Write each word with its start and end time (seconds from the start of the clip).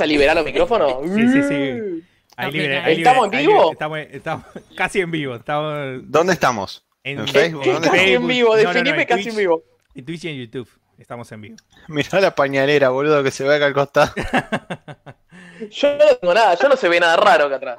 a 0.00 0.06
liberar 0.06 0.36
los 0.36 0.44
micrófonos? 0.44 1.02
Sí, 1.04 1.28
sí, 1.28 1.42
sí. 1.42 2.04
Ahí 2.36 2.50
libre, 2.50 2.78
ahí 2.78 2.96
¿Estamos 2.98 3.24
en 3.26 3.30
vivo? 3.30 3.72
Estamos, 3.72 3.98
estamos 4.10 4.46
casi 4.76 5.00
en 5.00 5.10
vivo. 5.10 5.34
Estamos 5.34 6.00
¿Dónde 6.04 6.32
estamos? 6.32 6.84
en, 7.04 7.18
¿En 7.20 7.28
Facebook? 7.28 7.62
¿Qué 7.62 7.72
¿Dónde 7.72 7.90
casi 7.90 8.14
en 8.14 8.22
Facebook. 8.22 8.26
vivo? 8.26 8.56
No, 8.56 8.72
no, 8.72 8.82
no, 8.82 8.82
Definime 8.82 9.02
en 9.02 9.08
casi 9.08 9.28
en 9.28 9.34
Twitch. 9.34 9.36
vivo. 9.36 9.62
en 9.94 10.04
Twitch 10.04 10.24
y 10.24 10.28
en 10.28 10.36
YouTube. 10.36 10.68
Estamos 10.98 11.30
en 11.32 11.40
vivo. 11.40 11.56
Mirá 11.88 12.20
la 12.20 12.34
pañalera, 12.34 12.88
boludo, 12.90 13.22
que 13.22 13.30
se 13.30 13.44
ve 13.44 13.56
acá 13.56 13.66
al 13.66 13.74
costado. 13.74 14.12
Yo 15.70 15.96
no 15.96 16.16
tengo 16.16 16.34
nada, 16.34 16.54
yo 16.56 16.68
no 16.68 16.76
se 16.76 16.88
ve 16.88 16.98
nada 16.98 17.16
raro 17.16 17.44
acá 17.44 17.56
atrás. 17.56 17.78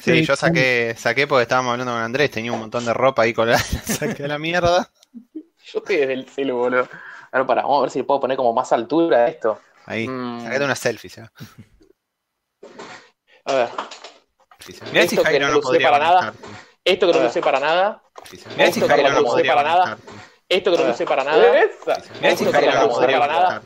Sí, 0.00 0.24
yo 0.24 0.34
saqué, 0.34 0.94
saqué 0.98 1.26
porque 1.28 1.42
estábamos 1.42 1.70
hablando 1.72 1.92
con 1.92 2.02
Andrés, 2.02 2.32
tenía 2.32 2.52
un 2.52 2.58
montón 2.58 2.84
de 2.84 2.92
ropa 2.92 3.22
ahí 3.22 3.32
colgada, 3.32 3.60
saqué 3.60 4.24
a 4.24 4.28
la 4.28 4.38
mierda. 4.38 4.90
Yo 5.64 5.78
estoy 5.78 5.96
desde 5.96 6.14
el 6.14 6.28
celu, 6.28 6.56
boludo. 6.56 6.88
A 7.30 7.38
ver, 7.38 7.46
para, 7.46 7.62
vamos 7.62 7.78
a 7.78 7.82
ver 7.82 7.90
si 7.90 7.98
le 8.00 8.04
puedo 8.04 8.20
poner 8.20 8.36
como 8.36 8.52
más 8.52 8.72
altura 8.72 9.28
esto. 9.28 9.60
Ahí, 9.86 10.06
Mm. 10.08 10.42
sacate 10.44 10.64
una 10.64 10.74
selfie, 10.76 11.10
¿sí? 11.10 11.20
A 13.44 13.54
ver, 13.54 13.68
Mirá 14.92 15.06
si 15.06 15.14
Esto 15.14 15.22
que 15.22 15.28
Jairo 15.28 15.46
no 15.46 15.54
no 15.54 15.60
lo 15.60 15.68
usé 15.68 15.80
para 15.80 15.98
nada. 16.00 16.34
esto 16.84 17.06
que 17.06 17.12
no 17.12 17.20
lo 17.20 17.28
usé 17.28 17.40
para 17.40 17.60
nada. 17.60 18.02
Mirá 18.56 18.72
si 18.72 18.80
Esto 18.80 18.80
que 18.80 18.88
Jairo 18.88 19.08
no 19.10 19.14
no 19.14 19.20
lo 19.20 19.32
usé 19.34 19.44
para 19.44 19.62
nada. 19.62 19.98
Esto 20.48 20.70
que 20.72 20.78
no 20.78 20.84
lo 20.84 20.90
usé 20.92 21.04
para 21.06 21.24
nada. 21.24 21.52
Mirá 22.20 22.36
si 22.36 22.44
que 22.44 22.52
Jairo 22.52 22.72
no 22.72 22.74
no 22.74 22.80
lo 22.82 22.86
usé 22.88 22.94
podría 23.00 23.18
para 23.20 23.32
nada. 23.32 23.62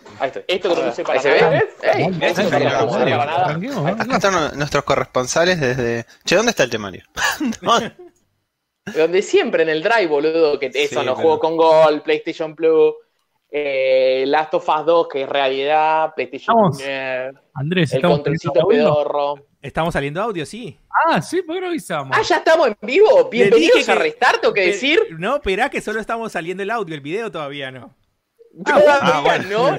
Esto 0.47 0.69
que 0.69 0.75
no 0.75 0.83
lo 0.83 0.91
usé 0.91 1.03
para 1.05 1.19
Ahí 1.19 1.23
se 1.23 1.31
ve, 1.31 1.41
nada. 1.41 1.63
Mirá 1.81 1.95
si 1.95 2.27
Esto 2.27 2.43
que 2.43 2.51
Jairo 2.51 2.69
no 2.71 2.77
no 2.77 2.85
lo 2.85 2.91
usé 2.91 3.17
para 3.17 3.25
nada. 3.25 4.03
Acá 4.03 4.17
están 4.17 4.59
nuestros 4.59 4.85
corresponsales 4.85 5.59
desde. 5.61 6.05
Che, 6.27 6.37
¿dónde 6.37 6.51
está 6.51 6.65
el 6.65 6.71
temario? 6.71 7.03
Donde 8.95 9.23
siempre 9.23 9.63
en 9.63 9.69
el 9.69 9.83
Drive, 9.83 10.07
boludo, 10.07 10.59
que 10.59 10.71
eso, 10.75 11.01
pero- 11.01 11.15
juegos 11.17 11.41
con 11.41 11.57
Gol, 11.57 12.03
PlayStation 12.03 12.55
Plus, 12.57 12.95
eh, 13.51 14.25
Last 14.27 14.55
of 14.55 14.69
Us 14.69 14.87
2, 14.87 15.09
que 15.09 15.23
es 15.23 15.29
realidad, 15.29 16.13
PlayStation 16.15 16.55
Vamos. 16.57 16.79
eh, 16.83 17.31
Andrés, 17.55 17.93
el 17.93 17.97
estamos 17.99 18.19
controlcito 18.19 18.67
pedorro. 18.67 19.35
¿Estamos 19.63 19.93
saliendo 19.93 20.23
audio? 20.23 20.47
Sí. 20.47 20.79
Ah, 21.07 21.21
sí, 21.21 21.43
¿por 21.43 21.55
qué 21.55 21.61
no 21.61 21.67
avisamos? 21.69 22.17
Ah, 22.17 22.23
ya 22.23 22.37
estamos 22.37 22.69
en 22.69 22.77
vivo. 22.81 23.29
Bienvenidos 23.31 23.77
dije 23.79 23.91
a 23.93 23.95
que- 23.95 24.03
Restart, 24.03 24.41
tengo 24.41 24.55
que 24.55 24.63
Pe- 24.63 24.67
decir. 24.69 25.01
No, 25.19 25.37
esperá 25.37 25.69
que 25.69 25.81
solo 25.81 26.01
estamos 26.01 26.33
saliendo 26.33 26.63
el 26.63 26.71
audio, 26.71 26.95
el 26.95 27.01
video 27.03 27.31
todavía 27.31 27.71
no. 27.71 27.95
Todavía 28.65 29.21
bueno. 29.21 29.71
no. 29.73 29.77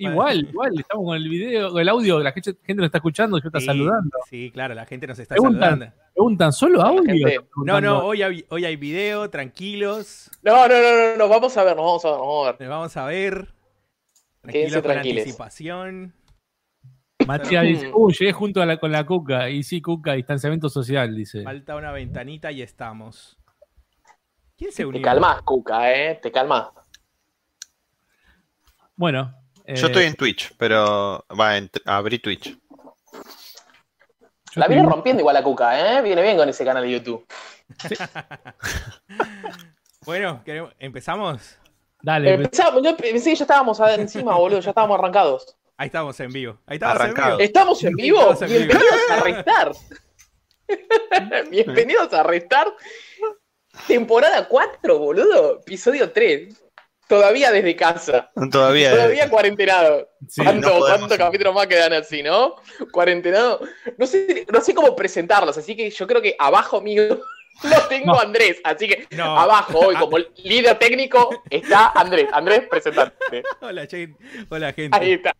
Igual, 0.00 0.48
igual, 0.48 0.78
estamos 0.78 1.04
con 1.04 1.16
el 1.16 1.28
video, 1.28 1.72
con 1.72 1.80
el 1.82 1.88
audio, 1.90 2.20
la 2.20 2.32
gente, 2.32 2.56
nos 2.74 2.86
está 2.86 2.98
escuchando, 2.98 3.38
yo 3.38 3.48
está 3.48 3.60
Sí, 3.60 3.66
saludando. 3.66 4.16
Sí, 4.28 4.50
claro, 4.50 4.72
la 4.74 4.86
gente 4.86 5.06
nos 5.06 5.18
está 5.18 5.34
Preguntan. 5.34 5.60
saludando. 5.60 5.94
Preguntan, 6.14 6.52
¿solo 6.52 6.82
audio? 6.82 7.46
No, 7.64 7.80
no, 7.82 7.98
hoy 8.06 8.22
hay, 8.22 8.44
hoy 8.48 8.64
hay 8.64 8.76
video, 8.76 9.28
tranquilos. 9.28 10.30
No, 10.42 10.66
no, 10.66 10.74
no, 10.74 11.10
no, 11.12 11.16
no, 11.18 11.28
vamos 11.28 11.54
a 11.56 11.64
ver, 11.64 11.76
nos 11.76 11.84
vamos 11.84 12.04
a 12.06 12.10
ver, 12.10 12.18
nos 12.18 12.28
vamos 12.28 12.46
a 12.46 12.50
ver. 12.50 12.60
Nos 12.60 12.68
vamos 12.70 12.96
a 12.96 13.06
ver. 13.06 13.54
Tranquilos 14.40 14.82
con 14.82 14.90
anticipación. 14.92 16.14
Matías 17.26 17.64
dice, 17.64 17.90
uy, 17.94 18.14
llegué 18.18 18.32
junto 18.32 18.62
a 18.62 18.66
la, 18.66 18.78
con 18.80 18.90
la 18.90 19.04
Cuca. 19.04 19.50
Y 19.50 19.62
sí, 19.62 19.82
Cuca, 19.82 20.14
distanciamiento 20.14 20.70
social, 20.70 21.14
dice. 21.14 21.42
Falta 21.42 21.76
una 21.76 21.92
ventanita 21.92 22.50
y 22.50 22.62
estamos. 22.62 23.38
¿Quién 24.56 24.72
se 24.72 24.78
Te 24.82 24.86
unió? 24.86 25.02
calmas, 25.02 25.42
Cuca, 25.42 25.92
eh, 25.92 26.18
te 26.22 26.32
calmas. 26.32 26.68
Bueno. 28.96 29.34
Eh, 29.70 29.76
Yo 29.76 29.86
estoy 29.88 30.04
en 30.04 30.14
Twitch, 30.14 30.52
pero. 30.56 31.24
Va, 31.38 31.56
en- 31.56 31.70
abrí 31.84 32.18
Twitch. 32.18 32.56
yo 33.12 33.22
La 34.54 34.66
viene 34.66 34.82
rompiendo 34.84 35.20
igual 35.20 35.34
la 35.34 35.42
Cuca, 35.42 35.98
eh. 35.98 36.02
Viene 36.02 36.22
bien 36.22 36.36
con 36.36 36.48
ese 36.48 36.64
canal 36.64 36.82
de 36.82 36.90
YouTube. 36.92 37.26
Bueno, 40.06 40.42
queremos- 40.44 40.72
empezamos. 40.78 41.58
Dale, 42.02 42.32
Empezamos, 42.34 42.82
yo 42.82 42.96
pensé 42.96 43.30
que 43.30 43.36
ya 43.36 43.44
estábamos 43.44 43.78
encima, 43.80 44.34
boludo, 44.36 44.60
ya 44.60 44.70
estábamos 44.70 44.98
arrancados. 44.98 45.54
Ahí 45.76 45.86
estamos 45.86 46.18
en 46.20 46.32
vivo. 46.32 46.58
Ahí 46.66 46.76
estamos 46.76 46.96
Arrancado. 46.96 47.32
en 47.32 47.36
vivo. 47.36 47.44
¿Estamos 47.46 47.84
en 47.84 47.92
vivo? 47.94 48.18
Estamos 48.32 48.42
en 48.42 48.48
vivo. 48.48 48.80
Bienvenidos 48.80 49.10
a 49.10 49.20
Restart. 49.20 49.76
Bienvenidos 51.50 52.12
a 52.14 52.22
Restart. 52.22 52.74
Temporada 53.86 54.48
4, 54.48 54.98
boludo. 54.98 55.60
Episodio 55.60 56.10
3. 56.10 56.59
Todavía 57.10 57.50
desde 57.50 57.74
casa. 57.76 58.30
Todavía. 58.52 58.92
Todavía 58.92 59.28
cuarentenado. 59.28 60.08
Sí, 60.28 60.42
¿Cuánto- 60.44 60.68
no 60.68 60.78
podemos. 60.78 60.98
¿Cuántos 61.00 61.18
capítulos 61.18 61.54
más 61.54 61.66
quedan 61.66 61.92
así, 61.92 62.22
no? 62.22 62.54
Cuarentenado. 62.92 63.60
No 63.98 64.06
sé, 64.06 64.46
no 64.50 64.60
sé 64.60 64.72
cómo 64.74 64.94
presentarlos, 64.94 65.58
así 65.58 65.76
que 65.76 65.90
yo 65.90 66.06
creo 66.06 66.22
que 66.22 66.36
abajo 66.38 66.80
mío 66.80 67.20
lo 67.64 67.88
tengo 67.88 68.18
Andrés. 68.18 68.60
Así 68.62 68.86
que 68.86 69.08
No. 69.16 69.38
abajo, 69.38 69.80
hoy, 69.80 69.96
como 69.96 70.18
líder 70.44 70.78
técnico, 70.78 71.42
está 71.50 71.88
Andrés. 71.96 72.28
Andrés, 72.32 72.62
presentate. 72.70 73.42
Hola, 73.60 73.86
gente. 73.90 74.16
Hola, 74.48 74.72
gente. 74.72 74.96
Ahí 74.96 75.12
está. 75.14 75.34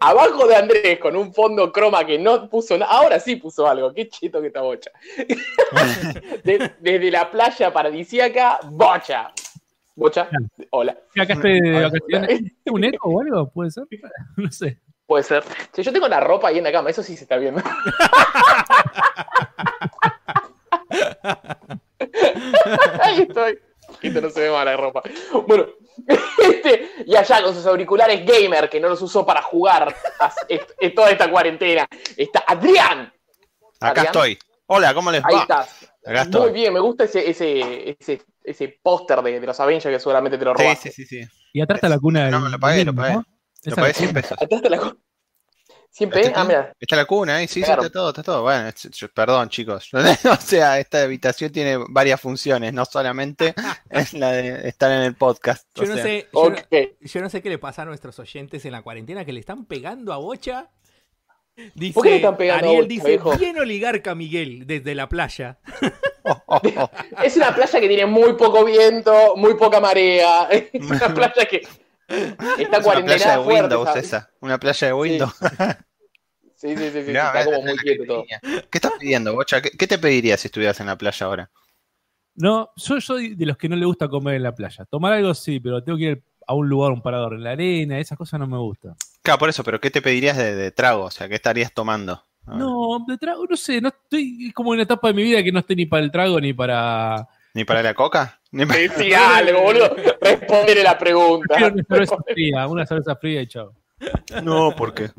Abajo 0.00 0.46
de 0.48 0.56
Andrés, 0.56 0.98
con 0.98 1.14
un 1.16 1.32
fondo 1.32 1.72
croma 1.72 2.04
que 2.04 2.18
no 2.18 2.50
puso 2.50 2.76
nada. 2.76 2.90
Ahora 2.92 3.20
sí 3.20 3.36
puso 3.36 3.66
algo. 3.68 3.94
Qué 3.94 4.08
chito 4.08 4.40
que 4.40 4.48
está 4.48 4.62
bocha. 4.62 4.90
De- 6.44 6.72
desde 6.80 7.10
la 7.10 7.30
playa 7.30 7.72
paradisíaca, 7.72 8.58
bocha. 8.64 9.32
Bocha, 9.98 10.28
hola. 10.70 10.96
Sí, 11.12 11.20
acá 11.20 11.32
estoy 11.32 11.60
de 11.60 11.82
vacaciones. 11.82 12.28
¿Tengo 12.64 12.76
un 12.76 12.84
eco 12.84 13.08
o 13.10 13.20
algo? 13.20 13.50
¿Puede 13.50 13.70
ser? 13.72 13.82
No 14.36 14.50
sé. 14.52 14.78
Puede 15.06 15.24
ser. 15.24 15.42
Che, 15.72 15.82
yo 15.82 15.92
tengo 15.92 16.06
la 16.06 16.20
ropa 16.20 16.48
ahí 16.48 16.58
en 16.58 16.64
la 16.64 16.70
cama, 16.72 16.90
eso 16.90 17.02
sí 17.02 17.16
se 17.16 17.24
está 17.24 17.36
viendo. 17.36 17.60
ahí 23.02 23.22
estoy. 23.22 23.58
Esto 24.02 24.20
no 24.20 24.30
se 24.30 24.40
ve 24.42 24.50
mal 24.50 24.66
la 24.66 24.76
ropa. 24.76 25.02
Bueno, 25.46 25.66
este, 26.38 26.90
y 27.06 27.16
allá 27.16 27.42
con 27.42 27.54
sus 27.54 27.64
auriculares 27.66 28.24
gamer 28.26 28.68
que 28.68 28.80
no 28.80 28.88
los 28.88 29.00
usó 29.00 29.24
para 29.24 29.40
jugar 29.42 29.94
a- 30.20 30.32
en 30.78 30.94
toda 30.94 31.10
esta 31.10 31.30
cuarentena, 31.30 31.86
está 32.16 32.44
Adrián. 32.46 33.12
Acá 33.80 34.02
Adrián. 34.02 34.06
estoy. 34.06 34.38
Hola, 34.66 34.92
¿cómo 34.92 35.10
les 35.10 35.24
Ahí 35.24 35.34
va? 35.34 35.40
está. 35.42 35.66
Acá 36.04 36.38
Muy 36.38 36.52
bien, 36.52 36.72
me 36.74 36.80
gusta 36.80 37.04
ese, 37.04 37.30
ese, 37.30 37.96
ese, 37.98 38.22
ese 38.50 38.78
póster 38.82 39.22
de, 39.22 39.40
de 39.40 39.46
los 39.46 39.58
Avengers 39.60 39.94
que 39.94 40.00
seguramente 40.00 40.38
te 40.38 40.44
lo 40.44 40.54
robaste. 40.54 40.90
sí, 40.90 41.04
sí, 41.04 41.22
sí. 41.22 41.28
Y 41.52 41.60
atrás 41.60 41.78
está 41.78 41.88
la 41.88 41.98
cuna. 41.98 42.30
No, 42.30 42.40
me 42.40 42.50
lo 42.50 42.58
pagué, 42.58 42.84
lo 42.84 42.94
pagué. 42.94 43.14
¿no? 43.14 43.24
Lo 43.64 43.76
pagué 43.76 43.94
100 43.94 44.12
pesos. 44.12 44.32
Acá 44.40 44.56
está 44.56 44.68
la 44.68 44.96
Siempre, 45.90 46.20
¿Está 46.20 46.40
ah, 46.40 46.42
aquí? 46.42 46.48
mira. 46.48 46.72
Está 46.78 46.96
la 46.96 47.04
cuna 47.06 47.36
ahí, 47.36 47.48
sí, 47.48 47.62
sí, 47.62 47.70
está 47.70 47.90
todo, 47.90 48.10
está 48.10 48.22
todo. 48.22 48.42
Bueno, 48.42 48.68
es- 48.68 48.90
yo- 48.90 49.08
perdón, 49.08 49.48
chicos. 49.48 49.88
o 50.24 50.36
sea, 50.36 50.78
esta 50.78 51.02
habitación 51.02 51.50
tiene 51.50 51.78
varias 51.88 52.20
funciones, 52.20 52.72
no 52.72 52.84
solamente 52.84 53.54
es 53.90 54.12
la 54.12 54.32
de 54.32 54.68
estar 54.68 54.92
en 54.92 55.00
el 55.02 55.16
podcast. 55.16 55.66
o 55.78 55.82
Yo 55.82 55.88
no 55.88 55.94
sea, 55.94 56.02
sé. 56.04 56.28
Yo, 56.32 56.50
no, 56.50 56.56
yo 57.00 57.20
no 57.22 57.30
sé 57.30 57.42
qué 57.42 57.48
le 57.48 57.58
pasa 57.58 57.82
a 57.82 57.84
nuestros 57.86 58.18
oyentes 58.18 58.64
en 58.64 58.72
la 58.72 58.82
cuarentena 58.82 59.24
que 59.24 59.32
le 59.32 59.40
están 59.40 59.64
pegando 59.64 60.12
a 60.12 60.18
Bocha. 60.18 60.70
Dice, 61.74 61.94
¿Por 61.94 62.04
qué 62.04 62.10
le 62.10 62.16
están 62.16 62.36
pegando 62.36 62.66
a 62.66 62.70
Ariel 62.70 62.88
dice, 62.88 63.08
viejo? 63.08 63.36
bien 63.36 63.58
oligarca 63.58 64.14
Miguel 64.14 64.66
desde 64.66 64.94
la 64.94 65.08
playa. 65.08 65.58
Es 67.24 67.36
una 67.36 67.54
playa 67.54 67.80
que 67.80 67.88
tiene 67.88 68.04
muy 68.06 68.34
poco 68.34 68.64
viento, 68.64 69.34
muy 69.36 69.54
poca 69.54 69.80
marea. 69.80 70.48
Es 70.50 70.90
una 70.90 71.14
playa 71.14 71.46
que 71.46 71.62
está 72.06 72.76
Es 72.78 72.86
una 72.86 73.04
playa 73.04 73.38
de 73.38 73.44
fuerte. 73.44 73.62
Windows 73.62 73.88
¿sabes? 73.88 74.04
esa. 74.04 74.30
Una 74.40 74.58
playa 74.58 74.86
de 74.88 74.92
Windows. 74.92 75.32
Sí, 76.54 76.76
sí, 76.76 76.76
sí, 76.76 76.90
sí, 76.90 76.90
sí, 76.92 77.06
Mirá, 77.08 77.26
está 77.28 77.38
ves, 77.38 77.44
como 77.46 77.62
muy 77.62 77.76
quieto 77.78 78.04
todo. 78.06 78.24
¿Qué 78.40 78.78
estás 78.78 78.92
pidiendo, 78.98 79.34
Bocha? 79.34 79.62
¿Qué, 79.62 79.70
qué 79.70 79.86
te 79.86 79.98
pedirías 79.98 80.40
si 80.40 80.48
estuvieras 80.48 80.78
en 80.80 80.86
la 80.86 80.96
playa 80.98 81.26
ahora? 81.26 81.50
No, 82.34 82.70
yo 82.76 83.00
soy 83.00 83.34
de 83.34 83.46
los 83.46 83.56
que 83.56 83.68
no 83.68 83.74
le 83.76 83.84
gusta 83.86 84.08
comer 84.08 84.34
en 84.36 84.44
la 84.44 84.54
playa. 84.54 84.84
Tomar 84.84 85.14
algo 85.14 85.34
sí, 85.34 85.58
pero 85.60 85.82
tengo 85.82 85.98
que 85.98 86.04
ir 86.04 86.22
a 86.48 86.54
un 86.54 86.68
lugar, 86.68 86.90
un 86.92 87.02
parador, 87.02 87.34
en 87.34 87.44
la 87.44 87.50
arena, 87.52 87.98
esas 87.98 88.16
cosas 88.18 88.40
no 88.40 88.46
me 88.46 88.56
gustan. 88.58 88.94
Claro, 89.22 89.38
por 89.38 89.48
eso, 89.50 89.62
pero 89.62 89.80
¿qué 89.80 89.90
te 89.90 90.02
pedirías 90.02 90.36
de, 90.36 90.54
de 90.56 90.70
trago? 90.72 91.04
O 91.04 91.10
sea, 91.10 91.28
¿qué 91.28 91.34
estarías 91.34 91.72
tomando? 91.72 92.24
No, 92.46 93.04
de 93.06 93.18
trago, 93.18 93.44
no 93.48 93.56
sé, 93.58 93.80
no 93.82 93.88
estoy 93.88 94.46
es 94.48 94.54
como 94.54 94.70
en 94.72 94.76
una 94.78 94.84
etapa 94.84 95.08
de 95.08 95.14
mi 95.14 95.22
vida 95.22 95.42
que 95.44 95.52
no 95.52 95.58
estoy 95.60 95.76
ni 95.76 95.84
para 95.84 96.02
el 96.02 96.10
trago 96.10 96.40
ni 96.40 96.54
para. 96.54 97.28
¿Ni 97.52 97.64
para 97.64 97.82
la 97.82 97.92
coca? 97.92 98.40
Ni 98.52 98.64
para- 98.64 98.78
Sí, 98.80 98.88
sí, 98.96 99.12
algo, 99.12 99.60
boludo. 99.60 99.94
Respondele 100.22 100.82
la 100.82 100.96
pregunta. 100.98 101.56
Una 101.56 101.82
cerveza 101.86 102.16
fría, 102.26 102.66
una 102.66 102.86
cerveza 102.86 103.16
fría 103.16 103.42
y 103.42 103.46
chao. 103.46 103.74
No, 104.42 104.74
porque 104.74 105.10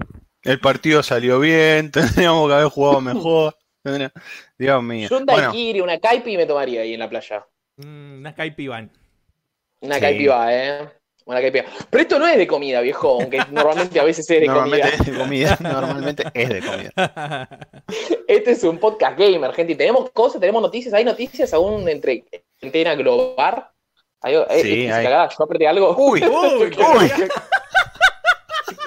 el 0.44 0.60
partido 0.60 1.04
salió 1.04 1.40
bien, 1.40 1.92
tendríamos 1.92 2.48
que 2.48 2.54
haber 2.56 2.68
jugado 2.70 3.02
mejor. 3.02 3.56
Dios 4.58 4.82
mío. 4.84 5.08
Yo 5.10 5.18
un 5.20 5.26
Bueno, 5.26 5.42
daiquiri, 5.50 5.82
una 5.82 6.00
caipi 6.00 6.36
me 6.36 6.46
tomaría 6.48 6.82
ahí 6.82 6.94
en 6.96 7.00
la 7.00 7.10
playa. 7.10 7.46
Mm, 7.78 8.20
una 8.20 8.34
caipiban. 8.34 8.90
Una 9.82 9.96
Sí. 9.96 10.02
caipi 10.02 10.26
va, 10.28 10.54
¿eh? 10.54 10.90
Una 11.26 11.42
caipi 11.42 11.60
va. 11.60 11.66
Pero 11.90 12.02
esto 12.02 12.18
no 12.20 12.28
es 12.28 12.38
de 12.38 12.48
comida, 12.48 12.82
viejo, 12.82 13.20
aunque 13.22 13.38
normalmente 13.52 14.00
a 14.00 14.04
veces 14.04 14.30
es 14.30 14.40
de 14.42 14.48
normalmente 14.48 14.90
comida. 14.98 15.04
es 15.04 15.06
de 15.12 15.18
comida. 15.18 15.58
Normalmente 15.74 16.24
es 16.34 16.50
de 16.50 16.62
comida. 16.62 17.50
Este 18.28 18.52
es 18.52 18.64
un 18.64 18.78
podcast 18.78 19.18
gamer, 19.18 19.54
gente. 19.54 19.74
Y 19.74 19.76
tenemos 19.76 20.10
cosas, 20.12 20.40
tenemos 20.40 20.62
noticias. 20.62 20.94
¿Hay 20.94 21.04
noticias 21.04 21.52
aún 21.54 21.88
entre 21.90 22.24
entera 22.62 22.94
global? 22.96 23.66
¿Hay, 24.22 24.36
eh, 24.36 24.46
Sí, 24.62 24.86
eh, 24.86 24.92
hay. 24.94 25.04
cagada? 25.06 25.30
Yo 25.30 25.44
apreté 25.44 25.68
algo. 25.68 25.96
Uy, 25.98 26.22
Uy, 26.24 26.64
uy. 26.66 27.12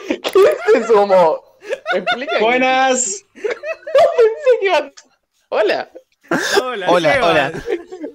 ¿Qué 0.06 0.38
es 0.76 0.82
eso, 0.84 1.06
Mo? 1.06 1.42
¿Me 1.92 1.98
explica? 2.00 2.38
Buenas. 2.40 3.24
Pensé 3.34 3.56
que 4.60 4.66
iba- 4.66 4.90
Hola. 5.48 5.90
Hola, 6.62 6.86
Hola, 6.90 7.20
hola. 7.22 7.52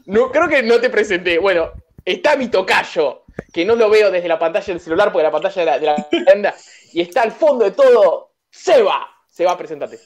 No, 0.05 0.31
creo 0.31 0.47
que 0.47 0.63
no 0.63 0.79
te 0.79 0.89
presenté. 0.89 1.37
Bueno, 1.37 1.71
está 2.03 2.35
mi 2.35 2.47
tocayo, 2.47 3.23
que 3.53 3.65
no 3.65 3.75
lo 3.75 3.89
veo 3.89 4.11
desde 4.11 4.27
la 4.27 4.39
pantalla 4.39 4.65
del 4.65 4.79
celular, 4.79 5.11
porque 5.11 5.23
la 5.23 5.31
pantalla 5.31 5.61
de 5.61 5.65
la, 5.65 5.79
de 5.79 5.85
la 5.85 6.09
tienda, 6.09 6.55
y 6.93 7.01
está 7.01 7.21
al 7.23 7.31
fondo 7.31 7.65
de 7.65 7.71
todo, 7.71 8.31
Seba. 8.49 9.07
Seba, 9.29 9.57
preséntate. 9.57 9.99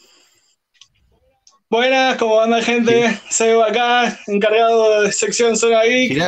Buenas, 1.70 2.18
¿cómo 2.18 2.42
anda 2.42 2.62
gente? 2.62 3.18
Seba 3.30 3.68
acá, 3.68 4.20
encargado 4.28 5.04
de 5.04 5.12
sección 5.14 5.56
Zona 5.56 5.84
Geek. 5.84 6.22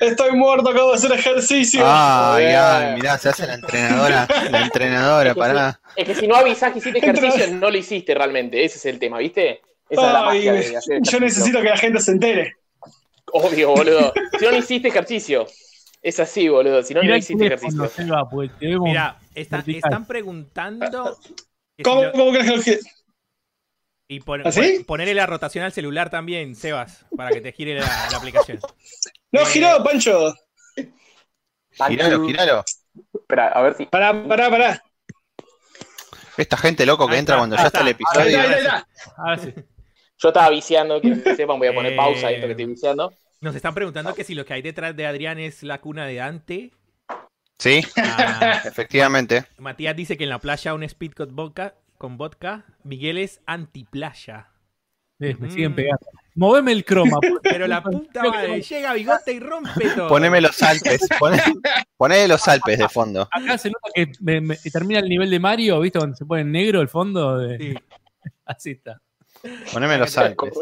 Estoy 0.00 0.32
muerto, 0.32 0.70
acabo 0.70 0.90
de 0.90 0.96
hacer 0.96 1.12
ejercicio. 1.12 1.82
Ah, 1.84 2.36
ya, 2.40 2.94
mirá, 2.96 3.16
se 3.16 3.28
hace 3.28 3.46
la 3.46 3.54
entrenadora, 3.54 4.26
la 4.50 4.62
entrenadora, 4.62 5.34
pará. 5.36 5.80
Es 5.94 6.04
que 6.04 6.16
si 6.16 6.26
no 6.26 6.34
avisás 6.34 6.72
que 6.72 6.80
hiciste 6.80 6.98
ejercicio, 6.98 7.46
no 7.54 7.70
lo 7.70 7.78
hiciste 7.78 8.12
realmente. 8.12 8.64
Ese 8.64 8.78
es 8.78 8.86
el 8.86 8.98
tema, 8.98 9.18
¿viste? 9.18 9.62
Esa 9.88 10.06
es 10.06 10.12
la 10.12 10.28
Ay, 10.30 10.46
magia 10.46 10.52
de 10.52 10.58
hacer 10.58 10.72
yo 10.72 10.88
ejercicio. 10.88 11.20
necesito 11.20 11.62
que 11.62 11.68
la 11.68 11.76
gente 11.76 12.00
se 12.00 12.10
entere. 12.10 12.56
Obvio, 13.32 13.70
boludo. 13.70 14.12
Si 14.36 14.44
no, 14.44 14.50
no 14.50 14.56
hiciste 14.56 14.88
ejercicio. 14.88 15.46
Es 16.02 16.20
así, 16.20 16.48
boludo. 16.48 16.82
Si 16.82 16.94
no, 16.94 17.02
no 17.02 17.16
hiciste 17.16 17.46
ejercicio. 17.46 17.88
Seba, 17.88 18.28
vemos. 18.60 18.88
Mira, 18.88 19.18
está- 19.34 19.62
están 19.66 20.06
preguntando. 20.06 21.16
que 21.20 21.34
si 21.78 21.82
¿Cómo, 21.82 22.04
lo- 22.04 22.12
cómo 22.12 22.32
crees 22.32 22.64
que 22.64 22.78
y 24.10 24.20
pon- 24.20 24.46
¿Así? 24.46 24.60
pon- 24.78 24.84
ponerle 24.86 25.14
la 25.14 25.26
rotación 25.26 25.64
al 25.64 25.72
celular 25.72 26.08
también, 26.08 26.54
Sebas, 26.56 27.04
para 27.16 27.30
que 27.30 27.40
te 27.42 27.52
gire 27.52 27.74
la, 27.80 28.08
la 28.10 28.16
aplicación. 28.16 28.58
No, 29.32 29.42
Eh, 29.42 29.46
giró, 29.46 29.84
Pancho. 29.84 30.32
Giralo, 31.86 32.24
giralo. 32.26 32.64
Espera, 33.12 33.48
a 33.48 33.60
ver 33.62 33.74
si. 33.74 33.84
Pará, 33.84 34.26
pará, 34.26 34.48
pará. 34.48 34.82
Esta 36.38 36.56
gente 36.56 36.86
loco 36.86 37.06
que 37.06 37.12
Ahí 37.14 37.18
entra 37.18 37.34
está, 37.34 37.40
cuando 37.40 37.56
ahí 37.56 37.62
ya 37.62 37.66
está 37.66 37.80
el 37.80 37.88
está. 37.88 38.20
Ahí 38.22 38.28
episodio. 38.32 38.40
está, 38.40 38.54
ahí 38.56 38.62
está. 38.64 39.12
Ahora 39.18 39.38
sí. 39.38 39.54
Yo 40.20 40.28
estaba 40.28 40.48
viciando, 40.50 41.00
quiero 41.00 41.22
que 41.22 41.36
sepan, 41.36 41.58
voy 41.58 41.68
a 41.68 41.74
poner 41.74 41.92
Eh. 41.92 41.96
pausa 41.96 42.28
a 42.28 42.30
esto 42.30 42.46
que 42.46 42.52
estoy 42.52 42.66
viciando. 42.66 43.12
Nos 43.40 43.54
están 43.54 43.74
preguntando 43.74 44.14
que 44.14 44.24
si 44.24 44.34
lo 44.34 44.44
que 44.44 44.54
hay 44.54 44.62
detrás 44.62 44.96
de 44.96 45.06
Adrián 45.06 45.38
es 45.38 45.62
la 45.62 45.80
cuna 45.80 46.06
de 46.06 46.16
Dante. 46.16 46.72
Sí, 47.58 47.80
Ah, 47.96 48.62
efectivamente. 48.64 49.44
Matías 49.58 49.94
dice 49.96 50.16
que 50.16 50.24
en 50.24 50.30
la 50.30 50.38
playa 50.40 50.74
un 50.74 50.82
speed 50.82 51.12
con 51.12 51.34
vodka, 51.36 51.74
con 51.98 52.16
vodka. 52.16 52.64
Miguel 52.84 53.18
es 53.18 53.40
anti-playa. 53.46 54.48
Sí, 55.20 55.34
me 55.38 55.48
Mm. 55.48 55.50
siguen 55.50 55.74
pegando. 55.74 56.06
Moveme 56.36 56.70
el 56.72 56.84
croma. 56.84 57.18
Pero 57.42 57.66
la 57.66 57.82
puta 57.82 58.22
madre, 58.22 58.60
llega 58.62 58.92
bigote 58.92 59.32
y 59.32 59.40
rompe 59.40 59.88
todo. 59.96 60.08
Poneme 60.08 60.40
los 60.40 60.62
Alpes, 60.62 61.08
poné, 61.18 61.42
poné 61.96 62.28
los 62.28 62.46
Alpes 62.46 62.78
de 62.78 62.88
fondo. 62.88 63.28
Acá 63.32 63.58
se 63.58 63.68
nota 63.70 63.88
que 63.94 64.12
me- 64.20 64.40
me- 64.40 64.56
termina 64.56 65.00
el 65.00 65.08
nivel 65.08 65.30
de 65.30 65.40
Mario, 65.40 65.80
¿viste? 65.80 65.98
Cuando 65.98 66.16
se 66.16 66.24
pone 66.24 66.42
en 66.42 66.52
negro 66.52 66.80
el 66.80 66.88
fondo. 66.88 67.38
de- 67.38 67.58
Sí. 67.58 67.74
Así 68.44 68.70
está. 68.72 69.00
Poneme 69.72 69.98
los 69.98 70.16
Alpes. 70.18 70.52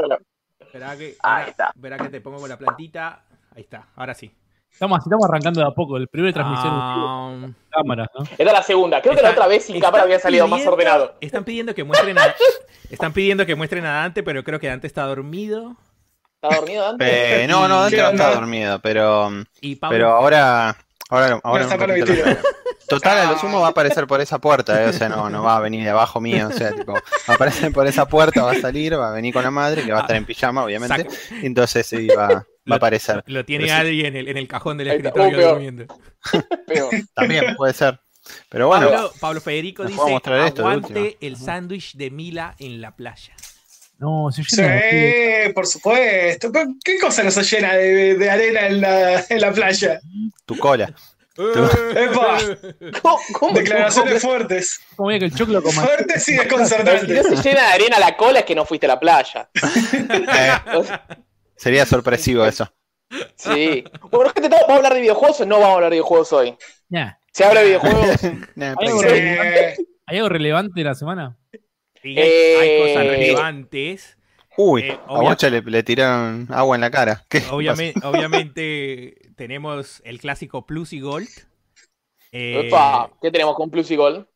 Esperá 0.76 0.96
que, 0.99 1.17
Ahí 1.23 1.49
está. 1.49 1.73
Esperá 1.75 1.96
que 1.96 2.08
te 2.11 2.20
pongo 2.20 2.38
con 2.38 2.50
la 2.50 2.58
plantita. 2.58 3.23
Ahí 3.55 3.62
está, 3.62 3.87
ahora 3.96 4.12
sí. 4.12 4.31
Estamos, 4.70 4.99
estamos 4.99 5.25
arrancando 5.26 5.61
de 5.61 5.67
a 5.67 5.70
poco. 5.70 5.96
El 5.96 6.06
primer 6.06 6.34
transmisión 6.34 6.75
en 7.44 7.56
cámaras, 7.70 8.08
¿no? 8.14 8.25
Esta 8.25 8.43
es 8.43 8.52
la 8.52 8.62
segunda. 8.62 9.00
Creo 9.00 9.17
que 9.17 9.23
la 9.23 9.31
otra 9.31 9.46
vez 9.46 9.64
sin 9.64 9.81
cámara 9.81 10.05
había 10.05 10.19
salido 10.19 10.46
más 10.46 10.67
ordenado. 10.67 11.14
Están 11.23 11.44
pidiendo 11.44 11.75
que 11.75 11.82
muestren 11.82 12.19
a, 12.19 12.34
están 12.90 13.14
pidiendo 13.14 13.46
que 13.46 13.55
muestren 13.55 13.87
a 13.87 14.02
Dante, 14.02 14.23
pero 14.23 14.44
creo 14.44 14.61
que 14.61 14.67
Dante 14.67 14.87
está 14.87 15.05
dormido. 15.05 15.76
¿Está 16.34 16.55
dormido 16.55 16.87
antes? 16.87 17.08
Eh, 17.11 17.46
no, 17.49 17.67
no, 17.69 17.81
Dante 17.81 17.96
no 17.96 18.11
está 18.11 18.34
dormido, 18.34 18.78
pero, 18.81 19.31
Y 19.62 19.76
Pablo, 19.76 19.94
pero 19.96 20.11
ahora, 20.11 20.76
ahora, 21.10 21.30
No 21.30 21.40
ahora 21.44 21.64
lo- 21.64 22.36
Total, 22.88 23.18
a 23.18 23.32
lo 23.32 23.38
sumo 23.38 23.60
va 23.60 23.66
a 23.66 23.70
aparecer 23.70 24.06
por 24.06 24.20
esa 24.20 24.38
puerta, 24.38 24.84
eh, 24.84 24.88
o 24.88 24.92
sea, 24.92 25.08
no, 25.08 25.28
no 25.28 25.42
va 25.42 25.56
a 25.56 25.60
venir 25.60 25.82
de 25.82 25.90
abajo 25.90 26.20
mío, 26.20 26.46
o 26.48 26.52
sea, 26.52 26.70
tipo, 26.72 26.92
va 26.92 27.00
a 27.26 27.32
aparecer 27.34 27.72
por 27.72 27.84
esa 27.88 28.06
puerta, 28.06 28.44
va 28.44 28.52
a 28.52 28.60
salir, 28.60 28.96
va 28.96 29.08
a 29.08 29.12
venir 29.12 29.32
con 29.34 29.42
la 29.42 29.50
madre, 29.50 29.82
que 29.84 29.90
va 29.90 29.98
a 29.98 30.00
estar 30.02 30.14
en 30.16 30.24
pijama, 30.24 30.62
obviamente, 30.64 31.06
entonces 31.42 31.84
sí, 31.84 32.06
va, 32.06 32.28
va 32.28 32.44
a 32.70 32.74
aparecer. 32.76 33.24
lo 33.26 33.44
tiene 33.44 33.66
Pero 33.66 33.88
sí. 33.88 34.04
En 34.04 34.14
el, 34.16 34.28
en 34.28 34.36
el 34.36 34.46
cajón 34.46 34.78
del 34.78 34.88
escritorio 34.88 35.26
Oh, 35.26 35.30
peor. 35.36 35.50
durmiendo. 35.54 35.86
Pero, 36.68 36.88
También 37.14 37.56
puede 37.56 37.72
ser. 37.72 37.98
Pero 38.48 38.68
bueno, 38.68 38.88
Pablo, 38.90 39.12
Pablo 39.20 39.40
Federico 39.40 39.84
dice, 39.84 40.14
esto 40.14 40.34
aguante 40.62 41.00
última". 41.00 41.16
el 41.20 41.36
sándwich 41.36 41.94
de 41.96 42.10
Mila 42.10 42.54
en 42.58 42.80
la 42.80 42.94
playa. 42.94 43.34
No, 43.98 44.28
se 44.31 44.43
llena 44.43 44.75
de- 44.75 45.44
Sí, 45.46 45.52
por 45.52 45.66
supuesto. 45.66 46.52
¿Qué- 46.52 46.66
¿Qué 46.84 46.98
cosa 46.98 47.22
no 47.22 47.31
se 47.31 47.43
llena 47.43 47.75
de, 47.75 48.14
de 48.16 48.31
arena 48.31 48.66
en 48.66 48.81
la, 48.81 49.25
en 49.28 49.40
la 49.40 49.52
playa? 49.52 50.00
tu 50.44 50.56
cola. 50.58 50.93
¡Epa! 51.37 52.38
¿cómo, 53.02 53.19
cómo- 53.32 53.58
Declaraciones 53.58 54.22
fuertes. 54.22 54.81
Como 54.96 55.08
veía 55.08 55.19
que 55.20 55.25
el 55.26 55.34
choclo 55.34 55.62
como 55.62 55.81
Fuertes 55.82 56.28
y 56.28 56.37
cómo- 56.37 56.64
Si 56.66 56.75
no 56.75 56.82
desconcertantes. 56.84 57.26
se 57.43 57.48
llena 57.48 57.62
de 57.69 57.72
arena 57.75 57.98
la 57.98 58.16
cola 58.16 58.38
es 58.40 58.44
que 58.46 58.54
no 58.54 58.64
fuiste 58.64 58.87
a 58.87 58.88
la 58.90 59.00
playa. 59.00 59.50
Eh, 59.54 60.82
sería 61.56 61.84
sorpresivo 61.87 62.44
eso. 62.46 62.70
Sí. 63.37 63.84
Bueno, 64.10 64.31
gente, 64.34 64.49
¿vamos 64.49 64.69
a 64.70 64.76
hablar 64.76 64.94
de 64.94 65.00
videojuegos 65.00 65.40
o 65.40 65.46
no 65.46 65.56
vamos 65.56 65.70
a 65.70 65.75
hablar 65.75 65.90
de 65.90 65.96
videojuegos 65.96 66.32
hoy? 66.32 66.56
Ya. 66.88 67.19
¿Se 67.32 67.44
habla 67.44 67.60
de 67.60 67.66
videojuegos? 67.66 68.06
Nah, 68.56 68.75
Hay 68.81 68.87
algo, 68.88 69.00
Sí. 69.00 69.06
relevante, 69.08 69.76
¿Hay 70.06 70.16
algo 70.16 70.28
relevante 70.31 70.81
de 70.81 70.84
la 70.84 70.94
semana? 70.94 71.37
Y 72.06 72.18
hay, 72.18 72.28
hay 72.28 72.68
Eh, 72.68 72.78
cosas 72.82 73.06
relevantes. 73.06 74.18
Uy, 74.58 74.82
Eh, 74.82 74.98
a 75.06 75.20
Bocha 75.20 75.50
le, 75.50 75.60
le 75.62 75.82
tiraron 75.82 76.46
agua 76.50 76.76
en 76.76 76.80
la 76.80 76.90
cara. 76.90 77.24
¿Qué 77.30 77.42
Obviamente, 77.50 78.00
obviamente 78.06 79.30
tenemos 79.36 80.00
el 80.04 80.18
clásico 80.20 80.64
Plus 80.66 80.92
y 80.92 81.00
Gold. 81.00 81.28
Eh, 82.32 82.66
Epa, 82.66 83.10
¿Qué 83.22 83.30
tenemos 83.30 83.54
con 83.54 83.70
Plus 83.70 83.90
y 83.90 83.96
Gol? 83.96 84.28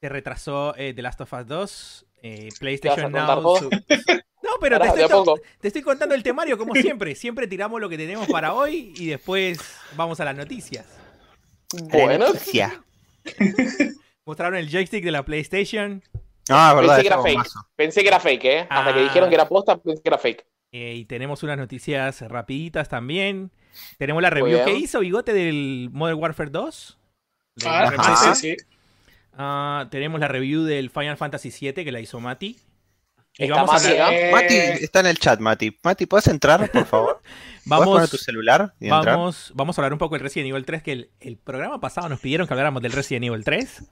se 0.00 0.08
retrasó 0.10 0.74
eh, 0.76 0.92
The 0.94 1.00
Last 1.02 1.20
of 1.22 1.32
Us 1.32 1.46
2. 1.46 2.06
eh, 2.22 2.36
¿Te 2.36 2.44
vas 2.44 2.54
a 2.56 2.58
PlayStation 2.60 3.12
Now. 3.12 3.56
su- 3.58 3.70
No, 4.42 4.50
pero 4.60 4.78
Pará, 4.78 4.90
estoy, 4.92 5.08
to- 5.24 5.34
te 5.60 5.68
estoy 5.68 5.80
contando 5.82 6.14
el 6.14 6.22
temario 6.22 6.58
como 6.58 6.74
siempre. 6.74 7.14
Siempre 7.14 7.46
tiramos 7.46 7.80
lo 7.80 7.88
que 7.88 7.96
tenemos 7.96 8.28
para 8.28 8.52
hoy 8.52 8.92
y 8.96 9.06
después 9.06 9.58
vamos 9.96 10.20
a 10.20 10.26
las 10.26 10.36
noticias. 10.36 10.84
Bueno, 11.90 12.26
Noticia. 12.26 12.84
Mostraron 14.26 14.56
el 14.56 14.70
joystick 14.70 15.02
de 15.04 15.10
la 15.10 15.24
PlayStation 15.24 16.02
Ah, 16.48 16.74
verdad, 16.74 16.96
pensé 16.96 17.02
que 17.02 17.06
era 17.14 17.22
fake. 17.22 17.50
Pensé 17.76 18.02
que 18.02 18.08
era 18.08 18.20
fake, 18.20 18.44
¿eh? 18.44 18.66
Hasta 18.68 18.92
que 18.94 19.00
Ah. 19.00 19.02
dijeron 19.02 19.28
que 19.28 19.34
era 19.34 19.48
posta, 19.48 19.76
pensé 19.78 20.02
que 20.02 20.08
era 20.08 20.18
fake. 20.18 20.44
eh, 20.72 20.94
y 20.96 21.04
tenemos 21.04 21.42
unas 21.44 21.56
noticias 21.56 22.20
rapiditas 22.22 22.88
también. 22.88 23.50
Tenemos 23.98 24.20
la 24.22 24.30
review 24.30 24.64
que 24.64 24.72
hizo 24.76 25.00
Bigote 25.00 25.32
del 25.32 25.88
Modern 25.92 26.18
Warfare 26.18 26.50
2. 26.50 26.98
del 27.56 27.68
Ah, 27.68 28.16
sí, 28.16 28.34
sí, 28.34 28.56
sí. 28.56 28.64
Ah, 29.36 29.86
tenemos 29.90 30.18
la 30.20 30.26
review 30.28 30.64
del 30.64 30.90
Final 30.90 31.16
Fantasy 31.16 31.50
VII 31.50 31.84
que 31.84 31.92
la 31.92 32.00
hizo 32.00 32.18
Mati. 32.20 32.58
Y 33.38 33.44
Está 33.44 33.54
vamos 33.56 33.72
Mati, 33.72 33.86
hablar- 33.88 34.12
¿no? 34.12 34.18
Eh, 34.18 34.30
Mati 34.32 34.54
está 34.84 35.00
en 35.00 35.06
el 35.06 35.18
chat, 35.18 35.40
Mati. 35.40 35.76
Mati, 35.82 36.06
¿puedes 36.06 36.26
entrar, 36.28 36.70
por 36.70 36.84
favor? 36.86 37.20
¿Puedes 37.66 37.84
poner 37.84 37.94
vamos, 37.94 38.10
tu 38.10 38.16
celular 38.16 38.74
y 38.80 38.84
entrar? 38.86 39.16
vamos, 39.16 39.52
vamos 39.54 39.76
a 39.78 39.80
hablar 39.80 39.92
un 39.92 39.98
poco 39.98 40.14
del 40.16 40.22
Resident 40.22 40.50
Evil 40.50 40.64
3, 40.64 40.82
que 40.82 40.92
el, 40.92 41.10
el 41.20 41.36
programa 41.36 41.80
pasado 41.80 42.08
nos 42.08 42.20
pidieron 42.20 42.46
que 42.46 42.52
habláramos 42.54 42.82
del 42.82 42.92
Resident 42.92 43.24
Evil 43.26 43.42
3. 43.44 43.82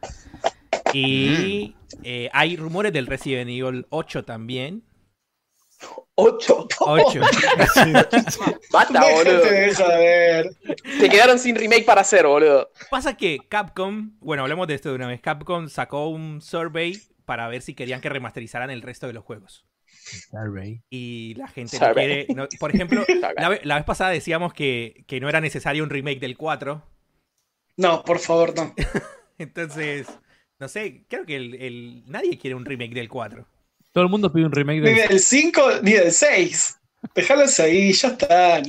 Y 0.93 1.75
Mm. 1.97 2.01
eh, 2.05 2.31
hay 2.33 2.57
rumores 2.57 2.93
del 2.93 3.07
Resident 3.07 3.49
Evil 3.51 3.87
8 3.91 4.25
también. 4.25 4.83
Ocho. 6.15 6.69
8. 6.81 7.21
Basta, 8.73 9.01
boludo. 9.13 9.43
Se 11.01 11.09
quedaron 11.09 11.39
sin 11.39 11.57
remake 11.57 11.85
para 11.85 12.03
hacer, 12.03 12.27
boludo. 12.27 12.71
Pasa 12.91 13.17
que 13.17 13.39
Capcom, 13.49 14.17
bueno, 14.21 14.43
hablemos 14.43 14.67
de 14.69 14.75
esto 14.75 14.91
de 14.91 14.95
una 14.97 15.09
vez. 15.09 15.21
Capcom 15.21 15.69
sacó 15.69 16.09
un 16.09 16.41
survey 16.41 17.01
para 17.25 17.49
ver 17.49 17.63
si 17.63 17.75
querían 17.75 18.01
que 18.01 18.09
remasterizaran 18.11 18.71
el 18.71 18.83
resto 18.83 19.07
de 19.07 19.13
los 19.15 19.25
juegos. 19.25 19.67
Survey. 20.31 20.83
Y 20.91 21.35
la 21.37 21.49
gente 21.49 21.79
no 21.79 21.93
quiere. 21.95 22.27
no- 22.35 22.49
por 22.61 22.75
ejemplo, 22.75 23.05
la, 23.37 23.49
ve- 23.49 23.61
la 23.65 23.77
vez 23.77 23.85
pasada 23.85 24.11
decíamos 24.11 24.53
que, 24.53 25.05
que 25.07 25.21
no 25.21 25.29
era 25.29 25.41
necesario 25.41 25.83
un 25.83 25.91
remake 25.91 26.21
del 26.21 26.37
4. 26.37 26.83
No, 27.79 28.03
por 28.05 28.19
favor, 28.19 28.55
no. 28.55 28.75
Entonces, 29.39 30.07
no 30.63 30.69
sé, 30.69 31.05
creo 31.09 31.27
que 31.27 31.35
el, 31.35 31.55
el- 31.57 32.05
nadie 32.07 32.39
quiere 32.39 32.55
un 32.55 32.65
remake 32.65 32.95
del 32.95 33.09
4. 33.09 33.45
Todo 33.91 34.05
el 34.05 34.11
mundo 34.11 34.33
pide 34.33 34.47
un 34.47 34.53
remake 34.53 34.81
Ni 34.81 34.91
de 34.93 35.09
del 35.09 35.19
5 35.19 35.61
ni 35.83 35.91
del 35.91 36.13
6. 36.13 36.79
Dejalos 37.17 37.59
ahí, 37.59 37.93
ya 37.93 38.09
están. 38.11 38.63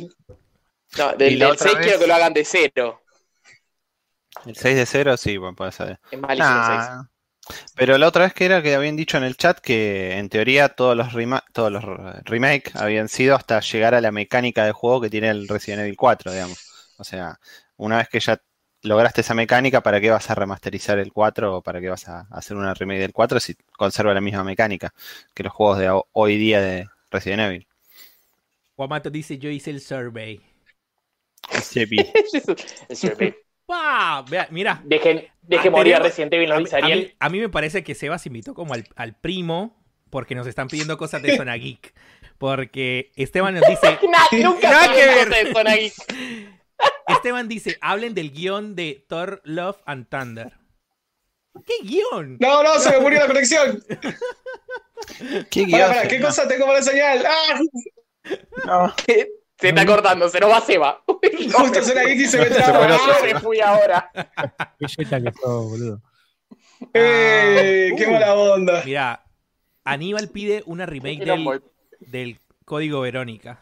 No, 0.98 1.14
Y 1.14 1.18
del, 1.18 1.38
la 1.40 1.46
del 1.46 1.54
otra 1.54 1.68
6 1.70 1.76
vez- 1.78 1.84
quiero 1.86 2.00
que 2.00 2.08
lo 2.08 2.16
hagan 2.16 2.34
de 2.34 2.44
cero. 2.46 3.02
El 4.46 4.56
6 4.56 4.76
de 4.76 4.86
0, 4.88 5.18
sí, 5.18 5.38
bueno, 5.38 5.56
puede 5.56 5.72
ser. 5.72 6.00
Es 6.10 6.20
malísimo 6.20 6.50
el 6.58 6.66
6. 6.66 6.78
Nah. 6.80 7.04
Pero 7.76 7.98
la 8.00 8.08
otra 8.08 8.24
vez 8.24 8.34
que 8.34 8.46
era 8.46 8.64
que 8.64 8.74
habían 8.74 8.96
dicho 8.96 9.18
en 9.18 9.24
el 9.24 9.38
chat 9.38 9.60
que 9.60 10.18
en 10.18 10.30
teoría 10.30 10.70
todos 10.70 10.98
los, 10.98 11.14
rema- 11.14 11.44
todos 11.54 11.72
los 11.72 11.84
remake 12.24 12.72
habían 12.74 13.08
sido 13.08 13.36
hasta 13.36 13.60
llegar 13.60 13.94
a 13.94 14.02
la 14.02 14.12
mecánica 14.12 14.66
de 14.66 14.72
juego 14.72 15.00
que 15.02 15.12
tiene 15.12 15.30
el 15.30 15.48
Resident 15.48 15.82
Evil 15.84 15.96
4, 15.96 16.32
digamos. 16.32 16.58
O 16.98 17.04
sea, 17.04 17.40
una 17.78 17.98
vez 17.98 18.10
que 18.10 18.20
ya 18.20 18.42
lograste 18.84 19.22
esa 19.22 19.34
mecánica, 19.34 19.82
¿para 19.82 20.00
qué 20.02 20.10
vas 20.12 20.30
a 20.30 20.36
remasterizar 20.36 21.00
el 21.00 21.12
4 21.12 21.58
o 21.58 21.62
para 21.62 21.82
qué 21.82 21.90
vas 21.90 22.08
a 22.08 22.28
hacer 22.32 22.56
una 22.58 22.74
remake 22.74 23.00
del 23.00 23.14
4 23.14 23.40
si 23.40 23.56
conserva 23.78 24.14
la 24.14 24.22
misma 24.22 24.44
mecánica 24.44 24.94
que 25.34 25.44
los 25.44 25.54
juegos 25.54 25.80
de 25.80 25.90
ho- 25.90 26.08
hoy 26.12 26.38
día 26.38 26.62
de 26.62 26.88
Resident 27.12 27.42
Evil? 27.42 27.68
Guamato 28.76 29.10
dice: 29.10 29.38
Yo 29.38 29.50
hice 29.50 29.70
el 29.72 29.82
survey. 29.82 30.42
El 31.52 31.62
survey. 32.96 33.36
¡Pah! 33.66 34.24
Vea, 34.30 34.48
mira. 34.52 34.82
Dejen, 34.84 35.26
deje 35.42 35.68
Ah, 35.70 35.72
morir 35.72 35.96
a 35.96 36.00
Resident 36.00 36.34
Evil, 36.34 36.52
A 36.52 36.56
no 36.56 36.60
mí, 36.60 36.66
dice 36.66 36.76
a 36.78 36.80
mí- 36.82 36.92
Ariel. 36.92 37.16
a 37.20 37.30
mí 37.30 37.40
me 37.40 37.50
parece 37.50 37.84
que 37.84 37.96
Sebas 37.96 38.26
invitó 38.26 38.54
como 38.54 38.74
al, 38.74 38.86
al 38.96 39.16
primo 39.16 39.82
porque 40.10 40.36
nos 40.36 40.46
están 40.48 40.68
pidiendo 40.68 40.98
cosas 40.98 41.22
de 41.22 41.38
Zona 41.38 41.56
Geek. 41.56 41.94
Porque 42.38 43.12
Esteban 43.16 43.54
nos 43.56 43.64
dice, 43.68 43.98
Nah, 44.12 44.38
nunca 44.50 44.70
Nada 44.70 44.94
que 44.94 45.06
ver. 45.06 45.28
cosas 45.30 45.44
de 45.46 45.54
Zona 45.54 45.76
Geek. 45.76 45.94
Esteban 47.24 47.48
dice, 47.48 47.78
hablen 47.80 48.14
del 48.14 48.34
guion 48.34 48.76
de 48.76 49.06
Thor, 49.08 49.42
Love 49.46 49.78
and 49.86 50.10
Thunder. 50.10 50.52
¿Qué 51.66 51.76
guion? 51.82 52.36
No, 52.42 52.62
no, 52.64 52.78
se 52.80 52.90
me 52.92 53.00
murió 53.00 53.22
la 53.22 53.28
conexión. 53.28 53.82
¿Qué 55.50 55.64
guion? 55.64 55.94
¿qué 56.10 56.20
cosa 56.20 56.46
tengo 56.50 56.66
para 56.66 56.82
señal? 56.82 57.26
¡Ah! 57.26 57.62
No. 58.66 58.94
Se 59.08 59.70
está 59.70 59.86
cortando, 59.86 60.28
se 60.28 60.42
nos 60.42 60.52
va 60.52 60.60
Seba. 60.60 61.02
Justo 61.08 61.82
suena 61.82 62.04
Geek 62.04 62.20
y 62.20 62.26
se 62.26 62.40
me 62.40 62.46
Se 62.50 62.56
traba. 62.56 63.40
fui 63.40 63.62
ahora. 63.62 64.12
Qué 64.80 65.06
que 65.06 65.32
boludo. 65.46 66.02
¡Eh! 66.94 67.94
¡Qué 67.98 68.06
Uh. 68.06 68.12
mala 68.12 68.36
onda! 68.36 68.82
Mira, 68.84 69.24
Aníbal 69.86 70.28
pide 70.28 70.62
una 70.66 70.86
remake 70.86 71.24
del, 71.24 71.62
del 72.02 72.40
código 72.66 73.00
Verónica. 73.00 73.62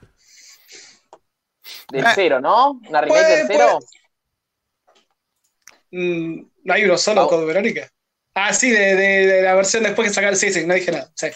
Del 1.92 2.06
cero, 2.16 2.40
¿no? 2.42 2.82
Una 2.90 3.02
remake 3.02 3.22
Puede, 3.22 3.38
del 3.38 3.48
cero. 3.48 3.80
Mm, 5.92 6.42
¿No 6.64 6.74
hay 6.74 6.86
uno 6.86 6.98
solo 6.98 7.26
Oh. 7.26 7.28
con 7.28 7.46
Verónica? 7.46 7.88
Ah, 8.34 8.54
sí, 8.54 8.70
de, 8.72 8.96
de- 8.96 9.28
de 9.28 9.42
la 9.42 9.56
versión 9.56 9.84
después 9.84 10.08
que 10.08 10.14
sacaron. 10.14 10.38
Sí, 10.38 10.52
sí, 10.54 10.66
no 10.66 10.74
dije 10.74 10.90
nada. 10.92 11.12
Sí. 11.16 11.28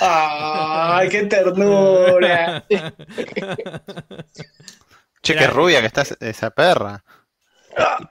¡Ay, 0.00 1.08
qué 1.08 1.24
ternura! 1.24 2.64
Che, 5.22 5.34
qué 5.34 5.46
rubia 5.48 5.80
que 5.80 5.86
está 5.86 6.04
esa 6.20 6.50
perra. 6.50 7.02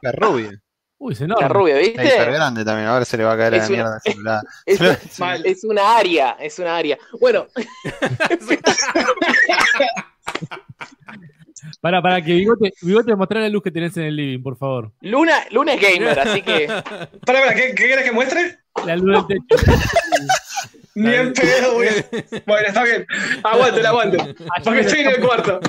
Qué 0.01 0.11
rubia. 0.11 0.51
Uy, 0.99 1.15
se 1.15 1.27
La 1.27 1.35
enorme. 1.35 1.47
rubia, 1.49 1.77
¿viste? 1.77 2.25
grande 2.25 2.65
también. 2.65 2.87
Ahora 2.89 3.05
se 3.05 3.15
le 3.17 3.23
va 3.23 3.33
a 3.33 3.37
caer 3.37 3.53
a 3.53 3.57
Es 3.57 3.69
la 3.69 3.75
una- 3.75 3.75
mierda 3.75 3.95
el 3.95 4.01
celular. 4.13 4.41
Es, 4.65 5.19
Mal. 5.19 5.45
es 5.45 5.63
una 5.63 5.97
área, 5.97 6.31
es 6.39 6.59
una 6.59 6.75
área. 6.77 6.97
Bueno, 7.19 7.47
Para, 11.81 12.01
para 12.01 12.21
que 12.21 12.33
Bigote, 12.35 12.71
Bigote 12.81 13.15
mostrar 13.15 13.41
la 13.43 13.49
luz 13.49 13.61
que 13.63 13.71
tenés 13.71 13.95
en 13.97 14.03
el 14.03 14.15
living, 14.15 14.41
por 14.41 14.57
favor. 14.57 14.93
Luna, 15.01 15.33
Luna 15.51 15.73
es 15.73 15.81
gamer, 15.81 16.17
así 16.19 16.41
que 16.41 16.67
pará, 17.25 17.53
¿qué, 17.53 17.73
¿qué 17.75 17.87
querés 17.87 18.05
que 18.05 18.11
muestre? 18.13 18.57
La 18.85 18.95
luz 18.95 19.27
del 19.27 19.39
techo. 19.45 19.63
Ni 20.95 21.13
en 21.13 21.33
pedo, 21.33 21.75
güey. 21.75 21.89
Bueno, 22.45 22.67
está 22.67 22.83
bien. 22.83 23.05
Aguante, 23.43 23.85
aguante. 23.87 24.17
Porque 24.63 24.79
estoy 24.81 24.99
en 25.01 25.07
el 25.09 25.19
cuarto. 25.21 25.59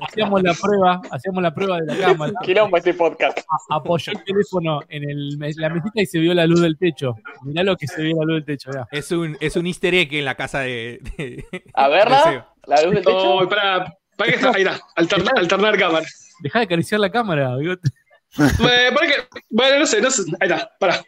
Hacíamos 0.00 0.42
la 0.42 0.54
prueba, 0.54 1.00
hacíamos 1.10 1.42
la 1.42 1.54
prueba 1.54 1.78
de 1.80 1.86
la 1.94 2.06
cámara. 2.06 2.32
quilombo 2.42 2.76
este 2.76 2.94
podcast. 2.94 3.38
Apoyó 3.70 4.12
el 4.12 4.24
teléfono 4.24 4.80
en 4.88 5.08
el, 5.10 5.38
la 5.56 5.68
mesita 5.68 6.00
y 6.00 6.06
se 6.06 6.18
vio 6.20 6.32
la 6.32 6.46
luz 6.46 6.60
del 6.60 6.78
techo. 6.78 7.16
Mirá 7.42 7.62
lo 7.64 7.76
que 7.76 7.86
se 7.86 8.02
vio 8.02 8.16
la 8.18 8.24
luz 8.24 8.34
del 8.36 8.44
techo, 8.44 8.70
ya. 8.72 8.86
Es 8.90 9.10
un, 9.12 9.36
es 9.40 9.56
un 9.56 9.66
easter 9.66 9.94
egg 9.94 10.14
en 10.14 10.24
la 10.24 10.34
casa 10.36 10.60
de. 10.60 11.00
de- 11.18 11.44
A 11.74 11.88
verla, 11.88 12.48
la 12.66 12.82
luz 12.82 12.94
del 12.94 13.04
techo. 13.04 13.34
Oh, 13.36 13.48
pará, 13.48 13.94
que 14.16 14.30
está. 14.30 14.50
Ahí 14.50 14.62
está, 14.62 14.80
alternar, 14.96 15.38
alternar 15.38 15.78
cámara. 15.78 16.06
Dejá 16.40 16.60
de 16.60 16.64
acariciar 16.64 17.00
la 17.00 17.10
cámara, 17.10 17.56
Bigote. 17.56 17.90
Que. 18.36 19.42
Bueno, 19.50 19.80
no 19.80 19.86
sé, 19.86 20.00
no 20.00 20.10
sé. 20.10 20.22
Ahí 20.40 20.48
está, 20.48 20.70
pará. 20.78 21.04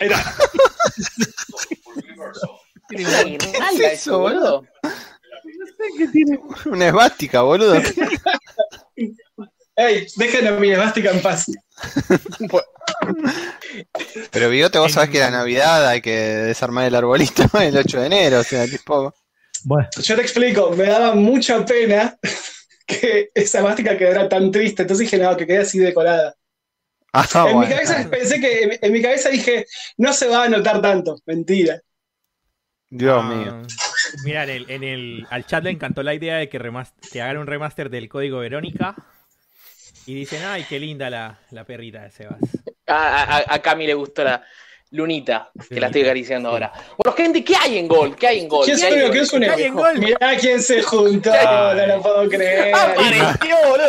Ahí 0.00 0.08
está. 0.08 0.34
Es 2.90 3.06
una 3.08 3.22
guirnalda 3.22 3.68
es 3.70 3.80
eso, 3.80 3.88
eso, 3.92 4.18
boludo. 4.18 4.66
Una 6.66 6.88
esvástica, 6.88 7.42
boludo. 7.42 7.80
Ey, 9.76 10.06
dejen 10.16 10.46
a 10.46 10.52
mi 10.52 10.70
esvástica 10.70 11.10
en 11.10 11.22
paz. 11.22 11.46
Pero 14.30 14.48
Bigote, 14.48 14.78
vos 14.78 14.92
sabés 14.92 15.10
que 15.10 15.18
la 15.18 15.30
Navidad 15.30 15.88
hay 15.88 16.00
que 16.00 16.16
desarmar 16.16 16.86
el 16.86 16.94
arbolito 16.94 17.44
el 17.60 17.76
8 17.76 18.00
de 18.00 18.06
enero. 18.06 18.40
O 18.40 18.44
sea, 18.44 18.66
tipo. 18.66 19.14
Bueno, 19.64 19.88
Yo 20.02 20.14
te 20.16 20.22
explico, 20.22 20.70
me 20.72 20.84
daba 20.84 21.14
mucha 21.14 21.64
pena 21.64 22.16
que 22.86 23.30
esa 23.34 23.58
esvástica 23.58 23.96
quedara 23.96 24.28
tan 24.28 24.50
triste. 24.50 24.82
Entonces 24.82 25.10
dije, 25.10 25.22
no, 25.22 25.36
que 25.36 25.46
quede 25.46 25.58
así 25.58 25.78
decorada. 25.78 26.34
Ah, 27.12 27.46
en 27.48 27.60
mi 27.60 27.68
cabeza 27.68 28.08
pensé 28.10 28.40
que, 28.40 28.62
en, 28.64 28.78
en 28.82 28.92
mi 28.92 29.00
cabeza 29.00 29.28
dije, 29.28 29.66
no 29.98 30.12
se 30.12 30.26
va 30.28 30.44
a 30.44 30.48
notar 30.48 30.82
tanto. 30.82 31.16
Mentira. 31.26 31.80
Dios 32.90 33.20
Ah, 33.24 33.28
mío. 33.28 33.62
Mira, 34.24 34.44
en 34.44 34.50
el, 34.50 34.70
en 34.70 34.84
el, 34.84 35.26
al 35.30 35.46
chat 35.46 35.64
le 35.64 35.70
encantó 35.70 36.02
la 36.02 36.14
idea 36.14 36.36
de 36.36 36.48
que, 36.48 36.58
remas- 36.60 36.92
que 37.12 37.22
hagan 37.22 37.38
un 37.38 37.46
remaster 37.46 37.88
del 37.88 38.08
código 38.08 38.40
Verónica. 38.40 38.94
Y 40.06 40.14
dicen, 40.14 40.42
ay, 40.44 40.64
qué 40.68 40.78
linda 40.78 41.08
la, 41.08 41.38
la 41.50 41.64
perrita 41.64 42.02
de 42.02 42.10
Sebas. 42.10 42.38
A, 42.86 43.38
a, 43.38 43.54
a 43.54 43.62
Cami 43.62 43.86
le 43.86 43.94
gustó 43.94 44.22
la 44.22 44.44
Lunita, 44.94 45.50
que 45.68 45.80
la 45.80 45.86
estoy 45.88 46.02
acariciando 46.02 46.50
ahora. 46.50 46.72
Bueno, 46.96 47.16
gente, 47.16 47.42
¿qué 47.42 47.56
hay 47.60 47.78
en 47.78 47.88
Gol? 47.88 48.14
¿Qué 48.14 48.28
hay 48.28 48.40
en 48.40 48.48
Gol? 48.48 48.64
¿Quién 48.64 48.76
¿Qué 48.76 48.80
se 48.80 48.86
hay 48.86 49.02
en 49.04 49.10
¿Quién 49.12 49.26
se 49.26 49.36
unió? 49.36 49.48
¿Qué 49.48 49.54
hay 49.62 49.66
en 49.68 49.74
Gol? 49.74 49.98
Mirá 49.98 50.36
quién 50.40 50.62
se 50.62 50.82
juntó, 50.82 51.30
no 51.30 51.86
lo 51.86 52.00
puedo 52.02 52.28
creer. 52.28 52.74
Apareció, 52.74 53.56
boludo. 53.68 53.88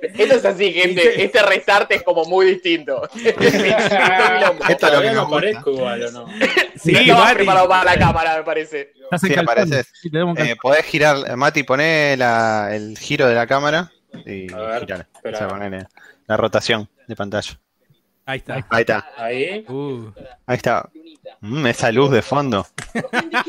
Esto 0.00 0.34
es 0.34 0.44
así, 0.44 0.72
gente. 0.72 1.24
Este 1.24 1.42
restart 1.42 1.90
es 1.90 2.02
como 2.02 2.24
muy 2.26 2.46
distinto. 2.46 3.08
Esto 3.14 4.86
es 4.86 4.92
lo 4.92 5.00
que 5.00 5.10
no 5.10 5.22
aparezco 5.22 5.70
igual, 5.70 6.02
¿o 6.04 6.10
no? 6.12 6.26
Sí, 6.76 6.92
no 6.92 7.00
estaba 7.00 7.24
Mati. 7.24 7.34
preparado 7.34 7.68
para 7.68 7.84
la 7.92 7.98
cámara, 7.98 8.36
me 8.36 8.42
parece. 8.44 8.92
Sí, 9.20 9.34
apareces. 9.34 9.90
Eh, 10.36 10.54
podés 10.60 10.84
girar, 10.84 11.36
Mati, 11.36 11.64
poné 11.64 12.16
la- 12.16 12.68
el 12.72 12.96
giro 12.96 13.26
de 13.26 13.34
la 13.34 13.46
cámara 13.48 13.90
y 14.24 14.46
girar. 14.80 15.08
O 15.24 15.36
sea, 15.36 15.48
ponele 15.48 15.86
la 16.26 16.36
rotación 16.36 16.88
de 17.08 17.16
pantalla. 17.16 17.58
Ahí 18.28 18.38
está. 18.40 18.66
Ahí 18.68 18.80
está, 18.82 19.10
Ahí. 19.16 19.64
Uh, 19.70 20.10
ahí 20.46 20.56
está. 20.56 20.86
Mm, 21.40 21.66
esa 21.66 21.90
luz 21.90 22.10
de 22.10 22.20
fondo. 22.20 22.66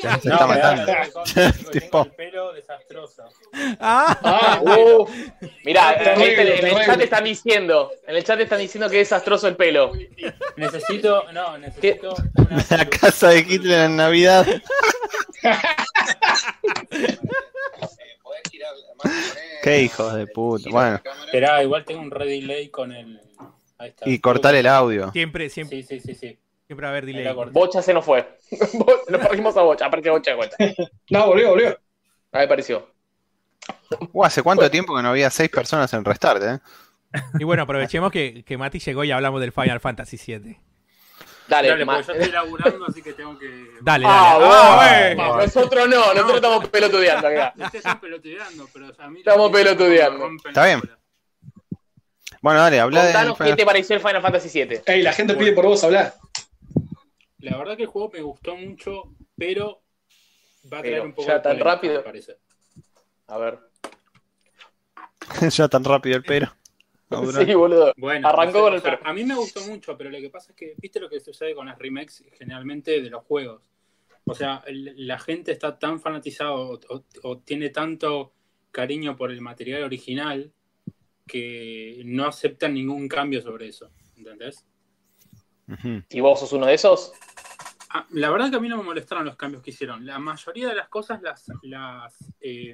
Ya 0.02 0.18
se 0.20 0.30
No, 0.30 0.36
está 0.36 0.48
matando. 0.48 0.86
razón, 0.86 1.24
tengo 1.34 1.70
Tipo. 1.72 2.04
el 2.04 2.12
pelo 2.12 2.54
desastroso. 2.54 3.24
Ah, 3.82 4.18
Ah, 4.24 4.62
Uh, 4.64 5.06
mirá, 5.66 5.98
Terrible, 5.98 6.56
este- 6.56 6.70
en 6.72 6.78
el 6.78 6.86
chat 6.86 7.02
están 7.02 7.24
diciendo, 7.26 7.92
en 8.08 8.16
el 8.16 8.24
chat 8.24 8.40
están 8.40 8.60
diciendo 8.60 8.90
que 8.90 9.02
es 9.02 9.10
desastroso 9.10 9.50
el 9.50 9.58
pelo. 9.58 9.92
Necesito, 10.56 11.30
no, 11.34 11.58
necesito 11.58 12.16
una 12.38 12.66
La 12.78 12.86
casa 12.90 13.30
de 13.32 13.40
Hitler 13.40 13.82
en 13.82 13.98
Navidad. 13.98 14.48
Qué 19.64 19.82
hijos 19.82 20.14
de 20.16 20.28
puta. 20.28 20.70
Bueno, 20.70 21.02
Esperá, 21.26 21.62
igual 21.64 21.84
tengo 21.86 22.02
un 22.02 22.12
red 22.12 22.28
delay 22.28 22.70
con 22.70 22.92
el. 22.94 23.20
Ahí 23.80 23.90
está. 23.90 24.08
y 24.08 24.20
cortar 24.20 24.54
el 24.56 24.68
audio. 24.68 25.12
siempre, 25.12 25.50
siempre, 25.50 25.82
Sí, 25.82 26.00
sí, 26.00 26.00
sí, 26.02 26.14
sí. 26.16 26.40
siempre 26.68 26.84
va 26.86 26.90
a 26.90 26.92
haber 26.92 27.06
Ahí 27.06 27.14
delay. 27.14 27.34
Bocha 27.52 27.82
se 27.82 27.94
nos 27.94 28.06
fue. 28.06 28.38
Nos 29.10 29.22
perdimos 29.22 29.58
a 29.58 29.62
Bocha, 29.62 29.86
apareció 29.88 30.12
Bocha 30.12 30.32
de 30.32 30.38
vuelta. 30.38 30.58
no, 31.10 31.28
volvió, 31.28 31.50
volvió. 31.50 31.80
Ahí 32.32 32.46
apareció. 32.46 32.88
Uh, 34.14 34.24
¿Hace 34.24 34.44
cuánto 34.44 34.70
tiempo 34.70 34.96
que 34.96 35.02
no 35.02 35.10
había 35.10 35.30
seis 35.30 35.50
personas 35.50 35.92
en 35.94 36.06
Restart, 36.06 36.44
eh? 36.44 36.60
Y 37.40 37.44
bueno, 37.44 37.64
aprovechemos 37.64 38.12
que, 38.12 38.44
que 38.44 38.58
Mati 38.58 38.78
llegó 38.80 39.04
y 39.04 39.12
hablamos 39.12 39.42
del 39.42 39.52
Final 39.52 39.80
Fantasy 39.80 40.18
VII. 40.18 40.58
Dale, 41.48 41.70
Dale, 41.70 41.84
porque 41.86 42.04
yo 42.04 42.14
estoy 42.14 42.32
laburando, 42.32 42.86
así 42.86 43.02
que 43.02 43.14
tengo 43.14 43.36
que. 43.40 43.48
Dale, 43.82 44.06
dale. 44.06 44.06
Ah, 44.06 44.34
Ah, 44.40 45.08
bueno. 45.08 45.16
bueno. 45.26 45.42
Nosotros 45.44 45.90
no, 45.90 46.14
nosotros 46.14 46.36
estamos 46.36 46.68
pelotudeando 46.70 47.28
acá. 47.28 47.54
Ustedes 47.56 47.74
están 47.86 48.00
pelotudeando, 48.00 48.70
pero 48.72 48.92
a 49.00 49.10
mí. 49.10 49.20
Estamos 49.20 49.52
pelotudeando. 49.52 50.30
Está 50.48 50.66
bien. 50.66 50.82
Bueno, 52.42 52.60
dale, 52.62 52.80
habla 52.80 53.02
de. 53.06 53.14
Contanos 53.14 53.38
qué 53.38 53.56
te 53.56 53.66
pareció 53.66 53.96
el 53.96 54.02
Final 54.02 54.22
Fantasy 54.22 54.64
VII. 54.66 54.82
Ey, 54.86 55.02
la 55.02 55.14
gente 55.14 55.36
pide 55.36 55.54
por 55.54 55.66
vos 55.66 55.84
hablar. 55.84 56.14
La 57.40 57.58
verdad 57.58 57.78
que 57.78 57.84
el 57.84 57.90
juego 57.90 58.10
me 58.14 58.22
gustó 58.22 58.56
mucho, 58.56 59.14
pero 59.38 59.82
va 60.72 60.80
a 60.80 60.82
Pero, 60.82 61.04
un 61.04 61.14
poco 61.14 61.28
¿ya 61.28 61.36
de 61.36 61.40
tan 61.42 61.60
rápido? 61.60 61.94
me 61.96 62.00
parece. 62.00 62.38
A 63.28 63.38
ver. 63.38 63.60
ya 65.52 65.68
tan 65.68 65.84
rápido 65.84 66.18
el 66.18 66.24
pero. 66.24 66.48
No. 67.10 67.26
Sí, 67.32 67.54
boludo. 67.56 67.94
Bueno, 67.98 68.28
Arrancó 68.30 68.60
no 68.60 68.60
sé, 68.60 68.64
con 68.64 68.74
el 68.74 68.80
o 68.80 68.82
sea, 68.82 68.98
pero. 69.00 69.10
A 69.10 69.14
mí 69.14 69.24
me 69.26 69.36
gustó 69.36 69.62
mucho, 69.66 69.98
pero 69.98 70.10
lo 70.10 70.20
que 70.20 70.30
pasa 70.30 70.52
es 70.52 70.56
que, 70.56 70.76
¿viste 70.78 71.00
lo 71.00 71.10
que 71.10 71.20
sucede 71.20 71.56
con 71.56 71.66
las 71.66 71.78
remakes 71.80 72.24
generalmente 72.38 73.02
de 73.02 73.10
los 73.10 73.24
juegos? 73.24 73.62
O 74.26 74.36
sea, 74.36 74.62
el- 74.68 75.08
la 75.08 75.18
gente 75.18 75.52
está 75.52 75.80
tan 75.80 76.00
fanatizado 76.00 76.54
o, 76.56 76.74
o- 76.90 77.04
o 77.24 77.38
tiene 77.40 77.70
tanto 77.70 78.34
cariño 78.72 79.16
por 79.16 79.32
el 79.32 79.42
material 79.42 79.84
original 79.84 80.54
que 81.30 82.02
no 82.06 82.26
aceptan 82.28 82.74
ningún 82.74 83.08
cambio 83.08 83.42
sobre 83.42 83.68
eso. 83.68 83.90
¿Entendés? 84.18 84.66
¿Y 86.10 86.20
vos 86.20 86.40
sos 86.40 86.52
uno 86.54 86.66
de 86.66 86.74
esos? 86.74 87.14
Ah, 87.92 88.06
la 88.12 88.30
verdad 88.32 88.50
que 88.50 88.56
a 88.58 88.60
mí 88.60 88.68
no 88.68 88.78
me 88.78 88.84
molestaron 88.84 89.26
los 89.26 89.36
cambios 89.36 89.62
que 89.64 89.70
hicieron. 89.70 90.06
La 90.06 90.20
mayoría 90.20 90.68
de 90.70 90.76
las 90.76 90.90
cosas 90.90 91.22
las, 91.22 91.46
las, 91.62 92.16
eh, 92.42 92.74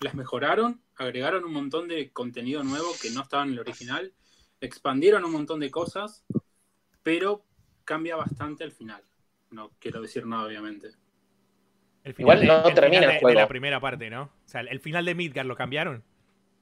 las 0.00 0.14
mejoraron, 0.14 0.80
agregaron 0.96 1.44
un 1.44 1.52
montón 1.52 1.88
de 1.88 2.10
contenido 2.12 2.62
nuevo 2.64 2.88
que 3.02 3.10
no 3.10 3.22
estaba 3.22 3.42
en 3.44 3.50
el 3.50 3.58
original, 3.58 4.12
expandieron 4.60 5.24
un 5.24 5.32
montón 5.32 5.60
de 5.60 5.70
cosas, 5.70 6.24
pero 7.02 7.44
cambia 7.84 8.16
bastante 8.16 8.64
al 8.64 8.72
final. 8.72 9.02
No 9.50 9.70
quiero 9.80 10.00
decir 10.00 10.26
nada, 10.26 10.46
obviamente. 10.46 10.90
El 12.04 12.14
Igual 12.16 12.46
no 12.46 12.68
el 12.68 12.74
termina 12.74 13.02
final 13.02 13.16
el 13.20 13.26
de- 13.28 13.34
la 13.34 13.48
primera 13.48 13.80
parte, 13.80 14.08
¿no? 14.08 14.22
O 14.22 14.48
sea, 14.48 14.62
el 14.62 14.80
final 14.80 15.04
de 15.04 15.14
Midgar 15.14 15.44
lo 15.46 15.54
cambiaron, 15.56 16.02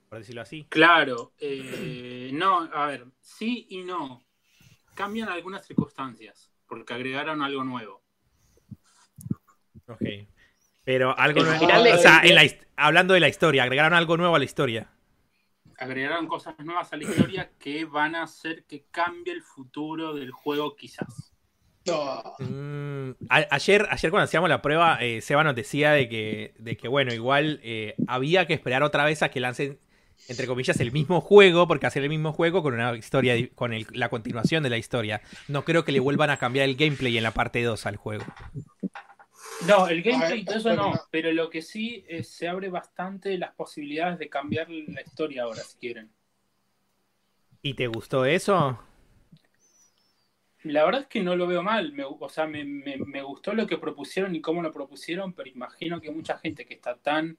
por 0.09 0.19
decirlo 0.19 0.43
así. 0.43 0.67
Claro, 0.69 1.33
eh, 1.39 2.31
no, 2.33 2.61
a 2.73 2.87
ver, 2.87 3.07
sí 3.21 3.67
y 3.71 3.85
no. 3.85 4.25
Cambian 4.95 5.29
algunas 5.29 5.67
circunstancias, 5.67 6.51
porque 6.67 6.95
agregaron 6.95 7.43
algo 7.43 7.63
nuevo. 7.65 8.03
Ok. 9.87 10.03
Pero 10.85 11.17
algo 11.19 11.43
nuevo. 11.43 11.83
de- 11.83 11.93
o 11.93 11.99
sea, 11.99 12.21
en 12.25 12.35
la 12.35 12.45
his- 12.45 12.57
hablando 12.77 13.15
de 13.15 13.21
la 13.21 13.29
historia, 13.29 13.63
agregaron 13.63 13.95
algo 13.95 14.17
nuevo 14.17 14.35
a 14.37 14.39
la 14.39 14.45
historia. 14.45 14.91
agregaron 15.81 16.27
cosas 16.27 16.59
nuevas 16.59 16.93
a 16.93 16.97
la 16.97 17.05
historia 17.05 17.53
que 17.57 17.85
van 17.85 18.17
a 18.17 18.25
hacer 18.25 18.65
que 18.65 18.87
cambie 18.91 19.33
el 19.33 19.43
futuro 19.45 20.13
del 20.13 20.33
juego 20.33 20.75
quizás. 20.75 21.33
Mm, 22.41 23.11
a- 23.31 23.47
ayer, 23.51 23.87
ayer 23.89 24.11
cuando 24.11 24.25
hacíamos 24.25 24.49
la 24.51 24.61
prueba, 24.61 24.99
eh, 25.01 25.21
Seba 25.21 25.45
nos 25.45 25.55
decía 25.55 25.93
de 25.93 26.09
que, 26.09 26.55
de 26.59 26.77
que 26.77 26.89
bueno, 26.89 27.15
igual 27.15 27.61
eh, 27.63 27.95
había 28.09 28.47
que 28.49 28.55
esperar 28.55 28.83
otra 28.83 29.05
vez 29.05 29.23
a 29.23 29.29
que 29.31 29.39
lancen, 29.39 29.79
entre 30.29 30.47
comillas, 30.47 30.79
el 30.81 30.93
mismo 30.93 31.21
juego, 31.21 31.67
porque 31.69 31.87
hacer 31.87 32.03
el 32.03 32.09
mismo 32.09 32.33
juego 32.33 32.63
con 32.63 32.75
una 32.75 32.95
historia, 32.97 33.35
con 33.55 33.73
el- 33.73 33.87
la 33.93 34.09
continuación 34.11 34.63
de 34.63 34.71
la 34.71 34.79
historia. 34.79 35.23
No 35.49 35.65
creo 35.65 35.85
que 35.85 35.93
le 35.93 36.01
vuelvan 36.01 36.31
a 36.31 36.37
cambiar 36.39 36.69
el 36.69 36.77
gameplay 36.77 37.17
en 37.17 37.23
la 37.23 37.33
parte 37.33 37.63
2 37.63 37.87
al 37.87 37.97
juego. 37.97 38.25
No, 39.61 39.89
el 39.89 40.03
gameplay 40.03 40.45
todo 40.45 40.57
eso 40.57 40.69
bueno, 40.69 40.83
no, 40.91 40.93
no. 40.95 41.01
pero 41.11 41.33
lo 41.33 41.49
que 41.51 41.63
sí 41.63 42.05
eh, 42.09 42.25
se 42.25 42.49
abre 42.49 42.69
bastante 42.71 43.37
las 43.39 43.55
posibilidades 43.55 44.19
de 44.19 44.29
cambiar 44.29 44.69
la 44.71 45.01
historia 45.03 45.45
ahora, 45.45 45.63
si 45.63 45.79
quieren. 45.79 46.11
¿Y 47.63 47.75
te 47.75 47.87
gustó 47.87 48.25
eso? 48.25 48.79
La 50.63 50.85
verdad 50.85 51.03
es 51.03 51.07
que 51.09 51.21
no 51.23 51.35
lo 51.37 51.47
veo 51.49 51.63
mal, 51.65 51.93
me, 51.93 52.05
o 52.05 52.29
sea, 52.29 52.47
me, 52.47 52.65
me- 52.65 52.97
me 52.99 53.23
gustó 53.23 53.55
lo 53.55 53.67
que 53.67 53.79
propusieron 53.79 54.35
y 54.35 54.41
cómo 54.41 54.63
lo 54.63 54.73
propusieron, 54.73 55.33
pero 55.33 55.49
imagino 55.49 56.01
que 56.01 56.11
mucha 56.11 56.39
gente 56.39 56.65
que 56.67 56.75
está 56.75 56.97
tan, 56.97 57.37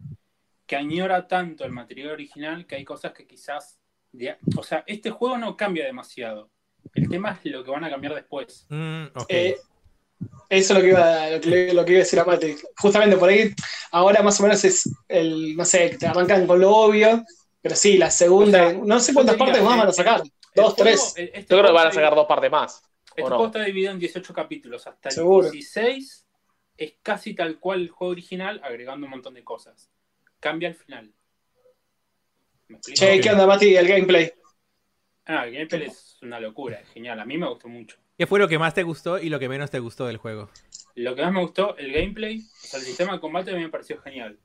que 0.70 0.76
añora 0.76 1.28
tanto 1.28 1.66
el 1.66 1.72
material 1.72 2.12
original, 2.12 2.68
que 2.68 2.76
hay 2.76 2.86
cosas 2.86 3.12
que 3.12 3.26
quizás, 3.26 3.80
de- 4.12 4.38
o 4.56 4.62
sea, 4.62 4.84
este 4.86 5.10
juego 5.10 5.36
no 5.40 5.58
cambia 5.58 5.84
demasiado. 5.84 6.52
El 6.94 7.10
tema 7.10 7.40
es 7.44 7.52
lo 7.52 7.64
que 7.64 7.72
van 7.72 7.84
a 7.86 7.90
cambiar 7.90 8.14
después. 8.14 8.68
Mm. 8.70 9.06
Eh, 9.30 9.58
eso 10.48 10.74
es 10.74 10.78
lo 10.78 10.82
que, 10.82 10.90
iba, 10.90 11.30
lo, 11.32 11.42
que, 11.42 11.74
lo 11.74 11.84
que 11.86 11.92
iba 11.94 12.00
a 12.02 12.04
decir 12.04 12.20
a 12.20 12.24
Mate. 12.26 12.56
Justamente 12.78 13.18
por 13.18 13.30
ahí, 13.30 13.52
ahora 13.92 14.22
más 14.22 14.40
o 14.40 14.44
menos 14.44 14.64
es 14.64 14.88
el, 15.08 15.56
no 15.58 15.66
sé, 15.66 15.98
te 16.00 16.06
arrancan 16.06 16.46
con 16.46 16.60
lo 16.60 16.70
obvio, 16.70 17.24
pero 17.62 17.76
sí, 17.76 17.98
la 17.98 18.12
segunda, 18.12 18.68
O 18.68 18.70
sea, 18.70 18.80
no 18.84 19.00
sé 19.00 19.12
cuántas 19.16 19.38
partes 19.38 19.64
más 19.64 19.76
van 19.76 19.88
a 19.88 19.92
sacar. 19.92 20.22
Dos, 20.22 20.74
juego- 20.76 20.76
tres. 20.76 21.14
este 21.18 21.42
Yo 21.42 21.48
creo 21.48 21.64
que 21.66 21.72
van 21.72 21.88
a 21.88 21.92
sacar 21.92 22.14
dos 22.14 22.28
partes 22.28 22.52
más. 22.52 22.84
Este 23.08 23.24
juego 23.24 23.48
está 23.48 23.64
dividido 23.64 23.92
en 23.92 23.98
18 24.00 24.34
capítulos. 24.36 24.86
Hasta 24.86 25.10
el 25.10 25.16
Seguro. 25.16 25.50
16 25.50 26.28
es 26.78 26.94
casi 27.02 27.34
tal 27.34 27.60
cual 27.60 27.82
el 27.82 27.90
juego 27.90 28.12
original, 28.12 28.62
agregando 28.64 29.06
un 29.08 29.12
montón 29.12 29.34
de 29.34 29.44
cosas. 29.44 29.90
Cambia 30.40 30.70
al 30.70 30.76
final. 30.76 31.14
Che. 32.82 33.20
¿qué 33.20 33.32
onda, 33.32 33.48
Mati? 33.48 33.76
El 33.76 33.88
gameplay. 33.88 34.32
Ah, 35.26 35.46
el 35.46 35.54
gameplay 35.54 35.84
es 35.84 36.18
una 36.22 36.40
locura, 36.40 36.80
es 36.80 36.90
genial. 36.90 37.20
A 37.20 37.26
mí 37.26 37.38
me 37.38 37.48
gustó 37.48 37.68
mucho. 37.68 37.98
¿Qué 38.18 38.28
fue 38.28 38.40
lo 38.40 38.48
que 38.48 38.60
más 38.60 38.74
te 38.74 38.84
gustó 38.84 39.18
y 39.20 39.30
lo 39.30 39.40
que 39.40 39.50
menos 39.50 39.72
te 39.72 39.80
gustó 39.80 40.06
del 40.06 40.18
juego? 40.18 40.50
Lo 40.96 41.16
que 41.16 41.22
más 41.22 41.32
me 41.32 41.42
gustó, 41.42 41.78
el 41.78 41.94
gameplay, 41.94 42.40
o 42.40 42.68
sea, 42.68 42.80
el 42.80 42.86
sistema 42.86 43.14
de 43.14 43.20
combate 43.20 43.52
a 43.52 43.56
mí 43.56 43.62
me 43.62 43.70
pareció 43.70 44.00
genial. 44.02 44.38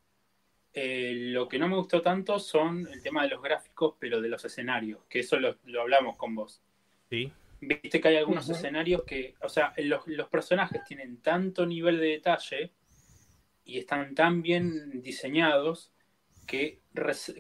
Eh, 0.73 1.13
lo 1.33 1.49
que 1.49 1.59
no 1.59 1.69
me 1.69 1.77
gustó 1.77 2.03
tanto 2.03 2.39
son 2.39 2.87
el 2.93 3.03
tema 3.03 3.23
de 3.23 3.31
los 3.31 3.43
gráficos, 3.43 3.95
pero 3.99 4.21
de 4.21 4.29
los 4.29 4.45
escenarios, 4.45 5.01
que 5.09 5.21
eso 5.21 5.39
lo, 5.39 5.57
lo 5.65 5.83
hablamos 5.83 6.17
con 6.17 6.35
vos. 6.35 6.63
Sí. 7.09 7.33
Viste 7.61 8.01
que 8.01 8.09
hay 8.09 8.17
algunos 8.17 8.49
escenarios 8.49 9.05
que, 9.05 9.35
o 9.41 9.49
sea, 9.49 9.73
los, 9.79 10.07
los 10.07 10.29
personajes 10.29 10.85
tienen 10.85 11.23
tanto 11.23 11.65
nivel 11.65 11.99
de 11.99 12.09
detalle 12.09 12.73
y 13.65 13.79
están 13.79 14.15
tan 14.15 14.43
bien 14.43 15.03
diseñados 15.03 15.93
que, 16.47 16.81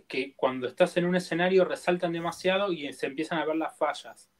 que 0.08 0.34
cuando 0.34 0.66
estás 0.66 0.96
en 0.96 1.04
un 1.04 1.16
escenario 1.16 1.64
resaltan 1.64 2.12
demasiado 2.12 2.72
y 2.72 2.92
se 2.92 3.06
empiezan 3.06 3.38
a 3.38 3.44
ver 3.44 3.56
las 3.56 3.76
fallas. 3.76 4.30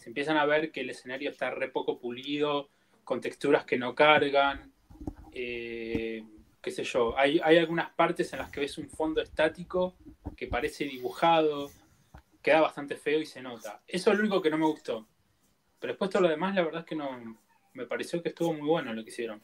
Se 0.00 0.08
empiezan 0.08 0.36
a 0.36 0.46
ver 0.46 0.72
que 0.72 0.80
el 0.80 0.90
escenario 0.90 1.30
está 1.30 1.50
re 1.50 1.68
poco 1.68 1.98
pulido, 1.98 2.70
con 3.04 3.20
texturas 3.20 3.64
que 3.64 3.78
no 3.78 3.94
cargan. 3.94 4.72
eh, 5.32 6.24
qué 6.60 6.70
sé 6.70 6.84
yo, 6.84 7.18
hay, 7.18 7.40
hay 7.42 7.58
algunas 7.58 7.90
partes 7.90 8.32
en 8.32 8.38
las 8.38 8.50
que 8.50 8.60
ves 8.60 8.78
un 8.78 8.88
fondo 8.88 9.20
estático 9.20 9.96
que 10.36 10.46
parece 10.46 10.84
dibujado, 10.84 11.70
queda 12.40 12.60
bastante 12.60 12.96
feo 12.96 13.20
y 13.20 13.26
se 13.26 13.42
nota. 13.42 13.82
Eso 13.86 14.10
es 14.10 14.16
lo 14.16 14.22
único 14.22 14.40
que 14.40 14.50
no 14.50 14.58
me 14.58 14.66
gustó. 14.66 15.06
Pero 15.80 15.92
después 15.94 16.10
todo 16.10 16.22
lo 16.22 16.28
demás, 16.28 16.54
la 16.54 16.62
verdad 16.62 16.80
es 16.82 16.86
que 16.86 16.94
no. 16.94 17.40
Me 17.74 17.86
pareció 17.86 18.22
que 18.22 18.28
estuvo 18.28 18.52
muy 18.52 18.68
bueno 18.68 18.92
lo 18.92 19.02
que 19.02 19.10
hicieron. 19.10 19.42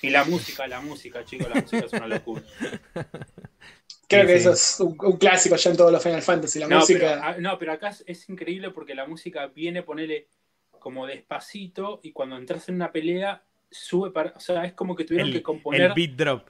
Y 0.00 0.10
la 0.10 0.24
música, 0.24 0.66
la 0.68 0.80
música, 0.80 1.24
chicos, 1.24 1.48
la 1.50 1.58
música 1.58 1.86
es 1.86 1.94
una 1.94 2.06
locura. 2.08 2.42
Creo 4.08 4.24
Sí, 4.24 4.26
que 4.26 4.36
sí. 4.36 4.36
eso 4.36 4.52
es 4.52 4.80
un, 4.80 4.96
un 5.00 5.16
clásico 5.18 5.56
ya 5.56 5.70
en 5.70 5.76
todos 5.76 5.92
los 5.92 6.02
Final 6.02 6.22
Fantasy. 6.22 6.58
La 6.60 6.68
No 6.68 6.70
música. 6.70 7.20
ah, 7.22 7.36
no, 7.40 7.58
pero 7.58 7.72
acá 7.72 7.88
es, 7.90 8.04
es 8.06 8.28
increíble 8.28 8.70
porque 8.70 8.94
la 8.94 9.06
música 9.06 9.46
viene, 9.48 9.82
ponele 9.82 10.28
como 10.78 11.06
despacito 11.06 12.00
y 12.02 12.12
cuando 12.12 12.36
entras 12.36 12.68
en 12.68 12.76
una 12.76 12.92
pelea 12.92 13.44
sube 13.70 14.10
para. 14.12 14.32
O 14.36 14.40
sea, 14.40 14.64
es 14.64 14.74
como 14.74 14.94
que 14.96 15.04
tuvieron 15.04 15.30
que 15.30 15.42
componer. 15.42 15.90
el 15.90 15.92
beat 15.94 16.12
drop. 16.16 16.48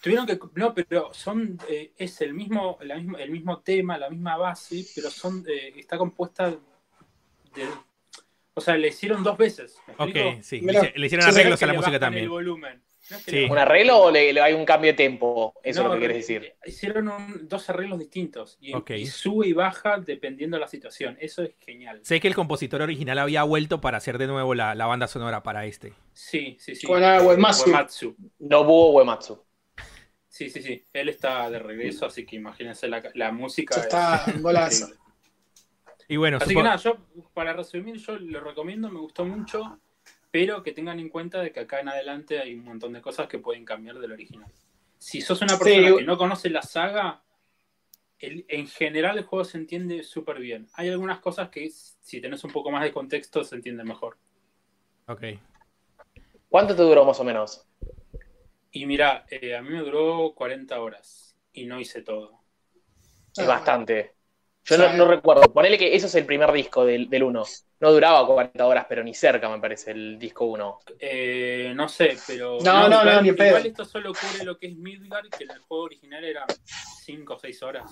Tuvieron 0.00 0.26
que. 0.26 0.38
No, 0.54 0.74
pero 0.74 1.12
son. 1.14 1.58
eh, 1.68 1.92
es 1.96 2.20
el 2.20 2.34
mismo, 2.34 2.78
la 2.82 2.96
misma, 2.96 3.20
el 3.22 3.30
mismo 3.30 3.60
tema, 3.62 3.98
la 3.98 4.10
misma 4.10 4.36
base, 4.36 4.84
pero 4.94 5.10
son 5.10 5.44
eh, 5.48 5.72
está 5.76 5.96
compuesta 5.98 6.50
de. 7.54 7.84
O 8.54 8.60
sea, 8.60 8.76
le 8.76 8.88
hicieron 8.88 9.22
dos 9.24 9.36
veces. 9.36 9.76
¿me 9.86 9.94
Ok, 9.98 10.42
sí. 10.42 10.60
Mira, 10.62 10.82
le, 10.94 11.06
hicieron 11.06 11.26
arreglos 11.28 11.62
a 11.62 11.66
la 11.66 11.72
música 11.74 11.98
también. 11.98 12.24
El 12.24 12.30
volumen. 12.30 12.82
No 13.10 13.16
es 13.18 13.24
que 13.24 13.30
Sí. 13.32 13.44
¿Un 13.50 13.58
arreglo 13.58 13.98
o 13.98 14.10
le, 14.10 14.32
le 14.32 14.40
hay 14.40 14.54
un 14.54 14.64
cambio 14.64 14.92
de 14.92 14.96
tempo? 14.96 15.52
Eso 15.62 15.82
No, 15.82 15.88
es 15.88 15.94
lo 15.94 16.00
que 16.00 16.06
quieres 16.06 16.30
eh, 16.30 16.34
decir. 16.40 16.54
Hicieron 16.64 17.08
un- 17.08 17.48
dos 17.48 17.68
arreglos 17.68 17.98
distintos 17.98 18.56
y, 18.60 18.72
sube 19.06 19.48
y 19.48 19.52
baja 19.52 19.98
dependiendo 19.98 20.56
de 20.56 20.62
la 20.62 20.68
situación. 20.68 21.18
Eso 21.20 21.42
es 21.42 21.50
genial. 21.58 22.00
Sé 22.02 22.20
que 22.20 22.28
el 22.28 22.34
compositor 22.34 22.80
original 22.80 23.18
había 23.18 23.42
vuelto 23.42 23.80
para 23.80 23.98
hacer 23.98 24.16
de 24.16 24.26
nuevo 24.26 24.54
la, 24.54 24.74
la 24.74 24.86
banda 24.86 25.06
sonora 25.06 25.42
para 25.42 25.66
este. 25.66 25.92
Sí, 26.14 26.56
sí, 26.60 26.74
sí. 26.74 26.86
Con 26.86 27.02
Uematsu. 27.02 27.66
Uematsu. 27.66 28.16
Nobuo 28.38 28.92
Uematsu. 28.92 29.44
Sí, 30.28 30.48
sí, 30.48 30.62
sí. 30.62 30.86
Él 30.92 31.08
está 31.10 31.50
de 31.50 31.58
regreso, 31.58 32.06
así 32.06 32.24
que 32.24 32.36
imagínense 32.36 32.88
la, 32.88 33.02
la 33.14 33.32
música. 33.32 33.74
Ya 33.74 33.80
es 33.80 33.86
está, 33.86 34.24
golazo. 34.40 34.88
Y 36.08 36.16
bueno, 36.16 36.38
Así 36.40 36.54
que 36.54 36.62
nada, 36.62 36.76
yo, 36.76 36.96
para 37.32 37.52
resumir, 37.52 37.96
yo 37.96 38.16
lo 38.18 38.40
recomiendo, 38.40 38.90
me 38.90 39.00
gustó 39.00 39.24
mucho, 39.24 39.78
pero 40.30 40.62
que 40.62 40.72
tengan 40.72 41.00
en 41.00 41.08
cuenta 41.08 41.40
de 41.40 41.50
que 41.52 41.60
acá 41.60 41.80
en 41.80 41.88
adelante 41.88 42.38
hay 42.40 42.54
un 42.54 42.64
montón 42.64 42.92
de 42.92 43.00
cosas 43.00 43.26
que 43.28 43.38
pueden 43.38 43.64
cambiar 43.64 43.98
del 43.98 44.12
original. 44.12 44.50
Si 44.98 45.20
sos 45.20 45.40
una 45.42 45.58
persona 45.58 45.88
Sí. 45.88 45.96
que 45.96 46.04
no 46.04 46.18
conoce 46.18 46.50
la 46.50 46.62
saga, 46.62 47.22
el- 48.18 48.44
en 48.48 48.66
general 48.68 49.18
el 49.18 49.24
juego 49.24 49.44
se 49.44 49.58
entiende 49.58 50.02
súper 50.02 50.38
bien. 50.40 50.66
Hay 50.74 50.88
algunas 50.88 51.20
cosas 51.20 51.48
que 51.50 51.68
si 51.70 52.20
tenés 52.20 52.42
un 52.44 52.52
poco 52.52 52.70
más 52.70 52.82
de 52.84 52.92
contexto 52.92 53.42
se 53.44 53.54
entiende 53.56 53.84
mejor. 53.84 54.16
Ok. 55.06 55.22
¿Cuánto 56.48 56.76
te 56.76 56.82
duró 56.82 57.04
más 57.04 57.18
o 57.20 57.24
menos? 57.24 57.66
Y 58.70 58.86
mira, 58.86 59.24
eh, 59.30 59.56
a 59.56 59.62
mí 59.62 59.70
me 59.70 59.80
duró 59.80 60.32
40 60.34 60.80
horas 60.80 61.36
y 61.52 61.66
no 61.66 61.80
hice 61.80 62.02
todo. 62.02 62.40
Es 63.36 63.44
Ah, 63.44 63.46
bastante. 63.46 64.14
Yo 64.66 64.78
no, 64.78 64.92
no 64.94 65.04
recuerdo. 65.06 65.42
Ponele 65.52 65.76
que 65.76 65.94
eso 65.94 66.06
es 66.06 66.14
el 66.14 66.24
primer 66.24 66.50
disco 66.52 66.86
del, 66.86 67.08
del 67.10 67.22
1. 67.22 67.44
No 67.80 67.92
duraba 67.92 68.26
40 68.26 68.66
horas, 68.66 68.86
pero 68.88 69.04
ni 69.04 69.12
cerca, 69.12 69.48
me 69.50 69.60
parece, 69.60 69.90
el 69.90 70.18
disco 70.18 70.46
1. 70.46 70.78
Eh, 70.98 71.72
no 71.74 71.86
sé, 71.88 72.16
pero. 72.26 72.58
No, 72.64 72.88
no, 72.88 73.00
igual, 73.00 73.14
no, 73.16 73.22
ni 73.22 73.28
en 73.28 73.36
pedo. 73.36 73.48
igual 73.48 73.66
esto 73.66 73.84
solo 73.84 74.12
cubre 74.14 74.42
lo 74.44 74.56
que 74.58 74.68
es 74.68 74.76
Midgar, 74.76 75.28
que 75.28 75.44
en 75.44 75.50
el 75.50 75.58
juego 75.58 75.84
original 75.84 76.24
era 76.24 76.46
5 77.04 77.34
o 77.34 77.38
6 77.38 77.62
horas. 77.62 77.84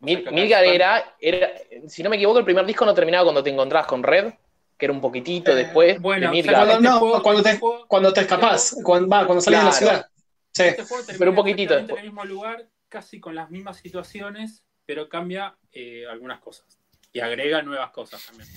Mil- 0.00 0.18
acá 0.20 0.30
Milgar 0.30 0.62
están- 0.64 0.74
era, 0.74 1.14
era, 1.18 1.50
si 1.88 2.02
no 2.02 2.10
me 2.10 2.16
equivoco, 2.16 2.38
el 2.38 2.44
primer 2.44 2.66
disco 2.66 2.84
no 2.84 2.92
terminaba 2.92 3.24
cuando 3.24 3.42
te 3.42 3.48
encontrabas 3.50 3.86
con 3.88 4.02
Red, 4.02 4.34
que 4.76 4.84
era 4.86 4.92
un 4.92 5.00
poquitito 5.00 5.52
Eh, 5.52 5.54
después 5.54 5.98
bueno, 6.00 6.20
de 6.20 6.26
o 6.26 6.30
sea, 6.30 6.52
Midgar. 6.52 6.54
Cuando, 6.56 6.72
Este 6.74 6.82
no, 6.88 6.98
juego- 6.98 7.22
cuando, 7.22 7.40
este 7.40 7.52
te, 7.54 7.58
juego- 7.58 7.86
cuando 7.88 8.12
te 8.12 8.20
escapás, 8.20 8.76
cuando, 8.84 9.08
va, 9.08 9.24
cuando 9.24 9.40
salís 9.40 9.60
de 9.60 9.64
la 9.64 9.72
ciudad. 9.72 10.06
Sí. 10.52 10.62
Este 10.64 10.84
juego 10.84 11.04
Pero 11.18 11.30
un 11.30 11.36
poquitito 11.36 11.78
en 11.78 11.90
el 11.90 12.02
mismo 12.04 12.24
lugar, 12.26 12.68
casi 12.88 13.18
con 13.18 13.34
las 13.34 13.50
mismas 13.50 13.78
situaciones, 13.78 14.62
pero 14.86 15.08
cambia 15.08 15.56
eh, 15.72 16.04
algunas 16.10 16.40
cosas. 16.40 16.64
Y 17.12 17.20
agrega 17.20 17.62
nuevas 17.62 17.90
cosas 17.90 18.24
también. 18.24 18.48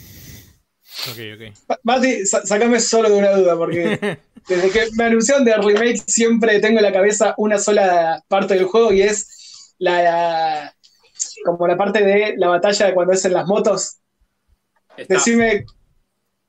Ok, 1.12 1.20
ok. 1.36 1.58
Ma- 1.68 1.80
Mati, 1.96 2.26
sa- 2.26 2.46
sacame 2.46 2.80
solo 2.80 3.10
de 3.10 3.16
una 3.18 3.32
duda, 3.32 3.56
porque 3.58 4.18
desde 4.48 4.72
que 4.72 4.88
me 4.96 5.06
anunciaron 5.06 5.46
de 5.46 5.56
remake 5.56 5.98
siempre 6.08 6.60
tengo 6.60 6.80
en 6.80 6.84
la 6.86 6.92
cabeza 6.94 7.34
una 7.38 7.58
sola 7.58 8.24
parte 8.28 8.56
del 8.56 8.66
juego 8.66 8.92
y 8.94 9.02
es 9.02 9.76
la, 9.80 10.02
la- 10.04 10.76
como 11.46 11.68
la 11.68 11.78
parte 11.78 12.04
de 12.04 12.36
la 12.38 12.48
batalla 12.50 12.88
de 12.88 12.94
cuando 12.94 13.14
es 13.14 13.24
en 13.26 13.34
las 13.34 13.46
motos. 13.48 13.98
Está, 14.98 15.14
Decime 15.16 15.66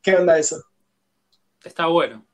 qué 0.03 0.17
onda 0.17 0.39
eso. 0.39 0.63
está 1.63 1.87
bueno. 1.87 2.27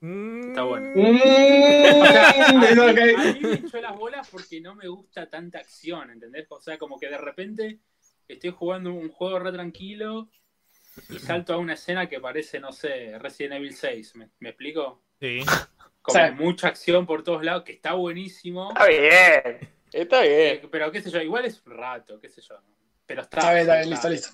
Está 0.00 0.62
bueno. 0.62 0.90
Mm, 0.94 1.16
O 2.00 2.06
sea, 2.06 2.30
a, 2.30 2.52
mí, 2.52 2.66
a 2.66 3.48
me 3.48 3.54
echó 3.54 3.80
las 3.80 3.96
bolas 3.96 4.28
porque 4.30 4.60
no 4.60 4.74
me 4.74 4.88
gusta 4.88 5.28
tanta 5.28 5.58
acción, 5.58 6.10
¿entendés? 6.10 6.46
O 6.50 6.60
sea, 6.60 6.78
como 6.78 6.98
que 6.98 7.08
de 7.08 7.18
repente 7.18 7.80
estoy 8.28 8.50
jugando 8.50 8.92
un 8.92 9.10
juego 9.10 9.38
re 9.38 9.52
tranquilo 9.52 10.30
y 11.08 11.18
salto 11.18 11.54
a 11.54 11.58
una 11.58 11.74
escena 11.74 12.08
que 12.08 12.20
parece, 12.20 12.60
no 12.60 12.72
sé, 12.72 13.18
Resident 13.18 13.54
Evil 13.54 13.74
6. 13.74 14.16
¿Me, 14.16 14.30
me 14.40 14.48
explico? 14.50 15.02
Sí. 15.20 15.40
Como 16.02 16.18
Sí. 16.18 16.32
mucha 16.34 16.68
acción 16.68 17.06
por 17.06 17.22
todos 17.22 17.44
lados, 17.44 17.62
que 17.64 17.72
está 17.72 17.92
buenísimo. 17.92 18.70
Está 18.70 18.86
bien, 18.86 19.68
está 19.92 20.22
bien. 20.22 20.32
Eh, 20.32 20.68
Pero 20.70 20.90
qué 20.90 21.02
sé 21.02 21.10
yo, 21.10 21.20
igual 21.20 21.44
es 21.44 21.62
un 21.66 21.72
rato, 21.76 22.18
qué 22.18 22.28
sé 22.28 22.40
yo. 22.40 22.56
Pero 23.06 23.22
está. 23.22 23.38
Está 23.38 23.50
bien, 23.52 23.60
está 23.62 23.76
bien, 23.76 23.90
listo, 23.90 24.08
listo. 24.08 24.28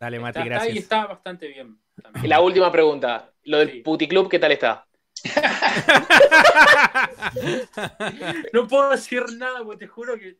Dale, 0.00 0.20
Mati, 0.20 0.38
Está, 0.38 0.40
está 0.40 0.44
y 0.44 0.48
gracias. 0.48 0.76
está 0.84 1.06
bastante 1.06 1.48
bien. 1.48 1.78
también. 2.02 2.28
La 2.28 2.40
última 2.40 2.70
pregunta, 2.70 3.32
lo 3.44 3.58
del 3.58 3.72
Sí. 3.72 3.80
puticlub, 3.80 4.28
¿qué 4.28 4.38
tal 4.38 4.52
está? 4.52 4.86
No 8.52 8.66
puedo 8.68 8.90
decir 8.90 9.24
nada, 9.36 9.64
porque 9.64 9.86
te 9.86 9.88
juro 9.88 10.16
que. 10.18 10.38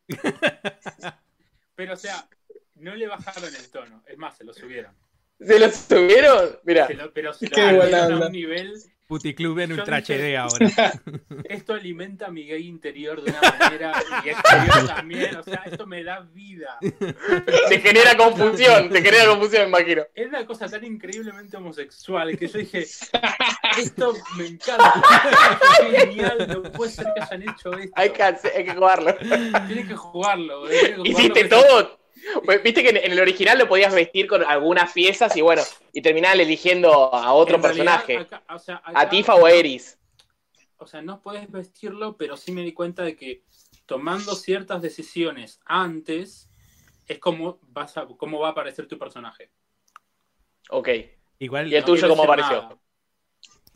Pero, 1.75 1.95
o 1.95 1.97
sea, 1.97 2.29
no 2.77 2.95
le 2.95 3.07
bajaron 3.07 3.55
el 3.55 3.71
tono. 3.71 4.03
Es 4.07 4.19
más, 4.19 4.37
se 4.37 4.45
lo 4.45 4.53
subieron. 4.53 4.95
¿Se 5.41 5.59
lo 5.59 5.71
subieron? 5.71 6.59
Mira. 6.65 6.87
Se 6.87 6.95
lo- 6.95 7.13
pero 7.13 7.33
se 7.33 7.49
lo 7.49 7.55
Qué 7.57 7.63
buena 7.75 8.01
subieron 8.05 8.23
a 8.23 8.27
un 8.27 8.33
nivel. 8.33 8.75
Puticlub 9.09 9.59
en 9.61 9.73
Ultra 9.73 10.03
HD 10.03 10.37
ahora. 10.39 10.93
Esto 11.45 11.73
alimenta 11.73 12.29
mi 12.31 12.45
gay 12.45 12.67
interior 12.67 13.23
de 13.23 13.31
una 13.31 13.41
manera 13.59 14.03
y 14.25 14.29
exterior 14.29 14.87
también. 14.87 15.35
O 15.37 15.43
sea, 15.43 15.63
esto 15.65 15.87
me 15.87 16.05
da 16.05 16.21
vida. 16.21 16.79
Te 17.69 17.81
genera 17.81 18.15
confusión, 18.19 18.91
te 18.91 19.01
genera 19.03 19.27
confusión, 19.27 19.63
me 19.71 19.79
imagino. 19.79 20.03
Es 20.15 20.27
una 20.29 20.45
cosa 20.45 20.69
tan 20.69 20.85
increíblemente 20.85 21.57
homosexual 21.57 22.37
que 22.37 22.49
yo 22.49 22.59
dije, 22.59 22.81
esto 23.79 24.15
me 24.37 24.47
encanta. 24.47 24.95
Es 25.91 26.01
genial, 26.03 26.47
no 26.47 26.63
puede 26.71 26.91
ser 26.91 27.07
que 27.15 27.23
hayan 27.23 27.43
hecho 27.49 27.73
esto. 27.73 27.93
Hay 27.97 28.11
que, 28.11 28.23
hacer- 28.23 28.53
hay 28.57 28.65
que 28.67 28.75
jugarlo. 28.75 29.15
Tienen 29.67 29.89
que 29.89 29.97
jugarlo. 29.97 30.69
tienen 30.69 31.03
que 31.03 31.09
¿Hiciste 31.09 31.45
jugarlo. 31.45 31.67
todo? 31.67 31.98
Pues, 32.45 32.63
Viste 32.63 32.83
que 32.83 32.91
en 32.91 33.13
el 33.13 33.21
original 33.21 33.59
lo 33.59 33.69
podías 33.69 33.95
vestir 33.95 34.27
con 34.27 34.43
algunas 34.45 34.93
piezas 34.93 35.37
y 35.37 35.41
bueno, 35.41 35.63
y 35.93 36.03
terminaban 36.03 36.41
eligiendo 36.41 37.15
a 37.15 37.33
otro 37.33 37.57
En 37.57 37.63
realidad, 37.63 38.05
personaje. 38.05 38.35
acá- 38.37 38.55
o 38.55 38.59
sea, 38.59 38.77
acá- 38.77 39.01
A 39.01 39.09
Tifa 39.09 39.35
o 39.35 39.47
a 39.47 39.53
Eris. 39.53 39.99
O 40.77 40.87
sea, 40.87 41.03
no 41.03 41.21
puedes 41.21 41.51
vestirlo, 41.51 42.17
pero 42.17 42.37
sí 42.37 42.53
me 42.53 42.63
di 42.63 42.73
cuenta 42.73 43.03
de 43.03 43.17
que 43.17 43.43
tomando 43.87 44.35
ciertas 44.35 44.81
decisiones 44.83 45.61
antes 45.65 46.49
es 47.07 47.19
como, 47.19 47.59
vas 47.63 47.97
a, 47.97 48.07
cómo 48.07 48.39
va 48.39 48.49
a 48.49 48.51
aparecer 48.53 48.87
tu 48.87 48.99
personaje. 48.99 49.51
Ok. 50.71 50.89
Igual 51.39 51.69
¿Y 51.73 51.75
el 51.75 51.81
No 51.81 51.87
tuyo 51.87 52.09
cómo 52.09 52.25
apareció? 52.25 52.79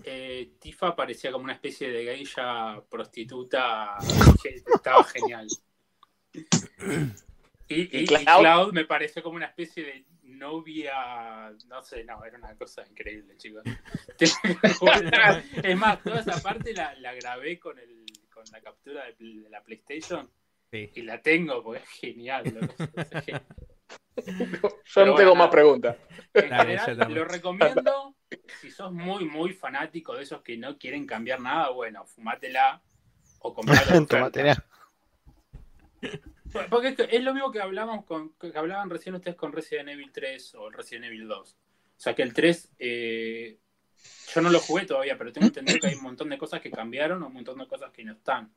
Eh, 0.05 0.53
Tifa 0.61 0.95
parecía 0.97 1.31
como 1.33 1.45
una 1.45 1.53
especie 1.55 1.89
de 1.91 2.05
geisha 2.05 2.83
prostituta 2.91 3.97
estaba 4.45 5.05
genial. 5.05 5.47
Y, 7.73 7.81
y- 7.83 8.01
¿Y 8.01 8.03
y 8.03 8.25
Cloud? 8.25 8.73
Me 8.73 8.85
pareció 8.85 9.23
como 9.23 9.37
una 9.37 9.47
especie 9.47 9.85
de 9.85 10.05
novia, 10.23 11.51
no 11.69 11.83
sé, 11.83 12.05
no, 12.05 12.25
era 12.25 12.37
una 12.39 12.57
cosa 12.57 12.85
increíble, 12.89 13.37
chicos. 13.37 13.63
es 15.63 15.77
más, 15.77 16.03
toda 16.03 16.21
esa 16.21 16.41
parte 16.43 16.73
la, 16.75 16.95
la 16.97 17.15
grabé 17.15 17.59
con, 17.59 17.79
el, 17.79 18.05
con 18.33 18.45
la 18.51 18.61
captura 18.61 19.05
de, 19.05 19.15
de 19.19 19.51
la 19.51 19.63
PlayStation 19.63 20.29
Sí. 20.71 20.91
y 20.95 21.03
la 21.03 21.21
tengo 21.21 21.63
porque 21.63 21.83
es 21.83 21.89
genial. 21.91 22.45
loco. 22.59 22.75
Es 22.97 23.11
genial. 23.27 23.43
Yo 24.17 25.05
no 25.07 25.15
tengo 25.15 25.15
bueno, 25.15 25.35
más 25.35 25.49
preguntas. 25.51 25.97
En 26.33 26.49
Dale, 26.49 26.79
general, 26.79 27.15
lo 27.15 27.25
recomiendo. 27.27 28.15
Si 28.61 28.71
sos 28.71 28.91
muy, 28.91 29.27
muy 29.27 29.53
fanático 29.53 30.17
de 30.17 30.23
esos 30.23 30.41
que 30.41 30.57
no 30.57 30.79
quieren 30.79 31.07
cambiar 31.07 31.41
nada, 31.41 31.69
bueno, 31.71 32.07
fumátela 32.07 32.83
o 33.41 33.53
comprala. 33.55 33.85
Porque 36.71 36.95
es, 37.11 37.23
lo 37.23 37.35
mismo 37.35 37.51
que 37.51 37.61
hablamos 37.61 38.05
con, 38.05 38.35
que 38.35 38.53
hablaban 38.55 38.91
recién 38.91 39.15
ustedes 39.15 39.37
con 39.37 39.53
Resident 39.53 39.89
Evil 39.89 40.13
3 40.13 40.55
o 40.57 40.71
Resident 40.71 41.07
Evil 41.07 41.29
2. 41.29 41.51
O 41.51 41.57
sea 41.97 42.15
que 42.15 42.23
el 42.23 42.33
3, 42.33 42.71
eh, 42.79 43.59
yo 44.35 44.41
no 44.41 44.51
lo 44.51 44.61
jugué 44.61 44.85
todavía, 44.85 45.17
pero 45.17 45.33
tengo 45.33 45.47
entendido 45.47 45.79
que 45.81 45.89
hay 45.89 45.95
un 45.95 46.03
montón 46.03 46.29
de 46.29 46.39
cosas 46.39 46.61
que 46.61 46.71
cambiaron 46.71 47.23
o 47.23 47.27
un 47.29 47.33
montón 47.33 47.59
de 47.59 47.67
cosas 47.67 47.93
que 47.93 48.05
no 48.05 48.13
están. 48.13 48.53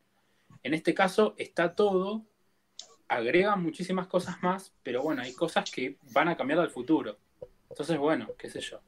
En 0.64 0.74
este 0.74 0.94
caso 0.94 1.36
está 1.38 1.76
todo, 1.76 2.26
agregan 3.08 3.62
muchísimas 3.62 4.08
cosas 4.08 4.42
más, 4.42 4.74
pero 4.84 5.02
bueno, 5.02 5.22
hay 5.22 5.34
cosas 5.34 5.70
que 5.70 5.98
van 6.12 6.28
a 6.28 6.38
cambiar 6.38 6.60
al 6.60 6.72
futuro. 6.72 7.20
Entonces, 7.70 7.98
bueno, 7.98 8.30
qué 8.38 8.50
sé 8.50 8.62
yo. 8.62 8.82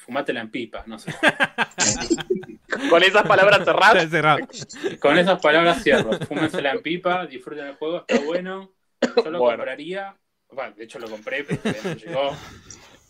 Fumátela 0.00 0.40
en 0.40 0.50
pipa, 0.50 0.82
no 0.86 0.98
sé. 0.98 1.12
Con 2.88 3.02
esas 3.02 3.22
palabras 3.26 3.64
cerradas. 3.64 4.66
Con 4.98 5.18
esas 5.18 5.40
palabras 5.42 5.82
cierro. 5.82 6.12
Fúmensela 6.26 6.72
en 6.72 6.82
pipa, 6.82 7.26
disfruten 7.26 7.66
el 7.66 7.74
juego, 7.74 7.98
está 7.98 8.18
bueno. 8.20 8.72
Yo 9.02 9.30
lo 9.30 9.38
Bueno. 9.38 9.58
compraría. 9.58 10.16
Bueno, 10.50 10.74
de 10.74 10.84
hecho 10.84 10.98
lo 10.98 11.08
compré, 11.08 11.44
pero 11.44 11.60
todavía 11.60 11.82
no 11.84 11.94
llegó. 11.96 12.36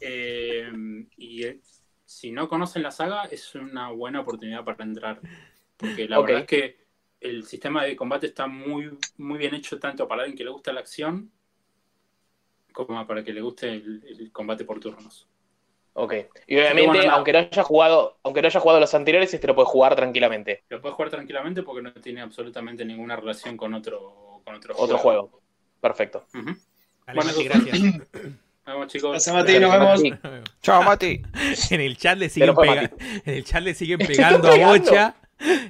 Eh, 0.01 0.73
y 1.17 1.45
eh, 1.45 1.61
si 2.05 2.33
no 2.33 2.49
conocen 2.49 2.83
la 2.83 2.91
saga, 2.91 3.25
es 3.25 3.55
una 3.55 3.91
buena 3.91 4.21
oportunidad 4.21 4.65
para 4.65 4.83
entrar. 4.83 5.21
Porque 5.77 6.09
la 6.09 6.21
verdad 6.21 6.41
es 6.41 6.47
que 6.47 6.81
el 7.21 7.45
sistema 7.45 7.85
de 7.85 7.95
combate 7.95 8.27
está 8.27 8.47
muy, 8.49 8.91
muy 9.19 9.39
bien 9.39 9.55
hecho, 9.55 9.79
tanto 9.79 10.09
para 10.09 10.23
alguien 10.23 10.37
que 10.37 10.45
le 10.45 10.51
gusta 10.51 10.73
la 10.73 10.81
acción, 10.81 11.31
como 12.73 13.07
para 13.07 13.23
que 13.23 13.33
le 13.33 13.41
guste 13.43 13.69
el, 13.75 14.03
el 14.09 14.33
combate 14.33 14.65
por 14.65 14.81
turnos. 14.81 15.29
Ok. 15.95 16.15
Y 16.47 16.57
obviamente, 16.57 16.99
bueno, 16.99 17.13
aunque 17.13 17.33
no 17.33 17.39
haya 17.41 17.63
jugado, 17.63 18.19
aunque 18.23 18.43
no 18.43 18.49
haya 18.49 18.61
jugado 18.61 18.81
los 18.81 18.95
anteriores, 18.95 19.35
este 19.35 19.47
lo 19.47 19.55
puedes 19.55 19.69
jugar 19.69 19.97
tranquilamente. 19.97 20.65
Lo 20.69 20.81
puedes 20.81 20.95
jugar 20.95 21.11
tranquilamente 21.11 21.63
porque 21.63 21.83
no 21.83 21.93
tiene 21.93 22.21
absolutamente 22.21 22.85
ninguna 22.85 23.17
relación 23.17 23.57
con 23.57 23.75
otro, 23.75 24.41
con 24.45 24.55
otro, 24.55 24.75
Otro 24.77 24.99
juego. 24.99 25.41
Perfecto. 25.81 26.27
Ujú. 26.35 26.57
Dale, 27.07 27.17
Bueno, 27.17 27.25
Mati, 27.25 27.45
gracias. 27.45 27.79
Nos 28.67 28.75
vemos, 28.75 28.87
chicos. 28.89 29.11
Gracias, 29.11 29.35
Mati, 29.35 29.59
nos 29.59 29.73
vemos. 29.73 30.03
Chao, 30.63 30.83
Mati. 30.83 31.23
En 31.71 31.81
el 31.81 31.97
chat 31.97 32.17
le 32.19 32.29
siguen, 32.29 32.55
fue, 32.55 32.69
en 32.69 33.35
el 33.35 33.45
chat 33.45 33.63
le 33.63 33.75
siguen 33.75 34.01
¿Están 34.03 34.43
pegando 34.43 34.49
a? 34.49 34.67
Bocha. 34.69 35.17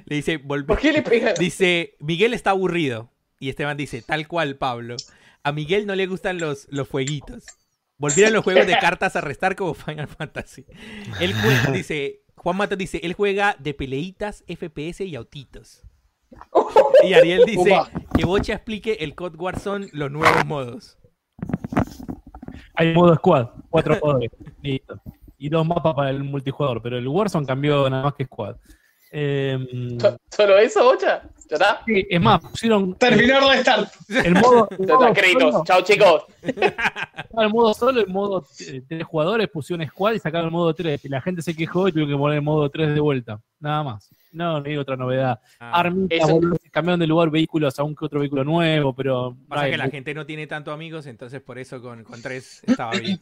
Le 0.05 0.15
dice, 0.17 0.37
¿Por 0.37 0.77
qué 0.77 0.91
le 0.91 1.01
pegan? 1.01 1.33
Dice, 1.39 1.95
Miguel 1.99 2.33
está 2.33 2.51
aburrido. 2.51 3.09
Y 3.39 3.49
Esteban 3.49 3.77
dice, 3.77 4.03
tal 4.03 4.27
cual, 4.27 4.57
Pablo. 4.57 4.97
A 5.41 5.51
Miguel 5.51 5.87
no 5.87 5.95
le 5.95 6.05
gustan 6.05 6.37
los, 6.37 6.67
los 6.69 6.87
fueguitos. 6.87 7.43
Volvieron 8.01 8.33
los 8.33 8.43
juegos 8.43 8.65
de 8.67 8.77
cartas 8.79 9.15
a 9.15 9.21
restar 9.21 9.55
como 9.55 9.73
Final 9.75 10.07
Fantasy. 10.07 10.65
Él 11.19 11.33
juega, 11.33 11.71
dice, 11.71 12.23
Juan 12.35 12.57
Mato 12.57 12.75
dice, 12.75 12.99
él 13.03 13.13
juega 13.13 13.55
de 13.59 13.73
peleitas, 13.73 14.43
FPS 14.47 15.01
y 15.05 15.15
autitos. 15.15 15.83
Y 17.03 17.13
Ariel 17.15 17.43
dice 17.47 17.79
que 18.15 18.25
Bocha 18.25 18.53
explique 18.53 18.97
el 18.99 19.15
COD 19.15 19.35
Warzone 19.35 19.87
los 19.91 20.11
nuevos 20.11 20.45
modos. 20.45 20.99
Hay 22.75 22.93
modo 22.93 23.15
squad, 23.15 23.47
cuatro 23.71 23.95
jugadores. 23.99 24.29
Listo. 24.61 25.01
Y 25.39 25.49
dos 25.49 25.65
mapas 25.67 25.95
para 25.95 26.11
el 26.11 26.23
multijugador, 26.23 26.79
pero 26.83 26.99
el 26.99 27.07
Warzone 27.07 27.47
cambió 27.47 27.89
nada 27.89 28.03
más 28.03 28.13
que 28.13 28.25
squad. 28.25 28.55
Em, 29.11 29.99
¿So- 29.99 30.15
¿Solo 30.29 30.57
eso, 30.59 30.83
Bocha? 30.83 31.23
¿Ya 31.51 31.55
está? 31.57 31.81
sí, 31.85 32.07
es 32.09 32.21
más, 32.21 32.39
pusieron 32.39 32.95
Terminó 32.97 33.39
el 33.39 33.57
restart. 33.57 33.91
el 34.09 34.35
modo, 34.35 34.69
el 34.71 34.87
modo 34.87 35.07
está, 35.07 35.13
créditos. 35.21 35.51
solo, 35.51 35.63
Chao, 35.65 35.81
chicos. 35.81 36.23
el 36.41 37.49
modo 37.49 37.73
solo, 37.73 37.99
el 37.99 38.07
modo 38.07 38.45
tres 38.87 39.03
jugadores, 39.03 39.49
pusieron 39.49 39.85
squad 39.85 40.13
y 40.13 40.19
sacaron 40.19 40.45
el 40.45 40.51
modo 40.53 40.73
3. 40.73 41.03
Y 41.03 41.09
la 41.09 41.19
gente 41.21 41.41
se 41.41 41.53
quejó 41.53 41.89
y 41.89 41.91
tuvieron 41.91 42.13
que 42.13 42.17
poner 42.17 42.37
el 42.37 42.41
modo 42.41 42.69
3 42.69 42.93
de 42.93 42.99
vuelta. 43.01 43.41
Nada 43.59 43.83
más. 43.83 44.09
No, 44.31 44.61
no 44.61 44.65
hay 44.65 44.77
otra 44.77 44.95
novedad. 44.95 45.41
Ah, 45.59 45.81
Armitas, 45.81 46.29
cambiaron 46.71 47.01
de 47.01 47.07
lugar 47.07 47.29
vehículos 47.29 47.77
a 47.79 47.83
un 47.83 47.93
que 47.97 48.05
otro 48.05 48.21
vehículo 48.21 48.45
nuevo, 48.45 48.95
pero. 48.95 49.35
pasa 49.49 49.69
que 49.69 49.75
la 49.77 49.89
gente 49.89 50.13
no 50.13 50.25
tiene 50.25 50.47
tanto 50.47 50.71
amigos, 50.71 51.05
entonces 51.05 51.41
por 51.41 51.59
eso 51.59 51.81
con, 51.81 52.05
con 52.05 52.21
tres 52.21 52.63
estaba 52.65 52.91
bien. 52.91 53.19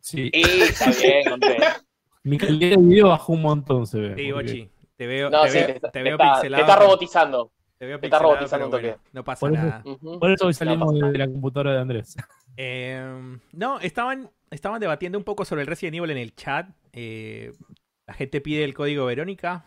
Sí. 0.00 0.30
Y 0.32 0.40
está 0.62 0.90
bien, 0.90 1.28
conté. 1.28 1.58
Mi 2.22 2.38
calidad 2.38 2.76
de 2.78 2.82
video 2.82 3.08
bajó 3.08 3.34
un 3.34 3.42
montón, 3.42 3.86
se 3.86 3.98
ve. 4.00 4.14
Sí, 4.16 4.32
Bochi. 4.32 4.70
Te 4.96 5.06
veo, 5.06 5.28
No, 5.30 5.42
te 5.42 5.50
sí, 5.50 5.58
veo, 5.58 5.66
te, 5.66 5.72
está- 5.74 5.90
te 5.90 5.98
te 5.98 6.02
veo 6.02 6.12
está, 6.16 6.32
pixelado. 6.32 6.64
te 6.64 6.70
está 6.70 6.82
robotizando. 6.82 7.52
Te 7.78 7.86
veo 7.86 7.98
está 8.02 8.18
robotizando 8.18 8.66
un 8.66 8.70
toque. 8.72 8.86
bueno, 8.88 9.02
no 9.12 9.24
pasa 9.24 9.40
Por 9.40 9.52
eso- 9.54 9.62
nada. 9.62 9.82
Por 10.18 10.30
eso 10.32 10.46
hoy 10.46 10.54
salimos 10.54 10.92
pasa 10.98 11.12
de 11.12 11.18
la 11.18 11.26
computadora 11.26 11.72
de 11.74 11.78
Andrés. 11.80 12.16
Eh, 12.56 13.38
no, 13.52 13.78
estaban, 13.78 14.30
estaban 14.50 14.80
debatiendo 14.80 15.16
un 15.16 15.22
poco 15.24 15.44
sobre 15.44 15.60
el 15.62 15.68
Resident 15.68 15.94
Evil 15.96 16.10
en 16.10 16.18
el 16.18 16.34
chat. 16.34 16.68
Eh, 16.92 17.52
la 18.06 18.14
gente 18.14 18.40
pide 18.40 18.64
el 18.64 18.74
código 18.74 19.06
Verónica. 19.06 19.64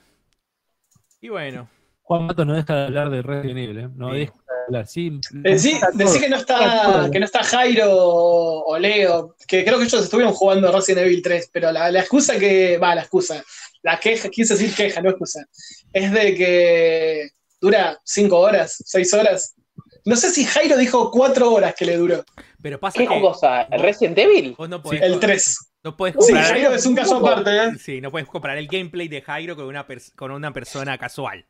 Y 1.22 1.30
bueno, 1.30 1.70
Juan 2.02 2.26
Mato 2.26 2.44
no 2.44 2.54
deja 2.54 2.76
de 2.76 2.84
hablar 2.88 3.10
de 3.12 3.22
Resident 3.22 3.58
Evil, 3.60 3.78
¿eh? 3.80 3.90
No 3.96 4.10
Sí. 4.12 4.18
deja 4.20 4.34
de 4.34 4.54
hablar. 4.68 4.88
Sí, 4.88 5.20
Eh, 5.46 5.58
sí, 5.58 5.80
decí 5.94 6.20
que 6.20 6.28
no 6.30 6.36
está, 6.36 7.08
que 7.12 7.20
no 7.20 7.26
está 7.26 7.44
Jairo 7.44 7.88
o 7.94 8.78
Leo, 8.78 9.36
que 9.48 9.64
creo 9.64 9.78
que 9.78 9.86
ellos 9.86 10.04
estuvieron 10.04 10.34
jugando 10.34 10.70
Resident 10.70 11.06
Evil 11.06 11.22
3, 11.22 11.50
pero 11.54 11.72
la, 11.72 11.90
la 11.92 12.00
excusa 12.02 12.38
que, 12.38 12.78
va, 12.78 12.94
la 12.94 13.02
excusa, 13.04 13.42
la 13.84 13.98
queja, 14.00 14.28
quise 14.30 14.56
decir 14.56 14.74
queja, 14.76 15.02
no 15.02 15.12
excusa, 15.12 15.46
es 15.94 16.12
de 16.12 16.36
que 16.36 17.30
dura 17.62 18.00
5 18.04 18.38
horas, 18.38 18.84
6 18.86 19.14
horas. 19.14 19.56
No 20.04 20.16
sé 20.16 20.32
si 20.32 20.46
Jairo 20.46 20.78
dijo 20.78 21.12
4 21.12 21.52
horas 21.52 21.76
que 21.76 21.86
le 21.86 21.96
duró, 21.96 22.24
pero 22.62 22.80
pasa 22.80 22.98
¿Qué 22.98 23.08
que 23.08 23.22
cosa? 23.22 23.62
¿El 23.64 23.80
Resident 23.82 24.18
Evil? 24.18 24.56
no 24.68 24.82
podés, 24.82 25.02
el 25.04 25.20
3. 25.20 25.58
no 25.84 25.96
podés 25.96 26.16
Sí, 26.20 26.34
comprar, 26.34 26.46
Jairo 26.46 26.74
es 26.74 26.86
un 26.88 26.96
caso 26.96 27.18
aparte, 27.18 27.56
¿eh? 27.56 27.72
sí, 27.80 28.02
no 28.02 28.10
podés 28.12 28.28
comparar 28.28 28.58
el 28.58 28.68
gameplay 28.68 29.08
de 29.08 29.22
Jairo 29.22 29.56
con 29.56 29.66
una, 29.66 29.88
pers- 29.88 30.12
con 30.16 30.32
una 30.32 30.52
persona 30.52 30.98
casual. 30.98 31.46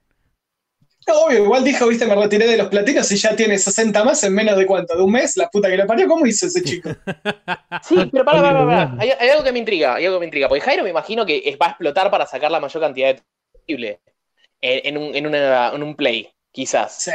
No, 1.08 1.22
obvio, 1.22 1.44
igual 1.46 1.64
dijo, 1.64 1.88
viste, 1.88 2.06
me 2.06 2.14
retiré 2.14 2.46
de 2.46 2.58
los 2.58 2.68
platinos 2.68 3.12
y 3.12 3.16
ya 3.16 3.36
tiene 3.36 3.58
60 3.58 4.04
más 4.04 4.24
en 4.24 4.36
menos 4.36 4.56
de 4.56 4.68
cuánto, 4.68 4.96
de 4.96 5.02
un 5.02 5.12
mes, 5.12 5.36
la 5.36 5.50
puta 5.50 5.68
que 5.68 5.76
lo 5.78 5.88
parió, 5.88 6.08
¿cómo 6.08 6.28
hizo 6.28 6.46
ese 6.46 6.62
chico? 6.62 6.90
Sí, 7.84 7.96
pero 8.12 8.24
para, 8.26 8.42
para, 8.42 8.66
para. 8.66 8.96
Hay, 9.00 9.10
hay 9.18 9.30
algo 9.30 9.44
que 9.44 9.52
me 9.52 9.60
intriga, 9.60 9.96
hay 9.96 10.06
algo 10.06 10.18
que 10.18 10.22
me 10.22 10.26
intriga. 10.26 10.48
Porque 10.48 10.62
Jairo 10.62 10.84
me 10.84 10.90
imagino 10.92 11.26
que 11.26 11.58
va 11.60 11.68
a 11.68 11.70
explotar 11.70 12.12
para 12.12 12.28
sacar 12.28 12.52
la 12.52 12.60
mayor 12.60 12.82
cantidad 12.84 13.16
de 13.16 13.22
posible 13.54 14.00
en, 14.62 14.96
en 14.96 15.04
un, 15.04 15.16
en, 15.16 15.28
una- 15.28 15.70
en 15.74 15.84
un 15.84 15.96
play, 15.96 16.30
quizás. 16.52 17.04
Sí. 17.04 17.12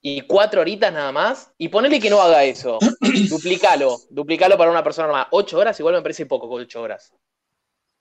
Y 0.00 0.20
cuatro 0.22 0.60
horitas 0.60 0.92
nada 0.92 1.12
más. 1.12 1.50
Y 1.56 1.68
ponele 1.68 1.98
que 2.00 2.10
no 2.10 2.20
haga 2.20 2.44
eso. 2.44 2.78
duplicalo. 3.30 3.98
Duplicalo 4.10 4.58
para 4.58 4.70
una 4.70 4.84
persona 4.84 5.08
normal. 5.08 5.26
Ocho 5.30 5.58
horas 5.58 5.78
igual 5.80 5.94
me 5.94 6.02
parece 6.02 6.26
poco 6.26 6.48
con 6.48 6.62
ocho 6.62 6.82
horas. 6.82 7.12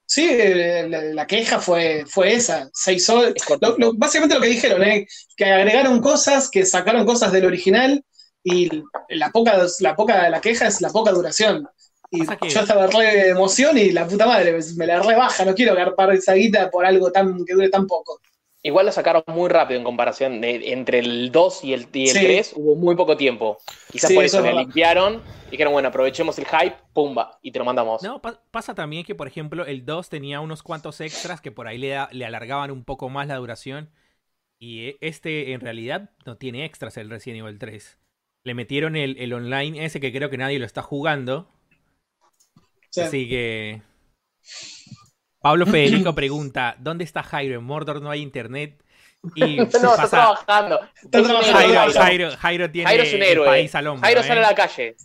Sí, 0.06 0.28
eh, 0.30 0.86
la, 0.90 1.02
la 1.02 1.26
queja 1.28 1.60
fue, 1.60 2.04
fue 2.08 2.34
esa, 2.34 2.70
seis 2.74 3.10
horas. 3.10 3.34
Lo- 3.62 3.78
lo- 3.78 3.94
básicamente 3.94 4.36
lo 4.36 4.42
que 4.42 4.48
dijeron, 4.50 4.84
¿eh? 4.84 5.08
que 5.36 5.46
agregaron 5.46 6.02
cosas, 6.02 6.50
que 6.50 6.66
sacaron 6.66 7.06
cosas 7.06 7.32
del 7.32 7.46
original 7.46 8.04
y 8.44 8.70
la 9.10 9.32
poca, 9.32 9.66
la 9.80 9.96
poca 9.96 10.30
la 10.30 10.42
queja 10.42 10.68
es 10.68 10.82
la 10.82 10.90
poca 10.90 11.12
duración. 11.12 11.68
Y 12.12 12.26
yo 12.50 12.60
estaba 12.62 12.86
re 12.88 13.06
de 13.16 13.30
emoción 13.30 13.76
y 13.78 13.92
la 13.92 14.06
puta 14.08 14.28
madre 14.28 14.60
me 14.76 14.86
la 14.86 15.00
rebaja, 15.02 15.46
no 15.46 15.56
quiero 15.56 15.72
agarpar 15.72 16.12
esa 16.14 16.34
guita 16.34 16.70
por 16.70 16.86
algo 16.86 17.12
tan 17.12 17.44
que 17.46 17.54
dure 17.54 17.70
tan 17.70 17.88
poco. 17.88 18.20
Igual 18.66 18.86
lo 18.86 18.92
sacaron 18.94 19.24
muy 19.28 19.50
rápido 19.50 19.78
en 19.78 19.84
comparación. 19.84 20.40
de- 20.40 20.72
entre 20.72 21.00
el 21.00 21.32
2 21.34 21.64
y 21.66 21.74
el, 21.74 21.88
y 21.92 22.04
el 22.04 22.16
Sí. 22.16 22.20
3 22.24 22.54
hubo 22.56 22.76
muy 22.76 22.96
poco 22.96 23.18
tiempo. 23.18 23.58
Quizás 23.92 24.08
Sí, 24.10 24.16
por 24.16 24.24
eso 24.24 24.38
eso 24.40 24.48
es 24.48 24.54
le 24.54 24.60
limpiaron 24.62 25.22
y 25.48 25.52
dijeron, 25.52 25.74
bueno, 25.74 25.90
aprovechemos 25.90 26.40
el 26.40 26.46
hype, 26.46 26.76
pumba, 26.94 27.40
y 27.42 27.52
te 27.52 27.60
lo 27.60 27.66
mandamos. 27.66 28.02
No, 28.02 28.22
pa- 28.22 28.42
pasa 28.52 28.74
también 28.74 29.04
que, 29.04 29.16
por 29.16 29.28
ejemplo, 29.28 29.66
el 29.66 29.86
2 29.86 30.08
tenía 30.10 30.40
unos 30.40 30.64
cuantos 30.64 31.02
extras 31.02 31.42
que 31.42 31.52
por 31.52 31.68
ahí 31.68 31.78
le, 31.78 31.96
le 32.12 32.26
alargaban 32.26 32.72
un 32.72 32.86
poco 32.86 33.10
más 33.10 33.28
la 33.28 33.36
duración. 33.36 33.92
Y 34.60 34.88
e- 34.88 34.98
este 35.02 35.52
en 35.52 35.60
realidad 35.60 36.12
no 36.26 36.38
tiene 36.38 36.64
extras 36.64 36.96
el 36.96 37.10
Resident 37.10 37.42
Evil 37.46 37.60
3. 37.60 38.00
Le 38.46 38.54
metieron 38.54 38.96
el, 38.96 39.18
el 39.20 39.34
online 39.34 39.84
ese 39.84 40.00
que 40.00 40.14
creo 40.14 40.30
que 40.30 40.38
nadie 40.38 40.58
lo 40.60 40.66
está 40.66 40.82
jugando. 40.82 41.50
Sea, 42.92 43.08
Así 43.08 43.28
que. 43.28 43.82
Pablo 45.44 45.66
Federico 45.68 46.16
pregunta: 46.16 46.76
¿Dónde 46.80 47.04
está 47.04 47.22
Jairo? 47.22 47.60
En 47.60 47.66
Mordor 47.66 48.02
no 48.02 48.10
hay 48.10 48.22
internet. 48.22 48.82
Y 49.36 49.58
no, 49.58 49.64
está 49.64 50.08
trabajando. 50.10 50.80
Está 51.02 51.20
Es 51.20 51.26
un 51.26 51.30
trabajando. 51.32 51.60
héroe, 51.60 51.76
Jairo, 51.76 51.94
Jairo. 51.94 52.38
Jairo, 52.38 52.72
tiene 52.72 52.88
Jairo 52.88 53.04
es 53.04 53.14
un 53.14 53.22
el 53.24 53.44
país 53.44 53.76
al 53.76 53.88
hombro. 53.88 54.06
Jairo 54.06 54.22
¿eh? 54.22 54.24
sale 54.24 54.40
a 54.40 54.50
la 54.50 54.56
calle. 54.56 54.96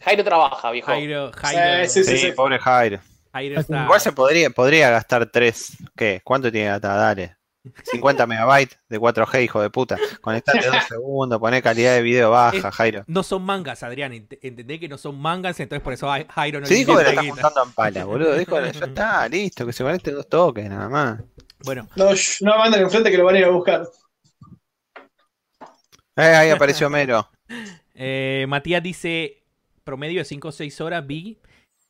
Jairo 0.00 0.24
trabaja, 0.24 0.70
viejo. 0.70 0.86
Jairo, 0.86 1.32
Jairo, 1.34 1.88
Sí, 1.88 2.04
sí, 2.04 2.16
Sí, 2.18 2.32
pobre 2.32 2.58
Jairo. 2.60 3.00
Jairo 3.32 3.60
está. 3.60 3.84
Igual 3.84 4.00
se 4.00 4.12
podría, 4.12 4.50
podría 4.50 4.90
gastar 4.90 5.26
3. 5.26 5.76
¿Qué? 5.96 6.20
¿Cuánto 6.22 6.50
tiene 6.52 6.66
que 6.66 6.70
gastar? 6.70 6.96
Dale. 6.98 7.35
50 7.84 8.26
megabytes 8.26 8.78
de 8.88 8.98
4G, 9.00 9.44
hijo 9.44 9.60
de 9.60 9.70
puta. 9.70 9.96
Conectate 10.20 10.66
dos 10.66 10.76
segundos, 10.88 11.38
poné 11.38 11.62
calidad 11.62 11.94
de 11.94 12.02
video 12.02 12.30
baja, 12.30 12.70
Jairo. 12.72 13.04
No 13.06 13.22
son 13.22 13.42
mangas, 13.42 13.82
Adrián. 13.82 14.12
ent- 14.12 14.38
Entendé 14.42 14.78
que 14.80 14.88
no 14.88 14.98
son 14.98 15.20
mangas, 15.20 15.58
entonces 15.60 15.82
por 15.82 15.92
eso 15.92 16.06
Jai- 16.08 16.26
Jairo 16.28 16.60
no 16.60 16.66
Se 16.66 16.74
le 16.74 16.78
dijo 16.80 16.96
que 16.96 17.04
la 17.04 17.10
invierta 17.10 17.28
está 17.28 17.42
juntando 17.48 17.68
en 17.70 17.74
pala, 17.74 18.04
boludo. 18.04 18.34
Dijo, 18.36 18.60
ya 18.60 18.68
está, 18.86 19.28
listo, 19.28 19.66
que 19.66 19.72
se 19.72 19.84
conecte 19.84 20.10
dos 20.12 20.28
toques, 20.28 20.68
nada 20.68 20.88
más. 20.88 21.20
Bueno, 21.64 21.88
no, 21.96 22.06
no 22.40 22.58
manden 22.58 22.82
enfrente 22.82 23.10
que 23.10 23.16
lo 23.18 23.24
van 23.24 23.36
a 23.36 23.38
ir 23.38 23.44
a 23.46 23.50
buscar. 23.50 23.86
Eh, 26.16 26.22
ahí 26.22 26.50
apareció 26.50 26.88
Mero. 26.88 27.28
eh, 27.94 28.46
Matías 28.48 28.82
dice 28.82 29.42
promedio 29.84 30.18
de 30.20 30.24
5 30.24 30.48
o 30.48 30.52
6 30.52 30.80
horas, 30.80 31.06
Big. 31.06 31.38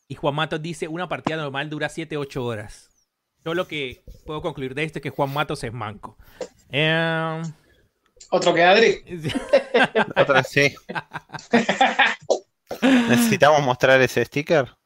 Y 0.09 0.15
Juan 0.15 0.35
Matos 0.35 0.63
dice 0.63 0.87
una 0.89 1.09
partida 1.09 1.37
normal 1.37 1.69
dura 1.69 1.89
7 1.89 2.17
o 2.17 2.21
8 2.21 2.45
horas. 2.45 2.91
Yo 3.47 3.55
lo 3.55 3.67
que 3.69 4.03
puedo 4.25 4.43
concluir 4.43 4.75
de 4.75 4.83
esto 4.83 4.99
es 4.99 5.05
que 5.05 5.11
Juan 5.11 5.33
Matos 5.33 5.63
es 5.63 5.73
manco. 5.73 6.19
Em, 6.69 7.43
Otro 8.31 8.53
que 8.53 8.65
Adri. 8.65 9.05
Otra 10.17 10.43
sí. 10.43 10.75
Necesitamos 12.83 13.63
mostrar 13.63 14.03
ese 14.03 14.25
sticker. 14.25 14.77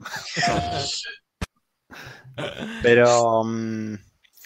Pero. 2.82 3.44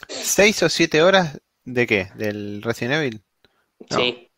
6 0.06 0.62
o 0.64 0.68
7 0.68 1.02
horas 1.02 1.40
de 1.64 1.87
qué? 1.87 2.11
¿Del 2.14 2.61
Resident 2.61 2.96
Evil? 2.96 3.24
No. 3.88 3.96
Sí. 3.96 4.32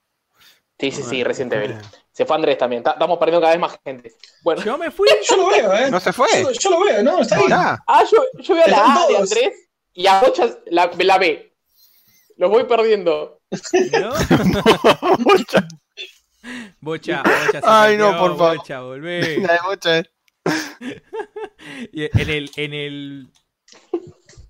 Sí, 0.90 1.02
sí, 1.02 1.08
sí, 1.08 1.24
reciente 1.24 1.58
ok. 1.58 1.82
Se 2.12 2.24
fue 2.26 2.36
Andrés 2.36 2.58
también. 2.58 2.82
Ta- 2.82 2.92
Estamos 2.92 3.18
perdiendo 3.18 3.40
cada 3.40 3.52
vez 3.52 3.60
más 3.60 3.78
gente. 3.84 4.12
Bueno. 4.42 4.62
yo 4.62 4.78
me 4.78 4.90
fui. 4.90 5.08
Yo 5.28 5.36
lo 5.36 5.48
veo, 5.48 5.74
¿eh? 5.74 5.90
¿No 5.90 5.98
se 6.00 6.12
fue? 6.12 6.28
Yo, 6.42 6.50
yo 6.52 6.70
lo 6.70 6.80
veo, 6.84 7.02
no, 7.02 7.20
está 7.20 7.36
ahí. 7.36 7.44
Ah, 7.50 8.04
yo, 8.10 8.18
yo 8.40 8.54
veo 8.54 8.66
la 8.66 8.76
Están 8.76 8.90
A 8.98 9.06
de. 9.08 9.16
Andrés 9.16 9.52
y 9.92 10.06
a 10.06 10.20
Bocha 10.20 10.58
la, 10.66 10.90
la 10.96 11.18
B. 11.18 11.52
Los 12.36 12.50
voy 12.50 12.64
perdiendo. 12.64 13.40
¿no? 14.00 14.12
Bocha, 16.80 17.22
Bocha. 17.22 17.22
se 17.52 17.60
Ay, 17.64 17.96
no, 17.96 18.10
perdió, 18.10 18.20
por 18.20 18.36
favor. 18.38 18.56
Bocha, 18.58 18.80
volvé. 18.80 19.38
La 19.46 19.52
de 19.54 19.58
Bocha 19.64 19.98
es- 19.98 20.10
Y 21.92 22.04
en 22.04 22.30
el, 22.30 22.50
en 22.56 22.74
el, 22.74 23.28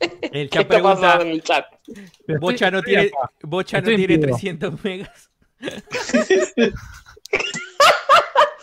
en 0.00 0.34
el 0.36 0.50
¿Qué 0.50 0.58
chat 0.58 0.66
pregunta, 0.66 1.18
en 1.20 1.28
el 1.28 1.42
chat? 1.42 1.66
Bocha 2.40 2.70
no 2.70 2.82
tiene. 2.82 3.10
Bocha 3.42 3.80
no 3.80 3.86
tiene 3.88 4.06
vivo. 4.06 4.22
300 4.26 4.82
megas. 4.84 5.30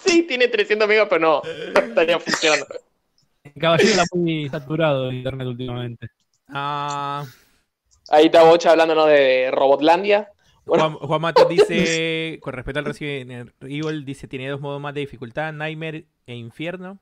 Sí, 0.03 0.23
tiene 0.23 0.47
300 0.47 0.87
megas, 0.87 1.07
pero 1.09 1.21
no. 1.21 1.41
No 1.73 1.79
estaría 1.79 2.19
funcionando. 2.19 2.65
El 3.43 3.53
caballero 3.61 3.89
está 3.89 4.03
muy 4.13 4.49
saturado 4.49 5.07
de 5.07 5.15
internet 5.15 5.47
últimamente. 5.47 6.07
Ah, 6.49 7.25
Ahí 8.11 8.25
está 8.25 8.43
Bocha 8.43 8.71
hablándonos 8.71 9.07
de 9.07 9.49
Robotlandia. 9.51 10.29
Bueno. 10.65 10.91
Juan, 10.91 11.07
Juan 11.07 11.21
Matos 11.21 11.47
dice, 11.47 12.39
con 12.41 12.53
respecto 12.53 12.79
al 12.79 12.85
Resident 12.85 13.51
Evil, 13.61 14.03
dice 14.05 14.27
tiene 14.27 14.49
dos 14.49 14.59
modos 14.59 14.81
más 14.81 14.93
de 14.93 14.99
dificultad, 14.99 15.53
Nightmare 15.53 16.07
e 16.25 16.35
Infierno. 16.35 16.99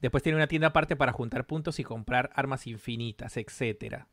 Después 0.00 0.22
tiene 0.22 0.36
una 0.36 0.46
tienda 0.46 0.68
aparte 0.68 0.96
para 0.96 1.12
juntar 1.12 1.44
puntos 1.44 1.78
y 1.80 1.84
comprar 1.84 2.30
armas 2.34 2.66
infinitas, 2.68 3.36
etcétera. 3.36 4.08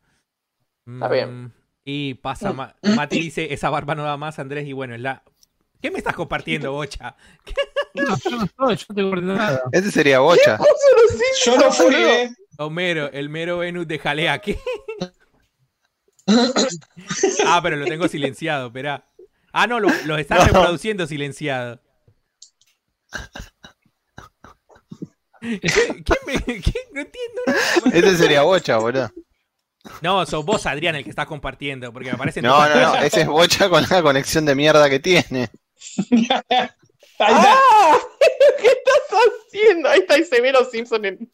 Está 0.86 1.08
bien. 1.08 1.54
Mm, 1.84 1.90
Y 1.90 2.14
pasa, 2.16 2.54
Ma- 2.54 2.76
Mati 2.96 3.20
dice, 3.20 3.54
esa 3.54 3.70
barba 3.70 3.96
no 3.96 4.04
da 4.04 4.18
más, 4.18 4.40
Andrés, 4.40 4.68
y 4.68 4.74
bueno, 4.74 4.96
es 4.96 5.02
la... 5.02 5.24
¿Qué 5.82 5.90
me 5.92 5.98
estás 5.98 6.16
compartiendo, 6.16 6.72
Bocha? 6.74 7.16
No, 7.96 8.18
yo 8.18 8.30
no 8.38 8.44
estoy, 8.46 8.76
yo 8.78 8.86
no 8.90 8.96
tengo 8.96 9.10
coordinado 9.10 9.38
nada. 9.38 9.62
Ese 9.72 9.92
sería 9.92 10.20
Bocha. 10.20 10.58
Yo 11.46 11.58
no 11.58 11.72
fui, 11.72 11.96
¿eh? 11.96 12.32
Homero, 12.58 13.10
el 13.12 13.30
mero 13.30 13.58
Venus 13.60 13.88
de 13.88 13.98
Jalea, 13.98 14.40
¿qué? 14.40 14.60
ah, 17.48 17.60
pero 17.64 17.76
lo 17.78 17.86
tengo 17.86 18.08
silenciado, 18.08 18.68
espera. 18.68 19.08
Ah, 19.52 19.66
no, 19.68 19.80
lo, 19.80 19.90
lo 20.06 20.18
está 20.18 20.36
No. 20.36 20.46
reproduciendo 20.46 21.08
silenciado. 21.08 21.82
¿Qué, 25.42 25.60
qué 25.60 26.16
me- 26.28 26.62
qué? 26.62 26.74
No 26.94 27.02
entiendo 27.02 27.42
nada. 27.48 27.60
Ese 27.98 28.18
sería 28.18 28.44
Bocha, 28.44 28.78
boludo. 28.78 29.10
No, 30.02 30.26
sos 30.26 30.46
vos, 30.46 30.66
Adrián, 30.66 30.96
el 30.96 31.04
que 31.04 31.10
está 31.10 31.26
compartiendo, 31.26 31.92
porque 31.92 32.12
me 32.12 32.18
parece... 32.18 32.42
No, 32.42 32.68
no, 32.68 32.76
no. 32.76 32.96
Ese 32.98 33.22
es 33.22 33.28
Bocha 33.28 33.70
con 33.70 33.84
la 33.90 34.02
conexión 34.02 34.46
de 34.46 34.56
mierda 34.56 34.90
que 34.90 35.00
tiene. 35.00 35.50
¡Ah! 37.20 37.98
¿Qué 38.60 38.68
estás 38.68 39.02
haciendo? 39.48 39.90
Ahí 39.90 40.00
está 40.00 40.18
Isabelo 40.18 40.66
Simpson 40.66 41.06
en... 41.06 41.32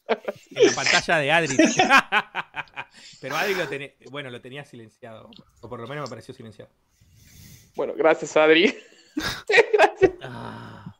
En 0.51 0.65
la 0.65 0.71
pantalla 0.73 1.17
de 1.17 1.31
Adri. 1.31 1.57
Pero 3.21 3.35
Adri 3.35 3.55
lo 3.55 3.67
tenía... 3.67 3.89
Bueno, 4.11 4.29
lo 4.29 4.41
tenía 4.41 4.65
silenciado. 4.65 5.29
O 5.61 5.69
por 5.69 5.79
lo 5.79 5.87
menos 5.87 6.03
me 6.05 6.09
pareció 6.09 6.33
silenciado. 6.33 6.71
Bueno, 7.75 7.93
gracias, 7.95 8.35
Adri. 8.37 8.77
gracias. 9.73 10.11
Ah. 10.23 10.93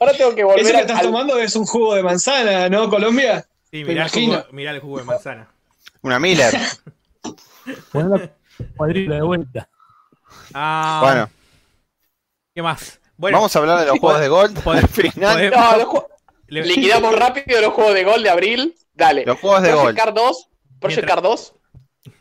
Ahora 0.00 0.12
tengo 0.14 0.34
que 0.34 0.44
volver 0.44 0.60
Ese 0.62 0.72
que 0.72 0.80
estás 0.80 0.98
al- 1.00 1.06
tomando 1.06 1.38
es 1.38 1.54
un 1.56 1.66
jugo 1.66 1.94
de 1.94 2.02
manzana, 2.02 2.68
¿no, 2.68 2.88
Colombia? 2.90 3.46
Sí, 3.70 3.84
Me 3.84 3.90
mirá 3.90 4.04
el, 4.04 4.10
jugo, 4.10 4.44
mirá 4.52 4.70
el 4.70 4.80
jugo 4.80 4.98
de 4.98 5.04
manzana. 5.04 5.53
Una 6.04 6.18
Miller. 6.20 6.54
Poner 7.92 8.20
la 8.20 8.30
cuadrilla 8.76 9.14
de 9.14 9.22
vuelta. 9.22 9.68
Ah, 10.52 11.00
Bueno, 11.02 11.30
¿Qué 12.54 12.62
más? 12.62 13.00
Bueno, 13.16 13.38
vamos 13.38 13.56
a 13.56 13.58
hablar 13.58 13.80
de 13.80 13.86
los 13.86 13.98
juegos 13.98 14.20
de 14.20 14.28
Gold. 14.28 14.68
Al 14.68 14.88
final, 14.88 15.50
No, 15.50 16.06
los 16.48 16.66
liquidamos 16.66 17.14
rápido 17.18 17.60
los 17.62 17.72
juegos 17.72 17.94
de 17.94 18.04
gol 18.04 18.22
de 18.22 18.28
abril. 18.28 18.74
Dale. 18.92 19.24
los 19.24 19.40
juegos 19.40 19.62
de 19.62 19.70
Project 19.70 19.84
Gold. 19.86 19.96
Card 19.96 20.14
2. 20.14 20.48
Project 20.78 21.06
Card 21.08 21.22
2. 21.22 21.54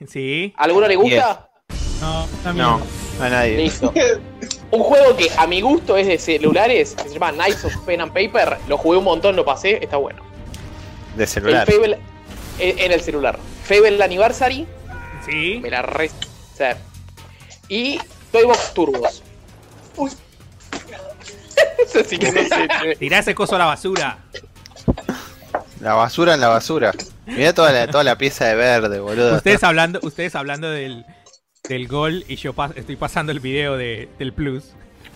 Sí. 0.07 0.53
¿Alguno 0.57 0.87
le 0.87 0.95
gusta? 0.95 1.49
No, 1.99 2.23
está 2.23 2.53
No, 2.53 2.81
a 3.19 3.29
nadie. 3.29 3.57
Listo. 3.57 3.93
Un 4.71 4.81
juego 4.81 5.17
que 5.17 5.29
a 5.37 5.45
mi 5.45 5.59
gusto 5.59 5.97
es 5.97 6.07
de 6.07 6.17
celulares, 6.17 6.95
que 6.95 7.09
se 7.09 7.15
llama 7.15 7.33
Knights 7.33 7.65
of 7.65 7.75
Pen 7.85 7.99
and 7.99 8.13
Paper. 8.13 8.57
Lo 8.69 8.77
jugué 8.77 8.97
un 8.97 9.03
montón, 9.03 9.35
lo 9.35 9.43
pasé, 9.43 9.83
está 9.83 9.97
bueno. 9.97 10.23
De 11.17 11.23
El 11.23 11.29
celular. 11.29 11.69
Fable 11.69 11.99
en 12.59 12.91
el 12.91 13.01
celular. 13.01 13.39
Fable 13.65 14.03
Anniversary, 14.03 14.67
Sí. 15.25 15.59
me 15.61 15.69
la 15.69 15.81
re. 15.81 16.09
o 16.09 16.55
sea, 16.57 16.77
y 17.69 17.99
Toybox 18.31 18.73
Turbos. 18.73 19.23
Uy. 19.95 20.11
Eso 21.85 22.03
sí 22.03 22.17
que 22.17 22.31
no 22.31 22.41
sé. 22.41 22.95
Tirá 22.99 23.19
ese 23.19 23.33
coso 23.35 23.55
a 23.55 23.59
la 23.59 23.65
basura. 23.65 24.17
La 25.79 25.93
basura 25.95 26.33
en 26.33 26.39
la 26.41 26.47
basura. 26.49 26.91
Mirá 27.25 27.53
toda 27.53 27.71
la, 27.71 27.87
toda 27.87 28.03
la 28.03 28.17
pieza 28.17 28.45
de 28.47 28.55
verde, 28.55 28.99
boludo. 28.99 29.35
Ustedes 29.37 29.63
hablando, 29.63 29.99
ustedes 30.03 30.35
hablando 30.35 30.69
del, 30.69 31.05
del 31.67 31.87
gol 31.87 32.23
y 32.27 32.35
yo 32.37 32.53
pas- 32.53 32.73
estoy 32.75 32.95
pasando 32.95 33.31
el 33.31 33.39
video 33.39 33.77
de, 33.77 34.09
del 34.19 34.33
plus. 34.33 34.65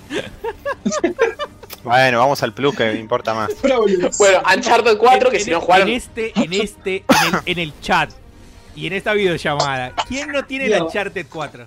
Bueno, 1.88 2.19
vamos 2.19 2.41
al 2.43 2.54
plus 2.54 2.76
que 2.76 2.93
importa 2.95 3.34
más. 3.34 3.50
Bueno, 4.17 4.41
Uncharted 4.56 4.97
4, 4.97 5.30
que 5.30 5.38
En- 5.38 5.43
si 5.43 5.52
no 5.52 5.58
en- 5.58 5.63
jugaron. 5.63 5.88
En 5.89 5.95
este, 5.95 6.32
en 6.39 6.54
este, 6.54 6.95
en 6.97 7.34
el, 7.36 7.41
en 7.45 7.60
el 7.60 7.82
chat 7.82 8.12
y 8.76 8.88
en 8.88 8.93
esta 8.93 9.13
videollamada, 9.13 9.93
¿quién 10.08 10.32
no 10.32 10.45
tiene 10.45 10.65
el. 10.67 10.82
Uncharted 10.82 11.26
4? 11.30 11.65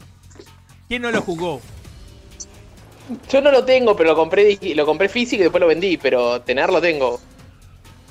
¿Quién 0.89 1.03
no 1.03 1.11
lo 1.11 1.23
jugó? 1.23 1.61
Yo 3.29 3.41
no 3.41 3.51
lo 3.51 3.65
tengo, 3.65 3.97
pero 3.97 4.11
lo 4.11 4.17
compré, 4.17 4.57
lo 4.75 4.87
compré 4.87 5.09
físico 5.09 5.41
y 5.41 5.45
después 5.45 5.61
lo 5.61 5.67
vendí, 5.67 5.97
pero 5.97 6.41
tenerlo 6.43 6.81
tengo. 6.81 7.21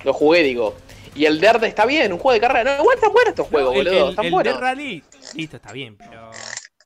Lo 0.04 0.14
jugué, 0.14 0.44
digo. 0.44 0.76
Y 1.16 1.26
el 1.26 1.40
Dirt 1.40 1.64
está 1.64 1.86
bien, 1.86 2.12
un 2.14 2.20
juego 2.20 2.34
de 2.34 2.40
carrera. 2.42 2.76
No, 2.76 2.82
igual 2.84 2.96
están 2.96 3.12
buenos 3.14 3.30
estos 3.30 3.48
juegos, 3.48 3.76
el, 3.76 3.86
boludo. 3.86 4.04
el, 4.06 4.10
están 4.12 4.26
el 4.26 4.32
buenos. 4.32 4.60
Rally, 4.60 5.04
listo, 5.36 5.56
está 5.58 5.72
bien, 5.72 5.96
pero. 5.98 6.32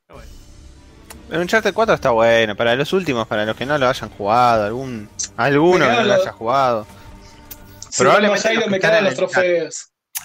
pero 0.07 0.19
bueno. 0.19 0.31
El 1.33 1.39
Uncharted 1.39 1.73
4 1.73 1.95
está 1.95 2.11
bueno, 2.11 2.55
para 2.55 2.75
los 2.75 2.93
últimos, 2.93 3.25
para 3.25 3.43
los 3.43 3.57
que 3.57 3.65
no 3.65 3.75
lo 3.79 3.89
hayan 3.89 4.07
jugado, 4.11 4.65
algún 4.65 5.09
alguno 5.35 5.83
que 5.89 5.91
no 5.95 6.03
lo 6.03 6.13
haya 6.13 6.31
jugado. 6.31 6.85
Sí, 7.89 8.03
Probablemente 8.03 8.53
los 8.53 8.67
me 8.67 8.79
los 9.01 9.31
chat. 9.31 9.43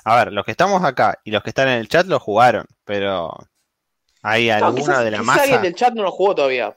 A 0.04 0.16
ver, 0.16 0.34
los 0.34 0.44
que 0.44 0.50
estamos 0.50 0.84
acá 0.84 1.18
y 1.24 1.30
los 1.30 1.42
que 1.42 1.48
están 1.48 1.68
en 1.68 1.78
el 1.78 1.88
chat 1.88 2.04
lo 2.04 2.20
jugaron, 2.20 2.66
pero 2.84 3.34
hay 4.22 4.50
No, 4.60 4.74
quizás, 4.74 5.02
de 5.02 5.10
la 5.12 5.16
quizás 5.20 5.26
masa. 5.26 5.42
alguien 5.44 5.62
del 5.62 5.74
chat 5.74 5.94
no 5.94 6.02
lo 6.02 6.12
jugó 6.12 6.34
todavía. 6.34 6.74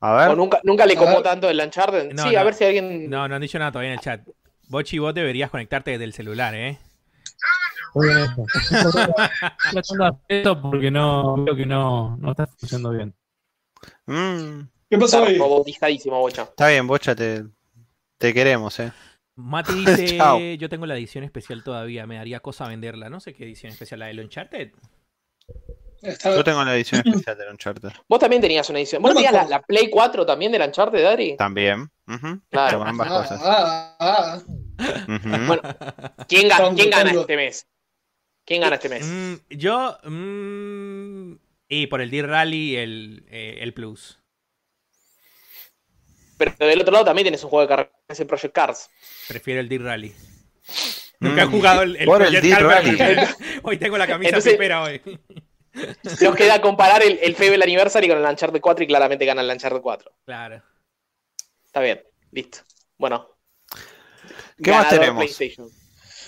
A 0.00 0.12
O 0.12 0.16
ver, 0.18 0.36
nunca, 0.36 0.60
nunca 0.62 0.84
le 0.84 0.94
ver. 0.96 1.22
tanto 1.22 1.48
el 1.48 1.58
Uncharted. 1.58 2.12
No, 2.12 2.28
sí, 2.28 2.36
a 2.36 2.42
ver 2.44 2.52
si 2.52 2.64
alguien. 2.64 3.08
No, 3.08 3.26
no 3.26 3.36
han 3.36 3.40
dicho 3.40 3.58
nada 3.58 3.72
todavía 3.72 3.92
en 3.92 3.98
el 3.98 4.04
chat. 4.04 4.20
Bochi, 4.68 4.98
vos 4.98 5.14
deberías 5.14 5.48
conectarte 5.50 5.92
desde 5.92 6.04
el 6.04 6.12
celular, 6.12 6.54
¿eh? 6.54 6.78
Muy 7.94 8.06
bien 8.06 8.18
esto. 8.18 8.44
Tratando 9.72 10.04
de 10.04 10.10
hacer 10.10 10.22
esto 10.28 10.60
porque 10.60 10.90
no 10.90 11.42
veo 11.42 11.56
que 11.56 11.64
no, 11.64 12.18
no 12.18 12.32
está 12.32 12.46
funcionando 12.46 12.90
bien. 12.90 13.14
Mm, 14.06 14.62
¿Qué 14.90 14.98
pasó 14.98 15.24
robotizadísimo, 15.24 16.18
bocha. 16.20 16.42
está 16.42 16.68
bien, 16.68 16.86
Bocha, 16.86 17.14
te, 17.14 17.44
te 18.18 18.34
queremos, 18.34 18.78
eh. 18.80 18.92
Mati 19.36 19.72
dice, 19.86 20.16
Chao. 20.18 20.38
yo 20.38 20.68
tengo 20.68 20.84
la 20.86 20.96
edición 20.96 21.24
especial 21.24 21.62
todavía, 21.64 22.06
me 22.06 22.16
daría 22.16 22.40
cosa 22.40 22.66
venderla. 22.68 23.08
No 23.08 23.20
sé 23.20 23.32
qué 23.34 23.44
edición 23.44 23.72
especial, 23.72 24.00
la 24.00 24.06
del 24.06 24.20
Uncharted. 24.20 24.72
Está- 26.02 26.34
Yo 26.34 26.42
tengo 26.44 26.64
la 26.64 26.74
edición 26.74 27.02
especial 27.06 27.36
del 27.38 27.50
Uncharted. 27.50 27.90
Vos 28.08 28.18
también 28.18 28.40
tenías 28.42 28.68
una 28.70 28.78
edición. 28.78 29.02
¿Vos 29.02 29.10
No 29.14 29.20
tenías 29.20 29.48
la, 29.48 29.60
Play 29.62 29.88
4 29.90 30.24
también 30.26 30.50
del 30.52 30.62
Uncharted, 30.62 31.04
Adri? 31.04 31.36
También. 31.36 31.90
ujú, 32.08 32.40
Claro. 32.50 32.78
Como 32.78 32.90
ambas 32.90 33.08
Ah, 33.10 33.18
cosas. 33.22 33.40
ah, 33.44 33.96
ah. 34.00 34.42
Bueno, 35.46 35.62
¿Quién, 36.26 36.48
ga- 36.48 36.56
Tongo, 36.56 36.74
quién 36.76 36.90
gana 36.90 37.10
este 37.12 37.36
mes? 37.36 37.66
¿Quién 38.46 38.60
gana 38.62 38.76
este 38.76 38.88
mes? 38.88 39.06
Mm, 39.06 39.34
yo... 39.56 39.98
mm, 40.04 41.32
y 41.70 41.86
por 41.86 42.02
el 42.02 42.10
D-Rally, 42.10 42.76
el, 42.76 43.24
eh, 43.30 43.58
el 43.60 43.72
Plus. 43.72 44.18
Pero 46.36 46.54
del 46.58 46.80
otro 46.80 46.92
lado 46.92 47.04
también 47.04 47.24
tienes 47.24 47.42
un 47.44 47.50
juego 47.50 47.62
de 47.62 47.68
carrera, 47.68 47.92
es 48.08 48.20
el 48.20 48.26
Project 48.26 48.54
Cars. 48.54 48.90
Prefiero 49.28 49.60
el 49.60 49.68
D-Rally. 49.68 50.14
Nunca 51.20 51.42
he 51.42 51.46
Mm. 51.46 51.50
jugado 51.50 51.82
el, 51.82 51.96
el 51.96 52.06
Por 52.06 52.22
el 52.22 52.28
Project 52.32 52.58
Cars, 52.58 52.84
D-Rally. 52.84 52.96
pero 52.96 53.22
Hoy 53.62 53.76
tengo 53.78 53.96
la 53.98 54.06
camisa 54.06 54.28
Entonces- 54.30 54.52
pipera 54.54 54.82
hoy. 54.82 55.00
Nos 56.20 56.34
queda 56.34 56.60
comparar 56.60 57.02
el, 57.02 57.18
el 57.22 57.36
Fable 57.36 57.62
Anniversary 57.62 58.08
con 58.08 58.18
el 58.18 58.24
Uncharted 58.24 58.60
4 58.60 58.84
y 58.84 58.86
claramente 58.88 59.24
gana 59.24 59.40
el 59.42 59.50
Uncharted 59.50 59.80
4. 59.80 60.12
Claro. 60.24 60.62
Está 61.64 61.80
bien, 61.80 62.02
listo. 62.32 62.58
Bueno. 62.98 63.28
¿Qué 64.62 64.72
más 64.72 64.88
tenemos? 64.88 65.38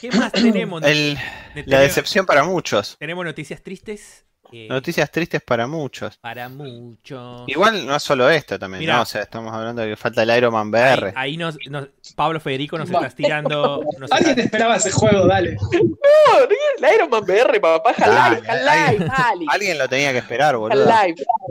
¿Qué 0.00 0.10
más 0.12 0.30
tenemos? 0.32 0.82
El- 0.84 1.18
Tenemos- 1.54 1.66
la 1.66 1.80
decepción 1.80 2.24
para 2.24 2.44
muchos. 2.44 2.96
Tenemos 2.98 3.24
noticias 3.24 3.60
tristes. 3.62 4.24
Eh, 4.52 4.68
Noticias 4.68 5.10
tristes 5.10 5.40
para 5.42 5.66
muchos. 5.66 6.16
Para 6.18 6.48
muchos. 6.48 7.44
Igual 7.48 7.86
no 7.86 7.96
es 7.96 8.02
solo 8.02 8.28
esto 8.30 8.58
también, 8.58 8.80
Mirá. 8.80 8.96
¿no? 8.96 9.02
O 9.02 9.06
sea, 9.06 9.22
estamos 9.22 9.52
hablando 9.52 9.82
de 9.82 9.88
que 9.88 9.96
falta 9.96 10.22
el 10.22 10.36
Iron 10.36 10.52
Man 10.52 10.68
VR. 10.70 11.08
Ahí, 11.16 11.32
ahí 11.32 11.36
nos, 11.36 11.56
nos- 11.70 11.88
Pablo 12.14 12.38
Federico 12.40 12.76
nos 12.78 12.90
está 12.90 13.08
tirando. 13.10 13.82
nos 13.98 14.12
Alguien 14.12 14.30
está- 14.30 14.42
esperaba 14.42 14.76
ese 14.76 14.92
juego, 14.92 15.26
dale. 15.26 15.56
No, 15.72 16.46
la 16.78 16.94
Iron 16.94 17.10
Man 17.10 17.22
VR, 17.24 17.60
papá. 17.60 17.94
Dale, 17.98 18.36
Half-Life, 18.46 19.04
dale. 19.06 19.46
Alguien 19.48 19.78
lo 19.78 19.88
tenía 19.88 20.12
que 20.12 20.18
esperar, 20.18 20.56
boludo. 20.56 20.84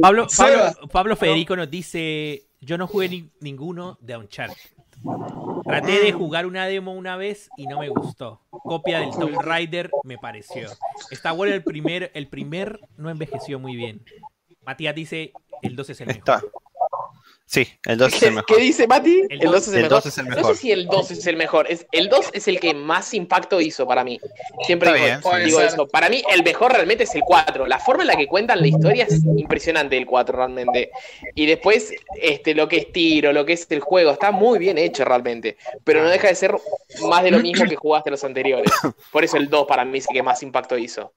Pablo. 0.01 0.27
Pablo, 0.37 0.71
Pablo 0.91 1.15
Federico 1.15 1.55
nos 1.55 1.69
dice: 1.69 2.43
Yo 2.59 2.77
no 2.77 2.87
jugué 2.87 3.09
ni- 3.09 3.29
ninguno 3.39 3.97
de 4.01 4.17
Uncharted. 4.17 4.55
Traté 5.63 6.03
de 6.03 6.11
jugar 6.11 6.45
una 6.45 6.65
demo 6.65 6.93
una 6.93 7.15
vez 7.15 7.49
y 7.57 7.65
no 7.67 7.79
me 7.79 7.89
gustó. 7.89 8.41
Copia 8.49 8.99
del 8.99 9.11
Tomb 9.11 9.39
Raider 9.41 9.89
me 10.03 10.17
pareció. 10.17 10.69
Está 11.09 11.31
bueno 11.31 11.53
el 11.53 11.63
primer, 11.63 12.11
el 12.13 12.27
primer 12.27 12.79
no 12.97 13.09
envejeció 13.09 13.59
muy 13.59 13.75
bien. 13.75 14.03
Matías 14.65 14.95
dice: 14.95 15.33
El 15.61 15.75
2 15.75 15.89
es 15.89 16.01
el 16.01 16.07
mejor. 16.07 16.19
Está. 16.19 16.41
Sí, 17.53 17.67
el 17.85 17.97
2 17.97 18.13
es 18.13 18.19
¿Qué, 18.21 18.25
el 18.27 18.31
mejor. 18.35 18.45
qué 18.45 18.61
dice 18.63 18.87
Mati? 18.87 19.19
El 19.27 19.31
El, 19.33 19.39
dos- 19.39 19.51
2 19.51 19.67
es 19.67 19.73
el 19.73 19.75
el 19.75 19.83
mejor. 19.83 19.97
dos 19.97 20.05
es 20.05 20.17
el 20.17 20.25
No 20.29 20.35
mejor. 20.37 20.55
sé 20.55 20.61
si 20.61 20.71
el 20.71 20.85
2 20.87 21.11
es 21.11 21.27
el 21.27 21.35
mejor. 21.35 21.69
Es, 21.69 21.85
el 21.91 22.07
2 22.07 22.29
es 22.31 22.47
el 22.47 22.59
que 22.61 22.73
más 22.73 23.13
impacto 23.13 23.59
hizo 23.59 23.85
para 23.85 24.05
mí. 24.05 24.21
Siempre 24.65 24.87
Está 24.89 25.17
digo, 25.17 25.29
bien, 25.33 25.45
digo 25.45 25.59
ser. 25.59 25.67
eso. 25.67 25.85
Para 25.89 26.07
mí, 26.07 26.23
el 26.33 26.43
mejor 26.43 26.71
realmente 26.71 27.03
es 27.03 27.13
el 27.13 27.23
4. 27.25 27.67
La 27.67 27.77
forma 27.79 28.03
en 28.03 28.07
la 28.07 28.15
que 28.15 28.25
cuentan 28.27 28.61
la 28.61 28.67
historia 28.67 29.03
es 29.03 29.21
impresionante 29.35 29.97
el 29.97 30.05
4 30.05 30.37
realmente. 30.37 30.91
Y 31.35 31.45
después, 31.45 31.91
este, 32.21 32.55
lo 32.55 32.69
que 32.69 32.77
es 32.77 32.91
tiro, 32.93 33.33
lo 33.33 33.45
que 33.45 33.51
es 33.51 33.67
el 33.69 33.81
juego, 33.81 34.11
está 34.11 34.31
muy 34.31 34.57
bien 34.57 34.77
hecho 34.77 35.03
realmente. 35.03 35.57
Pero 35.83 36.03
no 36.03 36.09
deja 36.09 36.29
de 36.29 36.35
ser 36.35 36.55
más 37.09 37.21
de 37.21 37.31
lo 37.31 37.39
mismo 37.39 37.65
que 37.67 37.75
jugaste 37.75 38.11
los 38.11 38.23
anteriores. 38.23 38.71
Por 39.11 39.25
eso 39.25 39.35
el 39.35 39.49
2 39.49 39.65
para 39.67 39.83
mí 39.83 39.97
es 39.97 40.07
el 40.09 40.13
que 40.13 40.23
más 40.23 40.41
impacto 40.41 40.77
hizo. 40.77 41.13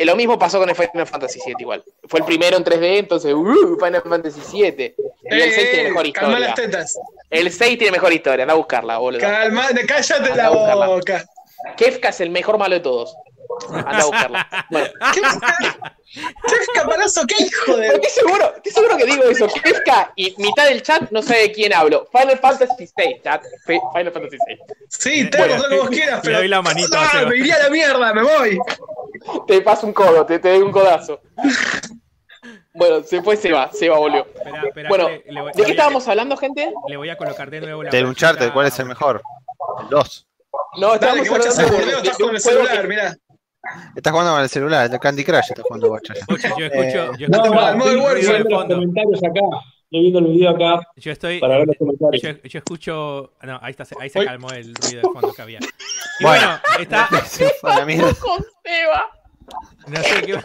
Eh, 0.00 0.04
Lo 0.06 0.16
mismo 0.16 0.38
pasó 0.38 0.58
con 0.58 0.68
el 0.68 0.74
Final 0.74 1.06
Fantasy 1.06 1.40
VII 1.44 1.54
igual. 1.58 1.84
Fue 2.08 2.20
el 2.20 2.26
primero 2.26 2.56
en 2.56 2.64
3D, 2.64 2.98
entonces, 2.98 3.34
uh, 3.34 3.76
Final 3.78 4.02
Fantasy 4.02 4.40
VII. 4.52 4.94
Y 5.30 5.34
el 5.34 5.52
6 5.52 5.70
tiene 5.70 5.88
mejor 5.90 6.06
Eh, 6.06 6.12
calma 6.12 6.30
historia. 6.40 6.46
las 6.48 6.54
tetas. 6.56 6.98
El 7.28 7.52
6 7.52 7.78
tiene 7.78 7.92
mejor 7.92 8.12
historia, 8.12 8.44
anda 8.44 8.54
a 8.54 8.56
buscarla, 8.56 8.98
boludo. 8.98 9.20
Calma, 9.20 9.68
cállate 9.86 10.30
Anda 10.32 10.74
la 10.74 10.86
boca. 10.88 11.24
Kefka 11.76 12.08
es 12.08 12.20
el 12.22 12.30
mejor 12.30 12.56
malo 12.56 12.74
de 12.74 12.80
todos. 12.80 13.14
Anda 13.72 13.98
a 13.98 14.04
buscarla. 14.06 14.66
Bueno, 14.70 14.88
¿Qué, 15.14 15.20
qué 16.12 16.54
escaparazo? 16.62 17.22
¿Qué 17.26 17.44
hijo 17.44 17.76
de.? 17.76 17.86
estoy 17.88 18.10
seguro, 18.10 18.52
estoy 18.56 18.72
seguro 18.72 18.96
que 18.96 19.04
digo 19.06 19.24
eso. 19.24 19.46
Kefka 19.62 20.12
y 20.16 20.34
mitad 20.38 20.66
del 20.66 20.82
chat 20.82 21.10
no 21.10 21.22
sabe 21.22 21.40
de 21.42 21.52
quién 21.52 21.72
hablo. 21.74 22.08
Final 22.12 22.38
Fantasy 22.38 22.88
VI, 22.96 23.20
chat. 23.22 23.42
Final 23.66 24.12
Fantasy 24.12 24.36
VI. 24.46 24.58
Sí, 24.88 25.30
te 25.30 25.38
Bueno, 25.38 25.56
lo 25.58 25.68
que 25.68 25.76
vos 25.78 25.88
quieras, 25.90 26.16
le 26.16 26.22
pero. 26.22 26.38
doy 26.38 26.48
la 26.48 26.62
manito 26.62 26.96
Ah, 26.98 27.24
me 27.28 27.36
iría 27.36 27.56
a 27.56 27.62
la 27.64 27.70
mierda, 27.70 28.12
me 28.14 28.22
voy. 28.22 28.58
Te 29.46 29.60
paso 29.62 29.86
un 29.86 29.92
codo, 29.92 30.24
te, 30.26 30.38
te 30.38 30.48
doy 30.50 30.58
un 30.62 30.72
codazo. 30.72 31.20
Bueno, 32.72 33.02
se 33.02 33.20
fue 33.22 33.36
Seba, 33.36 33.70
Seba 33.72 33.98
volvió. 33.98 34.26
Espera, 34.34 34.62
espera, 34.66 34.88
Bueno, 34.88 35.06
que 35.08 35.22
le, 35.26 35.32
le 35.32 35.40
voy, 35.42 35.52
¿de 35.52 35.58
le 35.58 35.64
qué 35.64 35.70
a- 35.70 35.74
estábamos 35.74 36.08
hablando, 36.08 36.36
gente? 36.36 36.72
le 36.88 36.96
voy 36.96 37.10
a 37.10 37.16
colocar 37.16 37.50
de 37.50 37.60
nuevo 37.60 37.82
la 37.82 37.90
Del 37.90 38.06
Uncharted, 38.06 38.52
¿cuál 38.52 38.66
es 38.66 38.78
el 38.78 38.86
mejor? 38.86 39.22
El 39.82 39.88
2. 39.88 40.26
No, 40.78 40.86
Dale, 40.88 40.94
estábamos 40.94 41.22
que 41.24 41.30
Bocha 41.30 41.50
se 41.50 41.62
hablando 41.62 41.78
de, 41.86 41.86
de- 41.86 42.10
de 42.16 42.24
un 42.24 42.36
el 42.36 42.42
juego 42.42 42.64
que- 42.66 42.88
mirá. 42.88 43.16
Estás 43.94 44.10
jugando 44.12 44.32
con 44.32 44.42
el 44.42 44.48
celular, 44.48 44.90
el 44.90 44.98
Candy 44.98 45.24
Crush 45.24 45.50
estás 45.50 45.64
jugando. 45.64 45.88
Bocha, 45.90 46.14
yo 46.14 46.66
escucho, 46.66 47.16
yo 47.16 47.28
No, 47.28 47.36
escucho 47.44 47.90
el 47.90 47.98
Warfare, 47.98 48.14
de 48.14 48.20
viendo 48.20 48.48
los 48.48 48.58
fondo. 48.60 48.74
comentarios 48.76 49.22
acá. 49.24 49.40
Estoy 49.92 50.00
viendo 50.02 50.18
el 50.20 50.26
video 50.26 50.50
acá 50.50 50.80
Yo 50.96 51.10
estoy, 51.12 51.40
para 51.40 51.58
ver 51.58 51.66
los 51.66 51.76
comentarios. 51.76 52.22
yo, 52.22 52.30
yo 52.48 52.58
escucho, 52.58 53.32
no, 53.42 53.58
ahí 53.60 53.72
está, 53.72 53.84
ahí 54.00 54.08
se 54.08 54.24
calmó 54.24 54.48
el 54.52 54.72
ruido 54.74 54.96
de 55.02 55.08
fondo 55.12 55.32
que 55.34 55.42
había. 55.42 55.58
Y 55.58 56.22
Bueno. 56.24 56.46
bueno, 56.46 56.60
está, 56.82 57.08
con 58.20 58.44
Seba. 58.64 59.10
no 59.88 60.02
sé 60.02 60.22
qué, 60.22 60.40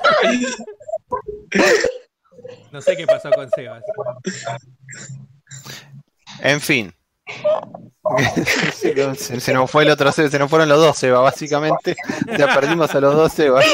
no 2.71 2.81
sé 2.81 2.97
qué 2.97 3.05
pasó 3.05 3.29
con 3.31 3.49
Sebas. 3.51 3.83
En 6.41 6.59
fin. 6.59 6.91
Se, 9.39 9.53
nos 9.53 9.69
fue 9.71 9.83
el 9.83 9.89
otro 9.89 10.11
Seba, 10.11 10.29
se 10.29 10.39
nos 10.39 10.49
fueron 10.49 10.69
los 10.69 10.79
dos 10.79 10.97
Seba, 10.97 11.19
básicamente. 11.21 11.95
Ya 12.37 12.53
perdimos 12.53 12.93
a 12.93 12.99
los 12.99 13.15
dos 13.15 13.33
Sebas. 13.33 13.65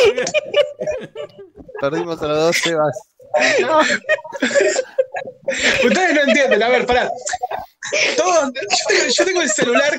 Perdimos 1.79 2.21
a 2.21 2.27
los 2.27 2.37
dos 2.37 2.57
Sebas. 2.57 2.97
Ustedes 5.83 6.13
no 6.15 6.21
entienden, 6.21 6.63
a 6.63 6.69
ver, 6.69 6.85
pará. 6.85 7.09
Todo, 8.15 8.45
yo, 8.45 8.61
tengo, 8.87 9.03
yo 9.13 9.25
tengo 9.25 9.41
el 9.41 9.49
celular. 9.49 9.97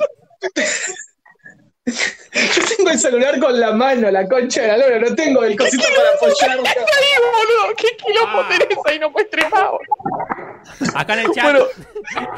Yo 1.84 2.62
tengo 2.76 2.90
el 2.90 2.98
celular 2.98 3.40
con 3.40 3.58
la 3.58 3.72
mano, 3.72 4.10
la 4.10 4.26
concha 4.28 4.62
de 4.62 4.68
la 4.68 4.76
lora, 4.78 4.98
no 5.00 5.14
tengo 5.14 5.42
el 5.44 5.56
cosito 5.56 5.84
para 5.96 6.10
apoyarlo. 6.14 6.62
Ahí, 6.66 6.74
boludo, 7.18 7.74
qué 7.76 7.88
quilombo 7.96 8.40
Ah. 8.40 8.48
tenés 8.48 8.78
ahí, 8.86 8.98
no 8.98 9.12
puedes 9.12 9.28
trepar. 9.30 9.70
Acá 10.94 11.14
en 11.14 11.18
el 11.20 11.32
chat, 11.32 11.44
Bueno. 11.44 11.66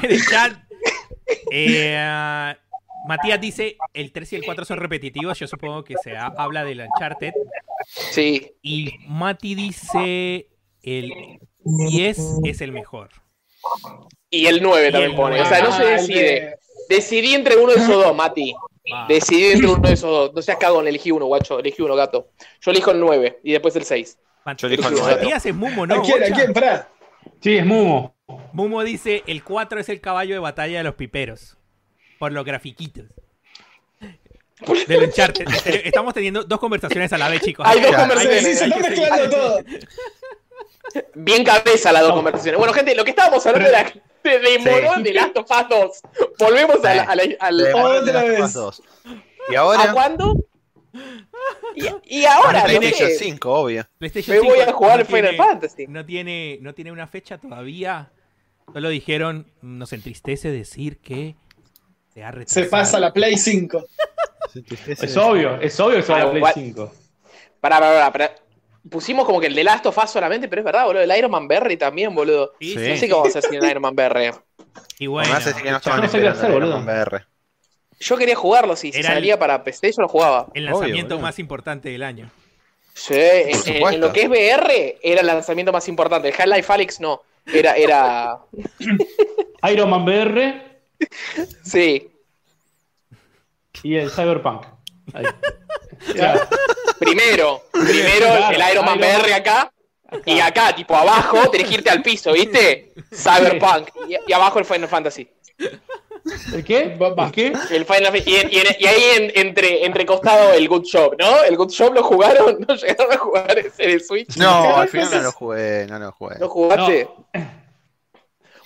en 0.02 0.10
el 0.10 0.26
chat, 0.26 0.52
eh, 1.50 2.54
Matías 3.06 3.40
dice, 3.40 3.76
el 3.92 4.12
3 4.12 4.32
y 4.32 4.36
el 4.36 4.44
4 4.44 4.64
son 4.64 4.78
repetitivos, 4.78 5.38
yo 5.38 5.46
supongo 5.46 5.84
que 5.84 5.94
se 6.02 6.16
ha- 6.16 6.32
habla 6.36 6.64
del 6.64 6.80
Uncharted. 6.80 7.32
Sí, 7.86 8.52
Y 8.62 8.94
Mati 9.06 9.54
dice, 9.54 10.48
el 10.82 11.12
10 11.64 12.18
es 12.44 12.60
el 12.62 12.72
mejor. 12.72 13.10
y 14.30 14.46
el 14.46 14.62
9 14.62 14.88
Y 14.88 14.92
también 14.92 15.10
el 15.12 15.16
pone. 15.16 15.40
O 15.40 15.46
sea, 15.46 15.62
no 15.62 15.72
se 15.72 15.82
Ah, 15.82 15.86
decide. 15.96 16.22
de- 16.22 16.54
Decidí 16.88 17.32
entre 17.34 17.56
uno 17.56 17.72
de 17.72 17.78
esos 17.78 17.94
dos, 17.94 18.14
Mati. 18.14 18.54
Ah, 18.92 19.06
Decidí 19.08 19.52
entre 19.52 19.68
uno 19.68 19.88
de 19.88 19.94
esos 19.94 20.10
dos. 20.10 20.34
No 20.34 20.42
seas 20.42 20.58
cagón, 20.58 20.86
elegí 20.86 21.10
uno, 21.10 21.24
guacho. 21.26 21.58
Elegí 21.58 21.80
uno, 21.82 21.94
gato. 21.96 22.28
Yo 22.60 22.70
elijo 22.72 22.90
el 22.90 23.00
9 23.00 23.38
y 23.42 23.52
después 23.52 23.74
el 23.76 23.84
6. 23.84 24.18
Mat- 24.44 24.58
Yo 24.58 24.66
elijo 24.66 24.86
el 24.88 24.94
nueve. 24.94 25.14
Matías 25.22 25.46
es 25.46 25.54
Mumo, 25.54 25.86
¿no? 25.86 25.94
¿A 25.94 26.02
quién? 26.02 26.22
¿A 26.22 26.36
quién? 26.36 26.52
Pará. 26.52 26.88
Sí, 27.44 27.58
es 27.58 27.66
Mumo. 27.66 28.14
Mumo 28.54 28.82
dice, 28.82 29.22
el 29.26 29.44
4 29.44 29.78
es 29.80 29.90
el 29.90 30.00
caballo 30.00 30.34
de 30.34 30.38
batalla 30.38 30.78
de 30.78 30.84
los 30.84 30.94
piperos. 30.94 31.58
Por 32.18 32.32
los 32.32 32.42
grafiquitos. 32.42 33.04
Del 34.88 35.02
Uncharted. 35.04 35.44
Estamos 35.84 36.14
teniendo 36.14 36.42
dos 36.44 36.58
conversaciones 36.58 37.12
a 37.12 37.18
la 37.18 37.28
vez, 37.28 37.42
chicos. 37.42 37.66
Hay 37.68 37.82
dos 37.82 37.90
Ya, 37.90 37.96
Sí, 37.98 38.00
conversaciones. 38.00 38.44
sí, 38.44 38.54
se 38.54 38.64
está 38.64 38.78
mezclando 38.78 39.30
todo. 39.30 39.60
Bien 41.16 41.44
cabeza 41.44 41.92
las 41.92 42.02
dos 42.02 42.14
conversaciones. 42.14 42.58
Bueno, 42.58 42.72
gente, 42.72 42.94
lo 42.94 43.04
que 43.04 43.10
estábamos 43.10 43.44
hablando 43.46 43.68
era 43.68 43.84
que 43.84 44.00
se 44.22 44.38
demoró 44.38 44.94
Sí. 44.96 45.02
de 45.02 45.12
Last 45.12 45.36
of 45.36 45.50
Us 45.50 45.68
2. 45.68 46.00
Volvemos 46.38 46.82
a 46.82 46.94
la- 46.94 47.02
a 47.02 47.14
la- 47.14 47.22
al. 47.40 47.58
De- 47.58 47.74
Otra 47.74 48.00
de 48.22 48.28
vez. 48.28 48.32
demás 48.36 48.54
dos. 48.54 48.82
Y 49.50 49.54
¿A 49.54 49.60
ahora, 49.60 49.92
cuándo? 49.92 50.34
Y, 51.76 52.20
y 52.20 52.24
ahora, 52.24 52.60
no 52.60 52.66
PlayStation 52.78 53.08
sé, 53.10 53.18
5, 53.18 53.50
obvio. 53.52 53.84
PlayStation 53.98 54.36
me 54.36 54.42
voy 54.42 54.58
5 54.60 54.70
a 54.70 54.72
jugar 54.74 54.94
no 54.96 55.00
al 55.00 55.06
Final 55.06 55.22
tiene- 55.30 55.36
Fantasy. 55.36 55.86
No 55.88 56.06
tiene, 56.06 56.58
no 56.60 56.72
tiene 56.74 56.92
una 56.92 57.06
fecha 57.08 57.36
todavía. 57.38 58.10
Solo 58.72 58.88
dijeron, 58.88 59.50
nos 59.60 59.92
entristece 59.92 60.50
decir 60.52 60.98
que 60.98 61.34
se 62.12 62.22
ha 62.22 62.30
retrasado. 62.30 62.64
Se 62.64 62.70
pasa 62.70 63.00
la 63.00 63.12
Play 63.12 63.36
5. 63.36 63.84
Es 64.86 65.16
obvio, 65.16 65.60
es 65.60 65.80
obvio 65.80 65.96
que 65.96 66.02
se 66.02 66.12
va 66.12 66.18
a 66.18 66.22
Ah, 66.22 66.24
la 66.26 66.30
Play 66.30 66.38
igual- 66.38 66.54
5. 66.54 66.92
Pará, 67.60 67.80
pará, 67.80 67.92
pará, 67.92 68.12
pará. 68.12 68.34
Pusimos 68.88 69.24
como 69.24 69.40
que 69.40 69.48
el 69.48 69.54
de 69.54 69.64
Last 69.64 69.86
of 69.86 69.98
Us 69.98 70.10
solamente, 70.10 70.46
pero 70.46 70.60
es 70.60 70.64
verdad, 70.64 70.84
boludo. 70.84 71.02
El 71.02 71.16
Iron 71.18 71.30
Man 71.30 71.48
Berry 71.48 71.76
también, 71.76 72.14
boludo. 72.14 72.52
Sí, 72.60 72.76
No 72.76 72.96
sé 72.96 73.06
qué 73.08 73.12
vamos 73.12 73.34
a 73.34 73.38
hacer 73.38 73.50
sin 73.50 73.54
el 73.64 73.68
Iron 73.68 73.82
Man 73.82 73.96
Berry. 73.96 74.30
Y 74.98 75.06
Bueno, 75.08 75.28
bueno, 75.30 75.34
hace 75.34 75.60
que 75.60 75.70
no 75.70 75.80
no 75.96 76.08
sé 76.08 76.20
qué 76.20 76.28
hacer, 76.28 76.52
boludo. 76.52 76.68
Iron 76.78 76.84
Man. 76.84 77.24
Yo 78.04 78.16
quería 78.18 78.36
jugarlo, 78.36 78.76
si, 78.76 78.92
si 78.92 78.98
Era 78.98 79.10
el- 79.10 79.14
salía 79.16 79.38
para 79.38 79.64
PC, 79.64 79.88
yo 79.92 80.02
lo 80.02 80.08
jugaba. 80.08 80.46
el 80.54 80.64
Obvio, 80.68 80.78
lanzamiento 80.80 81.14
boludo. 81.14 81.26
más 81.26 81.38
importante 81.38 81.88
del 81.88 82.02
año. 82.02 82.30
Sí, 82.92 83.14
en, 83.14 83.48
en- 83.48 83.54
supuesto. 83.56 83.88
en 83.90 84.00
lo 84.00 84.12
que 84.12 84.22
es 84.22 84.28
VR, 84.28 84.98
era 85.02 85.20
el 85.22 85.26
lanzamiento 85.26 85.72
más 85.72 85.88
importante. 85.88 86.28
El 86.28 86.34
Half-Life 86.38 86.72
Alyx 86.72 87.00
no. 87.00 87.22
Era, 87.46 87.74
era. 87.76 88.38
Iron 89.72 89.90
Man 89.90 90.04
VR 90.04 90.78
Sí. 91.64 92.10
y 93.82 93.96
el 93.96 94.10
Cyberpunk. 94.10 94.66
Ahí. 95.12 95.24
Primero, 96.98 97.62
primero 97.72 98.26
Claro, 98.26 98.54
el 98.56 98.72
Iron 98.72 98.84
Man 98.84 98.98
Iron 98.98 99.10
Man. 99.12 99.20
VR 99.20 99.34
acá. 99.34 99.72
Y 100.26 100.38
acá, 100.38 100.74
tipo 100.74 100.94
abajo, 100.94 101.50
tenés 101.50 101.68
que 101.68 101.74
irte 101.74 101.90
al 101.90 102.02
piso, 102.02 102.32
¿viste? 102.32 102.92
Cyberpunk. 103.12 103.88
Y, 104.08 104.16
y 104.28 104.32
abajo 104.32 104.58
el 104.60 104.64
Final 104.64 104.88
Fantasy. 104.88 105.28
¿El 106.54 106.64
qué? 106.64 106.96
¿El 106.98 107.32
qué? 107.32 107.46
El 107.70 107.84
Final 107.84 108.04
Fantasy. 108.06 108.22
Y, 108.30 108.36
en- 108.36 108.52
y 108.52 108.56
en- 108.56 108.76
y 108.78 108.86
ahí 108.86 109.02
en- 109.16 109.46
entre, 109.46 109.84
entre 109.84 110.06
costado 110.06 110.52
el 110.54 110.66
Good 110.68 110.84
Shop, 110.84 111.16
¿no? 111.18 111.42
El 111.42 111.56
Good 111.56 111.70
Shop 111.70 111.92
lo 111.94 112.02
jugaron, 112.02 112.56
no 112.68 112.74
llegaron 112.74 113.12
a 113.12 113.18
jugar 113.18 113.58
ese 113.58 113.86
de 113.86 114.00
Switch. 114.00 114.36
No, 114.36 114.76
al 114.76 114.88
final 114.88 115.10
no 115.10 115.20
lo 115.22 115.32
jugué, 115.32 115.86
no 115.88 115.98
lo 115.98 116.12
jugué. 116.12 116.36
¿No 116.38 116.48
jugaste? 116.48 117.08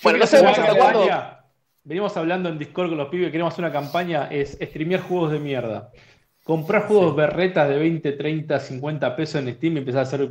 Bueno, 0.03 0.21
no 0.21 0.27
sabemos 0.27 0.57
hasta 0.59 0.77
cuándo. 0.77 1.01
campaña. 1.01 1.41
Venimos 1.83 2.17
hablando 2.17 2.49
en 2.51 2.59
Discord 2.59 2.91
con 2.91 2.99
los 2.99 3.09
pibes, 3.09 3.33
queremos 3.33 3.53
hacer 3.53 3.65
una 3.65 3.73
campaña, 3.73 4.29
es 4.31 4.53
streamear 4.61 5.01
juegos 5.01 5.33
de 5.33 5.41
mierda. 5.41 5.91
Comprar 6.45 6.87
juegos 6.87 7.17
berretas 7.17 7.69
de 7.69 7.79
20, 7.79 8.13
30, 8.13 8.61
50 8.61 9.17
pesos 9.17 9.37
en 9.43 9.53
Steam 9.57 9.75
y 9.75 9.79
empezar 9.79 10.01
a 10.01 10.03
hacer 10.03 10.31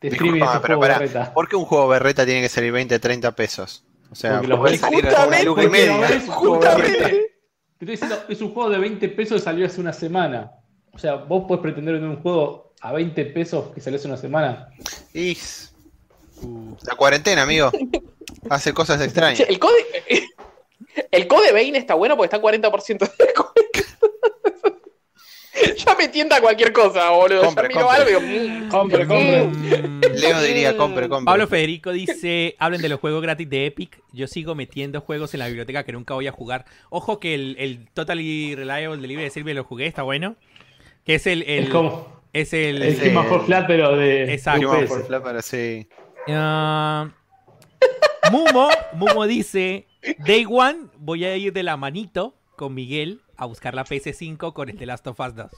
Disculpame, 0.00 0.44
esos 0.44 0.60
pero 0.62 0.78
pará, 0.80 0.98
berreta. 0.98 1.32
¿por 1.34 1.48
qué 1.48 1.56
un 1.56 1.64
juego 1.64 1.88
berreta 1.88 2.24
tiene 2.24 2.40
que 2.42 2.48
salir 2.48 2.70
20, 2.72 2.98
30 2.98 3.32
pesos? 3.32 3.84
O 4.12 4.14
sea, 4.14 4.32
Porque 4.34 4.48
los 4.48 4.58
puede 4.60 4.72
ves- 4.72 4.80
salir 4.80 5.06
a 5.06 5.10
Justamente, 5.10 5.36
una 5.36 5.44
luca 5.44 5.62
y 5.64 5.68
media. 5.68 5.98
ves 5.98 6.22
un 6.24 6.28
juego. 6.28 6.54
Justamente. 6.56 6.98
Te 7.78 7.84
estoy 7.86 7.88
diciendo, 7.88 8.16
es 8.28 8.40
un 8.42 8.52
juego 8.54 8.70
de 8.70 8.78
20 8.78 9.08
pesos 9.08 9.40
que 9.40 9.44
salió 9.44 9.66
hace 9.66 9.80
una 9.80 9.92
semana. 9.92 10.52
O 10.92 10.98
sea, 10.98 11.14
vos 11.16 11.44
podés 11.48 11.62
pretender 11.62 11.94
vender 11.94 12.10
un 12.10 12.22
juego 12.22 12.74
a 12.82 12.92
20 12.92 13.24
pesos 13.26 13.72
que 13.74 13.80
salió 13.80 13.98
hace 13.98 14.06
una 14.08 14.16
semana. 14.18 14.68
Y... 15.14 15.36
La 16.86 16.94
cuarentena, 16.96 17.42
amigo. 17.42 17.70
Hace 18.50 18.72
cosas 18.74 19.00
extrañas. 19.00 19.38
Che, 19.38 19.44
el 19.44 19.58
code. 19.58 19.74
El 21.10 21.26
code 21.26 21.52
Vein 21.52 21.74
está 21.76 21.94
bueno 21.94 22.16
porque 22.16 22.34
está 22.36 22.42
40% 22.42 22.98
de 22.98 23.24
descuento. 23.24 23.52
Ya 25.76 25.94
me 25.94 26.08
tienta 26.08 26.40
cualquier 26.40 26.72
cosa, 26.72 27.10
boludo. 27.10 27.42
Compre, 27.42 27.68
ya 27.72 27.80
miro 27.80 27.86
compre. 27.88 28.14
algo 28.14 28.26
y 28.26 28.38
digo, 28.38 28.54
mm, 28.64 28.68
Compre, 28.68 29.06
compre. 29.06 29.44
Mm, 29.44 30.00
Leo 30.14 30.42
diría, 30.42 30.76
compre, 30.76 31.08
compre. 31.08 31.24
Pablo 31.26 31.46
Federico 31.46 31.92
dice, 31.92 32.56
hablen 32.58 32.82
de 32.82 32.88
los 32.88 33.00
juegos 33.00 33.22
gratis 33.22 33.48
de 33.48 33.66
Epic. 33.66 34.00
Yo 34.12 34.26
sigo 34.26 34.54
metiendo 34.54 35.00
juegos 35.00 35.34
en 35.34 35.40
la 35.40 35.46
biblioteca 35.46 35.84
que 35.84 35.92
nunca 35.92 36.14
voy 36.14 36.26
a 36.26 36.32
jugar. 36.32 36.64
Ojo 36.90 37.20
que 37.20 37.34
el, 37.34 37.56
el 37.58 37.88
Totally 37.92 38.54
Reliable 38.54 39.00
Delivery 39.00 39.24
de 39.24 39.30
Silvia 39.30 39.54
lo 39.54 39.64
jugué, 39.64 39.86
está 39.86 40.02
bueno. 40.02 40.36
Que 41.04 41.16
es 41.16 41.26
el... 41.26 41.42
el 41.42 41.64
es 41.64 41.70
como 41.70 42.22
es 42.32 42.52
el... 42.52 42.82
el 42.82 42.96
Sí. 42.96 43.08
Human 43.08 43.26
for 43.26 43.44
Flat, 43.44 43.66
pero 43.66 43.96
de 43.96 44.32
Exacto. 44.32 44.86
For 44.86 45.04
Flat, 45.06 45.22
pero 45.22 45.42
sí. 45.42 45.86
Ah, 46.28 47.10
Mumo, 48.30 48.70
Mumo 48.94 49.26
dice, 49.26 49.86
Day 50.18 50.46
One 50.48 50.86
voy 50.96 51.24
a 51.24 51.36
ir 51.36 51.52
de 51.52 51.62
la 51.62 51.76
manito 51.76 52.34
con 52.56 52.74
Miguel 52.74 53.20
a 53.42 53.46
buscar 53.46 53.74
la 53.74 53.84
PS5 53.84 54.52
con 54.52 54.68
el 54.68 54.76
The 54.76 54.86
Last 54.86 55.06
of 55.06 55.20
Us 55.20 55.34
2. 55.34 55.50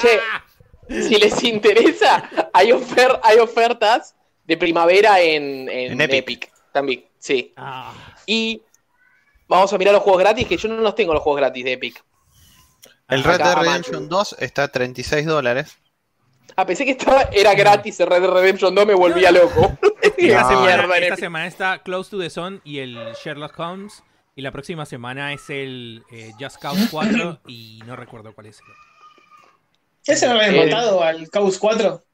Che, 0.00 0.20
si 1.02 1.16
les 1.16 1.42
interesa, 1.44 2.28
hay, 2.52 2.70
ofer- 2.70 3.20
hay 3.22 3.38
ofertas 3.38 4.14
de 4.44 4.56
primavera 4.56 5.20
en, 5.20 5.68
en 5.68 5.92
En 5.92 6.00
Epic. 6.00 6.18
Epic. 6.18 6.52
También, 6.72 7.04
sí. 7.18 7.52
Ah, 7.56 7.92
Y 8.26 8.62
vamos 9.48 9.72
a 9.72 9.78
mirar 9.78 9.94
los 9.94 10.02
juegos 10.02 10.20
gratis, 10.20 10.46
que 10.46 10.56
yo 10.56 10.68
no 10.68 10.76
los 10.76 10.94
tengo 10.94 11.12
los 11.12 11.22
juegos 11.22 11.40
gratis 11.40 11.64
de 11.64 11.72
Epic. 11.72 12.04
El 13.08 13.24
Red 13.24 13.38
Dead 13.38 13.56
Redemption 13.56 14.04
mano. 14.04 14.16
2 14.18 14.36
está 14.40 14.64
a 14.64 14.68
36 14.68 15.26
dólares. 15.26 15.76
Ah, 16.56 16.66
pensé 16.66 16.84
que 16.84 16.92
estaba, 16.92 17.22
era 17.32 17.54
gratis 17.54 17.98
el 18.00 18.06
Red 18.08 18.22
Dead 18.22 18.30
Redemption 18.30 18.74
2, 18.74 18.86
me 18.86 18.94
volvía 18.94 19.30
loco. 19.30 19.76
esta, 20.16 21.16
semana 21.16 21.46
está 21.46 21.82
Close 21.82 22.10
to 22.10 22.18
the 22.18 22.30
Sun 22.30 22.60
y 22.64 22.78
el 22.78 22.96
Sherlock 23.22 23.58
Holmes. 23.58 24.02
Y 24.34 24.42
la 24.42 24.50
próxima 24.50 24.86
semana 24.86 25.32
es 25.32 25.50
el 25.50 26.02
eh, 26.10 26.32
Just 26.40 26.56
Cause 26.58 26.88
4 26.90 27.40
y 27.46 27.80
no 27.86 27.96
recuerdo 27.96 28.34
cuál 28.34 28.46
es. 28.46 28.58
el 28.58 28.64
otro. 28.64 28.74
¿Ese 30.06 30.26
no 30.26 30.34
lo 30.34 30.40
habían 30.40 30.54
Eh, 30.54 30.64
matado 30.66 31.02
al 31.02 31.28
Caos 31.30 31.58
4? 31.58 32.04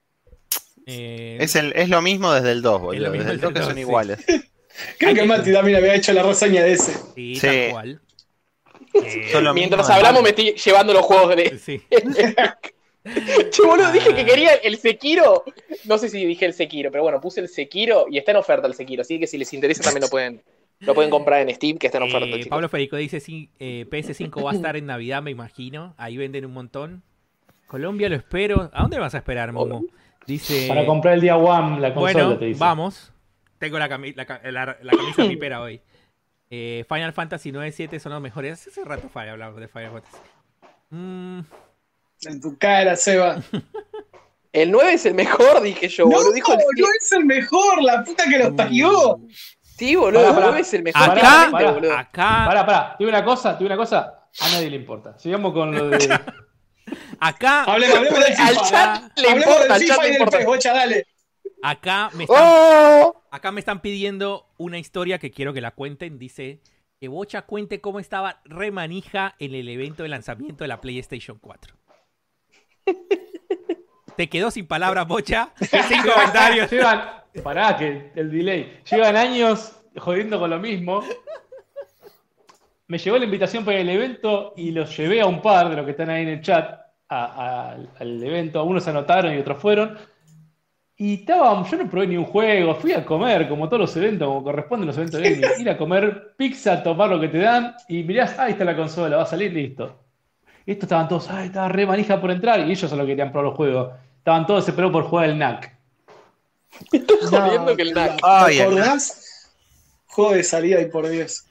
Eh, 0.86 1.38
Es, 1.40 1.54
el, 1.56 1.72
es 1.76 1.88
lo 1.88 2.02
mismo 2.02 2.32
desde 2.32 2.52
el 2.52 2.62
2, 2.62 2.74
Es 2.74 2.80
lo 2.80 2.86
boludo. 2.86 3.10
mismo 3.12 3.18
Desde 3.18 3.30
el 3.32 3.40
desde 3.40 3.52
2 3.52 3.52
que 3.52 3.58
son 3.60 3.68
2, 3.68 3.74
sí. 3.74 3.80
iguales. 3.80 4.18
Creo 4.98 5.14
que 5.14 5.24
Mati 5.24 5.52
también 5.52 5.76
había 5.78 5.94
hecho 5.94 6.12
la 6.12 6.22
reseña 6.22 6.62
de 6.62 6.72
ese. 6.72 6.92
sí, 7.14 7.34
Sí. 7.36 7.40
tal 7.46 7.70
cual. 7.70 8.00
Eh, 8.94 9.32
Mientras 9.54 9.82
mismo, 9.82 9.94
hablamos, 9.94 10.22
me 10.22 10.30
estoy 10.30 10.54
llevando 10.54 10.92
los 10.92 11.04
juegos 11.04 11.36
de. 11.36 11.58
sí. 11.58 11.80
che, 13.50 13.62
boludo, 13.62 13.92
dije 13.92 14.14
que 14.14 14.24
quería 14.24 14.54
el 14.54 14.76
Sekiro. 14.78 15.44
No 15.84 15.98
sé 15.98 16.08
si 16.08 16.24
dije 16.24 16.46
el 16.46 16.54
Sekiro, 16.54 16.90
pero 16.90 17.02
bueno, 17.04 17.20
puse 17.20 17.40
el 17.40 17.48
Sekiro 17.48 18.06
y 18.10 18.18
está 18.18 18.32
en 18.32 18.38
oferta 18.38 18.66
el 18.66 18.74
Sekiro. 18.74 19.02
Así 19.02 19.20
que 19.20 19.26
si 19.26 19.36
les 19.38 19.52
interesa, 19.52 19.82
también 19.84 20.02
lo 20.02 20.08
pueden, 20.08 20.42
lo 20.80 20.94
pueden 20.94 21.10
comprar 21.10 21.40
en 21.48 21.54
Steam, 21.54 21.76
que 21.78 21.86
está 21.86 21.98
en 21.98 22.04
oferta. 22.04 22.36
Eh. 22.36 22.46
Pablo 22.46 22.68
Federico 22.68 22.96
dice, 22.96 23.20
sí, 23.20 23.50
eh, 23.58 23.86
PS5 23.90 24.44
va 24.44 24.52
a 24.52 24.54
estar 24.54 24.76
en 24.76 24.86
Navidad, 24.86 25.22
me 25.22 25.30
imagino. 25.30 25.94
Ahí 25.96 26.16
venden 26.16 26.44
un 26.46 26.52
montón. 26.52 27.02
Colombia 27.66 28.08
lo 28.08 28.16
espero. 28.16 28.70
¿A 28.72 28.82
dónde 28.82 28.98
vas 28.98 29.14
a 29.14 29.18
esperar, 29.18 29.52
Momo? 29.52 29.84
Dice... 30.26 30.66
Para 30.68 30.84
comprar 30.86 31.14
el 31.14 31.20
día 31.20 31.36
One 31.36 31.80
la 31.80 31.94
consola, 31.94 32.12
Bueno, 32.24 32.38
te 32.38 32.44
dice. 32.46 32.60
vamos. 32.60 33.12
Tengo 33.58 33.78
la, 33.78 33.88
cami- 33.90 34.14
la, 34.14 34.24
la- 34.52 34.78
la 34.82 34.92
camisa 34.96 35.24
pipera 35.28 35.60
hoy. 35.60 35.80
Eh, 36.50 36.84
Final 36.88 37.12
Fantasy 37.12 37.50
9-7 37.52 37.98
son 37.98 38.12
los 38.12 38.22
mejores. 38.22 38.66
Hace 38.68 38.84
rato 38.84 39.08
Fire 39.08 39.30
hablamos 39.30 39.60
de 39.60 39.68
Final 39.68 39.90
Fantasy. 39.92 40.16
Mm, 40.90 41.40
En 42.26 42.40
tu 42.40 42.56
cara, 42.56 42.96
Seba. 42.96 43.42
El 44.52 44.70
9 44.70 44.92
es 44.94 45.04
el 45.06 45.14
mejor, 45.14 45.60
dije 45.60 45.88
yo, 45.88 46.04
No, 46.04 46.10
boludo. 46.12 46.32
Dijo 46.32 46.52
el 46.52 46.58
no 46.58 46.86
es 47.02 47.12
el 47.12 47.24
mejor, 47.26 47.82
la 47.82 48.02
puta 48.02 48.24
que 48.30 48.38
los 48.38 48.52
parió. 48.54 49.20
Sí, 49.78 49.94
boludo, 49.94 50.20
Pará, 50.20 50.28
el 50.30 50.34
pará. 50.34 50.46
9 50.48 50.60
es 50.60 50.74
el 50.74 50.82
mejor. 50.82 51.02
Acá, 51.02 51.48
pará, 51.52 51.70
boludo. 51.72 51.92
acá, 51.92 52.44
Pará, 52.46 52.66
pará, 52.66 52.96
digo 52.98 53.08
una 53.10 53.24
cosa, 53.24 53.52
te 53.56 53.64
digo 53.64 53.68
una 53.74 53.76
cosa, 53.76 54.28
a 54.40 54.48
nadie 54.50 54.70
le 54.70 54.76
importa. 54.76 55.18
Sigamos 55.18 55.52
con 55.52 55.72
lo 55.74 55.88
de. 55.88 55.98
acá, 57.20 57.64
Hablemos, 57.64 57.96
hablemos 57.98 58.18
del 58.20 58.32
Al 58.40 58.48
FIFA. 58.54 58.64
chat 58.68 59.18
le 59.18 59.28
Hablemos 59.28 59.46
importa, 59.54 59.62
del 59.62 59.72
al 59.72 59.80
chat 59.80 59.88
FIFA 59.88 60.02
le 60.02 60.08
y 60.08 60.12
del 60.12 60.20
importa. 60.20 60.44
Bocha, 60.46 60.72
dale. 60.72 61.06
acá 61.62 62.10
me 62.14 62.24
están 62.24 62.38
¡Oh! 62.44 63.22
Acá 63.30 63.52
me 63.52 63.60
están 63.60 63.80
pidiendo 63.80 64.48
una 64.56 64.78
historia 64.78 65.18
que 65.18 65.30
quiero 65.30 65.52
que 65.52 65.60
la 65.60 65.70
cuenten. 65.72 66.18
Dice 66.18 66.60
que 66.98 67.08
Bocha 67.08 67.42
cuente 67.42 67.80
cómo 67.80 68.00
estaba 68.00 68.40
remanija 68.44 69.36
en 69.38 69.54
el 69.54 69.68
evento 69.68 70.02
de 70.02 70.08
lanzamiento 70.08 70.64
de 70.64 70.68
la 70.68 70.80
PlayStation 70.80 71.38
4. 71.38 71.76
Te 74.16 74.28
quedó 74.28 74.50
sin 74.50 74.66
palabras, 74.66 75.06
Bocha. 75.06 75.50
Sin 75.60 76.02
comentarios. 76.02 76.70
Llevan, 76.70 77.02
pará, 77.38 77.76
que 77.76 78.10
el 78.14 78.30
delay. 78.30 78.80
Llevan 78.90 79.16
años 79.16 79.72
jodiendo 79.96 80.38
con 80.38 80.50
lo 80.50 80.58
mismo. 80.58 81.02
Me 82.86 82.98
llegó 82.98 83.18
la 83.18 83.24
invitación 83.24 83.64
para 83.64 83.78
el 83.78 83.88
evento 83.88 84.54
y 84.56 84.70
los 84.70 84.96
llevé 84.96 85.20
a 85.20 85.26
un 85.26 85.42
par 85.42 85.68
de 85.68 85.76
los 85.76 85.84
que 85.84 85.90
están 85.90 86.08
ahí 86.10 86.22
en 86.22 86.28
el 86.28 86.40
chat 86.40 86.80
a- 87.08 87.24
a- 87.70 87.76
al 87.98 88.22
evento. 88.22 88.58
Algunos 88.60 88.82
se 88.82 88.90
anotaron 88.90 89.34
y 89.34 89.38
otros 89.38 89.58
fueron. 89.58 89.96
Y 90.96 91.14
estaba, 91.20 91.62
yo 91.68 91.76
no 91.76 91.88
probé 91.88 92.06
ni 92.08 92.16
un 92.16 92.24
juego, 92.24 92.74
fui 92.74 92.92
a 92.92 93.04
comer, 93.04 93.48
como 93.48 93.68
todos 93.68 93.80
los 93.82 93.96
eventos, 93.96 94.26
como 94.26 94.42
corresponden 94.42 94.86
los 94.86 94.96
eventos 94.96 95.20
de 95.20 95.30
gaming. 95.34 95.50
Ir 95.60 95.70
a 95.70 95.76
comer 95.76 96.34
pizza, 96.36 96.82
tomar 96.82 97.10
lo 97.10 97.20
que 97.20 97.28
te 97.28 97.38
dan 97.38 97.74
y 97.88 98.02
mirás, 98.02 98.36
ahí 98.38 98.52
está 98.52 98.64
la 98.64 98.74
consola, 98.74 99.16
va 99.18 99.22
a 99.22 99.26
salir, 99.26 99.52
listo. 99.52 100.00
Y 100.66 100.72
estos 100.72 100.84
estaban 100.84 101.08
todos, 101.08 101.30
ay, 101.30 101.46
estaba 101.46 101.68
re 101.68 101.86
manija 101.86 102.20
por 102.20 102.30
entrar, 102.30 102.60
y 102.60 102.70
ellos 102.72 102.90
solo 102.90 103.06
querían 103.06 103.30
probar 103.30 103.46
los 103.50 103.56
juegos. 103.56 103.92
Estaban 104.18 104.46
todos 104.46 104.66
esperados 104.68 104.92
por 104.92 105.04
jugar 105.04 105.26
el 105.30 105.38
NAC. 105.38 105.77
Jodiendo 107.30 107.76
que 107.76 107.82
el 107.82 107.92
NAC. 107.94 108.18
Ay, 108.22 108.56
¿Te 108.58 108.62
acordás? 108.62 109.24
De 110.32 110.42
salida 110.42 110.80
y 110.80 110.86
por 110.86 111.08
Dios. 111.08 111.44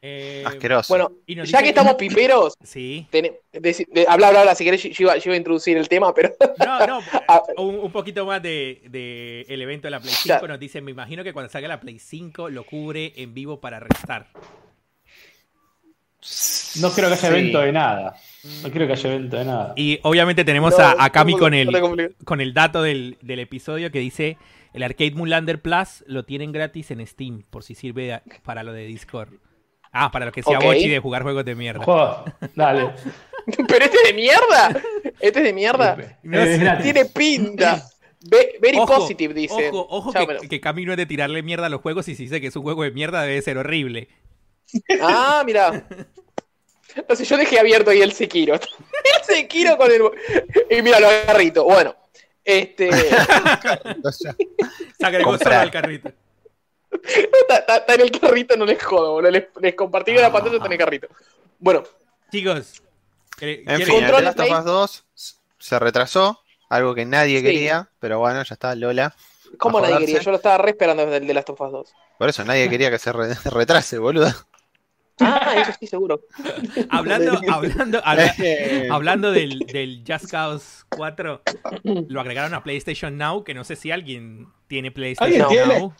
Eh, 0.00 0.44
Asqueroso. 0.46 0.92
Bueno, 0.92 1.10
ya 1.26 1.42
dice- 1.42 1.58
que 1.64 1.68
estamos 1.70 1.94
piperos, 1.96 2.54
Sí. 2.62 3.08
ten- 3.10 3.36
deci- 3.52 3.88
de- 3.88 4.06
habla, 4.08 4.28
habla, 4.28 4.40
habla, 4.42 4.54
si 4.54 4.62
querés, 4.62 4.80
yo, 4.84 4.90
iba, 4.98 5.16
yo 5.16 5.22
iba 5.30 5.34
a 5.34 5.36
introducir 5.38 5.76
el 5.76 5.88
tema, 5.88 6.14
pero 6.14 6.32
No, 6.64 6.86
no. 6.86 7.00
Ah. 7.26 7.42
Un, 7.56 7.74
un 7.74 7.90
poquito 7.90 8.24
más 8.24 8.40
de, 8.40 8.82
de 8.88 9.44
el 9.48 9.60
evento 9.60 9.88
de 9.88 9.90
la 9.90 9.98
Play 10.00 10.14
Ya. 10.24 10.36
5. 10.36 10.46
Nos 10.46 10.60
dice, 10.60 10.80
me 10.80 10.92
imagino 10.92 11.24
que 11.24 11.32
cuando 11.32 11.50
salga 11.50 11.66
la 11.66 11.80
Play 11.80 11.98
5 11.98 12.48
lo 12.50 12.64
cubre 12.64 13.12
en 13.16 13.34
vivo 13.34 13.60
para 13.60 13.80
restar. 13.80 14.28
No 16.80 16.90
creo 16.92 17.08
que 17.08 17.14
haya 17.14 17.20
Sí. 17.20 17.26
evento 17.26 17.60
de 17.60 17.72
nada. 17.72 18.16
No 18.62 18.70
creo 18.70 18.86
que 18.86 18.92
haya 18.92 19.10
evento 19.14 19.36
de 19.36 19.44
nada. 19.44 19.72
Y 19.76 19.98
obviamente 20.02 20.44
tenemos 20.44 20.76
No, 20.78 20.84
a, 20.84 20.96
a 21.04 21.10
Cami 21.10 21.32
no, 21.32 21.38
con 21.38 21.54
el, 21.54 22.14
con 22.24 22.40
el 22.40 22.54
dato 22.54 22.82
del, 22.82 23.16
del 23.20 23.40
episodio 23.40 23.90
que 23.90 23.98
dice 23.98 24.36
el 24.74 24.82
Arcade 24.82 25.12
Moonlander 25.12 25.60
Plus 25.60 26.04
lo 26.06 26.24
tienen 26.24 26.52
gratis 26.52 26.90
en 26.90 27.04
Steam, 27.06 27.42
por 27.50 27.64
si 27.64 27.74
sirve 27.74 28.12
a- 28.14 28.22
para 28.44 28.62
lo 28.62 28.72
de 28.72 28.86
Discord. 28.86 29.30
Ah, 29.90 30.10
para 30.12 30.26
lo 30.26 30.32
que 30.32 30.42
sea. 30.42 30.58
Bochi 30.58 30.88
de 30.88 30.98
jugar 30.98 31.22
juegos 31.22 31.44
de 31.44 31.54
mierda. 31.54 31.84
Dale. 32.54 32.90
Pero 33.66 33.84
este 33.84 33.96
es 33.96 34.08
de 34.08 34.12
mierda. 34.14 34.80
Este 35.20 35.38
es 35.40 35.44
de 35.46 35.52
mierda. 35.54 35.96
No 36.22 36.38
Es 36.38 36.56
sé. 36.56 36.58
gratis. 36.58 36.84
Tiene 36.84 37.04
pinta. 37.06 37.82
Ve- 38.20 38.58
Very 38.60 38.76
Ojo, 38.78 38.94
positive, 38.98 39.32
dice. 39.32 39.70
Ojo, 39.70 39.86
ojo 39.90 40.12
Chao, 40.12 40.26
que, 40.26 40.34
pero- 40.34 40.48
que 40.48 40.60
Cami 40.60 40.84
no 40.84 40.92
es 40.92 40.98
de 40.98 41.06
tirarle 41.06 41.42
mierda 41.42 41.66
a 41.66 41.70
los 41.70 41.80
juegos 41.80 42.06
y 42.08 42.14
si 42.14 42.24
dice 42.24 42.40
que 42.40 42.48
es 42.48 42.56
un 42.56 42.62
juego 42.62 42.82
de 42.82 42.90
mierda 42.90 43.22
debe 43.22 43.40
ser 43.40 43.56
horrible. 43.56 44.08
Ah, 45.00 45.42
mira. 45.46 45.86
No 47.08 47.14
sé, 47.16 47.24
yo 47.24 47.36
dejé 47.36 47.58
abierto 47.60 47.90
ahí 47.90 48.00
el 48.02 48.12
Sekiro. 48.12 48.54
El 48.54 49.24
Sekiro 49.24 49.76
con 49.76 49.90
el. 49.90 50.02
Y 50.70 50.82
mira, 50.82 50.98
lo 51.00 51.08
agarrito. 51.08 51.64
Bueno, 51.64 51.94
este. 52.44 52.90
Se 52.92 53.16
Comprar. 55.22 55.38
solo 55.42 55.56
al 55.60 55.70
carrito. 55.70 56.10
Está, 57.02 57.56
está- 57.58 57.76
está 57.76 57.94
en 57.94 58.00
el 58.00 58.10
carrito, 58.10 58.56
no 58.56 58.64
les 58.64 58.82
jodo, 58.82 59.12
boludo. 59.12 59.30
Les, 59.30 59.44
les 59.60 59.74
compartí 59.74 60.12
la 60.14 60.32
pantalla, 60.32 60.56
está 60.56 60.66
en 60.66 60.72
el 60.72 60.78
carrito. 60.78 61.08
Bueno, 61.58 61.84
Chicos, 62.32 62.82
¿quiere- 63.36 63.62
En 63.66 63.82
fin, 63.82 63.96
el 63.96 64.02
Control 64.10 64.24
Last 64.24 64.40
of. 64.40 64.50
Us 64.50 64.64
2 64.64 65.04
se 65.58 65.78
retrasó, 65.78 66.42
algo 66.68 66.94
que 66.94 67.04
nadie 67.04 67.38
Sí. 67.38 67.44
quería, 67.44 67.90
pero 68.00 68.18
bueno, 68.18 68.42
ya 68.42 68.54
está, 68.54 68.74
Lola. 68.74 69.14
¿cómo 69.58 69.80
nadie 69.80 69.98
quería? 70.00 70.20
Yo 70.20 70.30
lo 70.30 70.36
estaba 70.38 70.58
re 70.58 70.70
esperando 70.70 71.04
desde 71.04 71.18
el 71.18 71.26
de 71.26 71.34
Last 71.34 71.50
of 71.50 71.60
Us 71.60 71.72
2. 71.72 71.94
Por 72.18 72.28
eso 72.28 72.44
nadie 72.44 72.68
quería 72.68 72.90
que 72.90 72.98
se 72.98 73.12
re- 73.12 73.34
retrase, 73.44 73.98
boludo. 73.98 74.32
Ah, 75.20 75.54
eso 75.56 75.72
sí, 75.78 75.86
seguro. 75.86 76.20
hablando, 76.90 77.40
hablando, 77.52 78.00
habla- 78.04 78.34
Eh, 78.38 78.88
hablando 78.90 79.32
del, 79.32 79.58
del 79.60 80.04
Just 80.06 80.30
Cause 80.30 80.84
4, 80.90 81.42
lo 82.08 82.20
agregaron 82.20 82.54
a 82.54 82.62
PlayStation 82.62 83.16
Now, 83.18 83.44
que 83.44 83.54
no 83.54 83.64
sé 83.64 83.76
si 83.76 83.90
alguien 83.90 84.48
tiene 84.66 84.90
PlayStation 84.90 85.42
¿Alguien 85.42 85.66
tiene? 85.66 85.80
Now. 85.80 85.94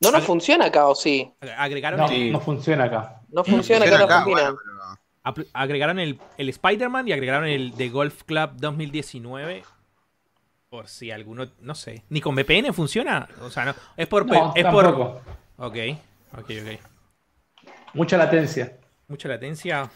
No 0.00 0.10
nos 0.10 0.24
funciona 0.24 0.66
acá, 0.66 0.86
¿o 0.88 0.94
sí? 0.94 1.32
Agregaron, 1.56 2.00
No, 2.00 2.08
el, 2.10 2.32
no 2.32 2.40
funciona 2.40 2.84
acá. 2.84 3.20
No 3.30 3.44
funciona 3.44 3.84
acá 3.86 3.96
en 3.96 4.02
acá, 4.02 4.24
bueno, 4.24 4.56
pero- 5.24 5.46
agregaron 5.54 5.98
el, 5.98 6.18
el 6.38 6.48
Spider-Man 6.50 7.08
y 7.08 7.12
agregaron 7.12 7.48
el 7.48 7.74
de 7.76 7.88
Golf 7.88 8.22
Club 8.24 8.50
2019. 8.58 9.64
Por 10.68 10.88
si 10.88 11.10
alguno, 11.10 11.46
no 11.60 11.74
sé. 11.74 12.02
¿Ni 12.10 12.20
con 12.20 12.34
VPN 12.34 12.72
funciona? 12.74 13.28
O 13.40 13.50
sea, 13.50 13.64
no. 13.64 13.74
Es 13.96 14.06
por. 14.08 14.26
No, 14.26 14.52
es 14.54 14.64
por 14.66 14.84
tampoco. 14.84 15.20
ok, 15.58 15.76
ok, 16.38 16.50
ok. 16.50 16.80
Mucha 17.94 18.16
latencia. 18.16 18.76
Mucha 19.08 19.28
latencia. 19.28 19.90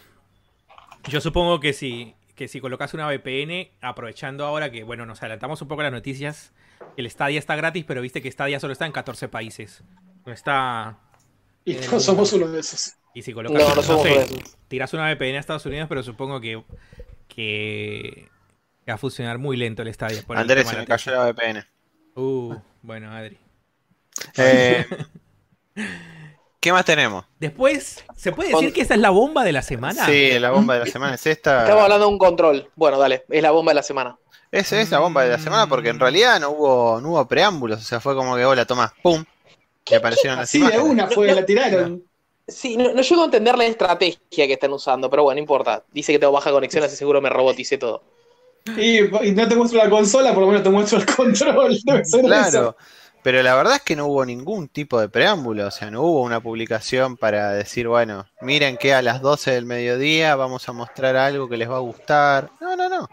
Yo 1.07 1.21
supongo 1.21 1.59
que 1.59 1.73
si, 1.73 2.15
que 2.35 2.47
si 2.47 2.61
colocas 2.61 2.93
una 2.93 3.07
VPN, 3.07 3.69
aprovechando 3.81 4.45
ahora 4.45 4.71
que, 4.71 4.83
bueno, 4.83 5.05
nos 5.05 5.21
adelantamos 5.21 5.61
un 5.61 5.67
poco 5.67 5.83
las 5.83 5.91
noticias, 5.91 6.53
el 6.97 7.09
Stadia 7.09 7.39
está 7.39 7.55
gratis, 7.55 7.85
pero 7.87 8.01
viste 8.01 8.21
que 8.21 8.31
Stadia 8.31 8.59
solo 8.59 8.73
está 8.73 8.85
en 8.85 8.91
14 8.91 9.27
países. 9.29 9.83
No 10.25 10.33
está... 10.33 10.99
Y 11.65 11.75
no 11.75 11.99
somos 11.99 12.33
uno 12.33 12.47
de 12.47 12.59
esos. 12.59 12.95
Y 13.13 13.21
si 13.21 13.33
colocas, 13.33 13.61
No, 13.61 13.69
no 13.69 13.75
no 13.75 13.83
somos 13.83 14.03
sé, 14.03 14.11
uno 14.11 14.19
de 14.19 14.25
esos. 14.25 14.57
tiras 14.67 14.93
una 14.93 15.11
VPN 15.13 15.35
a 15.35 15.39
Estados 15.39 15.65
Unidos, 15.65 15.87
pero 15.89 16.01
supongo 16.01 16.39
que, 16.41 16.63
que, 17.27 18.29
va 18.89 18.95
a 18.95 18.97
funcionar 18.97 19.37
muy 19.37 19.57
lento 19.57 19.81
el 19.83 19.93
Stadia. 19.93 20.21
por 20.23 20.37
el 20.37 20.41
Andrés, 20.41 20.67
se 20.67 20.75
de 20.75 20.81
me 20.81 20.87
la 20.87 20.87
cayó 20.87 21.11
la 21.11 21.31
VPN. 21.31 21.65
Uh, 22.15 22.55
bueno, 22.81 23.11
Adri. 23.11 23.37
Eh, 24.37 24.85
¿Qué 26.61 26.71
más 26.71 26.85
tenemos? 26.85 27.25
Después, 27.39 28.05
¿se 28.15 28.31
puede 28.31 28.49
decir 28.51 28.71
que 28.71 28.81
esta 28.81 28.93
es 28.93 28.99
la 28.99 29.09
bomba 29.09 29.43
de 29.43 29.51
la 29.51 29.63
semana? 29.63 30.05
Sí, 30.05 30.37
la 30.39 30.51
bomba 30.51 30.75
de 30.75 30.81
la 30.81 30.85
semana 30.85 31.15
es 31.15 31.25
esta. 31.25 31.63
Estamos 31.63 31.83
hablando 31.83 32.05
de 32.05 32.11
un 32.11 32.19
control. 32.19 32.69
Bueno, 32.75 32.99
dale, 32.99 33.25
es 33.29 33.41
la 33.41 33.49
bomba 33.49 33.71
de 33.71 33.75
la 33.75 33.83
semana. 33.83 34.15
Esa 34.51 34.79
es 34.79 34.91
la 34.91 34.99
bomba 34.99 35.23
de 35.23 35.29
la 35.31 35.39
semana 35.39 35.65
porque 35.67 35.89
en 35.89 35.99
realidad 35.99 36.39
no 36.39 36.51
hubo, 36.51 37.01
no 37.01 37.09
hubo 37.09 37.27
preámbulos, 37.27 37.79
o 37.79 37.83
sea, 37.83 37.99
fue 37.99 38.15
como 38.15 38.35
que, 38.35 38.45
hola, 38.45 38.65
tomás, 38.65 38.91
pum, 39.01 39.23
y 39.89 39.95
aparecieron 39.95 40.37
las 40.37 40.49
Así 40.49 40.59
de 40.59 40.65
imágenes. 40.65 40.91
una 40.91 41.07
fue, 41.07 41.33
la 41.33 41.45
tiraron. 41.45 42.03
Sí, 42.47 42.77
no, 42.77 42.93
no 42.93 43.01
llego 43.01 43.21
a 43.21 43.25
entender 43.25 43.57
la 43.57 43.65
estrategia 43.65 44.19
que 44.47 44.53
están 44.53 44.71
usando, 44.73 45.09
pero 45.09 45.23
bueno, 45.23 45.37
no 45.37 45.41
importa. 45.41 45.83
Dice 45.91 46.11
que 46.11 46.19
tengo 46.19 46.33
baja 46.33 46.51
conexión, 46.51 46.83
así 46.83 46.95
seguro 46.95 47.21
me 47.21 47.29
roboticé 47.29 47.77
todo. 47.77 48.03
Y, 48.77 48.99
y 49.25 49.31
no 49.31 49.47
te 49.47 49.55
muestro 49.55 49.79
la 49.83 49.89
consola, 49.89 50.33
por 50.33 50.41
lo 50.41 50.47
menos 50.47 50.63
te 50.63 50.69
muestro 50.69 50.99
el 50.99 51.05
control. 51.05 51.77
Debe 51.85 52.05
ser 52.05 52.21
Claro, 52.25 52.47
eso. 52.47 52.77
Pero 53.23 53.41
la 53.43 53.55
verdad 53.55 53.75
es 53.75 53.81
que 53.81 53.95
no 53.95 54.07
hubo 54.07 54.25
ningún 54.25 54.67
tipo 54.67 54.99
de 54.99 55.09
preámbulo, 55.09 55.67
o 55.67 55.71
sea, 55.71 55.91
no 55.91 56.01
hubo 56.01 56.21
una 56.21 56.39
publicación 56.39 57.17
para 57.17 57.51
decir, 57.51 57.87
bueno, 57.87 58.25
miren 58.41 58.77
que 58.77 58.93
a 58.93 59.01
las 59.01 59.21
12 59.21 59.51
del 59.51 59.65
mediodía 59.65 60.35
vamos 60.35 60.67
a 60.67 60.73
mostrar 60.73 61.15
algo 61.15 61.47
que 61.49 61.57
les 61.57 61.69
va 61.69 61.77
a 61.77 61.79
gustar. 61.81 62.49
No, 62.59 62.75
no, 62.75 62.89
no. 62.89 63.07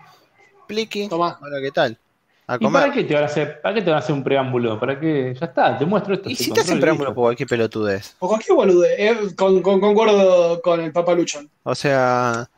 Pliqui, 0.67 1.09
Tomá. 1.09 1.39
hola, 1.41 1.61
¿qué 1.63 1.71
tal? 1.71 1.99
A 2.47 2.55
¿Y 2.57 2.59
para 2.67 2.87
comer. 2.87 2.93
qué 2.93 3.05
te 3.05 3.13
van 3.15 3.25
a 3.25 3.27
hacer, 3.27 3.61
para 3.61 3.75
qué 3.75 3.83
te 3.83 3.91
van 3.91 3.97
a 3.97 3.99
hacer 3.99 4.15
un 4.15 4.25
preámbulo? 4.25 4.81
¿Para 4.81 4.99
qué? 4.99 5.35
Ya 5.39 5.47
está, 5.47 5.77
te 5.77 5.85
muestro 5.85 6.15
esto. 6.15 6.31
Y 6.31 6.35
si 6.35 6.51
te 6.51 6.61
hacen 6.61 6.81
preámbulo 6.81 7.15
por 7.15 7.25
cualquier 7.25 7.49
pelotudez. 7.49 8.17
O 8.21 8.29
cualquier 8.29 8.57
bolude. 8.57 8.89
eh, 9.11 9.19
con, 9.37 9.61
con- 9.61 9.81
concuerdo 9.81 10.61
con 10.63 10.81
el 10.81 10.91
Papa 10.93 11.13
Luchón. 11.15 11.51
O 11.63 11.75
sea, 11.75 12.49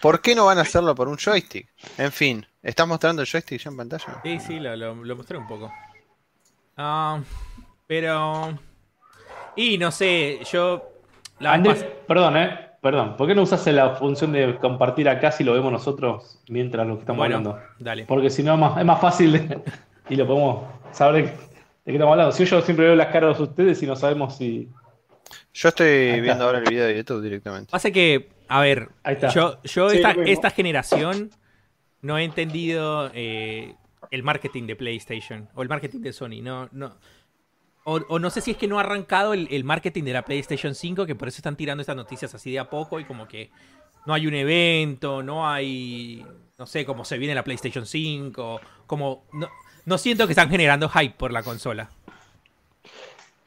¿por 0.00 0.20
qué 0.20 0.36
no 0.36 0.46
van 0.46 0.58
a 0.58 0.62
hacerlo 0.62 0.94
por 0.94 1.08
un 1.08 1.16
joystick? 1.16 1.68
En 1.98 2.12
fin, 2.12 2.46
¿estás 2.62 2.86
mostrando 2.86 3.22
el 3.22 3.28
joystick 3.28 3.60
ya 3.60 3.70
en 3.70 3.76
pantalla? 3.76 4.20
Sí, 4.22 4.38
sí, 4.38 4.60
lo, 4.60 4.76
lo- 4.76 4.94
lo 4.94 5.16
mostré 5.16 5.36
un 5.36 5.48
poco. 5.48 5.72
Ah, 6.76 7.20
pero. 7.86 8.58
Y 9.56 9.78
no 9.78 9.90
sé, 9.90 10.40
yo. 10.50 10.90
La 11.38 11.50
vez 11.50 11.56
Andrés, 11.58 11.84
pas- 11.84 12.06
perdón, 12.06 12.36
eh. 12.36 12.60
Perdón, 12.80 13.16
¿por 13.16 13.26
qué 13.26 13.34
no 13.34 13.42
usas 13.42 13.66
la 13.68 13.94
función 13.94 14.32
de 14.32 14.56
compartir 14.58 15.08
acá 15.08 15.32
si 15.32 15.42
lo 15.42 15.54
vemos 15.54 15.72
nosotros 15.72 16.38
mientras 16.48 16.86
lo 16.86 16.96
que 16.96 17.00
estamos 17.00 17.18
bueno, 17.18 17.36
hablando? 17.38 17.58
dale. 17.78 18.04
Porque 18.04 18.28
si 18.28 18.42
no 18.42 18.52
es 18.52 18.60
más, 18.60 18.78
es 18.78 18.84
más 18.84 19.00
fácil 19.00 19.32
de- 19.32 19.62
y 20.10 20.16
lo 20.16 20.26
podemos 20.26 20.64
saber 20.92 21.24
de, 21.24 21.30
de 21.30 21.36
qué 21.86 21.92
estamos 21.92 22.12
hablando. 22.12 22.32
Si 22.32 22.44
yo 22.44 22.60
siempre 22.60 22.84
veo 22.86 22.94
las 22.94 23.06
caras 23.06 23.38
de 23.38 23.44
ustedes 23.44 23.82
y 23.82 23.86
no 23.86 23.96
sabemos 23.96 24.36
si. 24.36 24.68
Yo 25.54 25.68
estoy 25.70 26.20
viendo 26.20 26.44
ahora 26.44 26.58
el 26.58 26.64
video 26.64 26.86
de 26.86 26.96
YouTube 26.96 27.22
directamente. 27.22 27.70
Pasa 27.70 27.90
que, 27.90 28.28
a 28.48 28.60
ver, 28.60 28.90
Ahí 29.02 29.14
está. 29.14 29.28
yo, 29.28 29.62
yo 29.62 29.88
Sí, 29.88 30.02
esta 30.26 30.50
generación 30.50 31.30
no 32.02 32.18
he 32.18 32.24
entendido 32.24 33.10
eh, 33.14 33.74
el 34.14 34.22
marketing 34.22 34.66
de 34.66 34.76
PlayStation 34.76 35.48
o 35.54 35.62
el 35.62 35.68
marketing 35.68 36.00
de 36.00 36.12
Sony. 36.12 36.40
No, 36.40 36.68
no. 36.72 36.96
O, 37.84 37.96
o 38.08 38.18
no 38.18 38.30
sé 38.30 38.40
si 38.40 38.52
es 38.52 38.56
que 38.56 38.68
no 38.68 38.78
ha 38.78 38.82
arrancado 38.82 39.34
el, 39.34 39.48
el 39.50 39.64
marketing 39.64 40.04
de 40.04 40.12
la 40.12 40.24
PlayStation 40.24 40.74
5, 40.74 41.04
que 41.04 41.14
por 41.14 41.28
eso 41.28 41.38
están 41.38 41.56
tirando 41.56 41.80
estas 41.80 41.96
noticias 41.96 42.32
así 42.34 42.52
de 42.52 42.60
a 42.60 42.70
poco 42.70 43.00
y 43.00 43.04
como 43.04 43.26
que 43.26 43.50
no 44.06 44.14
hay 44.14 44.26
un 44.26 44.34
evento, 44.34 45.22
no 45.22 45.48
hay, 45.48 46.24
no 46.58 46.66
sé, 46.66 46.86
cómo 46.86 47.04
se 47.04 47.18
viene 47.18 47.34
la 47.34 47.42
PlayStation 47.42 47.86
5, 47.86 48.60
como... 48.86 49.24
No, 49.32 49.48
no 49.84 49.98
siento 49.98 50.26
que 50.26 50.32
están 50.32 50.48
generando 50.48 50.88
hype 50.88 51.14
por 51.16 51.32
la 51.32 51.42
consola. 51.42 51.90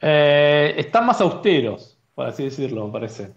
Eh, 0.00 0.74
están 0.76 1.06
más 1.06 1.20
austeros, 1.20 1.96
por 2.14 2.26
así 2.26 2.44
decirlo, 2.44 2.86
me 2.86 2.92
parece. 2.92 3.32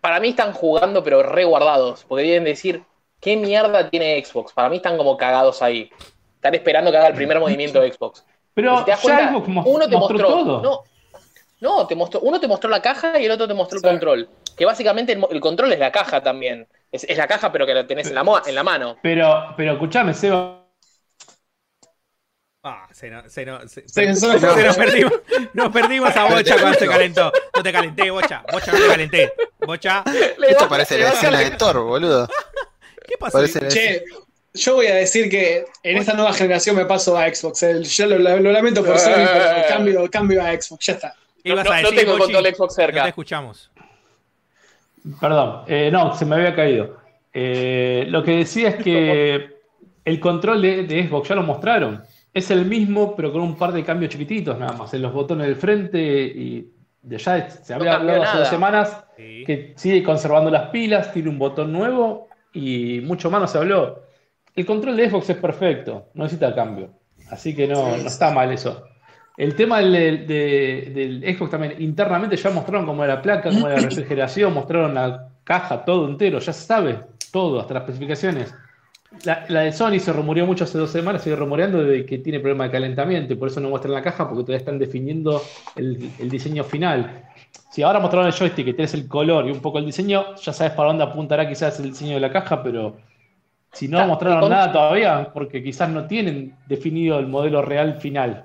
Para 0.00 0.20
mí 0.20 0.28
están 0.28 0.52
jugando, 0.52 1.02
pero 1.02 1.22
re 1.22 1.44
guardados. 1.44 2.04
Porque 2.06 2.24
deben 2.24 2.44
decir, 2.44 2.84
¿qué 3.20 3.36
mierda 3.36 3.90
tiene 3.90 4.22
Xbox? 4.24 4.52
Para 4.52 4.68
mí 4.68 4.76
están 4.76 4.96
como 4.96 5.16
cagados 5.16 5.62
ahí. 5.62 5.90
Están 6.38 6.54
esperando 6.54 6.90
que 6.92 6.96
haga 6.96 7.08
el 7.08 7.14
primer 7.14 7.40
movimiento 7.40 7.80
de 7.80 7.92
Xbox. 7.92 8.24
Pero 8.54 8.78
Si 8.78 8.84
te 8.84 8.90
das 8.92 9.00
cuenta, 9.00 9.28
uno 9.36 9.88
te 9.88 9.96
mostró, 9.96 9.98
mostró, 9.98 10.28
todo. 10.28 10.62
No, 10.62 10.82
no, 11.60 11.86
te 11.88 11.96
mostró, 11.96 12.20
uno 12.20 12.38
te 12.38 12.46
mostró 12.46 12.70
la 12.70 12.80
caja 12.80 13.18
y 13.18 13.24
el 13.26 13.32
otro 13.32 13.48
te 13.48 13.54
mostró 13.54 13.78
el 13.78 13.82
Sí. 13.82 13.88
control. 13.88 14.28
Que 14.56 14.64
básicamente 14.64 15.12
el, 15.30 15.40
control 15.40 15.72
es 15.72 15.78
la 15.80 15.90
caja 15.90 16.22
también. 16.22 16.68
Es, 16.92 17.02
es 17.04 17.16
la 17.18 17.26
caja, 17.26 17.50
pero 17.50 17.66
que 17.66 17.74
la 17.74 17.86
tenés 17.86 18.06
en 18.08 18.14
la, 18.14 18.22
mo- 18.22 18.40
en 18.46 18.54
la 18.54 18.62
mano. 18.62 18.96
Pero, 19.02 19.52
pero 19.56 19.72
escuchame, 19.72 20.14
Seba. 20.14 20.64
Ah, 22.62 22.88
se, 22.92 23.08
no- 23.10 23.28
se, 23.28 23.44
no- 23.46 23.60
se- 23.68 23.88
Se- 23.88 24.02
per- 24.02 24.16
se- 24.16 24.38
se 24.38 24.64
nos 24.64 24.76
perdimos, 24.76 25.12
nos 25.54 25.72
perdimos 25.72 26.16
a 26.16 26.24
Bocha 26.24 26.58
cuando 26.60 26.78
se 26.78 26.86
calentó. 26.86 27.32
No 27.56 27.62
te 27.62 27.72
calenté, 27.72 28.10
Bocha. 28.10 28.44
Bocha, 28.52 28.72
no 28.72 28.78
te 28.78 28.86
calenté. 28.86 29.32
Bocha, 29.66 30.04
Esto 30.46 30.68
parece 30.68 30.98
la 30.98 31.10
escena 31.10 31.38
de 31.40 31.50
Thor, 31.52 31.82
boludo. 31.84 32.28
¿qué 33.06 33.16
pasó? 33.18 33.38
Parece 33.38 33.68
Che, 33.68 34.04
yo 34.58 34.74
voy 34.74 34.86
a 34.86 34.94
decir 34.94 35.28
que 35.30 35.64
en 35.82 35.96
esta 35.96 36.14
nueva 36.14 36.32
generación 36.32 36.76
me 36.76 36.84
paso 36.84 37.16
a 37.16 37.32
Xbox. 37.32 37.62
El- 37.62 37.84
yo 37.84 38.06
lo, 38.06 38.18
lo- 38.18 38.38
lo 38.40 38.52
lamento 38.52 38.84
por 38.84 38.98
Sony, 38.98 39.12
pero 39.32 39.44
cambio, 39.68 40.10
cambio 40.10 40.42
a 40.42 40.52
Xbox. 40.60 40.86
Ya 40.86 40.92
está. 40.94 41.14
¿Qué 41.42 41.50
No, 41.54 41.62
no- 41.62 41.82
no 41.82 41.90
tengo 41.90 42.18
control 42.18 42.46
Xbox 42.54 42.74
cerca. 42.74 42.96
No 42.98 43.02
te 43.04 43.08
escuchamos. 43.10 43.70
Perdón, 45.20 45.62
eh, 45.66 45.90
no, 45.92 46.14
se 46.16 46.24
me 46.26 46.36
había 46.36 46.54
caído. 46.54 46.96
Eh, 47.32 48.06
lo 48.08 48.22
que 48.22 48.32
decía 48.32 48.70
es 48.70 48.76
que 48.76 49.58
el 50.04 50.20
control 50.20 50.60
de, 50.62 50.82
de 50.84 51.06
Xbox 51.08 51.28
ya 51.28 51.34
lo 51.34 51.42
mostraron. 51.42 52.02
Es 52.34 52.50
el 52.50 52.66
mismo, 52.66 53.16
pero 53.16 53.32
con 53.32 53.40
un 53.40 53.56
par 53.56 53.72
de 53.72 53.84
cambios 53.84 54.10
chiquititos 54.12 54.58
nada 54.58 54.72
más. 54.72 54.92
En 54.94 55.02
los 55.02 55.12
botones 55.12 55.46
del 55.46 55.56
frente 55.56 55.98
y 56.00 56.70
de 57.00 57.16
allá 57.16 57.48
se 57.50 57.72
había 57.74 57.94
hablado 57.94 58.22
hace 58.22 58.28
nada. 58.32 58.40
dos 58.40 58.48
semanas 58.48 59.04
Sí. 59.16 59.44
que 59.46 59.72
sigue 59.76 60.02
conservando 60.02 60.50
las 60.50 60.68
pilas, 60.70 61.12
tiene 61.12 61.28
un 61.30 61.38
botón 61.38 61.72
nuevo 61.72 62.28
y 62.52 63.00
mucho 63.02 63.30
más 63.30 63.40
no 63.40 63.46
se 63.48 63.58
habló. 63.58 64.02
El 64.58 64.66
control 64.66 64.96
de 64.96 65.08
Xbox 65.08 65.30
es 65.30 65.36
perfecto, 65.36 66.08
no 66.14 66.24
necesita 66.24 66.52
cambio. 66.54 66.90
Así 67.30 67.54
que 67.54 67.68
no, 67.68 67.90
no 67.96 68.08
está 68.08 68.32
mal 68.32 68.50
eso. 68.52 68.82
El 69.36 69.54
tema 69.54 69.78
del, 69.78 70.26
de- 70.26 70.90
del 70.92 71.36
Xbox 71.36 71.50
también, 71.52 71.74
internamente 71.80 72.36
ya 72.36 72.50
mostraron 72.50 72.84
cómo 72.86 73.04
era 73.04 73.14
la 73.14 73.22
placa, 73.22 73.50
cómo 73.50 73.68
era 73.68 73.76
la 73.80 73.88
refrigeración, 73.88 74.52
mostraron 74.52 74.94
la 74.94 75.28
caja, 75.44 75.84
todo 75.84 76.08
entero, 76.08 76.40
ya 76.40 76.52
se 76.52 76.66
sabe, 76.66 76.98
todo, 77.30 77.60
hasta 77.60 77.74
las 77.74 77.82
especificaciones. 77.84 78.52
La, 79.24 79.44
la 79.48 79.60
de 79.60 79.72
Sony 79.72 80.00
se 80.00 80.12
rumoreó 80.12 80.44
mucho 80.44 80.64
hace 80.64 80.76
dos 80.76 80.90
semanas, 80.90 81.22
sigue 81.22 81.36
rumoreando 81.36 81.84
de 81.84 82.04
que 82.04 82.18
tiene 82.18 82.40
problema 82.40 82.64
de 82.64 82.70
calentamiento 82.72 83.32
y 83.32 83.36
por 83.36 83.48
eso 83.48 83.60
no 83.60 83.70
muestran 83.70 83.94
la 83.94 84.02
caja 84.02 84.26
porque 84.28 84.42
todavía 84.42 84.58
están 84.58 84.78
definiendo 84.80 85.40
el, 85.76 86.10
el 86.18 86.28
diseño 86.28 86.64
final. 86.64 87.24
Si 87.70 87.82
ahora 87.82 88.00
mostraron 88.00 88.26
el 88.26 88.34
joystick 88.34 88.64
que 88.66 88.74
tienes 88.74 88.92
el 88.94 89.06
color 89.06 89.46
y 89.46 89.52
un 89.52 89.60
poco 89.60 89.78
el 89.78 89.86
diseño, 89.86 90.34
ya 90.36 90.52
sabes 90.52 90.72
para 90.72 90.88
dónde 90.88 91.04
apuntará 91.04 91.48
quizás 91.48 91.78
el 91.78 91.90
diseño 91.90 92.14
de 92.14 92.20
la 92.20 92.32
caja, 92.32 92.62
pero 92.62 92.96
si 93.78 93.88
no 93.88 94.06
mostraron 94.06 94.40
con- 94.40 94.50
nada 94.50 94.72
todavía, 94.72 95.30
porque 95.32 95.62
quizás 95.62 95.88
no 95.90 96.06
tienen 96.06 96.54
definido 96.66 97.18
el 97.18 97.26
modelo 97.26 97.62
real 97.62 98.00
final. 98.00 98.44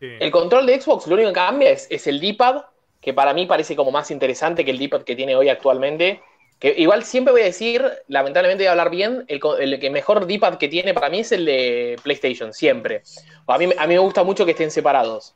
El 0.00 0.30
control 0.30 0.66
de 0.66 0.80
Xbox 0.80 1.06
lo 1.06 1.14
único 1.14 1.28
que 1.30 1.34
cambia 1.34 1.70
es, 1.70 1.86
es 1.90 2.06
el 2.06 2.20
D-pad, 2.20 2.62
que 3.00 3.14
para 3.14 3.34
mí 3.34 3.46
parece 3.46 3.76
como 3.76 3.90
más 3.90 4.10
interesante 4.10 4.64
que 4.64 4.70
el 4.72 4.78
D-pad 4.78 5.02
que 5.02 5.16
tiene 5.16 5.36
hoy 5.36 5.48
actualmente. 5.48 6.20
Que 6.58 6.74
igual 6.78 7.02
siempre 7.02 7.32
voy 7.32 7.42
a 7.42 7.46
decir, 7.46 7.84
lamentablemente 8.06 8.62
voy 8.62 8.68
a 8.68 8.70
hablar 8.72 8.90
bien, 8.90 9.24
el, 9.26 9.40
el 9.60 9.80
que 9.80 9.90
mejor 9.90 10.26
D-pad 10.26 10.58
que 10.58 10.68
tiene 10.68 10.94
para 10.94 11.08
mí 11.10 11.20
es 11.20 11.32
el 11.32 11.44
de 11.44 11.96
PlayStation, 12.04 12.52
siempre. 12.52 13.02
A 13.48 13.58
mí, 13.58 13.68
a 13.76 13.86
mí 13.86 13.94
me 13.94 13.98
gusta 13.98 14.22
mucho 14.22 14.44
que 14.44 14.52
estén 14.52 14.70
separados. 14.70 15.34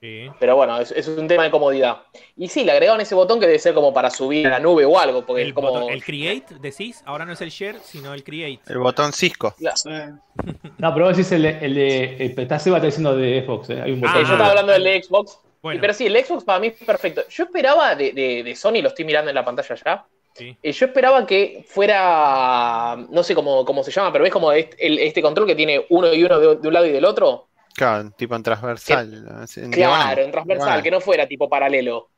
Sí. 0.00 0.28
Pero 0.38 0.56
bueno, 0.56 0.80
es, 0.80 0.90
es 0.92 1.08
un 1.08 1.28
tema 1.28 1.44
de 1.44 1.50
comodidad. 1.50 1.98
Y 2.36 2.48
sí, 2.48 2.64
le 2.64 2.72
agregaron 2.72 3.02
ese 3.02 3.14
botón 3.14 3.38
que 3.38 3.46
debe 3.46 3.58
ser 3.58 3.74
como 3.74 3.92
para 3.92 4.08
subir 4.10 4.46
a 4.46 4.50
la 4.50 4.58
nube 4.58 4.84
o 4.86 4.98
algo, 4.98 5.26
porque 5.26 5.42
El, 5.42 5.48
es 5.48 5.54
como... 5.54 5.68
botón- 5.70 5.90
el 5.92 6.02
Create, 6.02 6.54
decís, 6.58 7.02
ahora 7.04 7.26
no 7.26 7.32
es 7.34 7.40
el 7.42 7.50
Share, 7.50 7.76
sino 7.84 8.14
el 8.14 8.24
Create. 8.24 8.60
El 8.68 8.78
botón 8.78 9.12
Cisco. 9.12 9.54
Eh, 9.60 10.10
No, 10.78 10.94
pero 10.94 11.06
vos 11.06 11.16
decís 11.16 11.30
el, 11.32 11.42
de- 11.42 11.58
el 11.60 11.74
de. 11.74 12.16
El, 12.16 12.38
está 12.38 12.58
Seba 12.58 12.78
está 12.78 12.86
diciendo 12.86 13.14
de 13.14 13.42
Xbox, 13.44 13.68
eh, 13.70 13.82
hay 13.82 13.92
un 13.92 14.00
Ah, 14.06 14.14
Eh, 14.16 14.24
yo 14.24 14.32
estaba 14.32 14.48
hablando 14.50 14.72
del 14.72 14.84
de 14.84 15.02
Xbox. 15.02 15.38
Bueno, 15.62 15.78
Pero 15.82 15.92
sí, 15.92 16.06
el 16.06 16.24
Xbox 16.24 16.44
para 16.44 16.58
mí 16.58 16.68
es 16.68 16.82
perfecto. 16.82 17.20
Yo 17.28 17.44
esperaba 17.44 17.94
de, 17.94 18.12
de- 18.12 18.42
de 18.42 18.56
Sony, 18.56 18.80
lo 18.80 18.88
estoy 18.88 19.04
mirando 19.04 19.28
en 19.30 19.34
la 19.34 19.44
pantalla 19.44 19.74
ya. 19.74 20.06
sí. 20.32 20.56
eh, 20.62 20.72
yo 20.72 20.86
esperaba 20.86 21.26
que 21.26 21.62
fuera, 21.68 22.96
no 23.10 23.22
sé 23.22 23.34
cómo, 23.34 23.64
cómo 23.66 23.82
se 23.84 23.90
llama, 23.90 24.10
pero 24.12 24.24
es 24.24 24.32
como 24.32 24.50
este, 24.52 24.86
el- 24.86 24.98
este 24.98 25.20
control 25.20 25.46
que 25.46 25.54
tiene 25.54 25.84
uno 25.90 26.12
y 26.14 26.24
uno 26.24 26.38
de, 26.40 26.56
de 26.56 26.68
un 26.68 26.72
lado 26.72 26.86
y 26.86 26.92
del 26.92 27.04
otro. 27.04 27.48
Claro, 27.74 28.10
tipo 28.12 28.34
en 28.36 28.42
transversal. 28.42 29.14
en 29.14 29.70
Claro, 29.70 29.70
diagonal. 29.70 30.18
en 30.18 30.30
transversal, 30.30 30.64
Diagonal. 30.66 30.82
que 30.82 30.90
no 30.90 31.00
fuera 31.00 31.26
tipo 31.26 31.48
paralelo. 31.48 32.10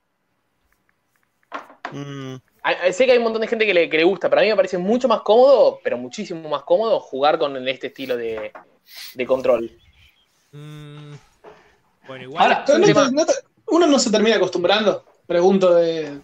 Mm, 1.93 2.37
Sé 2.93 3.05
que 3.07 3.13
hay 3.13 3.19
un 3.19 3.25
montón 3.25 3.43
de 3.43 3.49
gente 3.49 3.67
que 3.67 3.75
le, 3.75 3.89
que 3.91 3.97
le 3.99 4.05
gusta, 4.05 4.31
pero 4.31 4.41
a 4.41 4.45
mí 4.45 4.51
me 4.51 4.57
parece 4.57 4.79
mucho 4.79 5.09
más 5.09 5.21
cómodo, 5.23 5.81
pero 5.83 5.99
muchísimo 5.99 6.49
más 6.49 6.63
cómodo 6.63 7.01
jugar 7.01 7.39
con 7.39 7.67
este 7.69 7.89
estilo 7.89 8.17
de, 8.17 8.53
de 9.15 9.27
control. 9.27 9.71
Mm, 10.53 11.13
bueno, 12.07 12.25
igual. 12.25 12.43
Ahora, 12.43 12.65
pero 12.65 12.79
no 12.79 12.87
tema- 12.87 13.09
te- 13.09 13.15
no 13.15 13.27
te- 13.27 13.33
uno 13.67 13.87
no 13.87 13.99
se 13.99 14.11
termina 14.11 14.37
acostumbrando. 14.37 15.05
Pregunto 15.27 15.75
de, 15.75 16.21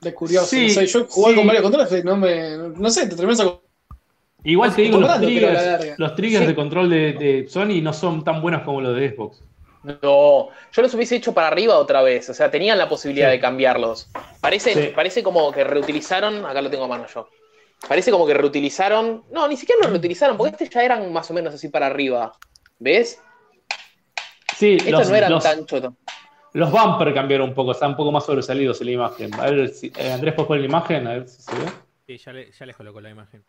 de 0.00 0.14
curioso. 0.14 0.46
Sí, 0.46 0.68
no 0.68 0.72
sé, 0.74 0.86
yo 0.86 1.06
jugué 1.06 1.30
sí. 1.32 1.36
con 1.36 1.46
varios 1.46 1.62
controles 1.62 1.92
y 1.92 2.02
no 2.02 2.16
me. 2.16 2.56
No 2.56 2.90
sé, 2.90 3.02
te 3.08 3.16
terminas 3.16 3.40
acostumbrando. 3.40 3.71
Igual 4.44 4.74
te 4.74 4.82
digo, 4.82 4.98
los 4.98 5.20
triggers, 5.20 5.66
larga. 5.66 5.94
los 5.98 6.14
triggers 6.16 6.40
Sí. 6.42 6.46
de 6.48 6.54
control 6.54 6.90
de, 6.90 7.12
de 7.12 7.46
Sony 7.48 7.80
no 7.82 7.92
son 7.92 8.24
tan 8.24 8.40
buenos 8.42 8.62
como 8.62 8.80
los 8.80 8.96
de 8.96 9.10
Xbox. 9.14 9.42
No, 9.84 10.48
yo 10.72 10.82
los 10.82 10.94
hubiese 10.94 11.16
hecho 11.16 11.32
para 11.34 11.48
arriba 11.48 11.76
otra 11.76 12.02
vez. 12.02 12.28
O 12.30 12.34
sea, 12.34 12.50
tenían 12.50 12.78
la 12.78 12.88
posibilidad 12.88 13.28
Sí. 13.28 13.32
de 13.32 13.40
cambiarlos. 13.40 14.08
Parece, 14.40 14.74
Sí. 14.74 14.92
parece 14.94 15.22
como 15.22 15.50
que 15.52 15.64
reutilizaron. 15.64 16.44
Acá 16.46 16.62
lo 16.62 16.70
tengo 16.70 16.84
a 16.84 16.88
mano 16.88 17.06
yo. 17.12 17.28
Parece 17.88 18.10
como 18.12 18.26
que 18.26 18.34
reutilizaron. 18.34 19.24
No, 19.32 19.48
ni 19.48 19.56
siquiera 19.56 19.82
lo 19.84 19.90
reutilizaron, 19.90 20.36
porque 20.36 20.52
estos 20.52 20.70
ya 20.70 20.84
eran 20.84 21.12
más 21.12 21.28
o 21.30 21.34
menos 21.34 21.52
así 21.54 21.68
para 21.68 21.86
arriba. 21.86 22.32
¿Ves? 22.78 23.20
Sí, 24.56 24.76
Estos 24.76 24.92
los, 24.92 25.10
no 25.10 25.16
eran 25.16 25.32
los, 25.32 25.42
tan 25.42 25.66
chotos. 25.66 25.94
los 26.52 26.70
bumper 26.70 27.12
cambiaron 27.14 27.48
un 27.48 27.54
poco, 27.54 27.72
están 27.72 27.90
un 27.90 27.96
poco 27.96 28.12
más 28.12 28.24
sobresalidos 28.24 28.80
en 28.80 28.86
la 28.86 28.92
imagen. 28.92 29.34
A 29.34 29.50
ver 29.50 29.68
si, 29.70 29.92
eh, 29.96 30.12
Andrés, 30.12 30.34
¿puedes 30.34 30.46
poner 30.46 30.60
la 30.62 30.68
imagen? 30.68 31.06
A 31.08 31.12
ver 31.14 31.28
si 31.28 31.42
se 31.42 31.52
ve. 31.56 31.64
Sí, 32.06 32.18
ya, 32.18 32.32
le- 32.32 32.52
ya 32.52 32.66
les 32.66 32.76
coloco 32.76 33.00
la 33.00 33.10
imagen. 33.10 33.42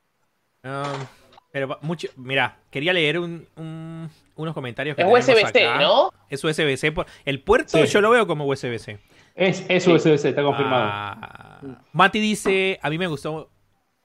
Um, 0.64 1.05
pero 1.51 1.78
mucho. 1.82 2.07
Mira, 2.16 2.57
quería 2.72 2.93
leer 2.93 3.20
un- 3.20 3.47
un- 3.57 4.09
unos 4.36 4.53
comentarios 4.53 4.95
que 4.95 5.01
Es 5.03 5.07
USB-C. 5.07 5.78
¿no? 5.80 6.09
Es 6.30 6.43
USB-C. 6.43 6.91
por- 6.91 7.05
El 7.26 7.41
puerto 7.41 7.78
Sí. 7.86 7.91
yo 7.91 8.01
lo 8.01 8.09
veo 8.09 8.26
como 8.26 8.45
USB-C. 8.45 8.99
Es, 9.36 9.66
es 9.68 9.88
USB-C, 9.88 10.30
está 10.30 10.43
confirmado. 10.43 10.84
Ah, 10.86 11.59
Mati 11.91 12.20
dice: 12.20 12.80
A 12.82 12.89
mí 12.89 12.97
me 12.97 13.07
gustó 13.07 13.49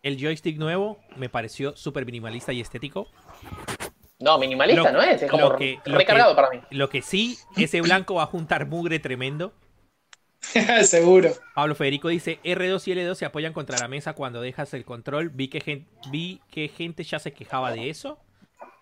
el 0.02 0.18
joystick 0.20 0.58
nuevo. 0.58 0.98
Me 1.16 1.28
pareció 1.28 1.76
súper 1.76 2.04
minimalista 2.06 2.52
y 2.52 2.60
estético. 2.60 3.08
No, 4.20 4.36
minimalista 4.38 4.90
Lo- 4.90 4.92
no 4.98 5.02
es. 5.02 5.22
Es 5.22 5.30
como 5.30 5.54
que- 5.56 5.78
lo 5.84 5.96
recargado 5.96 6.30
que- 6.32 6.36
para 6.42 6.50
mí. 6.50 6.60
Lo 6.70 6.88
que 6.88 7.02
sí, 7.02 7.38
ese 7.56 7.80
blanco 7.82 8.14
va 8.14 8.24
a 8.24 8.26
juntar 8.26 8.66
mugre 8.66 8.98
tremendo. 8.98 9.52
Seguro. 10.84 11.30
Pablo 11.54 11.74
Federico 11.74 12.08
dice, 12.08 12.38
R2 12.44 12.86
y 12.88 12.92
L2 12.94 13.14
se 13.14 13.24
apoyan 13.24 13.52
contra 13.52 13.78
la 13.78 13.88
mesa 13.88 14.12
cuando 14.14 14.40
dejas 14.40 14.72
el 14.74 14.84
control. 14.84 15.30
Vi 15.30 15.48
que, 15.48 15.60
gen- 15.60 15.86
vi 16.10 16.40
que 16.50 16.68
gente 16.68 17.02
ya 17.04 17.18
se 17.18 17.32
quejaba 17.32 17.72
de 17.72 17.90
eso. 17.90 18.18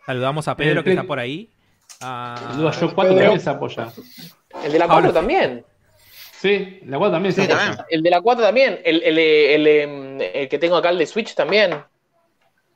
Saludamos 0.04 0.46
a 0.48 0.56
Pedro 0.56 0.84
que 0.84 0.90
está 0.90 1.02
por 1.04 1.18
ahí. 1.18 1.50
Ah, 2.00 2.52
Digo, 2.56 2.70
yo 2.70 2.94
4 2.94 2.94
Pedro. 3.14 3.16
también 3.18 3.40
se 3.40 3.50
apoya. 3.50 3.88
El 4.64 4.72
de 4.72 4.78
la 4.78 4.86
Pablo. 4.86 5.02
4 5.08 5.12
también. 5.12 5.64
Sí, 6.38 6.80
la 6.84 6.98
4 6.98 7.12
también 7.12 7.34
se 7.34 7.44
Sí, 7.44 7.50
apoya. 7.50 7.66
también. 7.66 7.86
El 7.90 8.02
de 8.02 8.10
la 8.10 8.20
4 8.20 8.44
también. 8.44 8.80
El, 8.84 9.02
el, 9.02 9.18
el, 9.18 9.66
el, 9.66 10.22
el 10.22 10.48
que 10.48 10.58
tengo 10.58 10.76
acá, 10.76 10.90
el 10.90 10.98
de 10.98 11.06
Switch 11.06 11.34
también. 11.34 11.82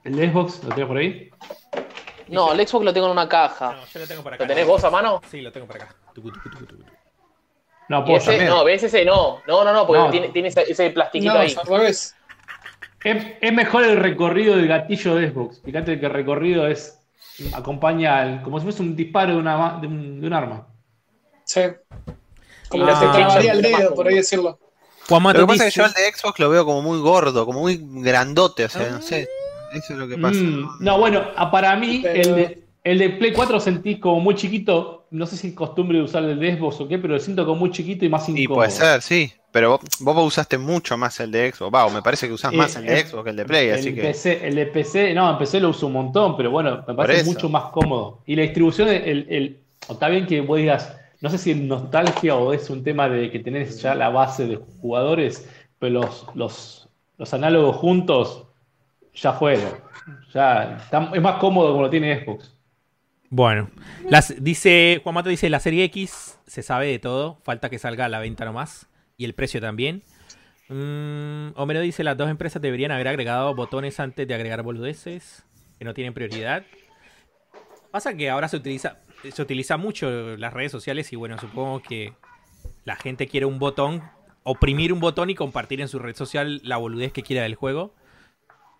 ¿El 0.04 0.16
de 0.16 0.30
Xbox 0.30 0.64
lo 0.64 0.70
tienes 0.70 0.86
por 0.88 0.96
ahí? 0.96 1.30
No, 2.28 2.52
el 2.52 2.66
Xbox 2.66 2.84
lo 2.84 2.92
tengo 2.92 3.06
en 3.06 3.12
una 3.12 3.28
caja. 3.28 3.72
no, 3.72 3.86
yo 3.86 4.00
lo 4.00 4.06
tengo 4.06 4.22
por 4.22 4.34
acá. 4.34 4.44
¿Lo 4.44 4.48
tenés 4.48 4.66
vos 4.66 4.82
a 4.84 4.90
mano? 4.90 5.20
Sí, 5.30 5.40
lo 5.42 5.52
tengo 5.52 5.66
por 5.66 5.76
acá. 5.76 5.94
Tucu, 6.14 6.30
tucu, 6.32 6.48
tucu, 6.50 6.66
tucu. 6.66 6.82
No, 7.90 7.98
apoya. 7.98 8.16
ese, 8.18 8.44
no, 8.46 8.64
ves 8.64 8.82
ese 8.84 9.04
no. 9.04 9.42
No, 9.46 9.64
no, 9.64 9.72
no, 9.72 9.86
porque 9.86 10.02
No. 10.02 10.10
tiene, 10.10 10.28
tiene 10.28 10.48
ese, 10.48 10.62
ese 10.70 10.90
plastiquito 10.90 11.34
No, 11.34 11.40
ahí. 11.40 11.48
es 11.48 11.58
al 11.58 11.66
revés. 11.66 12.14
Es, 13.02 13.26
es 13.40 13.52
mejor 13.52 13.82
el 13.84 13.96
recorrido 13.96 14.56
del 14.56 14.68
gatillo 14.68 15.14
de 15.16 15.30
Xbox. 15.30 15.60
Fíjate 15.64 15.98
que 15.98 16.06
el 16.06 16.12
recorrido 16.12 16.66
es 16.66 16.98
acompaña 17.52 18.20
al- 18.20 18.42
como 18.42 18.58
si 18.60 18.64
fuese 18.64 18.82
un 18.82 18.94
disparo 18.94 19.32
de, 19.32 19.38
una, 19.38 19.78
de, 19.80 19.86
un, 19.86 20.20
de 20.20 20.26
un 20.26 20.32
arma. 20.32 20.66
Sí. 21.44 21.62
Como 22.68 22.84
Y 22.84 22.86
que 22.86 22.92
lo 22.92 22.98
te 23.00 23.06
trabaría 23.06 23.52
el 23.52 23.62
dedo, 23.62 23.94
por 23.94 24.06
ahí 24.06 24.14
decirlo. 24.16 24.58
Juan 25.08 25.20
Lo 25.22 25.28
Mato 25.28 25.40
que 25.40 25.46
pasa 25.46 25.66
es 25.66 25.74
que 25.74 25.78
yo 25.80 25.84
al 25.86 25.92
de 25.92 26.12
Xbox 26.12 26.38
lo 26.38 26.50
veo 26.50 26.64
como 26.64 26.82
muy 26.82 27.00
gordo, 27.00 27.44
como 27.44 27.60
muy 27.60 27.80
grandote, 27.82 28.66
o 28.66 28.68
sea, 28.68 28.88
no 28.90 29.02
sé. 29.02 29.28
Eso 29.72 29.92
es 29.94 29.98
lo 29.98 30.06
que 30.06 30.16
pasa. 30.18 30.38
Mm, 30.38 30.76
no, 30.80 30.98
bueno, 30.98 31.24
para 31.50 31.74
mí 31.76 32.00
Pero- 32.02 32.20
el, 32.20 32.36
de, 32.36 32.64
el 32.84 32.98
de 32.98 33.10
Play 33.10 33.32
4 33.32 33.60
sentí 33.60 33.98
como 34.00 34.20
muy 34.20 34.34
chiquito. 34.34 35.06
No 35.10 35.26
sé 35.26 35.36
si 35.36 35.48
es 35.48 35.54
costumbre 35.54 35.98
de 35.98 36.04
usar 36.04 36.22
el 36.24 36.38
de 36.38 36.56
Xbox 36.56 36.80
o 36.80 36.88
qué, 36.88 36.98
pero 36.98 37.14
lo 37.14 37.20
siento 37.20 37.44
como 37.44 37.60
muy 37.60 37.70
chiquito 37.70 38.04
y 38.04 38.08
más 38.08 38.28
incómodo. 38.28 38.42
Y 38.42 38.46
puede 38.46 38.70
ser, 38.70 39.02
sí. 39.02 39.32
Pero 39.52 39.70
vos, 39.70 39.80
vos 39.98 40.26
usaste 40.28 40.56
mucho 40.58 40.96
más 40.96 41.18
el 41.18 41.32
de 41.32 41.50
Xbox. 41.52 41.74
Va, 41.74 41.88
me 41.90 42.02
parece 42.02 42.28
que 42.28 42.32
usás 42.32 42.52
Eh, 42.52 42.56
más 42.56 42.76
el 42.76 42.86
de 42.86 43.04
Xbox 43.04 43.24
que 43.24 43.30
el 43.30 43.36
de 43.36 43.44
Play, 43.44 43.68
el, 43.68 43.74
así 43.74 43.94
que. 43.94 44.46
El 44.46 44.54
de 44.54 44.66
PC, 44.66 45.12
no, 45.14 45.28
en 45.30 45.38
PC 45.38 45.58
lo 45.60 45.70
uso 45.70 45.88
un 45.88 45.94
montón, 45.94 46.36
pero 46.36 46.50
bueno, 46.52 46.84
me 46.86 46.94
parece 46.94 47.24
mucho 47.24 47.48
más 47.48 47.64
cómodo. 47.72 48.22
Y 48.26 48.36
la 48.36 48.42
distribución, 48.42 48.88
el, 48.88 49.26
el, 49.28 49.60
está 49.88 50.08
bien 50.08 50.26
que 50.26 50.40
vos 50.40 50.58
digas, 50.58 50.96
no 51.20 51.28
sé 51.28 51.38
si 51.38 51.50
es 51.50 51.56
nostalgia 51.56 52.36
o 52.36 52.52
es 52.52 52.70
un 52.70 52.84
tema 52.84 53.08
de 53.08 53.30
que 53.32 53.40
tenés 53.40 53.82
ya 53.82 53.96
la 53.96 54.08
base 54.10 54.46
de 54.46 54.56
jugadores, 54.80 55.48
pero 55.80 55.94
los, 56.02 56.26
los, 56.34 56.88
los 57.18 57.34
análogos 57.34 57.76
juntos 57.76 58.46
ya 59.14 59.32
fueron. 59.32 59.70
Ya 60.32 60.76
está- 60.76 61.10
es 61.12 61.20
más 61.20 61.38
cómodo 61.40 61.70
como 61.72 61.82
lo 61.82 61.90
tiene 61.90 62.24
Xbox. 62.24 62.54
Bueno, 63.30 63.70
las, 64.08 64.34
dice 64.42 65.00
Juan 65.02 65.14
Mato 65.14 65.28
dice 65.28 65.48
la 65.48 65.60
serie 65.60 65.84
X 65.84 66.38
se 66.46 66.62
sabe 66.64 66.88
de 66.88 66.98
todo, 66.98 67.38
falta 67.44 67.70
que 67.70 67.78
salga 67.78 68.06
a 68.06 68.08
la 68.08 68.18
venta 68.18 68.44
nomás 68.44 68.88
y 69.16 69.24
el 69.24 69.34
precio 69.34 69.60
también. 69.60 70.02
Mm, 70.68 71.52
Homero 71.54 71.80
dice 71.80 72.02
las 72.02 72.16
dos 72.16 72.28
empresas 72.28 72.60
deberían 72.60 72.90
haber 72.90 73.06
agregado 73.06 73.54
botones 73.54 74.00
antes 74.00 74.26
de 74.26 74.34
agregar 74.34 74.62
boludeces 74.62 75.44
que 75.78 75.84
no 75.84 75.94
tienen 75.94 76.12
prioridad. 76.12 76.64
Pasa 77.92 78.16
que 78.16 78.30
ahora 78.30 78.48
se 78.48 78.56
utiliza 78.56 78.98
se 79.32 79.42
utiliza 79.42 79.76
mucho 79.76 80.36
las 80.36 80.52
redes 80.52 80.72
sociales 80.72 81.12
y 81.12 81.16
bueno, 81.16 81.38
supongo 81.38 81.82
que 81.82 82.14
la 82.84 82.96
gente 82.96 83.28
quiere 83.28 83.46
un 83.46 83.58
botón, 83.58 84.02
oprimir 84.42 84.92
un 84.92 85.00
botón 85.00 85.30
y 85.30 85.34
compartir 85.34 85.80
en 85.80 85.88
su 85.88 85.98
red 85.98 86.16
social 86.16 86.60
la 86.64 86.78
boludez 86.78 87.12
que 87.12 87.22
quiera 87.22 87.42
del 87.42 87.54
juego. 87.54 87.94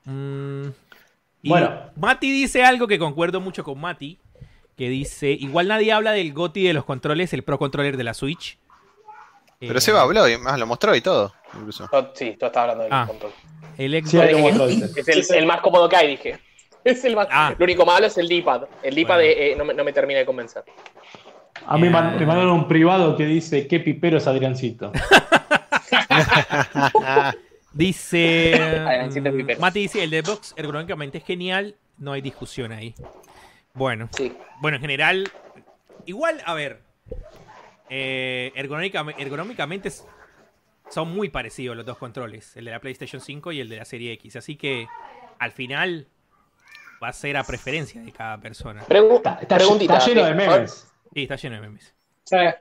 Mm, 0.04 0.68
y 1.42 1.48
Bueno. 1.48 1.90
Mati 1.96 2.30
dice 2.30 2.64
algo 2.64 2.86
que 2.86 2.98
concuerdo 2.98 3.40
mucho 3.40 3.62
con 3.62 3.80
Mati, 3.80 4.18
que 4.80 4.88
dice, 4.88 5.28
igual 5.32 5.68
nadie 5.68 5.92
habla 5.92 6.12
del 6.12 6.32
GOTI 6.32 6.62
de 6.68 6.72
los 6.72 6.86
controles, 6.86 7.34
el 7.34 7.42
Pro 7.42 7.58
Controller 7.58 7.98
de 7.98 8.02
la 8.04 8.14
Switch. 8.14 8.56
Pero 9.58 9.76
Eh, 9.76 9.80
Seba 9.82 10.00
habló 10.00 10.26
y 10.26 10.38
más 10.38 10.58
lo 10.58 10.66
mostró 10.66 10.96
y 10.96 11.02
todo, 11.02 11.34
incluso. 11.54 11.86
Sí, 12.14 12.34
tú 12.40 12.46
estás 12.46 12.62
hablando 12.62 12.84
del 12.84 12.92
Ah. 12.94 13.04
control. 13.06 13.30
El 13.76 13.92
Xbox... 14.02 14.94
Sí. 14.94 15.10
Es 15.10 15.30
el, 15.32 15.44
más 15.44 15.60
cómodo 15.60 15.86
que 15.86 15.96
hay, 15.96 16.08
dije. 16.12 16.38
Es 16.82 17.04
el 17.04 17.14
más. 17.14 17.28
Ah. 17.30 17.54
Lo 17.58 17.64
único 17.64 17.84
malo 17.84 18.06
es 18.06 18.16
el 18.16 18.26
D-pad. 18.26 18.62
El 18.82 18.94
D-pad 18.94 19.16
Bueno. 19.16 19.30
eh, 19.30 19.52
eh, 19.52 19.54
no, 19.54 19.66
me, 19.66 19.74
no 19.74 19.84
me 19.84 19.92
termina 19.92 20.20
de 20.20 20.24
convencer. 20.24 20.64
A 21.66 21.76
mí 21.76 21.88
Eh. 21.88 21.90
me 21.90 22.24
mandaron 22.24 22.52
un 22.52 22.66
privado 22.66 23.18
que 23.18 23.26
dice, 23.26 23.66
qué 23.68 23.80
pipero 23.80 24.16
es 24.16 24.26
Adriancito. 24.26 24.92
Dice... 27.74 28.54
Mm, 29.10 29.46
pelo. 29.46 29.60
Mati 29.60 29.80
dice, 29.80 30.02
el 30.02 30.08
de 30.10 30.22
Xbox 30.24 30.54
ergonómicamente 30.56 31.18
es 31.18 31.24
genial, 31.24 31.76
no 31.98 32.12
hay 32.12 32.22
discusión 32.22 32.72
ahí. 32.72 32.94
Bueno, 33.74 34.08
Sí. 34.16 34.36
bueno, 34.60 34.76
en 34.76 34.80
general, 34.80 35.30
igual, 36.06 36.42
a 36.44 36.54
ver, 36.54 36.80
eh, 37.88 38.52
ergonómicamente, 38.54 39.90
son 40.90 41.10
muy 41.14 41.28
parecidos 41.28 41.76
los 41.76 41.86
dos 41.86 41.98
controles, 41.98 42.56
el 42.56 42.64
de 42.64 42.70
la 42.72 42.80
PlayStation 42.80 43.20
5 43.20 43.52
y 43.52 43.60
el 43.60 43.68
de 43.68 43.76
la 43.76 43.84
Serie 43.84 44.12
X. 44.14 44.36
Así 44.36 44.56
que 44.56 44.88
al 45.38 45.52
final 45.52 46.08
va 47.02 47.08
a 47.08 47.12
ser 47.12 47.36
a 47.36 47.44
preferencia 47.44 48.00
de 48.02 48.12
cada 48.12 48.38
persona. 48.38 48.84
Pregu- 48.86 49.16
Está, 49.16 49.38
está- 49.40 49.56
preguntita. 49.56 49.94
está 49.98 50.06
lleno 50.08 50.24
de 50.26 50.34
memes. 50.34 50.92
Sí, 51.14 51.22
está 51.22 51.36
lleno 51.36 51.54
de 51.56 51.60
memes. 51.62 51.94
O 52.24 52.26
sea, 52.26 52.60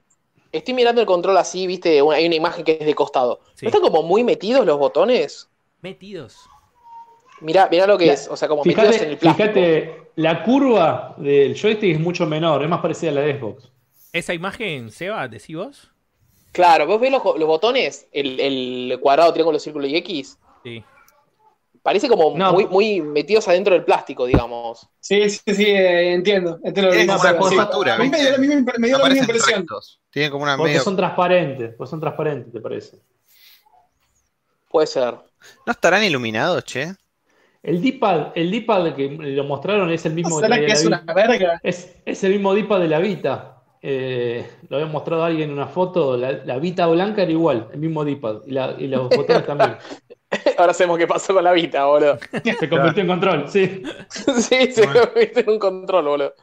Estoy 0.51 0.73
mirando 0.73 0.99
el 0.99 1.05
control 1.05 1.37
así, 1.37 1.67
viste, 1.67 2.01
una- 2.01 2.17
hay 2.17 2.25
una 2.25 2.33
imagen 2.33 2.63
que 2.65 2.71
es 2.71 2.83
de 2.83 2.95
costado. 2.95 3.39
Sí. 3.53 3.67
¿No 3.67 3.69
están 3.69 3.83
como 3.83 4.01
muy 4.01 4.23
metidos 4.23 4.65
los 4.65 4.79
botones? 4.79 5.47
Metidos. 5.81 6.49
Mirá, 7.41 7.67
mirá 7.71 7.87
lo 7.87 7.97
que 7.97 8.07
La- 8.07 8.13
es, 8.13 8.27
o 8.27 8.35
sea, 8.35 8.47
como 8.47 8.63
metidos 8.63 8.85
en 8.87 8.91
Fíjate, 8.93 9.11
el 9.11 9.17
plástico. 9.17 9.47
fíjate, 9.53 10.11
la 10.15 10.43
curva 10.43 11.15
del 11.17 11.55
joystick 11.59 11.93
es 11.95 11.99
mucho 11.99 12.25
menor, 12.25 12.61
es 12.63 12.69
más 12.69 12.81
parecida 12.81 13.11
a 13.11 13.13
la 13.15 13.21
de 13.21 13.39
Xbox. 13.39 13.71
Esa 14.11 14.33
imagen, 14.33 14.91
Seba, 14.91 15.27
decís 15.27 15.55
vos? 15.55 15.91
Claro, 16.51 16.87
vos 16.87 16.99
ves 16.99 17.11
los, 17.11 17.21
los 17.23 17.47
botones, 17.47 18.07
el, 18.11 18.39
el 18.39 18.99
cuadrado, 18.99 19.31
triángulo, 19.31 19.59
círculo 19.59 19.85
y 19.87 19.95
X, 19.97 20.37
Sí. 20.63 20.83
parece 21.83 22.09
como 22.09 22.35
No. 22.35 22.51
muy, 22.51 22.65
muy 22.67 23.01
metidos 23.01 23.47
adentro 23.47 23.73
del 23.73 23.85
plástico, 23.85 24.25
digamos. 24.25 24.89
sí, 24.99 25.29
sí, 25.29 25.39
sí, 25.53 25.65
eh, 25.67 26.13
entiendo. 26.13 26.59
entiendo 26.63 26.89
como 26.91 27.01
dice 27.01 27.13
una 27.13 27.31
sí. 27.31 27.37
curvatura, 27.37 27.95
A 27.95 27.97
mí 27.99 28.09
me 28.09 28.19
dio 28.19 28.31
la 28.31 28.37
misma, 28.39 28.73
me 28.77 28.87
dio 28.87 28.97
la 28.97 29.05
misma 29.05 29.19
impresión. 29.21 29.59
rectos. 29.59 30.01
Tiene 30.09 30.29
como 30.31 30.43
una 30.43 30.57
Porque 30.57 30.71
medio. 30.71 30.83
son 30.83 30.97
transparentes, 30.97 31.75
porque 31.77 31.89
son 31.89 31.99
transparentes, 32.01 32.51
te 32.51 32.59
parece. 32.59 32.97
Puede 34.69 34.87
ser. 34.87 35.15
¿No 35.65 35.71
estarán 35.71 36.03
iluminados, 36.03 36.63
che? 36.65 36.93
El 37.61 37.81
D-pad, 37.81 38.31
el 38.35 38.51
D-pad 38.51 38.95
que 38.95 39.09
lo 39.09 39.43
mostraron 39.43 39.89
es 39.91 40.05
el 40.05 40.13
mismo 40.13 40.37
¿Será 40.37 40.47
traía 40.55 40.67
que 40.67 40.71
es 40.73 40.85
la 40.85 41.01
una 41.03 41.13
verga? 41.13 41.59
Es, 41.63 41.95
es 42.05 42.23
el 42.23 42.31
mismo 42.33 42.53
D-pad 42.53 42.79
de 42.79 42.87
la 42.87 42.99
Vita. 42.99 43.55
Eh, 43.81 44.45
lo 44.69 44.77
había 44.77 44.89
mostrado 44.89 45.23
alguien 45.23 45.49
en 45.49 45.55
una 45.55 45.67
foto. 45.67 46.15
La, 46.17 46.31
la 46.31 46.57
Vita 46.57 46.87
blanca 46.87 47.23
era 47.23 47.31
igual, 47.31 47.67
el 47.73 47.79
mismo 47.79 48.05
D-pad. 48.05 48.41
Y, 48.47 48.51
la- 48.51 48.75
y 48.77 48.87
los 48.87 49.09
botones 49.09 49.45
también. 49.45 49.75
Ahora 50.57 50.73
sabemos 50.73 50.97
qué 50.99 51.07
pasó 51.07 51.33
con 51.33 51.43
la 51.43 51.51
Vita, 51.53 51.85
boludo. 51.85 52.17
Se 52.59 52.69
convirtió 52.69 53.01
en 53.01 53.07
control, 53.07 53.49
sí. 53.49 53.81
sí, 54.09 54.71
se 54.71 54.83
convierte 54.85 55.41
en 55.41 55.49
un 55.49 55.59
control, 55.59 56.05
boludo. 56.05 56.33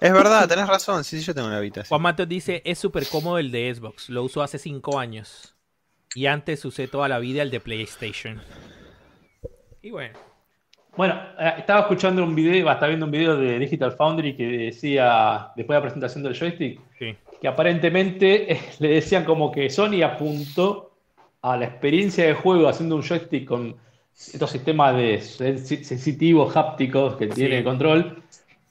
Es 0.00 0.12
verdad, 0.12 0.48
tenés 0.48 0.66
razón. 0.66 1.04
Sí, 1.04 1.18
sí, 1.18 1.24
yo 1.24 1.34
tengo 1.34 1.46
una 1.48 1.58
habitación. 1.58 1.88
Juan 1.88 2.02
Matos 2.02 2.28
dice, 2.28 2.60
es 2.64 2.78
súper 2.78 3.06
cómodo 3.08 3.38
el 3.38 3.50
de 3.50 3.74
Xbox. 3.74 4.10
Lo 4.10 4.22
uso 4.24 4.42
hace 4.42 4.58
5 4.58 4.98
años. 4.98 5.54
Y 6.14 6.26
antes 6.26 6.64
usé 6.64 6.88
toda 6.88 7.08
la 7.08 7.18
vida 7.18 7.42
el 7.42 7.50
de 7.50 7.60
PlayStation. 7.60 8.42
Y 9.82 9.90
bueno. 9.90 10.18
Bueno, 10.96 11.14
eh, 11.38 11.54
estaba 11.58 11.80
escuchando 11.80 12.22
un 12.24 12.34
video, 12.34 12.70
estaba 12.70 12.88
viendo 12.88 13.06
un 13.06 13.12
video 13.12 13.36
de 13.36 13.58
Digital 13.58 13.92
Foundry 13.92 14.34
que 14.34 14.46
decía, 14.46 15.48
después 15.54 15.74
de 15.74 15.78
la 15.80 15.82
presentación 15.82 16.22
del 16.24 16.34
joystick, 16.34 16.80
Sí. 16.98 17.14
que 17.40 17.48
aparentemente 17.48 18.52
eh, 18.52 18.60
le 18.78 18.88
decían 18.88 19.24
como 19.24 19.52
que 19.52 19.68
Sony 19.68 20.02
apuntó 20.02 20.92
a 21.42 21.56
la 21.56 21.66
experiencia 21.66 22.26
de 22.26 22.34
juego 22.34 22.68
haciendo 22.68 22.96
un 22.96 23.02
joystick 23.02 23.46
con 23.46 23.76
estos 24.14 24.50
sistemas 24.50 24.96
de 24.96 25.18
sensi- 25.18 25.82
sensitivos 25.82 26.56
hápticos 26.56 27.16
que 27.16 27.26
tiene 27.26 27.50
Sí. 27.50 27.56
el 27.56 27.64
control 27.64 28.22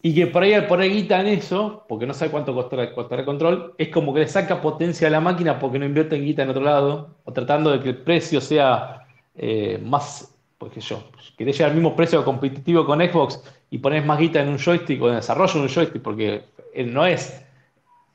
y 0.02 0.14
que 0.16 0.28
por 0.28 0.44
ahí 0.44 0.54
al 0.54 0.66
poner 0.68 0.92
guita 0.92 1.22
en 1.22 1.28
eso, 1.28 1.86
porque 1.88 2.06
no 2.08 2.14
sabe 2.16 2.32
cuánto 2.32 2.54
costará, 2.56 2.92
costará 2.94 3.22
el 3.22 3.26
control, 3.26 3.74
es 3.78 3.90
como 3.90 4.14
que 4.14 4.22
le 4.22 4.28
saca 4.28 4.62
potencia 4.62 5.08
a 5.08 5.12
la 5.12 5.20
máquina 5.20 5.60
porque 5.60 5.78
no 5.80 5.86
invierte 5.86 6.16
en 6.16 6.24
guita 6.26 6.42
en 6.44 6.50
otro 6.50 6.64
lado, 6.64 7.16
o 7.24 7.32
tratando 7.34 7.72
de 7.72 7.80
que 7.82 7.90
el 7.90 7.98
precio 7.98 8.42
sea 8.42 9.02
eh, 9.36 9.80
más, 9.84 10.35
porque 10.66 10.82
yo, 10.82 11.04
querés 11.38 11.58
llegar 11.58 11.70
al 11.70 11.76
mismo 11.76 11.96
precio 11.96 12.26
competitivo 12.26 12.88
con 12.88 13.00
Xbox 13.00 13.40
y 13.70 13.78
pones 13.78 14.04
más 14.04 14.18
guita 14.18 14.42
en 14.42 14.50
un 14.50 14.58
joystick 14.58 15.00
o 15.00 15.10
en 15.10 15.18
desarrollo 15.18 15.54
de 15.54 15.60
un 15.60 15.70
joystick, 15.70 16.02
porque 16.02 16.42
eh, 16.74 16.84
no 16.84 17.06
es 17.06 17.40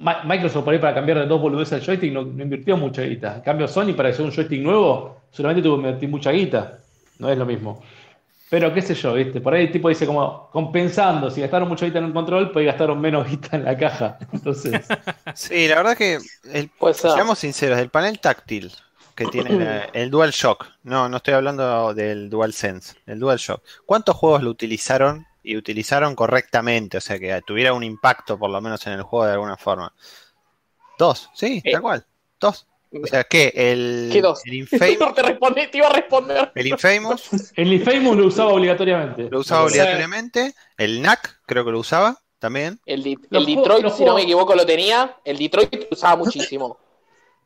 Microsoft 0.00 0.64
por 0.64 0.74
ahí 0.74 0.80
para 0.80 0.92
cambiar 0.92 1.20
de 1.20 1.26
dos 1.26 1.40
boludeces 1.40 1.74
al 1.74 1.80
joystick 1.82 2.12
no, 2.12 2.24
no 2.24 2.42
invirtió 2.42 2.76
mucha 2.76 3.02
guita. 3.02 3.36
En 3.36 3.42
cambio, 3.42 3.68
Sony 3.68 3.92
para 3.94 4.08
hacer 4.08 4.24
un 4.24 4.32
joystick 4.32 4.60
nuevo 4.60 5.20
solamente 5.30 5.62
tuvo 5.62 5.76
que 5.76 5.86
invertir 5.86 6.08
mucha 6.08 6.32
guita. 6.32 6.78
No 7.20 7.30
es 7.30 7.38
lo 7.38 7.46
mismo. 7.46 7.80
Pero 8.50 8.74
qué 8.74 8.82
sé 8.82 8.96
yo, 8.96 9.14
¿viste? 9.14 9.40
Por 9.40 9.54
ahí 9.54 9.66
el 9.66 9.70
tipo 9.70 9.88
dice 9.88 10.06
como 10.06 10.50
compensando, 10.50 11.30
si 11.30 11.40
gastaron 11.40 11.68
mucha 11.68 11.86
guita 11.86 11.98
en 11.98 12.06
un 12.06 12.12
control, 12.12 12.50
pues 12.50 12.66
gastaron 12.66 13.00
menos 13.00 13.30
guita 13.30 13.56
en 13.56 13.64
la 13.64 13.76
caja. 13.76 14.18
Entonces, 14.32 14.88
Sí, 15.36 15.68
la 15.68 15.76
verdad 15.76 15.96
que, 15.96 16.18
el, 16.52 16.68
seamos 16.94 17.38
sinceros, 17.38 17.78
el 17.78 17.90
panel 17.90 18.18
táctil 18.18 18.72
que 19.20 19.26
tiene 19.26 19.50
la- 19.64 19.84
el 19.92 20.10
DualShock, 20.10 20.66
no, 20.84 21.08
no 21.08 21.18
estoy 21.18 21.34
hablando 21.34 21.92
del 21.92 22.30
DualSense, 22.30 22.94
el 23.06 23.18
DualShock, 23.20 23.62
¿cuántos 23.84 24.16
juegos 24.16 24.42
lo 24.42 24.48
utilizaron 24.50 25.26
y 25.42 25.56
utilizaron 25.56 26.14
correctamente? 26.14 26.96
O 26.96 27.00
sea, 27.02 27.18
que 27.18 27.40
tuviera 27.46 27.72
un 27.74 27.82
impacto 27.84 28.38
por 28.38 28.48
lo 28.50 28.60
menos 28.62 28.86
en 28.86 28.94
el 28.94 29.02
juego 29.02 29.26
de 29.26 29.32
alguna 29.32 29.56
forma. 29.58 29.92
Dos, 30.98 31.30
sí, 31.34 31.60
Eh. 31.64 31.72
tal 31.72 31.82
cual, 31.82 32.06
dos. 32.40 32.66
O 32.92 33.06
sea, 33.06 33.22
¿qué? 33.24 33.52
El, 33.54 34.08
¿Qué 34.12 34.20
dos? 34.20 34.40
el 34.46 34.54
Infamous, 34.54 34.98
No 35.00 35.14
te, 35.14 35.22
respondí, 35.22 35.66
te 35.68 35.78
iba 35.78 35.86
a 35.88 35.92
responder. 35.92 36.50
el 36.54 36.66
Infamous 36.66 37.52
el 37.56 37.72
Infamous 37.74 38.16
lo 38.16 38.26
usaba 38.26 38.52
obligatoriamente. 38.52 39.28
lo 39.30 39.40
usaba 39.40 39.64
obligatoriamente, 39.66 40.54
el 40.76 41.00
NAC 41.02 41.40
creo 41.46 41.64
que 41.64 41.70
lo 41.70 41.78
usaba 41.78 42.18
también. 42.38 42.80
El, 42.86 43.02
Detroit, 43.04 43.88
si 43.90 44.04
no 44.04 44.14
me 44.14 44.22
equivoco, 44.22 44.54
lo 44.54 44.64
tenía. 44.66 45.14
El 45.24 45.36
Detroit 45.38 45.72
lo 45.74 45.86
usaba 45.92 46.16
muchísimo. 46.16 46.78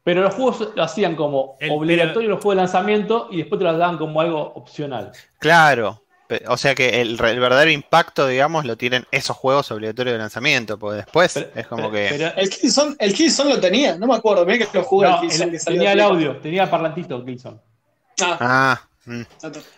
Pero 0.05 0.20
los 0.22 0.34
juegos 0.34 0.68
lo 0.76 0.82
hacían 0.82 1.16
como 1.16 1.57
El- 1.61 1.70
obligatorio 1.70 2.28
los 2.28 2.38
juegos 2.42 2.57
de 2.57 2.62
lanzamiento 2.62 3.28
y 3.30 3.38
después 3.38 3.59
te 3.59 3.64
los 3.64 3.78
daban 3.78 3.96
como 3.98 4.20
algo 4.20 4.40
opcional. 4.55 5.11
Claro. 5.38 6.02
O 6.48 6.57
sea 6.57 6.74
que 6.74 7.00
el, 7.00 7.16
verdadero 7.16 7.70
impacto, 7.70 8.26
digamos, 8.26 8.64
lo 8.64 8.76
tienen 8.76 9.05
esos 9.11 9.36
juegos 9.36 9.70
obligatorios 9.70 10.14
de 10.14 10.18
lanzamiento, 10.18 10.78
porque 10.78 10.96
después 10.98 11.32
Pero- 11.34 11.50
es 11.55 11.66
como 11.66 11.90
pero- 11.90 11.92
que... 11.92 12.16
pero- 12.18 12.36
El 12.36 12.50
Killzone, 12.50 12.96
el 12.98 13.14
Killzone 13.14 13.50
lo 13.55 13.61
tenía, 13.61 13.96
no 13.96 14.07
me 14.07 14.14
acuerdo. 14.14 14.44
Mirá 14.44 14.66
que 14.66 14.78
lo 14.78 14.84
jugué 14.84 15.09
no, 15.09 15.14
el 15.16 15.20
Killzone 15.20 15.44
el- 15.44 15.50
que 15.52 15.59
salió 15.59 15.78
tenía 15.80 15.92
el 15.92 16.00
audio, 16.00 16.36
tenía 16.38 16.62
el 16.64 16.70
parlantito 16.70 17.24
Killzone. 17.24 17.59
Ah, 18.22 18.36
Ah, 18.40 18.80
mm. 19.07 19.22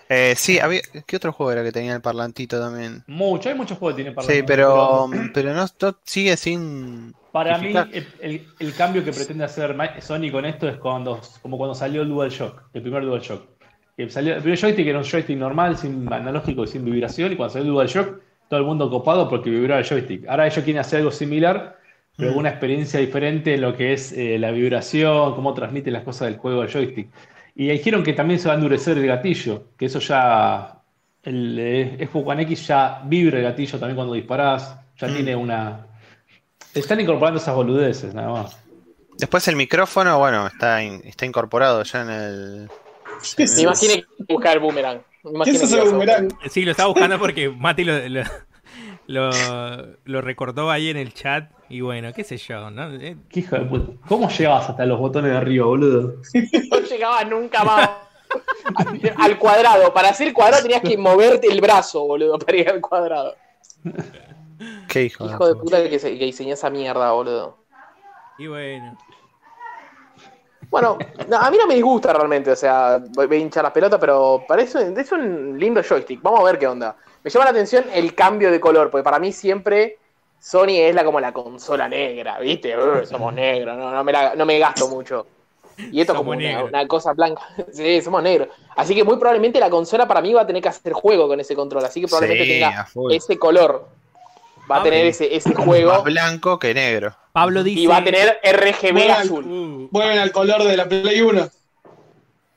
Eh, 0.08 0.34
sí, 0.36 0.58
había... 0.58 0.80
¿qué 1.06 1.16
otro 1.16 1.32
juego 1.32 1.52
era 1.52 1.62
que 1.64 1.72
tenía 1.72 1.94
el 1.94 2.00
parlantito 2.00 2.58
también? 2.60 3.02
Mucho, 3.06 3.48
hay 3.48 3.54
muchos 3.54 3.76
juegos 3.78 3.94
que 3.96 4.02
tienen 4.02 4.14
parlantito. 4.14 4.40
Sí, 4.40 4.46
pero, 4.46 5.08
pero 5.34 5.52
no, 5.52 5.66
no- 5.80 5.96
sigue 6.04 6.36
sin... 6.36 7.14
Para 7.44 7.58
mí, 7.58 7.72
el, 7.92 8.06
el- 8.20 8.46
el 8.58 8.74
cambio 8.74 9.04
que 9.04 9.12
pretende 9.12 9.44
hacer 9.44 9.76
Sony 10.00 10.30
con 10.32 10.44
esto 10.44 10.68
es 10.68 10.76
cuando, 10.76 11.20
como 11.42 11.56
cuando 11.58 11.74
salió 11.74 12.02
el 12.02 12.08
DualShock, 12.08 12.62
el 12.74 12.82
primer 12.82 13.04
DualShock. 13.04 13.42
Que 13.96 14.08
salió, 14.10 14.34
el 14.36 14.42
primer 14.42 14.58
joystick 14.58 14.86
era 14.86 14.98
un 14.98 15.04
joystick 15.04 15.38
normal, 15.38 15.76
sin 15.78 16.12
analógico 16.12 16.64
y 16.64 16.66
sin 16.66 16.84
vibración, 16.84 17.32
y 17.32 17.36
cuando 17.36 17.52
salió 17.54 17.66
el 17.68 17.72
DualShock, 17.72 18.20
todo 18.48 18.60
el 18.60 18.66
mundo 18.66 18.90
copado 18.90 19.28
porque 19.28 19.50
vibraba 19.50 19.80
el 19.80 19.86
joystick. 19.86 20.28
Ahora 20.28 20.46
ellos 20.46 20.62
quieren 20.64 20.80
hacer 20.80 20.98
algo 20.98 21.10
similar, 21.10 21.78
pero 22.16 22.30
con 22.30 22.38
una 22.40 22.50
experiencia 22.50 23.00
diferente 23.00 23.54
en 23.54 23.60
lo 23.60 23.76
que 23.76 23.92
es 23.92 24.12
eh, 24.12 24.38
la 24.38 24.50
vibración, 24.50 25.34
cómo 25.34 25.52
transmite 25.54 25.90
las 25.90 26.02
cosas 26.02 26.28
del 26.28 26.36
juego 26.38 26.60
del 26.62 26.70
joystick. 26.70 27.08
Y 27.54 27.68
dijeron 27.68 28.02
que 28.02 28.12
también 28.12 28.38
se 28.38 28.48
va 28.48 28.54
a 28.54 28.56
endurecer 28.56 28.96
el 28.98 29.06
gatillo, 29.06 29.64
que 29.78 29.86
eso 29.86 29.98
ya. 29.98 30.72
El 31.22 31.58
eh, 31.58 32.06
Xbox 32.06 32.28
One 32.28 32.42
X 32.42 32.66
ya 32.68 33.02
vibra 33.04 33.38
el 33.38 33.44
gatillo 33.44 33.78
también 33.78 33.96
cuando 33.96 34.14
disparás, 34.14 34.78
ya 34.96 35.08
Mm. 35.08 35.14
tiene 35.14 35.34
una. 35.36 35.85
Están 36.76 37.00
incorporando 37.00 37.40
esas 37.40 37.54
boludeces, 37.54 38.14
nada 38.14 38.28
más. 38.30 38.58
Después 39.18 39.48
el 39.48 39.56
micrófono, 39.56 40.18
bueno, 40.18 40.46
está, 40.46 40.82
in- 40.82 41.00
está 41.04 41.24
incorporado 41.26 41.82
ya 41.82 42.02
en 42.02 42.10
el... 42.10 42.70
¿Qué 43.36 43.46
Me 43.56 43.62
imaginé 43.62 43.94
que 44.02 44.24
buscar 44.34 44.54
el 44.54 44.60
boomerang. 44.60 45.00
Me 45.24 45.44
¿Qué 45.44 45.52
es 45.52 45.62
ese 45.62 45.80
boomerang? 45.80 46.28
Sí, 46.50 46.62
lo 46.64 46.72
estaba 46.72 46.88
buscando 46.90 47.18
porque 47.18 47.48
Mati 47.48 47.82
lo, 47.84 47.98
lo, 48.08 48.22
lo- 49.06 49.96
lo 50.04 50.20
recordó 50.20 50.70
ahí 50.70 50.90
en 50.90 50.98
el 50.98 51.14
chat. 51.14 51.50
Y 51.68 51.80
bueno, 51.80 52.12
qué 52.12 52.22
sé 52.24 52.36
yo, 52.36 52.70
¿no? 52.70 52.92
Eh, 52.94 53.16
¿Qué 53.30 53.40
hijo 53.40 53.56
de 53.56 53.62
puta? 53.64 53.92
¿Cómo 54.06 54.28
llegabas 54.28 54.68
hasta 54.70 54.84
los 54.86 54.98
botones 55.00 55.30
de 55.32 55.36
arriba, 55.38 55.66
boludo? 55.66 56.16
No 56.70 56.78
llegaba 56.80 57.24
nunca 57.24 57.64
más 57.64 57.90
al 59.16 59.38
cuadrado. 59.38 59.92
Para 59.94 60.10
hacer 60.10 60.28
el 60.28 60.34
cuadrado 60.34 60.62
tenías 60.62 60.82
que 60.82 60.96
moverte 60.98 61.48
el 61.48 61.60
brazo, 61.62 62.04
boludo, 62.06 62.38
para 62.38 62.56
ir 62.58 62.68
al 62.68 62.80
cuadrado. 62.82 63.34
¿Qué 64.88 65.04
hijo? 65.04 65.26
Hijo 65.26 65.46
de 65.48 65.54
puta 65.56 65.88
que, 65.88 65.98
se- 65.98 66.18
que 66.18 66.24
diseñó 66.24 66.54
esa 66.54 66.70
mierda, 66.70 67.12
boludo. 67.12 67.56
Y 68.38 68.46
bueno. 68.46 68.96
Bueno, 70.70 70.98
no, 71.28 71.36
a 71.38 71.50
mí 71.50 71.56
no 71.58 71.66
me 71.66 71.74
disgusta 71.74 72.12
realmente, 72.12 72.50
o 72.50 72.56
sea, 72.56 73.00
voy 73.14 73.28
a 73.30 73.36
hinchar 73.36 73.62
las 73.62 73.72
pelotas, 73.72 74.00
pero 74.00 74.44
parece 74.46 74.92
es 74.96 75.12
un 75.12 75.58
lindo 75.58 75.82
joystick. 75.82 76.20
Vamos 76.22 76.40
a 76.40 76.44
ver 76.44 76.58
qué 76.58 76.66
onda. 76.66 76.96
Me 77.22 77.30
llama 77.30 77.44
la 77.46 77.50
atención 77.52 77.84
el 77.92 78.14
cambio 78.14 78.50
de 78.50 78.60
color, 78.60 78.90
porque 78.90 79.04
para 79.04 79.18
mí 79.18 79.32
siempre 79.32 79.98
Sony 80.38 80.70
es 80.80 80.94
la 80.94 81.04
como 81.04 81.20
la 81.20 81.32
consola 81.32 81.88
negra, 81.88 82.38
¿viste? 82.40 82.74
Somos 83.06 83.32
negros, 83.32 83.76
no, 83.76 83.90
no, 83.90 84.04
me 84.04 84.12
la- 84.12 84.34
no 84.34 84.44
me 84.44 84.58
gasto 84.58 84.88
mucho. 84.88 85.26
Y 85.90 86.00
esto 86.00 86.12
es 86.14 86.16
como 86.18 86.32
una, 86.32 86.64
una 86.64 86.86
cosa 86.88 87.12
blanca. 87.12 87.42
sí, 87.72 88.00
somos 88.02 88.22
negros. 88.22 88.48
Así 88.76 88.94
que 88.94 89.04
muy 89.04 89.16
probablemente 89.18 89.60
la 89.60 89.70
consola 89.70 90.06
para 90.06 90.20
mí 90.20 90.32
va 90.34 90.42
a 90.42 90.46
tener 90.46 90.62
que 90.62 90.68
hacer 90.68 90.92
juego 90.92 91.28
con 91.28 91.38
ese 91.40 91.54
control, 91.54 91.84
así 91.84 92.00
que 92.00 92.08
probablemente 92.08 92.44
Sí, 92.44 92.50
tenga 92.60 92.86
ese 93.10 93.38
color. 93.38 93.88
Va 94.70 94.78
a 94.78 94.82
tener 94.82 95.06
ese, 95.06 95.34
ese 95.36 95.50
Más 95.54 95.64
juego 95.64 96.02
blanco 96.02 96.58
que 96.58 96.74
negro. 96.74 97.16
Pablo 97.32 97.62
dice. 97.62 97.80
y 97.80 97.86
va 97.86 97.98
a 97.98 98.04
tener 98.04 98.40
RGB 98.42 98.92
Bueno, 98.92 99.14
azul. 99.14 99.88
Vuelven 99.90 100.18
al 100.18 100.32
color 100.32 100.64
de 100.64 100.76
la 100.76 100.88
Play 100.88 101.20
1. 101.20 101.48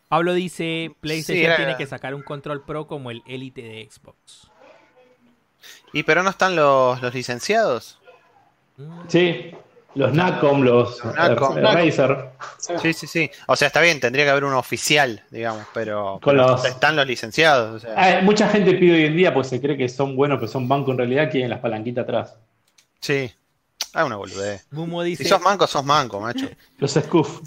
Pablo 0.08 0.34
dice: 0.34 0.92
PlayStation 1.02 1.38
Sí, 1.42 1.46
era- 1.46 1.56
tiene 1.58 1.78
que 1.78 1.86
sacar 1.86 2.16
un 2.16 2.24
control 2.24 2.64
pro 2.64 2.88
como 2.88 3.12
el 3.12 3.22
Elite 3.28 3.62
de 3.62 3.88
Xbox. 3.92 4.50
¿Y 5.94 6.04
pero 6.04 6.24
no 6.24 6.30
están 6.32 6.56
los, 6.56 7.02
los 7.02 7.14
licenciados? 7.14 8.00
Mm, 8.78 9.02
Sí, 9.08 9.52
Los 10.00 10.14
Nacom, 10.14 10.62
los 10.62 11.04
Los 11.04 11.14
Nacom. 11.16 11.58
eh, 11.58 11.62
Razer. 11.62 12.30
Sí, 12.82 12.94
sí, 12.94 13.06
sí. 13.06 13.30
O 13.48 13.56
sea, 13.56 13.68
está 13.68 13.82
bien, 13.82 14.00
tendría 14.00 14.24
que 14.26 14.32
haber 14.32 14.46
uno 14.46 14.58
oficial, 14.58 15.22
digamos, 15.30 15.66
pero, 15.74 16.20
Con 16.22 16.36
pero 16.36 16.48
los- 16.48 16.64
están 16.66 16.96
los 16.96 17.06
licenciados. 17.06 17.76
O 17.76 17.80
sea, 17.80 17.94
Ah, 17.98 18.22
mucha 18.22 18.48
gente 18.48 18.74
pide 18.76 18.94
hoy 18.96 19.06
en 19.06 19.18
día, 19.18 19.34
pues 19.34 19.48
se 19.50 19.60
cree 19.60 19.76
que 19.78 19.90
son 19.90 20.16
buenos, 20.16 20.40
pero 20.40 20.50
son 20.50 20.68
bancos 20.70 20.92
en 20.94 21.00
realidad, 21.00 21.30
quieren 21.30 21.50
las 21.50 21.60
palanquitas 21.60 22.04
atrás. 22.04 22.36
sí. 23.00 23.32
Ah, 23.92 24.06
una 24.06 24.18
boludez. 24.18 24.68
Mumo 24.70 25.02
dice, 25.02 25.24
Si 25.24 25.30
sos 25.30 25.42
manco, 25.42 25.66
sos 25.66 25.84
manco, 25.84 26.20
macho. 26.20 26.48
Los 26.78 26.92
Scoof. 26.94 27.42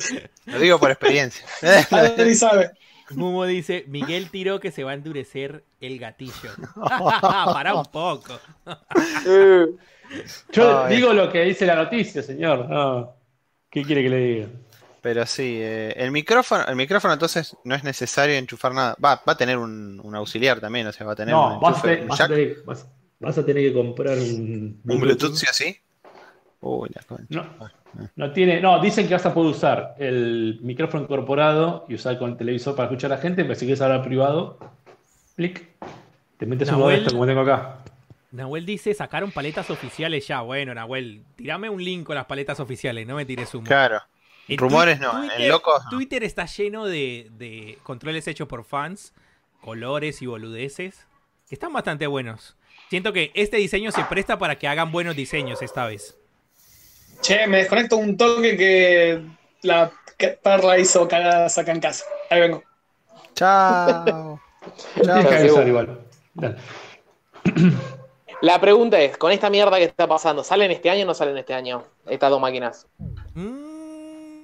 Lo 0.46 0.58
digo 0.58 0.76
por 0.80 0.90
experiencia. 0.90 1.46
Adri 1.92 2.34
sabe. 2.34 2.72
Mumo 3.10 3.44
dice, 3.46 3.84
Miguel 3.86 4.28
tiró 4.28 4.58
que 4.58 4.72
se 4.72 4.82
va 4.82 4.90
a 4.90 4.94
endurecer 4.94 5.62
el 5.80 6.00
gatillo. 6.00 6.50
Para 6.74 7.74
un 7.76 7.84
poco. 7.84 8.40
Yo 10.52 10.84
Ay. 10.84 10.88
digo 10.88 11.12
lo 11.12 11.30
que 11.30 11.42
dice 11.42 11.66
la 11.66 11.76
noticia, 11.76 12.22
señor. 12.22 12.68
No. 12.68 13.14
¿Qué 13.70 13.84
quiere 13.84 14.02
que 14.02 14.08
le 14.10 14.16
diga? 14.18 14.48
Pero 15.00 15.26
sí, 15.26 15.58
eh, 15.60 15.92
el 15.96 16.12
micrófono, 16.12 16.64
el 16.66 16.76
micrófono 16.76 17.14
entonces 17.14 17.56
no 17.64 17.74
es 17.74 17.82
necesario 17.82 18.36
enchufar 18.36 18.72
nada. 18.72 18.96
Va, 19.04 19.16
va 19.26 19.32
a 19.32 19.36
tener 19.36 19.58
un, 19.58 20.00
un 20.02 20.14
auxiliar 20.14 20.60
también, 20.60 20.86
o 20.86 20.92
sea, 20.92 21.06
va 21.06 21.12
a 21.14 21.16
tener 21.16 21.34
No, 21.34 21.42
un 21.42 21.50
vas 21.60 21.84
a, 21.84 21.88
enchufe, 21.88 22.02
un 22.02 22.08
vas, 22.08 22.20
a 22.20 22.28
tener, 22.28 22.62
vas- 22.64 22.88
vas 23.20 23.38
a 23.38 23.44
tener 23.46 23.62
que 23.64 23.72
comprar 23.74 24.18
un 24.18 24.80
un 24.86 25.00
Bluetooth, 25.00 25.34
sí 25.34 25.46
o 25.50 25.52
sí. 25.52 25.76
Uy, 26.60 26.90
la 26.94 27.02
concha. 27.02 27.28
No, 27.28 27.44
no 28.16 28.32
tiene, 28.32 28.60
no, 28.60 28.80
dicen 28.80 29.06
que 29.08 29.14
vas 29.14 29.26
a 29.26 29.32
poder 29.34 29.50
usar 29.52 29.94
el 29.98 30.60
micrófono 30.62 31.04
incorporado 31.04 31.86
y 31.88 31.94
usar 31.94 32.18
con 32.18 32.32
el 32.32 32.36
televisor 32.36 32.76
para 32.76 32.88
escuchar 32.88 33.12
a 33.12 33.16
la 33.16 33.20
gente, 33.22 33.42
pero 33.42 33.54
si 33.54 33.66
quieres 33.66 33.80
hablar 33.80 34.02
privado, 34.02 34.58
clic, 35.36 35.68
te 36.38 36.46
metes 36.46 36.70
un 36.72 36.78
Nahuel. 36.78 36.90
de 36.90 36.98
esto 37.00 37.12
como 37.12 37.26
tengo 37.26 37.40
acá. 37.42 37.78
Nahuel 38.32 38.64
dice, 38.64 38.94
sacaron 38.94 39.30
paletas 39.30 39.70
oficiales 39.70 40.26
ya. 40.26 40.40
Bueno, 40.40 40.74
Nahuel, 40.74 41.22
tirame 41.36 41.68
un 41.68 41.84
link 41.84 42.04
con 42.06 42.16
las 42.16 42.24
paletas 42.24 42.60
oficiales, 42.60 43.06
no 43.06 43.16
me 43.16 43.26
tires 43.26 43.54
humo. 43.54 43.66
Claro. 43.66 44.00
En 44.48 44.58
Rumores 44.58 44.98
no, 44.98 45.12
Twitter, 45.12 45.40
en 45.40 45.48
locos 45.48 45.84
no. 45.84 45.90
Twitter 45.90 46.24
está 46.24 46.46
lleno 46.46 46.86
de, 46.86 47.28
de 47.32 47.78
controles 47.84 48.26
hechos 48.26 48.48
por 48.48 48.64
fans, 48.64 49.12
colores 49.60 50.20
y 50.22 50.26
boludeces. 50.26 51.06
que 51.48 51.54
Están 51.54 51.72
bastante 51.72 52.06
buenos. 52.06 52.56
Siento 52.90 53.12
que 53.12 53.30
este 53.34 53.58
diseño 53.58 53.92
se 53.92 54.04
presta 54.04 54.38
para 54.38 54.56
que 54.56 54.66
hagan 54.66 54.90
buenos 54.90 55.14
diseños 55.14 55.62
esta 55.62 55.86
vez. 55.86 56.16
Che, 57.20 57.46
me 57.46 57.58
desconecto 57.58 57.96
un 57.96 58.16
toque 58.16 58.56
que 58.56 59.22
la 59.62 59.92
que 60.18 60.28
perla 60.28 60.78
hizo 60.78 61.06
cagadas 61.06 61.56
acá 61.58 61.72
en 61.72 61.80
casa. 61.80 62.04
Ahí 62.30 62.40
vengo. 62.40 62.64
Chao. 63.34 64.40
Vos. 64.96 65.66
igual. 65.66 66.00
Dale. 66.34 66.56
La 68.42 68.60
pregunta 68.60 69.00
es, 69.00 69.16
con 69.16 69.30
esta 69.30 69.48
mierda 69.50 69.78
que 69.78 69.84
está 69.84 70.08
pasando, 70.08 70.42
¿salen 70.42 70.72
este 70.72 70.90
año 70.90 71.04
o 71.04 71.06
no 71.06 71.14
salen 71.14 71.38
este 71.38 71.54
año? 71.54 71.84
Estas 72.08 72.28
dos 72.28 72.40
máquinas. 72.40 72.88
Mm, 73.34 74.42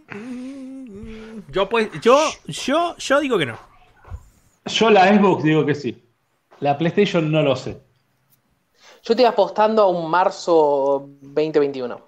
Yo 1.51 1.69
pues, 1.69 1.91
yo, 2.01 2.17
yo, 2.47 2.97
yo 2.97 3.21
digo 3.21 3.37
que 3.37 3.47
no. 3.47 3.59
Yo 4.67 4.91
la 4.91 5.13
Xbox 5.13 5.43
digo 5.43 5.67
que 5.67 5.75
sí. 5.75 6.01
La 6.61 6.79
PlayStation 6.79 7.31
no 7.33 7.43
lo 7.43 7.57
sé. 7.57 7.73
Yo 9.03 9.15
estoy 9.15 9.25
apostando 9.25 9.83
a 9.83 9.89
un 9.89 10.09
marzo 10.09 11.09
2021. 11.21 12.01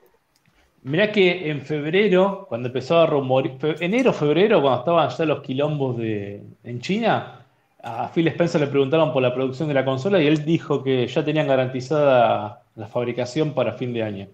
Mirá 0.83 1.11
que 1.11 1.51
en 1.51 1.61
febrero, 1.63 2.47
cuando 2.49 2.69
empezó 2.69 2.99
a 2.99 3.07
rumorear, 3.07 3.83
enero, 3.83 4.13
febrero, 4.13 4.63
cuando 4.63 4.79
estaban 4.79 5.09
ya 5.11 5.25
los 5.25 5.43
quilombos 5.43 5.97
de, 5.99 6.41
en 6.63 6.81
China, 6.81 7.40
a 7.83 8.09
Phil 8.13 8.29
Spencer 8.29 8.61
le 8.61 8.67
preguntaron 8.69 9.13
por 9.13 9.23
la 9.23 9.35
producción 9.35 9.69
de 9.69 9.75
la 9.75 9.85
consola 9.85 10.21
y 10.23 10.27
él 10.27 10.45
dijo 10.45 10.83
que 10.83 11.07
ya 11.07 11.25
tenían 11.25 11.47
garantizada 11.49 12.65
la 12.77 12.87
fabricación 12.89 13.55
para 13.55 13.73
fin 13.73 13.93
de 13.95 14.03
año. 14.03 14.29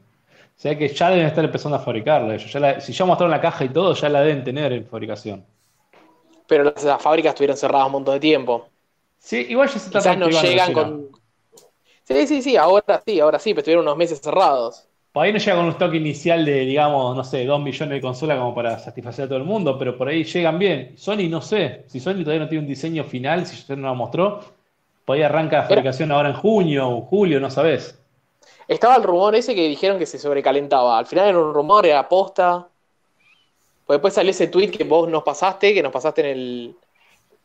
O 0.56 0.60
sea 0.60 0.76
que 0.78 0.88
ya 0.88 1.10
deben 1.10 1.26
estar 1.26 1.44
empezando 1.44 1.76
a 1.76 1.80
fabricarla. 1.80 2.34
ellos. 2.36 2.52
Ya 2.52 2.60
la- 2.60 2.80
si 2.80 2.92
ya 2.92 3.04
mostraron 3.04 3.30
la 3.32 3.40
caja 3.40 3.64
y 3.64 3.68
todo, 3.70 3.94
ya 3.94 4.08
la 4.08 4.22
deben 4.22 4.44
tener 4.44 4.72
en 4.72 4.86
fabricación. 4.86 5.44
Pero 6.48 6.64
las, 6.64 6.82
las 6.84 7.00
fábricas 7.02 7.30
estuvieron 7.30 7.56
cerradas 7.56 7.86
un 7.86 7.92
montón 7.92 8.14
de 8.14 8.20
tiempo. 8.20 8.68
Sí, 9.18 9.46
igual 9.50 9.68
ya 9.68 9.78
se 9.78 9.86
está 9.88 9.98
Quizás 9.98 10.16
no 10.18 10.30
llegan 10.30 10.72
con... 10.72 11.08
Sí, 12.04 12.26
sí, 12.26 12.42
sí, 12.42 12.56
ahora 12.56 13.02
sí, 13.04 13.20
ahora 13.20 13.38
sí, 13.38 13.50
pero 13.52 13.60
estuvieron 13.60 13.84
unos 13.84 13.96
meses 13.98 14.20
cerrados. 14.20 14.88
Por 15.16 15.24
ahí 15.24 15.32
no 15.32 15.38
llega 15.38 15.56
con 15.56 15.64
un 15.64 15.70
stock 15.70 15.94
inicial 15.94 16.44
de, 16.44 16.66
digamos, 16.66 17.16
no 17.16 17.24
sé, 17.24 17.46
2 17.46 17.62
millones 17.62 17.88
de 17.88 18.00
consolas 18.02 18.36
como 18.36 18.54
para 18.54 18.78
satisfacer 18.78 19.24
a 19.24 19.28
todo 19.28 19.38
el 19.38 19.44
mundo, 19.44 19.78
pero 19.78 19.96
por 19.96 20.08
ahí 20.08 20.24
llegan 20.24 20.58
bien. 20.58 20.92
Sony 20.98 21.26
no 21.30 21.40
sé, 21.40 21.84
si 21.86 22.00
Sony 22.00 22.16
todavía 22.16 22.40
no 22.40 22.48
tiene 22.50 22.64
un 22.64 22.68
diseño 22.68 23.02
final, 23.02 23.46
si 23.46 23.54
usted 23.56 23.78
no 23.78 23.88
lo 23.88 23.94
mostró, 23.94 24.44
por 25.06 25.16
ahí 25.16 25.22
arranca 25.22 25.56
la 25.56 25.68
fabricación 25.68 26.12
ahora 26.12 26.28
en 26.28 26.34
junio 26.34 26.90
o 26.90 27.00
julio, 27.00 27.40
no 27.40 27.50
sabes. 27.50 27.98
Estaba 28.68 28.96
el 28.96 29.04
rumor 29.04 29.34
ese 29.34 29.54
que 29.54 29.66
dijeron 29.66 29.98
que 29.98 30.04
se 30.04 30.18
sobrecalentaba. 30.18 30.98
Al 30.98 31.06
final 31.06 31.28
era 31.30 31.38
un 31.38 31.54
rumor, 31.54 31.86
era 31.86 32.06
posta. 32.06 32.68
Pues 33.86 33.96
después 33.96 34.12
salió 34.12 34.32
ese 34.32 34.48
tweet 34.48 34.68
que 34.68 34.84
vos 34.84 35.08
nos 35.08 35.22
pasaste, 35.22 35.72
que 35.72 35.82
nos 35.82 35.92
pasaste 35.92 36.20
en 36.20 36.26
el... 36.26 36.76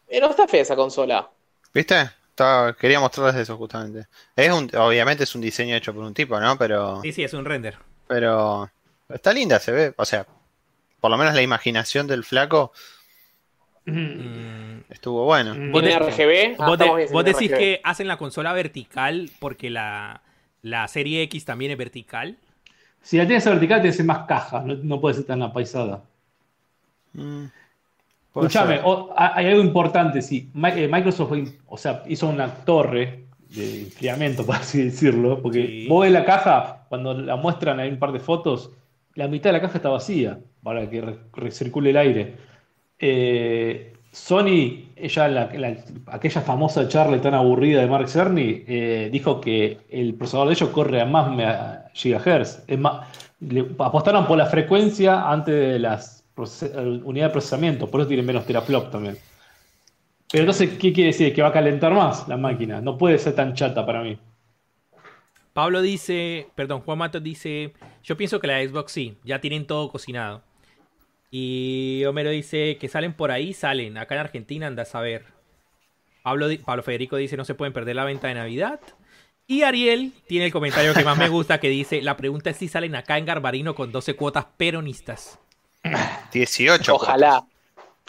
Eh, 0.10 0.20
no 0.20 0.30
está 0.30 0.46
fea 0.46 0.64
esa 0.64 0.76
consola. 0.76 1.30
¿Viste? 1.74 1.96
Estaba- 2.42 2.74
quería 2.74 3.00
mostrarles 3.00 3.36
eso 3.36 3.56
justamente. 3.58 4.08
Es 4.36 4.52
un, 4.52 4.70
obviamente 4.76 5.24
es 5.26 5.36
un 5.36 5.42
diseño 5.42 5.76
hecho 5.76 5.94
por 5.94 6.04
un 6.04 6.14
tipo, 6.14 6.40
¿no? 6.40 6.58
Pero, 6.58 7.00
Sí, 7.04 7.12
sí, 7.12 7.24
es 7.24 7.34
un 7.34 7.46
render. 7.46 7.78
pero 8.08 8.70
está 9.10 9.32
linda, 9.32 9.60
se 9.60 9.72
ve. 9.72 9.94
O 9.98 10.06
sea, 10.06 10.26
por 11.00 11.12
lo 11.12 11.18
menos 11.18 11.34
la 11.36 11.42
imaginación 11.44 12.08
del 12.08 12.24
flaco 12.24 12.72
Mm, 13.86 14.82
estuvo 14.90 15.26
bueno. 15.26 15.56
Vos 15.72 15.82
¿Tiene 15.82 15.88
de- 16.00 16.12
RGB? 16.12 16.56
Ah, 16.60 16.68
Vos, 16.68 16.78
de- 16.78 16.86
vos 16.88 17.08
tiene 17.08 17.24
decís 17.24 17.50
RGB. 17.52 17.58
que 17.58 17.82
hacen 17.84 18.08
la 18.08 18.18
consola 18.18 18.54
vertical 18.54 19.30
porque 19.40 19.70
la, 19.72 20.22
la 20.62 20.88
serie 20.88 21.24
X 21.24 21.46
también 21.46 21.72
es 21.72 21.78
vertical. 21.80 22.38
Si 23.02 23.18
la 23.18 23.26
tienes 23.26 23.44
vertical, 23.46 23.82
tienes 23.82 24.06
más 24.06 24.28
caja, 24.28 24.62
no, 24.62 24.76
no 24.76 25.02
puede 25.02 25.16
ser 25.16 25.26
tan 25.26 25.42
apaisada. 25.42 26.04
Mm, 27.14 27.46
Escúchame, 28.34 28.80
hay 29.16 29.46
algo 29.48 29.62
importante, 29.62 30.22
sí. 30.22 30.50
Eh, 30.76 30.88
Microsoft 30.92 31.34
o 31.68 31.78
sea, 31.78 32.04
hizo 32.08 32.28
una 32.30 32.48
torre 32.48 33.26
de 33.50 33.82
enfriamiento, 33.82 34.46
por 34.46 34.56
así 34.56 34.84
decirlo, 34.84 35.42
porque 35.42 35.66
Sí. 35.68 35.88
vos 35.90 36.04
ves 36.04 36.12
la 36.14 36.24
caja, 36.24 36.86
cuando 36.88 37.14
la 37.14 37.36
muestran 37.36 37.80
hay 37.80 37.90
un 37.90 38.00
par 38.00 38.12
de 38.14 38.20
fotos, 38.20 38.72
la 39.16 39.28
mitad 39.28 39.50
de 39.50 39.54
la 39.54 39.62
caja 39.62 39.78
está 39.78 39.90
vacía 39.90 40.40
para 40.64 40.90
que 40.90 41.02
re- 41.02 41.18
recircule 41.34 41.90
el 41.90 41.98
aire. 41.98 42.36
Eh, 43.00 43.94
Sony, 44.14 44.90
ella, 44.96 45.28
la- 45.30 45.50
la- 45.54 45.78
aquella 46.08 46.42
famosa 46.42 46.88
charla 46.88 47.20
tan 47.22 47.34
aburrida 47.34 47.80
de 47.82 47.88
Mark 47.88 48.08
Cerny, 48.10 48.64
eh, 48.68 49.10
dijo 49.12 49.40
que 49.42 49.80
el 49.90 50.14
procesador 50.16 50.48
de 50.48 50.54
ellos 50.54 50.70
corre 50.70 51.02
a 51.02 51.06
más 51.06 51.30
gigahertz. 51.94 52.64
Es 52.68 52.78
más, 52.80 53.08
le 53.40 53.66
apostaron 53.80 54.28
por 54.28 54.38
la 54.38 54.46
frecuencia 54.48 55.30
antes 55.30 55.54
de 55.56 55.80
las 55.80 56.21
unidades 56.36 57.30
de 57.30 57.34
procesamiento, 57.34 57.90
por 57.90 58.02
eso 58.02 58.08
tienen 58.08 58.26
menos 58.26 58.46
teraflop 58.46 58.92
también. 58.92 59.18
Pero 60.32 60.44
entonces, 60.44 60.78
¿qué 60.78 60.94
quiere 60.94 61.08
decir? 61.12 61.34
Que 61.34 61.42
va 61.42 61.50
a 61.50 61.54
calentar 61.54 61.94
más 61.94 62.28
la 62.28 62.38
máquina. 62.38 62.80
No 62.80 62.98
puede 62.98 63.18
ser 63.18 63.36
tan 63.36 63.54
chata 63.54 63.86
para 63.86 64.02
mí. 64.02 64.18
Pablo 65.54 65.82
dice, 65.82 66.48
perdón, 66.56 66.82
Juan 66.82 66.98
Matos 66.98 67.22
dice, 67.22 67.74
yo 68.04 68.16
pienso 68.16 68.40
que 68.40 68.48
la 68.48 68.64
Xbox 68.64 68.94
sí, 68.94 69.18
ya 69.26 69.42
tienen 69.42 69.68
todo 69.68 69.90
cocinado. 69.92 70.44
Y 71.30 72.04
Homero 72.06 72.30
dice 72.30 72.78
que 72.78 72.88
salen 72.88 73.14
por 73.14 73.32
ahí, 73.32 73.54
salen. 73.54 73.98
Acá 73.98 74.16
en 74.16 74.22
Argentina 74.22 74.68
anda 74.68 74.84
a 74.84 74.86
saber. 74.86 75.26
Pablo, 76.24 76.48
Pablo 76.66 76.84
Federico 76.84 77.16
dice 77.18 77.36
no 77.36 77.46
se 77.46 77.56
pueden 77.56 77.74
perder 77.74 77.96
la 77.96 78.06
venta 78.06 78.28
de 78.28 78.36
Navidad. 78.36 78.80
Y 79.48 79.64
Ariel 79.64 80.14
tiene 80.28 80.46
el 80.46 80.52
comentario 80.54 80.94
que 80.94 81.04
más 81.04 81.18
me 81.18 81.28
gusta 81.28 81.60
que 81.60 81.70
dice, 81.70 82.02
la 82.02 82.16
pregunta 82.16 82.52
es 82.52 82.58
si 82.58 82.70
salen 82.70 82.96
acá 82.96 83.18
en 83.18 83.26
Garbarino 83.26 83.76
con 83.76 83.92
12 83.92 84.16
cuotas 84.16 84.46
peronistas. 84.56 85.40
18. 86.32 86.96
Ojalá. 86.96 87.44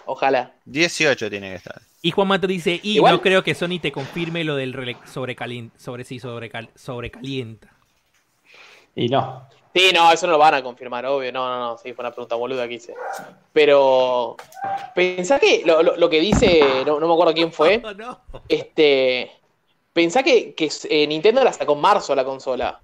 Ojalá. 0.07 0.53
18 0.65 1.31
tiene 1.31 1.51
que 1.51 1.57
estar. 1.57 1.81
Y 2.03 2.11
Juan 2.11 2.27
Mato 2.29 2.47
dice, 2.47 2.81
y 2.83 2.97
Igual- 2.97 3.15
no 3.15 3.21
creo 3.23 3.45
que 3.45 3.55
Sony 3.55 3.79
te 3.81 3.93
confirme 3.93 4.43
lo 4.45 4.57
del 4.57 4.75
rele- 4.75 4.99
sobrecalien- 5.05 5.71
sobre 5.79 6.05
sí 6.05 6.19
sobrecal- 6.19 6.71
sobrecalienta. 6.75 7.69
Y 8.97 9.09
no. 9.09 9.49
Sí, 9.75 9.91
no, 9.95 10.13
eso 10.13 10.27
no 10.27 10.33
lo 10.33 10.39
van 10.39 10.55
a 10.55 10.63
confirmar, 10.63 11.07
obvio. 11.07 11.33
No, 11.33 11.49
no, 11.49 11.59
no, 11.59 11.79
sí, 11.79 11.93
fue 11.95 12.03
una 12.03 12.11
pregunta 12.11 12.35
boluda 12.35 12.69
que 12.69 12.75
hice. 12.75 12.95
Pero 13.53 14.37
pensá 14.95 15.39
que 15.39 15.63
lo, 15.65 15.83
lo- 15.83 15.97
lo 15.97 16.11
que 16.11 16.21
dice, 16.21 16.61
no, 16.85 17.01
no 17.01 17.07
me 17.07 17.13
acuerdo 17.15 17.33
quién 17.33 17.53
fue, 17.53 17.81
Oh, 17.85 17.95
no. 17.95 18.21
este, 18.49 19.31
pensá 19.93 20.23
que, 20.23 20.55
que 20.55 20.71
eh, 20.91 21.07
Nintendo 21.07 21.43
la 21.45 21.53
sacó 21.53 21.73
en 21.75 21.81
marzo 21.81 22.15
la 22.15 22.25
consola 22.25 22.81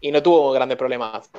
y 0.00 0.12
no 0.12 0.22
tuvo 0.22 0.52
grandes 0.52 0.76
problemas. 0.78 1.30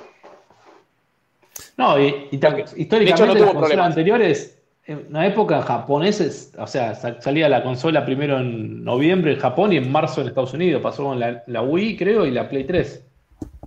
No, 1.77 1.99
y, 1.99 2.29
históricamente 2.31 3.09
hecho, 3.11 3.25
no 3.25 3.33
las 3.33 3.39
consolas 3.43 3.53
problemas. 3.53 3.87
anteriores, 3.87 4.61
en 4.85 5.05
una 5.09 5.25
época 5.27 5.61
japoneses, 5.61 6.53
o 6.57 6.67
sea, 6.67 6.95
sa- 6.95 7.21
salía 7.21 7.47
la 7.49 7.63
consola 7.63 8.05
primero 8.05 8.37
en 8.39 8.83
noviembre 8.83 9.33
en 9.33 9.39
Japón 9.39 9.73
y 9.73 9.77
en 9.77 9.91
marzo 9.91 10.21
en 10.21 10.27
Estados 10.27 10.53
Unidos. 10.53 10.81
Pasó 10.81 11.03
con 11.05 11.19
la, 11.19 11.43
la 11.47 11.61
Wii, 11.61 11.97
creo, 11.97 12.25
y 12.25 12.31
la 12.31 12.49
Play 12.49 12.63
3. 12.65 13.05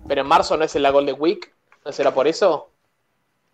Pero 0.07 0.21
en 0.21 0.27
marzo 0.27 0.55
no 0.57 0.63
es 0.65 0.75
la 0.75 0.89
Golden 0.91 1.15
Week, 1.17 1.51
¿no 1.85 1.91
será 1.91 2.13
por 2.13 2.27
eso? 2.27 2.69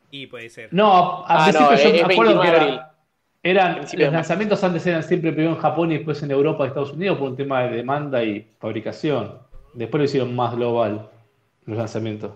Y 0.09 0.27
puede 0.27 0.49
ser. 0.49 0.69
No, 0.73 1.25
al 1.25 1.37
Ah, 1.39 1.51
yo 1.51 1.71
es 1.71 1.83
me 1.93 2.01
acuerdo 2.01 2.39
29 2.39 2.41
que 2.41 2.47
era- 2.73 2.87
eran, 3.43 3.75
Principio 3.77 4.05
los 4.05 4.13
lanzamientos 4.13 4.63
antes 4.63 4.85
eran 4.85 5.03
siempre 5.03 5.31
primero 5.31 5.55
en 5.55 5.59
Japón 5.61 5.91
y 5.91 5.95
después 5.97 6.21
en 6.23 6.31
Europa 6.31 6.63
y 6.65 6.67
Estados 6.67 6.91
Unidos 6.93 7.17
por 7.17 7.29
un 7.29 7.35
tema 7.37 7.61
de 7.63 7.77
demanda 7.77 8.23
y 8.23 8.47
fabricación. 8.59 9.39
Después 9.73 9.99
lo 9.99 10.05
hicieron 10.05 10.35
más 10.35 10.53
global, 10.55 11.09
los 11.65 11.77
lanzamientos. 11.77 12.31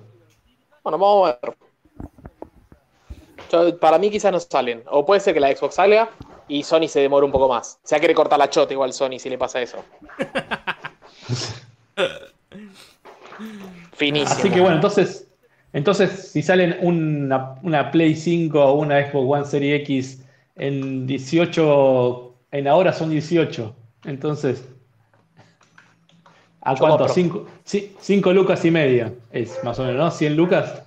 Bueno, 0.83 0.97
vamos 0.97 1.29
a 1.29 1.39
ver. 1.41 1.55
Yo- 3.51 3.77
para 3.79 3.97
mí 3.99 4.09
quizás 4.09 4.31
no 4.31 4.39
salen. 4.39 4.83
O 4.89 5.05
puede 5.05 5.21
ser 5.21 5.33
que 5.33 5.39
la 5.39 5.55
Xbox 5.55 5.75
salga 5.75 6.09
y 6.47 6.63
Sony 6.63 6.87
se 6.87 6.99
demore 6.99 7.25
un 7.25 7.31
poco 7.31 7.47
más. 7.47 7.79
Se 7.83 7.95
va 7.95 7.97
a 7.97 8.01
querer 8.01 8.15
cortar 8.15 8.39
la 8.39 8.49
chota 8.49 8.73
igual 8.73 8.93
Sony 8.93 9.19
si 9.19 9.29
le 9.29 9.37
pasa 9.37 9.61
eso. 9.61 9.77
Finísimo. 13.93 14.39
Así 14.39 14.49
que 14.49 14.59
bueno, 14.59 14.75
entonces, 14.75 15.27
entonces 15.73 16.31
si 16.31 16.41
salen 16.41 16.77
una, 16.81 17.55
una 17.63 17.91
Play 17.91 18.15
5 18.15 18.59
o 18.63 18.73
una 18.75 19.09
Xbox 19.09 19.39
One 19.39 19.45
Series 19.45 19.81
X 19.81 20.21
en 20.55 21.05
18, 21.07 22.33
en 22.51 22.67
ahora 22.67 22.93
son 22.93 23.09
18. 23.09 23.75
Entonces, 24.05 24.63
¿a 26.61 26.73
Yo 26.73 26.79
cuánto? 26.79 27.07
compro. 27.07 27.47
5 27.99 28.33
lucas 28.33 28.63
y 28.65 28.71
media 28.71 29.13
es 29.31 29.63
más 29.63 29.79
o 29.79 29.83
menos, 29.83 29.97
¿no? 29.97 30.11
100 30.11 30.35
lucas. 30.35 30.81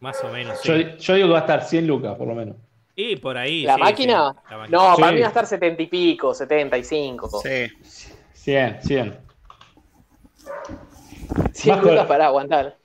Más 0.00 0.22
o 0.24 0.28
menos. 0.28 0.58
sí. 0.60 0.68
Yo, 0.68 0.76
yo 0.98 1.14
digo 1.14 1.26
que 1.28 1.32
va 1.32 1.38
a 1.38 1.40
estar 1.42 1.64
100 1.64 1.86
lucas 1.86 2.14
por 2.16 2.26
lo 2.28 2.34
menos. 2.34 2.56
Y 2.94 3.16
por 3.16 3.36
ahí. 3.36 3.62
¿La 3.64 3.74
sí, 3.74 3.80
máquina? 3.80 4.32
sí, 4.32 4.40
la 4.50 4.56
máquina. 4.58 4.78
No, 4.78 4.94
Sí. 4.96 5.00
para 5.02 5.12
mí 5.12 5.20
va 5.20 5.26
a 5.26 5.28
estar 5.28 5.46
70 5.46 5.82
y 5.82 5.86
pico, 5.86 6.34
75. 6.34 7.40
Sí. 7.42 8.08
100, 8.32 8.82
100. 8.82 9.18
100 11.52 11.76
Bajo- 11.76 11.90
lucas 11.90 12.06
para 12.06 12.26
aguantar. 12.26 12.76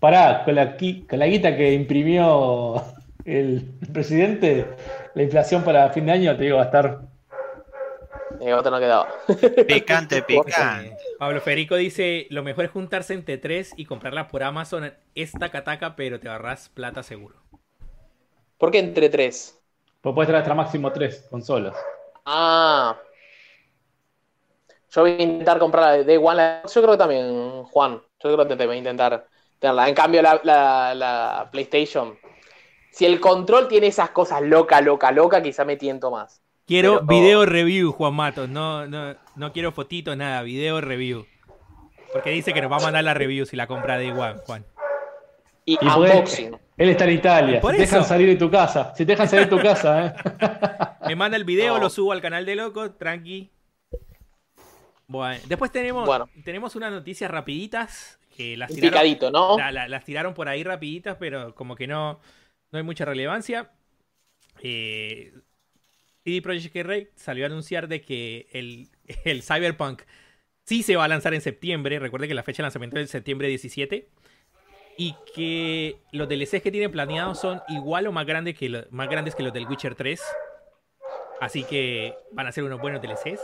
Pará, 0.00 0.42
con 0.44 0.54
la, 0.56 0.76
con 0.76 1.18
la 1.18 1.26
guita 1.26 1.56
que 1.56 1.72
imprimió 1.74 2.82
el 3.24 3.70
presidente, 3.92 4.66
la 5.14 5.22
inflación 5.22 5.62
para 5.62 5.90
fin 5.90 6.06
de 6.06 6.12
año, 6.12 6.36
te 6.36 6.42
digo, 6.44 6.56
va 6.56 6.62
a 6.62 6.66
estar. 6.66 7.00
Eh, 8.40 8.52
otro 8.52 8.70
no 8.72 8.80
quedaba. 8.80 9.08
Picante, 9.68 10.22
picante. 10.26 10.96
Pablo 11.22 11.40
Federico 11.40 11.76
dice: 11.76 12.26
Lo 12.30 12.42
mejor 12.42 12.64
es 12.64 12.72
juntarse 12.72 13.14
entre 13.14 13.38
tres 13.38 13.74
y 13.76 13.84
comprarla 13.84 14.26
por 14.26 14.42
Amazon. 14.42 14.92
Esta 15.14 15.52
cataca, 15.52 15.94
pero 15.94 16.18
te 16.18 16.28
ahorras 16.28 16.68
plata 16.68 17.04
seguro. 17.04 17.36
¿Por 18.58 18.72
qué 18.72 18.80
entre 18.80 19.08
tres? 19.08 19.56
Pues 20.00 20.16
puedes 20.16 20.26
traer 20.26 20.42
hasta 20.42 20.52
máximo 20.52 20.90
tres 20.90 21.24
consolas. 21.30 21.76
Ah. 22.26 22.98
Yo 24.90 25.02
voy 25.02 25.12
a 25.12 25.22
intentar 25.22 25.60
comprar 25.60 25.82
la 25.84 26.02
de 26.02 26.18
la- 26.18 26.62
Yo 26.64 26.82
creo 26.82 26.90
que 26.90 26.98
también, 26.98 27.62
Juan. 27.66 28.02
Yo 28.18 28.34
creo 28.34 28.48
que 28.48 28.56
te 28.56 28.66
voy 28.66 28.74
a 28.74 28.78
intentar 28.78 29.28
tenerla. 29.60 29.88
En 29.88 29.94
cambio, 29.94 30.22
la, 30.22 30.40
la- 30.42 30.92
la 30.92 31.48
PlayStation. 31.52 32.18
Si 32.90 33.06
el 33.06 33.20
control 33.20 33.68
tiene 33.68 33.86
esas 33.86 34.10
cosas 34.10 34.42
loca, 34.42 34.80
loca, 34.80 35.12
loca, 35.12 35.40
quizá 35.40 35.64
me 35.64 35.76
tiento 35.76 36.10
más. 36.10 36.41
Quiero 36.72 37.04
Pero- 37.06 37.20
video 37.20 37.44
review, 37.44 37.92
Juan 37.92 38.14
Matos. 38.14 38.48
No, 38.48 38.86
no, 38.86 39.14
no 39.36 39.52
quiero 39.52 39.72
fotitos, 39.72 40.16
nada. 40.16 40.40
Video 40.40 40.80
review. 40.80 41.26
Porque 42.14 42.30
dice 42.30 42.54
que 42.54 42.62
nos 42.62 42.72
va 42.72 42.76
a 42.76 42.80
mandar 42.80 43.04
la 43.04 43.12
review 43.12 43.44
si 43.44 43.56
la 43.56 43.66
compra 43.66 43.98
de 43.98 44.10
One, 44.10 44.40
Juan. 44.46 44.64
Y, 45.66 45.74
Y 45.74 45.76
pues- 45.76 45.94
unboxing. 46.12 46.56
Él 46.78 46.88
está 46.88 47.04
en 47.04 47.10
Italia. 47.10 47.60
Por 47.60 47.72
si 47.72 47.76
te 47.76 47.82
dejan 47.82 48.04
salir 48.06 48.26
de 48.28 48.36
tu 48.36 48.50
casa. 48.50 48.94
Si 48.96 49.04
te 49.04 49.12
dejan 49.12 49.28
salir 49.28 49.50
de 49.50 49.56
tu 49.56 49.62
casa, 49.62 50.06
¿eh? 50.06 50.14
Me 51.08 51.14
manda 51.14 51.36
el 51.36 51.44
video, 51.44 51.74
No. 51.74 51.80
lo 51.82 51.90
subo 51.90 52.12
al 52.12 52.22
canal 52.22 52.46
de 52.46 52.56
Loco, 52.56 52.92
tranqui. 52.92 53.50
Bueno, 55.06 55.42
después 55.46 55.70
tenemos, 55.70 56.06
Bueno. 56.06 56.30
tenemos 56.42 56.74
unas 56.74 56.90
noticias 56.90 57.30
rapiditas 57.30 58.18
que 58.34 58.56
las 58.56 58.70
tiraron, 58.72 58.92
picadito, 58.92 59.30
¿no? 59.30 59.58
la- 59.58 59.70
la- 59.72 59.88
las 59.88 60.04
tiraron 60.06 60.32
por 60.32 60.48
ahí 60.48 60.64
rapiditas, 60.64 61.18
pero 61.20 61.54
como 61.54 61.76
que 61.76 61.86
no, 61.86 62.18
no 62.70 62.78
hay 62.78 62.82
mucha 62.82 63.04
relevancia. 63.04 63.70
Eh, 64.62 65.34
CD 66.24 66.40
Projekt 66.42 66.74
Red 66.76 67.08
salió 67.16 67.44
a 67.44 67.46
anunciar 67.48 67.88
de 67.88 68.00
que 68.02 68.46
el, 68.52 68.88
el 69.24 69.42
Cyberpunk 69.42 70.02
sí 70.64 70.82
se 70.82 70.96
va 70.96 71.04
a 71.04 71.08
lanzar 71.08 71.34
en 71.34 71.40
septiembre. 71.40 71.98
Recuerde 71.98 72.28
que 72.28 72.34
la 72.34 72.42
fecha 72.42 72.58
de 72.62 72.64
lanzamiento 72.64 72.98
es 72.98 73.10
septiembre 73.10 73.48
17. 73.48 74.08
Y 74.98 75.16
que 75.34 75.96
los 76.12 76.28
DLCs 76.28 76.60
que 76.62 76.70
tienen 76.70 76.90
planeados 76.92 77.40
son 77.40 77.62
igual 77.68 78.06
o 78.06 78.12
más 78.12 78.26
grandes 78.26 78.56
que, 78.58 78.68
lo- 78.68 78.84
más 78.90 79.08
grandes 79.08 79.34
que 79.34 79.42
los 79.42 79.52
del 79.52 79.66
Witcher 79.66 79.94
3. 79.94 80.22
Así 81.40 81.64
que 81.64 82.14
van 82.32 82.46
a 82.46 82.52
ser 82.52 82.62
unos 82.64 82.78
buenos 82.80 83.00
DLCs. 83.00 83.40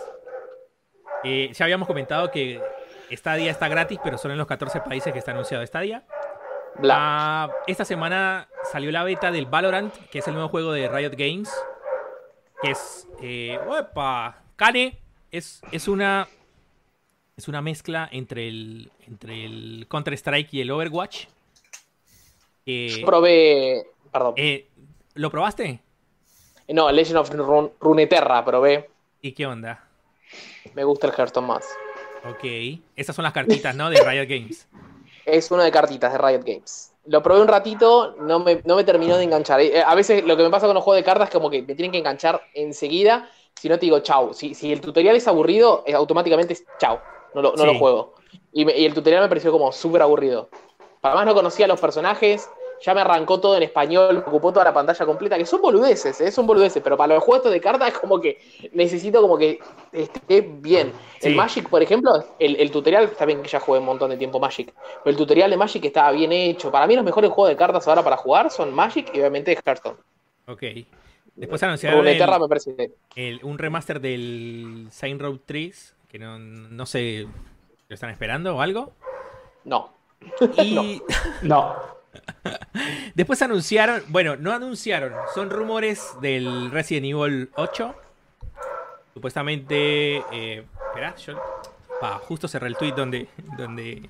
Eh, 1.24 1.50
ya 1.52 1.64
habíamos 1.64 1.88
comentado 1.88 2.30
que 2.30 2.60
Stadia 3.10 3.50
está 3.50 3.66
gratis, 3.68 3.98
pero 4.04 4.18
solo 4.18 4.34
en 4.34 4.38
los 4.38 4.46
14 4.46 4.82
países 4.82 5.12
que 5.12 5.18
está 5.18 5.32
anunciado 5.32 5.66
Stadia. 5.66 6.04
Ah, 6.88 7.50
esta 7.66 7.84
semana 7.84 8.46
salió 8.70 8.92
la 8.92 9.02
beta 9.02 9.32
del 9.32 9.46
Valorant, 9.46 9.92
que 10.10 10.18
es 10.20 10.28
el 10.28 10.34
nuevo 10.34 10.48
juego 10.50 10.72
de 10.72 10.86
Riot 10.88 11.14
Games. 11.16 11.50
Que 12.62 12.70
es. 12.72 13.06
Eh, 13.22 13.58
¡Opa! 13.66 14.42
Kane 14.56 14.98
es, 15.30 15.60
es 15.72 15.88
una. 15.88 16.28
Es 17.36 17.48
una 17.48 17.62
mezcla 17.62 18.08
entre 18.10 18.48
el. 18.48 18.90
Entre 19.06 19.44
el 19.44 19.86
Counter-Strike 19.88 20.52
y 20.54 20.60
el 20.60 20.70
Overwatch. 20.70 21.26
Eh, 22.66 22.98
Yo 23.00 23.06
probé. 23.06 23.86
Perdón. 24.12 24.34
eh, 24.36 24.68
¿Lo 25.14 25.30
probaste? 25.30 25.80
No, 26.68 26.90
Legend 26.90 27.18
of 27.18 27.30
Run- 27.30 27.72
Runeterra 27.80 28.44
probé. 28.44 28.90
¿Y 29.22 29.32
qué 29.32 29.46
onda? 29.46 29.84
Me 30.74 30.84
gusta 30.84 31.06
el 31.06 31.12
Hearthstone 31.14 31.46
más. 31.46 31.64
Ok. 32.24 32.44
Estas 32.94 33.16
son 33.16 33.22
las 33.22 33.32
cartitas, 33.32 33.74
¿no? 33.74 33.88
De 33.88 33.96
Riot 34.04 34.26
Games. 34.28 34.68
Es 35.24 35.50
uno 35.50 35.62
de 35.62 35.70
cartitas 35.70 36.12
de 36.12 36.18
Riot 36.18 36.42
Games. 36.44 36.92
Lo 37.08 37.22
probé 37.22 37.40
un 37.40 37.48
ratito, 37.48 38.14
no 38.20 38.38
me, 38.40 38.60
no 38.64 38.76
me 38.76 38.84
terminó 38.84 39.16
de 39.16 39.24
enganchar. 39.24 39.60
Eh, 39.60 39.82
A 39.82 39.94
veces 39.94 40.24
lo 40.24 40.36
que 40.36 40.42
me 40.42 40.50
pasa 40.50 40.66
con 40.66 40.74
los 40.74 40.84
juegos 40.84 40.98
de 41.00 41.04
cartas 41.04 41.28
es 41.28 41.32
como 41.34 41.48
que 41.50 41.62
me 41.62 41.74
tienen 41.74 41.90
que 41.92 41.98
enganchar 41.98 42.40
enseguida. 42.54 43.28
Si 43.58 43.68
no 43.68 43.76
te 43.78 43.86
digo 43.86 43.98
chau. 44.00 44.34
Si, 44.34 44.54
si 44.54 44.72
el 44.72 44.80
tutorial 44.80 45.16
es 45.16 45.26
aburrido, 45.26 45.82
eh, 45.86 45.94
automáticamente 45.94 46.52
es 46.52 46.64
chau. 46.78 46.98
No 47.34 47.42
lo, 47.42 47.52
no 47.52 47.58
Sí. 47.58 47.66
lo 47.66 47.78
juego. 47.78 48.14
Y, 48.52 48.64
me- 48.64 48.76
y 48.76 48.84
el 48.84 48.94
tutorial 48.94 49.22
me 49.22 49.28
pareció 49.28 49.50
como 49.50 49.72
súper 49.72 50.02
aburrido. 50.02 50.48
Para 51.00 51.14
más 51.14 51.26
no 51.26 51.34
conocía 51.34 51.64
a 51.64 51.68
los 51.68 51.80
personajes. 51.80 52.48
Ya 52.80 52.94
me 52.94 53.00
arrancó 53.00 53.40
todo 53.40 53.56
en 53.56 53.62
español, 53.64 54.14
me 54.14 54.20
ocupó 54.20 54.52
toda 54.52 54.64
la 54.64 54.72
pantalla 54.72 55.04
completa, 55.04 55.36
que 55.36 55.44
son 55.46 55.60
boludeces, 55.60 56.20
¿eh? 56.20 56.30
son 56.30 56.46
boludeces, 56.46 56.82
pero 56.82 56.96
para 56.96 57.14
los 57.14 57.24
juegos 57.24 57.50
de 57.50 57.60
cartas 57.60 57.88
es 57.92 57.98
como 57.98 58.20
que 58.20 58.38
necesito 58.72 59.20
como 59.20 59.36
que 59.36 59.58
esté 59.92 60.40
bien. 60.42 60.92
Sí. 61.20 61.28
El 61.28 61.34
Magic, 61.34 61.68
por 61.68 61.82
ejemplo, 61.82 62.24
el, 62.38 62.56
el 62.56 62.70
tutorial, 62.70 63.04
está 63.04 63.24
bien 63.24 63.42
que 63.42 63.48
ya 63.48 63.58
jugué 63.60 63.80
un 63.80 63.84
montón 63.86 64.10
de 64.10 64.16
tiempo 64.16 64.38
Magic, 64.38 64.72
pero 65.02 65.10
el 65.10 65.16
tutorial 65.16 65.50
de 65.50 65.56
Magic 65.56 65.84
estaba 65.84 66.12
bien 66.12 66.30
hecho. 66.32 66.70
Para 66.70 66.86
mí 66.86 66.94
los 66.94 67.04
mejores 67.04 67.30
juegos 67.30 67.48
de 67.50 67.56
cartas 67.56 67.86
ahora 67.88 68.02
para 68.04 68.16
jugar 68.16 68.50
son 68.50 68.72
Magic 68.72 69.10
y 69.12 69.18
obviamente 69.18 69.52
Hearthstone. 69.64 69.96
Ok. 70.46 70.62
Después 71.34 71.62
anunciaron 71.62 71.98
el- 72.00 72.04
Runeterra 72.06 72.38
me 72.38 72.48
parece. 72.48 72.92
el- 73.16 73.40
un 73.44 73.58
remaster 73.58 74.00
del 74.00 74.86
Saint 74.90 75.20
Road 75.20 75.38
3, 75.46 75.96
que 76.08 76.18
no, 76.18 76.38
no 76.38 76.86
sé, 76.86 77.26
¿lo 77.88 77.94
están 77.94 78.10
esperando 78.10 78.56
o 78.56 78.60
algo? 78.60 78.92
No. 79.64 79.92
Y 80.62 81.00
No. 81.42 81.76
Después 83.14 83.40
anunciaron, 83.42 84.02
bueno, 84.08 84.36
no 84.36 84.52
anunciaron, 84.52 85.12
son 85.34 85.50
rumores 85.50 86.12
del 86.20 86.70
Resident 86.70 87.06
Evil 87.06 87.50
8. 87.56 87.94
Supuestamente, 89.14 90.18
eh, 90.32 90.64
espera, 90.88 91.16
yo 91.16 91.40
pa, 92.00 92.18
justo 92.18 92.48
cerré 92.48 92.68
el 92.68 92.76
tweet 92.76 92.92
donde, 92.92 93.28
donde, 93.56 94.08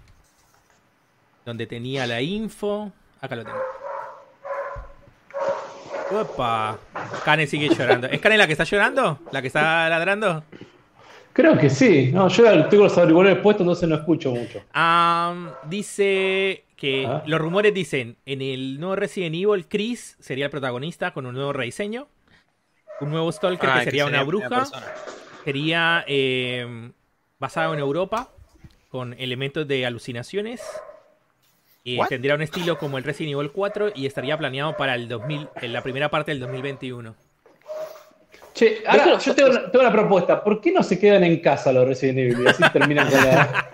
donde 1.44 1.66
tenía 1.66 2.06
la 2.06 2.20
info. 2.20 2.92
Acá 3.20 3.36
lo 3.36 3.44
tengo. 3.44 3.62
Opa, 6.10 6.78
Kane 7.24 7.46
sigue 7.46 7.68
llorando. 7.68 8.06
¿Es 8.06 8.20
Kane 8.20 8.38
la 8.38 8.46
que 8.46 8.52
está 8.52 8.64
llorando? 8.64 9.18
¿La 9.30 9.40
que 9.42 9.48
está 9.48 9.88
ladrando? 9.88 10.44
Creo 11.38 11.56
que 11.56 11.70
sí. 11.70 12.10
No, 12.12 12.26
yo 12.26 12.68
tengo 12.68 12.82
los 12.82 12.98
auriculares 12.98 13.38
puestos, 13.38 13.62
entonces 13.64 13.88
no 13.88 13.94
escucho 13.94 14.32
mucho. 14.32 14.60
Am, 14.72 15.52
dice 15.68 16.64
que 16.74 17.06
Ah. 17.06 17.22
los 17.26 17.40
rumores 17.40 17.72
dicen 17.72 18.16
en 18.26 18.42
el 18.42 18.80
nuevo 18.80 18.96
Resident 18.96 19.36
Evil, 19.36 19.66
Chris 19.68 20.16
sería 20.18 20.46
el 20.46 20.50
protagonista 20.50 21.12
con 21.12 21.26
un 21.26 21.34
nuevo 21.36 21.52
rediseño. 21.52 22.08
Un 23.00 23.10
nuevo 23.10 23.30
Stalker 23.30 23.70
Ah, 23.70 23.74
que 23.74 23.78
que 23.78 23.84
sería 23.84 24.06
una 24.06 24.24
bruja. 24.24 24.66
Sería 25.44 26.04
eh, 26.08 26.90
basado 27.38 27.72
en 27.72 27.78
Europa 27.78 28.32
con 28.88 29.12
elementos 29.14 29.68
de 29.68 29.86
alucinaciones. 29.86 30.60
Y 31.84 31.98
What? 31.98 32.08
tendría 32.08 32.34
un 32.34 32.42
estilo 32.42 32.78
como 32.78 32.98
el 32.98 33.04
Resident 33.04 33.34
Evil 33.38 33.52
4 33.52 33.92
y 33.94 34.06
estaría 34.06 34.36
planeado 34.36 34.76
para 34.76 34.96
el 34.96 35.06
2000, 35.06 35.48
en 35.62 35.72
la 35.72 35.82
primera 35.82 36.08
parte 36.10 36.32
del 36.32 36.40
2021. 36.40 37.14
Che, 38.58 38.82
ahora 38.84 39.18
yo 39.18 39.34
tengo 39.36 39.50
una, 39.50 39.70
tengo 39.70 39.84
una 39.84 39.92
propuesta. 39.92 40.42
¿Por 40.42 40.60
qué 40.60 40.72
no 40.72 40.82
se 40.82 40.98
quedan 40.98 41.22
en 41.22 41.38
casa 41.40 41.70
los 41.72 41.86
Resident 41.86 42.18
Evil? 42.18 42.38
Y 42.44 42.48
así 42.48 42.62
terminan 42.72 43.08
con 43.08 43.20
la. 43.24 43.68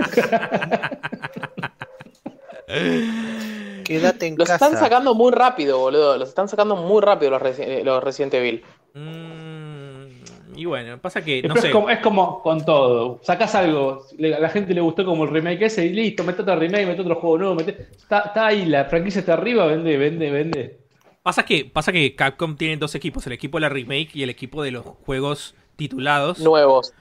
Quédate 3.84 4.26
en 4.26 4.36
Los 4.36 4.48
casa. 4.48 4.66
están 4.66 4.78
sacando 4.80 5.14
muy 5.14 5.32
rápido, 5.32 5.78
boludo. 5.78 6.16
Los 6.16 6.28
están 6.28 6.48
sacando 6.48 6.76
muy 6.76 7.00
rápido 7.02 7.30
los, 7.30 7.40
Resi- 7.42 7.64
eh, 7.66 7.82
los 7.84 8.02
Resident 8.02 8.34
Evil. 8.34 8.62
Mm, 8.94 10.56
y 10.56 10.64
bueno, 10.64 10.98
pasa 11.00 11.22
que 11.22 11.42
no 11.42 11.54
sé. 11.56 11.68
es, 11.68 11.72
como, 11.72 11.90
es 11.90 11.98
como 12.00 12.42
con 12.42 12.64
todo. 12.64 13.20
Sacás 13.22 13.54
algo, 13.54 14.06
le- 14.18 14.34
a 14.34 14.40
la 14.40 14.48
gente 14.48 14.72
le 14.74 14.80
gustó 14.80 15.04
como 15.04 15.24
el 15.24 15.30
remake 15.30 15.66
ese 15.66 15.84
y 15.84 15.90
listo, 15.90 16.24
mete 16.24 16.42
otro 16.42 16.56
remake, 16.56 16.86
mete 16.86 17.02
otro 17.02 17.14
juego 17.16 17.38
nuevo. 17.38 17.54
mete- 17.54 17.88
Está, 17.96 18.20
está 18.20 18.46
ahí, 18.46 18.64
la 18.66 18.84
franquicia 18.86 19.20
está 19.20 19.34
arriba, 19.34 19.66
vende, 19.66 19.96
vende, 19.96 20.30
vende. 20.30 20.78
Pasa 21.24 21.44
que, 21.46 21.64
pasa 21.64 21.90
que 21.90 22.14
Capcom 22.14 22.54
tiene 22.54 22.76
dos 22.76 22.94
equipos, 22.94 23.26
el 23.26 23.32
equipo 23.32 23.56
de 23.56 23.62
la 23.62 23.70
remake 23.70 24.10
y 24.14 24.22
el 24.22 24.28
equipo 24.28 24.62
de 24.62 24.70
los 24.72 24.84
juegos 24.84 25.54
titulados. 25.76 26.38
Nuevos. 26.38 26.92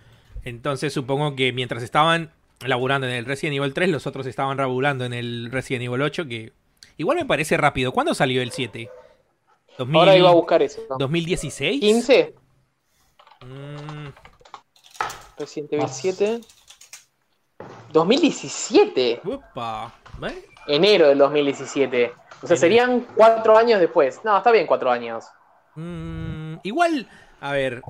Entonces 0.45 0.93
supongo 0.93 1.35
que 1.35 1.51
mientras 1.51 1.83
estaban 1.83 2.31
laburando 2.65 3.05
en 3.05 3.13
el 3.13 3.25
Resident 3.25 3.57
Evil 3.57 3.73
3, 3.73 3.89
los 3.89 4.07
otros 4.07 4.25
estaban 4.25 4.55
laburando 4.55 5.03
en 5.03 5.13
el 5.13 5.51
Resident 5.51 5.83
Evil 5.83 6.01
8, 6.01 6.25
que 6.27 6.53
Igual 6.95 7.17
me 7.17 7.25
parece 7.25 7.57
rápido. 7.57 7.91
¿Cuándo 7.91 8.13
salió 8.13 8.41
el 8.41 8.51
7? 8.51 8.89
2000 9.77 9.99
Ahora 9.99 10.15
iba 10.15 10.29
a 10.29 10.33
buscar 10.33 10.61
eso. 10.61 10.81
¿no? 10.89 10.97
¿2016? 10.97 11.79
15, 11.81 12.35
Mm, 13.41 14.07
Resident 15.37 15.73
Evil 15.73 15.83
Más. 15.83 15.97
7. 15.97 16.39
2017. 17.91 19.19
upa. 19.25 19.93
¿Ve? 20.19 20.45
Enero 20.67 21.09
del 21.09 21.17
2017. 21.17 22.13
O 22.43 22.47
sea, 22.47 22.57
serían 22.57 23.07
cuatro 23.15 23.57
años 23.57 23.79
después. 23.79 24.19
No, 24.23 24.37
está 24.37 24.51
bien 24.51 24.67
cuatro 24.67 24.91
años. 24.91 25.25
Mm, 25.75 26.55
igual, 26.63 27.07
a 27.39 27.51
ver. 27.53 27.81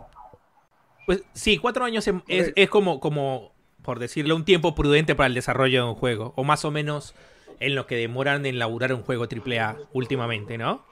Pues 1.05 1.23
sí, 1.33 1.57
cuatro 1.57 1.83
años 1.85 2.07
es, 2.07 2.15
es- 2.27 2.53
es 2.55 2.69
como, 2.69 2.99
como, 2.99 3.51
por 3.81 3.99
decirlo, 3.99 4.35
un 4.35 4.45
tiempo 4.45 4.75
prudente 4.75 5.15
para 5.15 5.27
el 5.27 5.33
desarrollo 5.33 5.83
de 5.83 5.89
un 5.89 5.95
juego. 5.95 6.33
O 6.37 6.43
más 6.43 6.63
o 6.65 6.71
menos 6.71 7.15
en 7.59 7.75
lo 7.75 7.87
que 7.87 7.95
demoran 7.95 8.45
en 8.45 8.59
laburar 8.59 8.93
un 8.93 9.03
juego 9.03 9.25
AAA 9.27 9.77
últimamente, 9.91 10.57
¿no? 10.57 10.85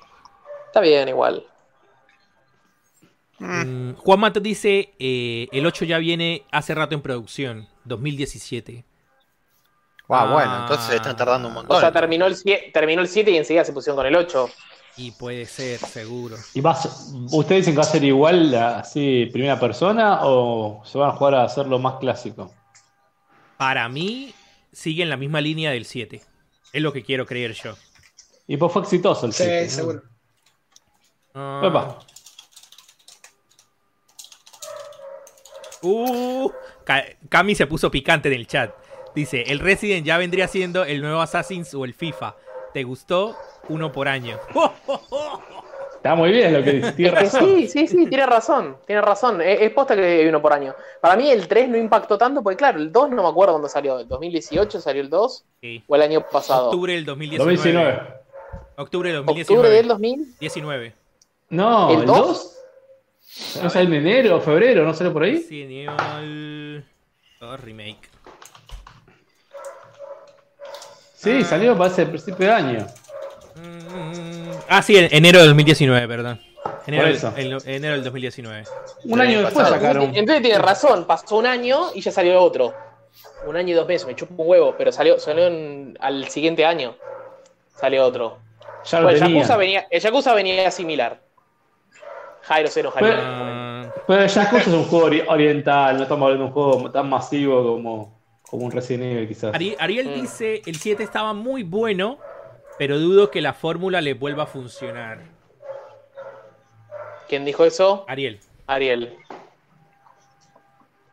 Está 0.67 0.81
bien 0.81 1.07
igual. 1.07 1.45
Mm, 3.39 3.93
Juan 3.93 4.19
Mato 4.19 4.39
dice, 4.39 4.93
eh, 4.99 5.47
el 5.51 5.65
8 5.65 5.85
ya 5.85 5.97
viene 5.97 6.45
hace 6.51 6.75
rato 6.75 6.93
en 6.95 7.01
producción, 7.01 7.67
2017. 7.85 8.85
Ah, 10.13 10.23
Ah. 10.27 10.33
bueno, 10.33 10.61
entonces 10.61 10.95
están 10.95 11.15
tardando 11.15 11.47
un 11.47 11.53
montón. 11.53 11.77
O 11.77 11.79
sea, 11.79 11.91
terminó 11.91 12.25
el, 12.25 12.35
7, 12.35 12.71
terminó 12.73 13.01
el 13.01 13.07
7 13.07 13.31
y 13.31 13.37
enseguida 13.37 13.63
se 13.63 13.71
pusieron 13.73 13.95
con 13.97 14.05
el 14.05 14.15
8. 14.15 14.49
Y 14.97 15.11
puede 15.11 15.45
ser, 15.45 15.79
seguro. 15.79 16.35
¿Y 16.53 16.59
vas, 16.59 17.13
¿Ustedes 17.31 17.61
dicen 17.61 17.73
que 17.73 17.77
va 17.77 17.83
a 17.83 17.87
ser 17.91 18.03
igual 18.03 18.53
así 18.53 19.27
primera 19.31 19.57
persona 19.59 20.19
o 20.23 20.83
se 20.85 20.97
van 20.97 21.11
a 21.11 21.13
jugar 21.13 21.35
a 21.35 21.43
hacerlo 21.45 21.79
más 21.79 21.95
clásico? 21.95 22.53
Para 23.57 23.87
mí, 23.87 24.33
sigue 24.73 25.03
en 25.03 25.09
la 25.09 25.15
misma 25.17 25.39
línea 25.39 25.71
del 25.71 25.85
7. 25.85 26.21
Es 26.73 26.81
lo 26.81 26.91
que 26.91 27.03
quiero 27.03 27.25
creer 27.25 27.53
yo. 27.53 27.75
Y 28.47 28.57
pues 28.57 28.71
fue 28.73 28.81
exitoso 28.81 29.25
el 29.25 29.33
Sí, 29.33 29.43
7, 29.43 29.63
¿no? 29.63 29.69
seguro. 29.71 30.01
Ah. 31.35 31.61
Epa. 31.63 31.99
Uh, 35.83 36.49
Ca- 36.83 37.05
Cami 37.29 37.55
se 37.55 37.65
puso 37.65 37.89
picante 37.89 38.27
en 38.27 38.35
el 38.35 38.47
chat. 38.47 38.73
Dice, 39.13 39.43
el 39.47 39.59
Resident 39.59 40.05
ya 40.05 40.17
vendría 40.17 40.47
siendo 40.47 40.85
el 40.85 41.01
nuevo 41.01 41.21
Assassin's 41.21 41.73
o 41.73 41.85
el 41.85 41.93
FIFA. 41.93 42.35
¿Te 42.73 42.83
gustó? 42.83 43.35
Uno 43.69 43.91
por 43.91 44.07
año. 44.07 44.37
Está 45.95 46.15
muy 46.15 46.31
bien 46.31 46.51
lo 46.53 46.63
que 46.63 46.71
dice, 46.71 46.91
tiene 46.93 47.11
razón. 47.11 47.45
sí, 47.45 47.67
sí, 47.67 47.87
sí, 47.87 48.07
tiene 48.07 48.25
razón. 48.25 48.77
Tiene 48.87 49.01
razón. 49.01 49.39
Es, 49.41 49.61
es 49.61 49.71
posta 49.71 49.95
que 49.95 50.01
hay 50.03 50.27
uno 50.27 50.41
por 50.41 50.51
año. 50.51 50.73
Para 50.99 51.15
mí 51.15 51.29
el 51.29 51.47
3 51.47 51.69
no 51.69 51.77
impactó 51.77 52.17
tanto 52.17 52.41
porque, 52.41 52.57
claro, 52.57 52.79
el 52.79 52.91
2 52.91 53.11
no 53.11 53.21
me 53.21 53.29
acuerdo 53.29 53.53
cuándo 53.53 53.69
salió. 53.69 53.99
¿El 53.99 54.07
2018 54.07 54.81
salió 54.81 55.01
el 55.01 55.11
2? 55.11 55.45
Sí. 55.61 55.83
¿O 55.85 55.95
el 55.95 56.01
año 56.01 56.25
pasado? 56.27 56.67
Octubre 56.69 56.93
del 56.93 57.05
2019. 57.05 57.55
2019. 57.55 58.21
Octubre 58.77 59.09
del 59.09 59.19
¿Octubre 59.19 59.43
2019. 59.43 59.75
del 59.75 59.87
2000? 59.89 60.35
19. 60.39 60.93
No, 61.49 61.91
¿El 61.91 61.99
¿el 61.99 62.05
2? 62.07 62.17
2? 62.17 62.57
¿No 63.63 63.69
sale 63.69 63.85
en 63.85 63.93
enero 63.93 64.37
o 64.37 64.41
febrero? 64.41 64.83
¿No 64.83 64.93
sale 64.95 65.11
por 65.11 65.21
ahí? 65.23 65.45
Evil 65.51 66.83
2 67.39 67.59
Remake. 67.59 68.09
Sí, 71.21 71.43
salió 71.43 71.77
para 71.77 71.91
ese 71.91 72.05
principio 72.05 72.47
de 72.47 72.51
año. 72.51 72.87
Mm, 73.55 74.51
Ah, 74.69 74.81
sí, 74.81 74.95
en 74.97 75.07
enero 75.11 75.39
del 75.39 75.49
2019, 75.49 76.07
perdón. 76.07 76.39
Enero, 76.87 77.07
eso. 77.07 77.33
el- 77.35 77.57
enero 77.65 77.93
del 77.95 78.03
2019. 78.03 78.63
Un 79.05 79.21
año 79.21 79.39
después 79.41 79.53
Bueno, 79.53 79.69
sacaron. 79.69 80.03
entonces, 80.15 80.41
tiene 80.41 80.57
razón. 80.59 81.05
Pasó 81.05 81.37
un 81.37 81.45
año 81.45 81.87
y 81.93 82.01
ya 82.01 82.11
salió 82.11 82.41
otro. 82.41 82.73
Un 83.45 83.55
año 83.55 83.69
y 83.69 83.73
dos 83.73 83.87
meses. 83.87 84.07
Me 84.07 84.15
chupo 84.15 84.41
un 84.43 84.49
huevo. 84.49 84.75
Pero 84.77 84.91
salió, 84.91 85.19
salió 85.19 85.45
en- 85.47 85.97
al 85.99 86.27
siguiente 86.29 86.65
año. 86.65 86.95
Salió 87.75 88.05
otro. 88.05 88.37
Ya 88.85 88.99
lo 88.99 89.03
Bueno, 89.05 89.17
el 89.17 89.23
tenía. 89.23 89.35
Yakuza 89.41 89.57
venía, 89.57 89.87
el 89.89 90.01
Yakuza 90.01 90.33
venía 90.33 90.71
similar. 90.71 91.19
Jairo 92.43 92.69
Zeno 92.69 92.91
Jairo. 92.91 93.09
Pero- 93.09 93.21
Ah, 93.23 93.85
Pero 94.07 94.25
Yakuza 94.25 94.61
es 94.61 94.67
un 94.67 94.85
juego 94.85 95.09
ori- 95.09 95.25
oriental, 95.27 95.97
no 95.97 96.03
estamos 96.03 96.23
hablando 96.23 96.43
de 96.45 96.47
un 96.47 96.53
juego 96.53 96.91
tan 96.91 97.09
masivo 97.09 97.63
como, 97.63 98.20
como 98.51 98.65
un 98.65 98.71
Resident 98.71 99.03
Evil, 99.03 99.27
quizás. 99.27 99.53
Ari- 99.55 99.75
Ariel 99.79 100.09
Mm. 100.09 100.21
dice, 100.21 100.61
el 100.65 100.75
7 100.75 101.03
estaba 101.03 101.33
muy 101.33 101.63
bueno, 101.63 102.19
pero 102.77 102.99
dudo 102.99 103.31
que 103.31 103.41
la 103.41 103.53
fórmula 103.53 104.01
le 104.01 104.13
vuelva 104.13 104.43
a 104.43 104.45
funcionar. 104.45 105.19
¿Quién 107.29 107.45
dijo 107.45 107.63
eso? 107.63 108.03
Ariel. 108.09 108.39
Ariel. 108.67 109.17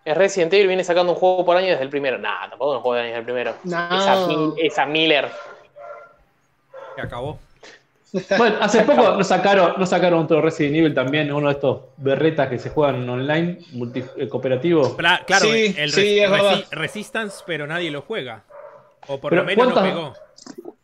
El 0.05 0.17
Resident 0.17 0.53
Evil 0.55 0.67
viene 0.67 0.83
sacando 0.85 1.13
un 1.13 1.19
juego 1.19 1.45
por 1.45 1.57
año 1.57 1.69
desde 1.69 1.83
el 1.85 1.91
primero. 1.91 2.19
Nah, 2.19 2.49
tampoco 2.49 2.73
un 2.77 2.81
juego 2.81 2.95
de 2.95 3.01
año 3.03 3.09
desde 3.11 3.19
el 3.21 3.25
primero. 3.25 3.55
No. 3.65 3.97
Esa, 4.57 4.57
esa 4.57 4.87
Miller. 4.87 5.31
Se 6.97 7.01
acabó. 7.03 7.39
Bueno, 8.39 8.57
hace 8.61 8.83
poco 8.83 9.17
nos 9.17 9.27
sacaron, 9.27 9.75
nos 9.79 9.91
sacaron 9.91 10.21
otro 10.25 10.41
Resident 10.41 10.77
Evil 10.77 10.95
también, 10.95 11.31
uno 11.33 11.49
de 11.49 11.55
estos 11.55 11.81
berretas 11.99 12.49
que 12.49 12.59
se 12.59 12.71
juegan 12.71 13.07
online, 13.09 13.59
multi, 13.73 14.03
eh, 14.17 14.29
cooperativo. 14.29 14.97
Pla- 14.97 15.23
claro, 15.27 15.45
Sí, 15.47 15.75
el 15.77 15.93
sí, 15.93 16.01
Resi- 16.01 16.25
es 16.25 16.31
verdad. 16.31 16.55
Resi- 16.55 16.67
Resistance, 16.71 17.37
pero 17.47 17.67
nadie 17.67 17.91
lo 17.91 18.01
juega. 18.03 18.45
O 19.09 19.19
por 19.21 19.31
Pero 19.31 19.43
lo 19.43 19.47
menos 19.47 19.67
no 19.69 19.73
¿cuántas- 19.75 19.93
pegó. 19.95 20.15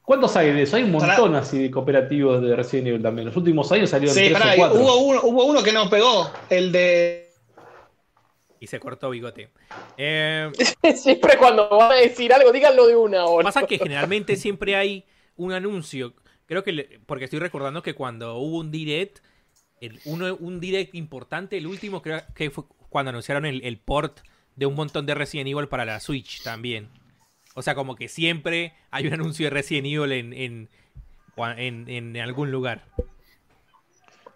¿Cuántos 0.02 0.36
hay 0.36 0.52
de 0.52 0.62
eso? 0.62 0.76
Hay 0.76 0.82
un 0.82 0.92
Pará. 0.92 1.14
montón 1.16 1.34
así 1.36 1.62
de 1.62 1.70
cooperativos 1.70 2.42
de 2.42 2.54
Resident 2.54 2.88
Evil 2.88 3.02
también. 3.02 3.26
Los 3.28 3.36
últimos 3.38 3.72
años 3.72 3.88
salieron 3.88 4.14
Sí, 4.14 4.20
tres 4.28 4.32
pará, 4.34 4.52
o 4.52 4.56
cuatro. 4.56 4.80
hubo 4.80 4.96
uno, 4.98 5.20
hubo 5.22 5.44
uno 5.44 5.62
que 5.62 5.72
no 5.72 5.88
pegó, 5.88 6.30
el 6.50 6.70
de. 6.72 7.30
Y 8.60 8.66
se 8.66 8.78
cortó 8.78 9.08
bigote. 9.10 9.48
Eh, 9.96 10.50
Siempre 10.94 11.38
cuando 11.38 11.68
van 11.70 11.92
a 11.92 11.94
decir 11.94 12.32
algo, 12.34 12.52
díganlo 12.52 12.86
de 12.86 12.96
una 12.96 13.24
hora. 13.24 13.44
pasa 13.44 13.66
que 13.66 13.78
generalmente 13.78 14.36
siempre 14.36 14.76
hay 14.76 15.04
un 15.36 15.52
anuncio. 15.52 16.12
Creo 16.46 16.62
que, 16.62 16.72
le- 16.72 17.00
porque 17.06 17.24
estoy 17.24 17.38
recordando 17.40 17.82
que 17.82 17.94
cuando 17.94 18.36
hubo 18.38 18.58
un 18.58 18.70
direct, 18.70 19.18
el, 19.80 19.98
uno, 20.04 20.36
un 20.38 20.60
direct 20.60 20.94
importante, 20.94 21.56
el 21.56 21.66
último 21.66 22.02
creo 22.02 22.20
que 22.34 22.50
fue 22.50 22.64
cuando 22.88 23.10
anunciaron 23.10 23.44
el, 23.46 23.62
el 23.64 23.78
port 23.78 24.20
de 24.56 24.66
un 24.66 24.74
montón 24.74 25.04
de 25.06 25.14
Resident 25.14 25.48
Evil 25.48 25.68
para 25.68 25.84
la 25.84 26.00
Switch 26.00 26.42
también. 26.42 26.88
O 27.54 27.62
sea, 27.62 27.74
como 27.74 27.96
que 27.96 28.08
siempre 28.08 28.72
hay 28.90 29.06
un 29.06 29.14
anuncio 29.14 29.46
de 29.46 29.50
Resident 29.50 29.86
Evil 29.86 30.12
en, 30.12 30.32
en, 30.32 30.68
en, 31.58 31.88
en 31.88 32.16
algún 32.18 32.50
lugar. 32.50 32.84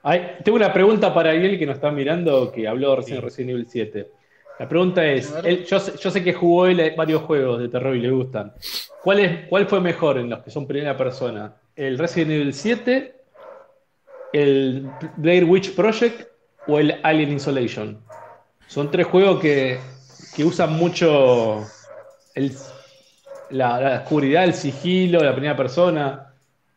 Ay, 0.02 0.36
tengo 0.44 0.56
una 0.56 0.72
pregunta 0.72 1.12
para 1.12 1.30
Ariel 1.30 1.58
que 1.58 1.66
nos 1.66 1.76
está 1.76 1.90
mirando, 1.90 2.50
que 2.52 2.66
habló 2.68 2.96
recién 2.96 3.16
de 3.16 3.20
Sí. 3.22 3.24
Resident 3.26 3.50
Evil 3.50 3.66
7. 3.68 4.08
La 4.58 4.68
pregunta 4.68 5.06
es, 5.06 5.32
él- 5.44 5.64
yo, 5.66 5.78
sé, 5.78 5.92
yo 6.00 6.10
sé 6.10 6.22
que 6.24 6.32
jugó 6.32 6.66
él 6.66 6.94
varios 6.96 7.22
juegos 7.22 7.60
de 7.60 7.68
terror 7.68 7.94
y 7.96 8.00
le 8.00 8.10
gustan. 8.10 8.52
¿Cuál, 9.02 9.20
es, 9.20 9.46
¿Cuál 9.48 9.66
fue 9.66 9.80
mejor 9.80 10.18
en 10.18 10.30
los 10.30 10.40
que 10.42 10.50
son 10.50 10.66
primera 10.66 10.96
persona? 10.96 11.54
¿El 11.78 11.96
Resident 11.96 12.32
Evil 12.32 12.52
7, 12.52 13.14
el 14.32 14.90
Blair 15.16 15.44
Witch 15.44 15.74
Project 15.76 16.26
o 16.66 16.78
el 16.80 16.98
Alien 17.04 17.34
Isolation? 17.34 18.02
Son 18.66 18.90
tres 18.90 19.06
juegos 19.06 19.40
que, 19.40 19.78
que 20.34 20.44
usan 20.44 20.72
mucho 20.72 21.64
el- 22.34 22.52
la, 23.50 23.80
la 23.80 23.96
oscuridad, 24.00 24.42
el 24.42 24.54
sigilo, 24.54 25.20
la 25.20 25.32
primera 25.32 25.56
persona. 25.56 26.34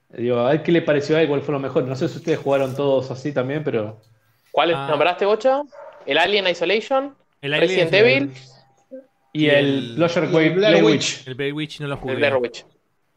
Digo, 0.10 0.38
a 0.40 0.52
ver 0.52 0.62
qué 0.62 0.72
le 0.72 0.84
pareció 0.84 1.18
a 1.18 1.22
él, 1.22 1.28
cuál 1.28 1.42
fue 1.42 1.54
lo 1.54 1.60
mejor. 1.60 1.84
No 1.86 1.96
sé 1.96 2.08
si 2.08 2.18
ustedes 2.18 2.38
jugaron 2.38 2.76
todos 2.76 3.10
así 3.10 3.34
también, 3.34 3.64
pero. 3.64 4.00
¿Cuál 4.52 4.74
Ah. 4.76 4.88
nombraste, 4.88 5.26
Bocha? 5.26 5.64
¿El 6.06 6.18
Alien 6.20 6.48
Isolation? 6.48 7.16
El 7.42 7.58
¿Resident 7.60 7.92
Alien- 7.94 8.06
Evil? 8.24 8.32
Y 9.34 9.46
Y 9.46 9.50
el 9.50 9.56
el- 9.98 10.04
el 10.04 10.54
Blair 10.54 10.84
Witch. 10.84 10.84
Witch. 10.84 11.28
El 11.28 11.36
Blair 11.36 11.54
Witch 11.54 11.80
no 11.80 11.88
lo 11.88 11.96
El 11.96 12.00
jugué. 12.02 12.16
Blair 12.16 12.36
Witch. 12.38 12.66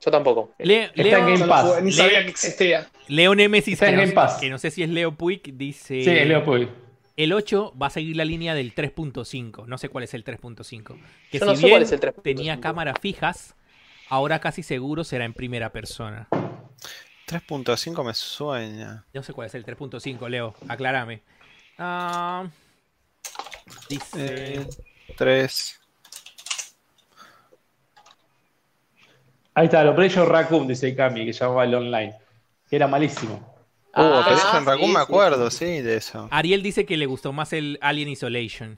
Yo 0.04 0.10
tampoco. 0.10 0.52
Le- 0.58 0.84
Está 0.84 1.02
Leo, 1.02 1.18
en 1.18 1.24
Game 1.26 1.38
no 1.38 1.46
Pass. 1.46 1.82
ni 1.82 1.90
Le- 1.90 1.96
sabía 1.96 2.22
que 2.24 2.30
existía. 2.30 2.88
Leo 3.08 3.34
Nemesis, 3.34 3.74
Está 3.74 3.86
que 3.86 3.90
en 3.90 3.96
no, 3.96 4.02
Game 4.02 4.12
Pass. 4.12 4.34
que 4.40 4.50
no 4.50 4.58
sé 4.58 4.70
si 4.70 4.82
es 4.82 4.88
Leo 4.90 5.16
Puig, 5.16 5.40
dice... 5.56 6.02
Sí, 6.04 6.10
es 6.10 6.26
Leo 6.26 6.44
Puig. 6.44 6.68
El 7.16 7.32
8 7.32 7.72
va 7.80 7.86
a 7.86 7.90
seguir 7.90 8.16
la 8.16 8.24
línea 8.24 8.54
del 8.54 8.74
3.5. 8.74 9.66
No 9.66 9.78
sé 9.78 9.88
cuál 9.88 10.04
es 10.04 10.14
el 10.14 10.24
3.5. 10.24 10.96
Que 11.30 11.38
Yo 11.38 11.46
no 11.46 11.52
si 11.52 11.58
sé 11.58 11.66
bien 11.66 11.74
cuál 11.76 11.82
es 11.84 11.92
el 11.92 12.00
3.5. 12.00 12.22
tenía 12.22 12.60
cámaras 12.60 12.98
fijas, 13.00 13.54
ahora 14.08 14.40
casi 14.40 14.62
seguro 14.62 15.04
será 15.04 15.24
en 15.24 15.32
primera 15.32 15.70
persona. 15.70 16.28
3.5 17.26 18.04
me 18.04 18.12
sueña. 18.14 19.04
No 19.14 19.22
sé 19.22 19.32
cuál 19.32 19.46
es 19.46 19.54
el 19.54 19.64
3.5, 19.64 20.28
Leo. 20.28 20.54
Aclárame. 20.68 21.22
Ah, 21.78 22.46
dice... 23.88 24.56
Eh, 24.60 24.66
3. 25.16 25.80
Ahí 29.54 29.66
está, 29.66 29.82
el 29.82 29.88
Operation 29.88 30.28
Raccoon, 30.28 30.66
dice 30.66 30.94
Cami, 30.96 31.24
que 31.24 31.32
llamaba 31.32 31.64
el 31.64 31.74
online. 31.74 32.14
Que 32.68 32.76
era 32.76 32.86
malísimo. 32.88 33.34
Uh, 33.36 34.00
Ah, 34.00 34.20
Operation 34.20 34.60
sí, 34.60 34.66
Raccoon 34.66 34.88
me 34.92 34.98
sí, 34.98 35.02
acuerdo, 35.02 35.50
sí, 35.50 35.80
de 35.80 35.96
eso. 35.96 36.28
Ariel 36.32 36.62
dice 36.62 36.84
que 36.84 36.96
le 36.96 37.06
gustó 37.06 37.32
más 37.32 37.52
el 37.52 37.78
Alien 37.80 38.08
Isolation. 38.08 38.76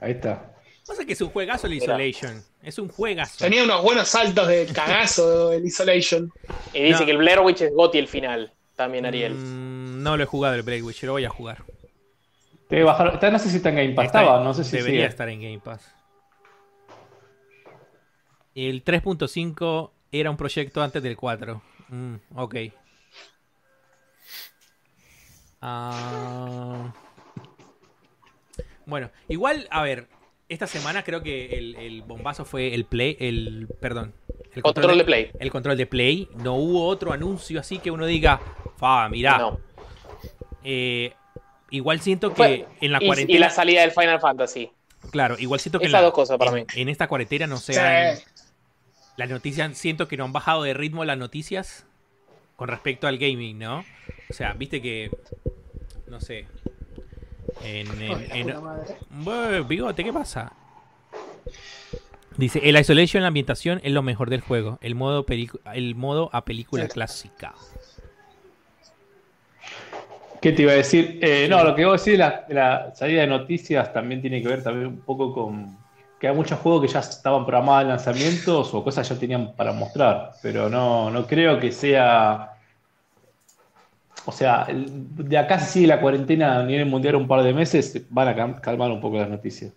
Ahí 0.00 0.12
está. 0.12 0.54
Pasa 0.86 1.04
que 1.04 1.12
es 1.12 1.20
un 1.20 1.28
juegazo 1.28 1.66
el. 1.66 1.74
Isolation. 1.74 2.42
Es 2.62 2.78
un 2.78 2.88
juegazo. 2.88 3.36
Tenía 3.44 3.62
unos 3.64 3.82
buenos 3.82 4.08
saltos 4.08 4.48
de 4.48 4.66
cagazo 4.66 5.52
el 5.52 5.66
Isolation. 5.66 6.32
Y 6.72 6.82
dice 6.84 7.00
No. 7.00 7.04
que 7.04 7.10
el 7.12 7.18
Blair 7.18 7.40
Witch 7.40 7.60
es 7.60 7.72
Gotti 7.74 7.98
el 7.98 8.08
final. 8.08 8.50
También 8.74 9.04
Ariel. 9.04 9.34
Mm, 9.34 10.02
no 10.02 10.16
lo 10.16 10.22
he 10.22 10.26
jugado 10.26 10.54
el 10.54 10.62
Blair 10.62 10.82
Witch, 10.82 11.02
lo 11.02 11.12
voy 11.12 11.24
a 11.26 11.30
jugar. 11.30 11.64
Te 12.68 12.82
bajaron- 12.84 13.14
está- 13.14 13.30
no 13.30 13.38
sé 13.38 13.50
si 13.50 13.56
está 13.56 13.68
en 13.70 13.76
Game 13.76 13.90
Pass. 13.90 14.06
Está- 14.06 14.20
Estaba, 14.22 14.42
no 14.44 14.54
sé 14.54 14.64
si 14.64 14.76
Debería 14.76 15.00
sigue. 15.00 15.06
estar 15.08 15.28
en 15.28 15.40
Game 15.42 15.58
Pass. 15.60 15.94
El 18.60 18.82
3.5 18.84 19.90
era 20.10 20.30
un 20.30 20.36
proyecto 20.36 20.82
antes 20.82 21.00
del 21.00 21.16
4. 21.16 21.62
Mm, 21.90 22.14
ok. 22.34 22.56
Ah, 25.60 26.92
bueno, 28.86 29.10
igual, 29.28 29.68
a 29.70 29.82
ver, 29.82 30.08
esta 30.48 30.66
semana 30.66 31.04
creo 31.04 31.22
que 31.22 31.56
el, 31.58 31.76
el 31.76 32.02
bombazo 32.02 32.44
fue 32.44 32.74
el 32.74 32.84
play, 32.84 33.16
el, 33.20 33.68
perdón, 33.80 34.12
el 34.54 34.62
Control 34.62 34.98
de 34.98 35.04
play. 35.04 35.30
El 35.38 35.50
control 35.52 35.76
de 35.76 35.86
play. 35.86 36.28
No 36.36 36.54
hubo 36.56 36.86
otro 36.86 37.12
anuncio 37.12 37.60
así 37.60 37.78
que 37.78 37.92
uno 37.92 38.06
diga, 38.06 38.40
fa, 38.76 39.08
mirá. 39.08 39.38
No. 39.38 39.60
Eh, 40.64 41.12
igual 41.70 42.00
siento 42.00 42.30
que 42.30 42.34
Fue- 42.36 42.66
en 42.80 42.90
la 42.90 42.98
Y, 43.00 43.06
cuarentena. 43.06 43.36
y 43.36 43.40
la 43.40 43.50
salida 43.50 43.82
del 43.82 43.92
Final 43.92 44.18
Fantasy. 44.20 44.72
Claro, 45.12 45.36
igual 45.38 45.60
siento 45.60 45.78
que 45.78 45.84
en 45.84 45.90
Esas 45.90 46.02
dos 46.02 46.12
cosas 46.12 46.38
para 46.38 46.50
en, 46.50 46.56
mí. 46.56 46.66
en 46.74 46.88
esta 46.88 47.06
cuarentena 47.06 47.46
no 47.46 47.56
se 47.58 47.74
Sí. 47.74 47.78
han- 47.78 48.18
las 49.18 49.28
noticias 49.28 49.76
siento 49.76 50.06
que 50.06 50.16
no 50.16 50.24
han 50.24 50.32
bajado 50.32 50.62
de 50.62 50.74
ritmo 50.74 51.04
las 51.04 51.18
noticias 51.18 51.84
con 52.54 52.68
respecto 52.68 53.08
al 53.08 53.18
gaming, 53.18 53.58
¿no? 53.58 53.84
O 54.30 54.32
sea, 54.32 54.52
viste 54.52 54.80
que 54.80 55.10
no 56.06 56.20
sé. 56.20 56.46
En, 57.64 57.88
bigote, 59.66 60.04
¿qué 60.04 60.12
pasa? 60.12 60.52
Dice, 62.36 62.60
el 62.62 62.78
isolation, 62.78 63.22
la 63.22 63.28
ambientación 63.28 63.80
es 63.82 63.90
lo 63.90 64.02
mejor 64.02 64.30
del 64.30 64.40
juego. 64.40 64.78
El 64.82 64.94
modo, 64.94 65.26
el 65.74 65.94
modo 65.96 66.30
a 66.32 66.44
película 66.44 66.84
Sí. 66.84 66.90
clásica. 66.90 67.54
¿Qué 70.40 70.52
te 70.52 70.62
iba 70.62 70.70
a 70.70 70.76
decir? 70.76 71.18
Eh, 71.20 71.48
no, 71.50 71.64
lo 71.64 71.74
que 71.74 71.84
vos 71.84 72.04
decís 72.04 72.12
de 72.12 72.18
la, 72.18 72.44
la 72.50 72.94
salida 72.94 73.22
de 73.22 73.26
noticias 73.26 73.92
también 73.92 74.20
tiene 74.20 74.40
que 74.40 74.46
ver 74.46 74.62
también 74.62 74.86
un 74.86 75.00
poco 75.00 75.34
con 75.34 75.76
que 76.18 76.28
hay 76.28 76.34
muchos 76.34 76.58
juegos 76.58 76.82
que 76.82 76.88
ya 76.88 77.00
estaban 77.00 77.44
programados 77.44 77.82
en 77.82 77.88
lanzamientos 77.88 78.74
o 78.74 78.82
cosas 78.82 79.06
que 79.08 79.14
ya 79.14 79.20
tenían 79.20 79.52
para 79.54 79.72
mostrar, 79.72 80.32
pero 80.42 80.68
no, 80.68 81.10
no 81.10 81.26
creo 81.26 81.58
que 81.60 81.72
sea... 81.72 82.52
O 84.24 84.32
sea, 84.32 84.66
de 84.68 85.38
acá 85.38 85.58
si 85.58 85.66
sigue 85.72 85.86
la 85.86 86.00
cuarentena 86.00 86.58
a 86.58 86.62
nivel 86.62 86.86
mundial 86.86 87.14
un 87.16 87.26
par 87.26 87.42
de 87.42 87.54
meses, 87.54 88.02
van 88.10 88.28
a 88.28 88.60
calmar 88.60 88.90
un 88.90 89.00
poco 89.00 89.16
las 89.16 89.28
noticias. 89.30 89.72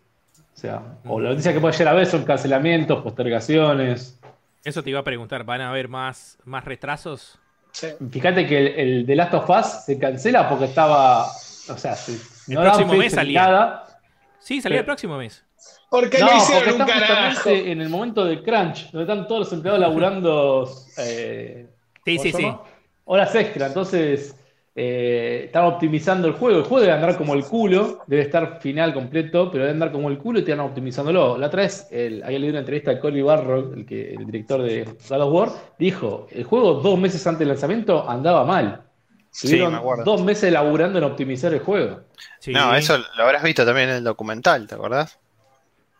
O 0.53 0.59
sea, 0.59 0.81
o 1.05 1.19
las 1.21 1.31
noticias 1.31 1.53
que 1.53 1.61
puede 1.61 1.77
llegar 1.77 1.93
a 1.93 1.97
ver 1.97 2.05
son 2.05 2.25
cancelamientos, 2.25 3.01
postergaciones. 3.01 4.19
Eso 4.63 4.83
te 4.83 4.89
iba 4.89 4.99
a 4.99 5.03
preguntar, 5.03 5.45
¿van 5.45 5.61
a 5.61 5.69
haber 5.69 5.87
más, 5.87 6.37
más 6.43 6.65
retrasos? 6.65 7.39
Sí. 7.71 7.87
Fíjate 8.11 8.45
que 8.45 8.57
el, 8.57 8.67
el 8.79 9.05
The 9.05 9.15
Last 9.15 9.33
of 9.35 9.49
Us 9.49 9.65
se 9.85 9.97
cancela 9.97 10.49
porque 10.49 10.65
estaba. 10.65 11.27
O 11.27 11.77
sea, 11.77 11.95
se, 11.95 12.13
El 12.51 12.55
no 12.55 12.61
próximo 12.61 12.93
mes 12.95 13.13
salía. 13.13 13.43
nada. 13.43 13.85
Sí, 14.39 14.61
salía 14.61 14.79
el 14.79 14.85
próximo 14.85 15.17
mes. 15.17 15.45
Porque 15.89 16.19
No, 16.19 16.25
no, 16.25 16.31
porque 16.31 16.43
hicieron 16.43 16.75
un 16.75 16.81
están 16.81 16.99
carajo. 16.99 17.49
en 17.49 17.81
el 17.81 17.89
momento 17.89 18.25
de 18.25 18.41
crunch, 18.41 18.91
donde 18.91 19.11
están 19.11 19.27
todos 19.27 19.41
los 19.41 19.53
empleados 19.53 19.79
laburando 19.81 20.69
eh, 20.97 21.67
Sí, 22.05 22.17
¿cómo 22.17 22.23
sí, 22.23 22.31
sí. 22.31 22.51
horas 23.05 23.35
extra. 23.35 23.67
Entonces, 23.67 24.35
eh, 24.73 25.43
están 25.45 25.65
optimizando 25.65 26.27
el 26.29 26.33
juego. 26.33 26.59
El 26.59 26.63
juego 26.63 26.81
debe 26.81 26.93
andar 26.93 27.17
como 27.17 27.33
el 27.33 27.43
culo, 27.43 27.99
debe 28.07 28.23
estar 28.23 28.59
final 28.61 28.93
completo, 28.93 29.51
pero 29.51 29.65
debe 29.65 29.73
andar 29.73 29.91
como 29.91 30.09
el 30.09 30.17
culo 30.17 30.39
y 30.39 30.43
te 30.43 30.51
van 30.55 30.61
optimizándolo. 30.61 31.37
La 31.37 31.47
otra 31.47 31.63
vez, 31.63 31.87
el, 31.91 32.23
había 32.23 32.39
leído 32.39 32.53
una 32.53 32.59
entrevista 32.59 32.91
de 32.91 32.99
Cory 32.99 33.21
Barrow, 33.21 33.73
el, 33.75 33.85
que, 33.85 34.13
el 34.13 34.25
director 34.25 34.61
de 34.63 34.85
God 35.09 35.21
of 35.21 35.33
War, 35.33 35.49
dijo: 35.77 36.27
el 36.31 36.45
juego 36.45 36.75
dos 36.75 36.97
meses 36.97 37.25
antes 37.27 37.39
del 37.39 37.49
lanzamiento 37.49 38.09
andaba 38.09 38.45
mal. 38.45 38.81
Sí, 39.29 39.57
me 39.57 39.75
acuerdo. 39.75 40.03
dos 40.03 40.23
meses 40.23 40.51
laburando 40.51 40.97
en 40.99 41.05
optimizar 41.05 41.53
el 41.53 41.59
juego. 41.59 42.01
Sí. 42.39 42.51
No, 42.51 42.73
eso 42.75 42.97
lo 42.97 43.23
habrás 43.23 43.43
visto 43.43 43.65
también 43.65 43.89
en 43.89 43.95
el 43.97 44.03
documental, 44.03 44.67
¿te 44.67 44.75
acordás? 44.75 45.19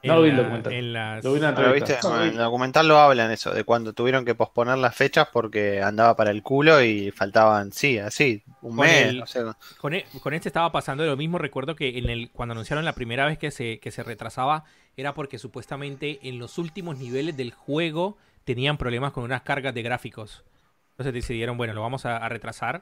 No 0.04 0.16
lo 0.16 0.22
vi 0.24 0.30
el 0.30 0.36
la- 0.38 0.44
documental. 0.44 0.74
En 0.74 0.94
las... 0.94 1.24
Lo 1.24 1.32
vi 1.34 1.38
en 1.40 1.46
en 1.46 2.22
el 2.30 2.38
documental 2.38 2.88
lo 2.88 2.98
hablan 3.00 3.32
eso, 3.32 3.54
de 3.54 3.64
cuando 3.64 3.94
tuvieron 3.94 4.26
que 4.26 4.34
posponer 4.36 4.78
las 4.78 4.96
fechas 4.96 5.28
porque 5.32 5.82
andaba 5.82 6.16
para 6.16 6.32
el 6.32 6.42
culo 6.44 6.82
y 6.82 7.12
faltaban, 7.12 7.72
sí, 7.72 7.98
así, 8.00 8.44
un 8.62 8.76
Con 8.78 8.86
mes, 8.88 9.08
el- 9.10 9.20
no 9.20 9.28
sé. 9.28 9.42
Con, 9.78 9.94
e- 9.94 10.06
con 10.22 10.34
este 10.34 10.50
estaba 10.50 10.72
pasando 10.72 11.06
lo 11.06 11.16
mismo. 11.18 11.38
Recuerdo 11.38 11.76
que 11.76 11.98
en 11.98 12.10
el, 12.10 12.30
cuando 12.32 12.54
anunciaron 12.54 12.84
la 12.86 12.94
primera 12.94 13.26
vez 13.26 13.38
que 13.38 13.52
se, 13.52 13.80
que 13.80 13.92
se 13.92 14.04
retrasaba, 14.04 14.64
era 14.98 15.14
porque 15.14 15.38
supuestamente 15.40 16.20
en 16.24 16.40
los 16.40 16.58
últimos 16.58 16.98
niveles 16.98 17.38
del 17.38 17.52
juego 17.54 18.18
tenían 18.44 18.78
problemas 18.78 19.12
con 19.14 19.24
unas 19.24 19.42
cargas 19.44 19.74
de 19.74 19.82
gráficos. 19.84 20.44
Entonces 20.92 21.14
decidieron, 21.14 21.58
bueno, 21.58 21.74
lo 21.74 21.82
vamos 21.82 22.06
a, 22.06 22.18
a 22.18 22.28
retrasar. 22.30 22.82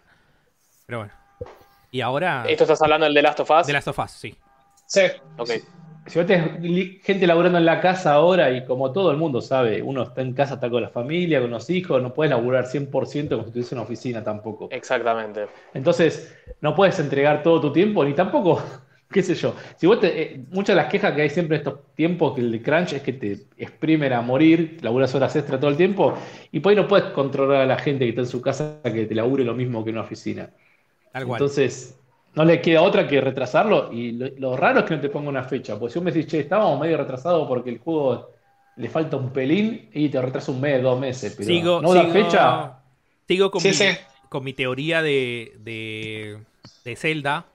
Pero 0.86 1.00
bueno. 1.00 1.14
Y 1.92 2.02
ahora. 2.02 2.44
¿Esto 2.48 2.64
estás 2.64 2.82
hablando 2.82 3.06
del 3.06 3.14
The 3.14 3.22
Last 3.22 3.40
of 3.42 3.50
Us? 3.52 3.68
De 3.68 3.74
las 3.74 3.84
sofás, 3.84 4.12
sí. 4.12 4.36
Sí. 4.90 5.02
Ok. 5.38 5.52
Si 6.08 6.18
vos 6.18 6.26
tenés 6.26 7.04
gente 7.04 7.28
laburando 7.28 7.60
en 7.60 7.66
la 7.66 7.80
casa 7.80 8.14
ahora 8.14 8.50
y 8.52 8.66
como 8.66 8.92
todo 8.92 9.12
el 9.12 9.18
mundo 9.18 9.42
sabe, 9.42 9.84
uno 9.84 10.02
está 10.02 10.22
en 10.22 10.34
casa, 10.34 10.56
está 10.56 10.68
con 10.68 10.82
la 10.82 10.90
familia, 10.90 11.40
con 11.40 11.52
los 11.52 11.70
hijos, 11.70 12.02
no 12.02 12.12
puedes 12.14 12.32
laburar 12.32 12.66
100% 12.66 13.36
como 13.36 13.44
si 13.44 13.50
estuviese 13.50 13.76
en 13.76 13.80
una 13.80 13.86
oficina 13.86 14.24
tampoco. 14.24 14.70
Exactamente. 14.72 15.46
Entonces, 15.72 16.36
no 16.62 16.74
puedes 16.74 17.00
entregar 17.00 17.44
todo 17.44 17.62
tu 17.62 17.72
tiempo, 17.72 18.04
ni 18.04 18.16
tampoco, 18.16 18.60
qué 19.12 19.22
sé 19.22 19.36
yo. 19.36 19.54
Si 19.78 19.86
vos 19.86 20.00
te, 20.00 20.22
eh, 20.22 20.46
muchas 20.50 20.76
de 20.76 20.82
las 20.82 20.92
quejas 20.92 21.14
que 21.14 21.22
hay 21.22 21.30
siempre 21.30 21.58
en 21.58 21.62
estos 21.68 21.94
tiempos, 21.94 22.34
que 22.34 22.42
el 22.42 22.52
de 22.54 22.62
crunch 22.64 22.94
es 22.94 23.04
que 23.04 23.14
te 23.14 23.38
exprimen 23.56 24.12
a 24.12 24.22
morir, 24.22 24.80
laburas 24.82 25.14
horas 25.14 25.36
extra 25.36 25.60
todo 25.60 25.70
el 25.70 25.78
tiempo, 25.78 26.16
y 26.52 26.60
por 26.60 26.72
ahí 26.72 26.76
no 26.76 26.88
puedes 26.88 27.12
controlar 27.12 27.62
a 27.62 27.66
la 27.68 27.78
gente 27.78 28.06
que 28.06 28.10
está 28.10 28.22
en 28.22 28.28
su 28.28 28.42
casa 28.42 28.80
que 28.84 29.06
te 29.06 29.14
labure 29.14 29.44
lo 29.44 29.54
mismo 29.54 29.84
que 29.84 29.92
en 29.92 29.98
una 29.98 30.06
oficina. 30.06 30.50
Tal 31.12 31.28
cual. 31.28 31.40
Entonces, 31.40 31.99
no 32.36 32.46
le 32.46 32.62
queda 32.62 32.82
otra 32.82 33.08
que 33.08 33.20
retrasarlo. 33.22 33.92
Y 33.92 34.12
lo, 34.14 34.28
lo 34.38 34.58
raro 34.58 34.80
es 34.80 34.86
que 34.86 34.96
no 34.96 35.02
te 35.02 35.10
ponga 35.10 35.30
una 35.30 35.44
fecha. 35.44 35.78
Porque 35.80 35.94
si 35.94 36.00
vos 36.00 36.06
me 36.06 36.12
decís, 36.12 36.30
che, 36.32 36.40
estábamos 36.42 36.80
medio 36.80 36.98
retrasados 36.98 37.48
porque 37.48 37.70
el 37.72 37.80
juego 37.80 38.32
le 38.78 38.90
falta 38.90 39.18
un 39.18 39.32
pelín 39.32 39.90
y 39.94 40.10
te 40.10 40.22
retrasa 40.22 40.52
un 40.52 40.62
mes, 40.62 40.82
dos 40.82 41.00
meses. 41.00 41.34
Pero 41.38 41.48
sigo, 41.48 41.82
no 41.82 41.94
da 41.94 42.02
sigo- 42.04 42.14
fecha. 42.14 42.74
sigo 43.28 43.52
con, 43.52 43.62
Sí, 43.62 43.68
mi, 43.70 43.74
sí. 43.74 43.86
con 44.30 44.44
mi 44.44 44.54
teoría 44.54 45.02
de, 45.02 45.54
de, 45.60 46.40
de 46.86 46.96
Zelda. 46.96 47.46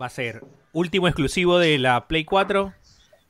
Va 0.00 0.06
a 0.06 0.10
ser 0.10 0.42
último 0.72 1.06
exclusivo 1.08 1.58
de 1.58 1.78
la 1.78 2.06
Play 2.08 2.24
4. 2.24 2.72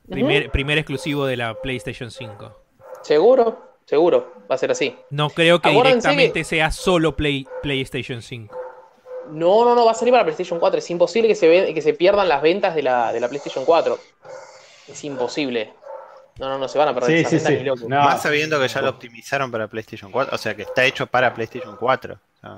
Primer, 0.09 0.51
primer 0.51 0.79
exclusivo 0.79 1.25
de 1.27 1.37
la 1.37 1.55
PlayStation 1.61 2.11
5. 2.11 2.57
¿Seguro? 3.03 3.71
Seguro. 3.85 4.35
Va 4.51 4.55
a 4.55 4.59
ser 4.59 4.71
así. 4.71 4.95
No 5.11 5.31
creo 5.31 5.61
que 5.61 5.71
Acuérdense 5.71 6.09
directamente 6.09 6.41
que- 6.41 6.45
sea 6.45 6.71
solo 6.71 7.17
Play, 7.17 7.47
PlayStation 7.63 8.21
5. 8.23 8.57
No, 9.33 9.65
no, 9.65 9.75
no, 9.75 9.85
va 9.85 9.93
a 9.93 9.95
salir 9.95 10.13
para 10.13 10.25
PlayStation 10.25 10.59
4. 10.59 10.79
Es 10.79 10.91
imposible 10.91 11.29
que 11.29 11.35
se, 11.35 11.49
ve- 11.49 11.75
que 11.75 11.83
se 11.83 11.95
pierdan 11.95 12.29
las 12.29 12.43
ventas 12.43 12.75
de 12.75 12.83
la, 12.83 13.13
de 13.13 13.21
la 13.21 13.29
PlayStation 13.29 13.65
4. 13.65 13.99
Es 14.89 15.05
imposible. 15.05 15.73
No, 16.39 16.49
no, 16.49 16.59
no 16.59 16.69
se 16.69 16.79
van 16.79 16.89
a 16.89 16.95
perder 16.95 17.27
Sí, 17.29 17.39
sí, 17.39 17.47
sí. 17.47 17.65
No. 17.87 18.03
Más 18.03 18.23
sabiendo 18.23 18.59
que 18.61 18.69
ya 18.69 18.81
lo 18.81 18.91
optimizaron 18.91 19.51
para 19.51 19.69
PlayStation 19.69 20.11
4, 20.11 20.35
o 20.35 20.39
sea 20.39 20.55
que 20.57 20.63
está 20.63 20.85
hecho 20.85 21.07
para 21.07 21.35
PlayStation 21.35 21.77
4. 21.77 22.15
o 22.15 22.19
sea, 22.41 22.57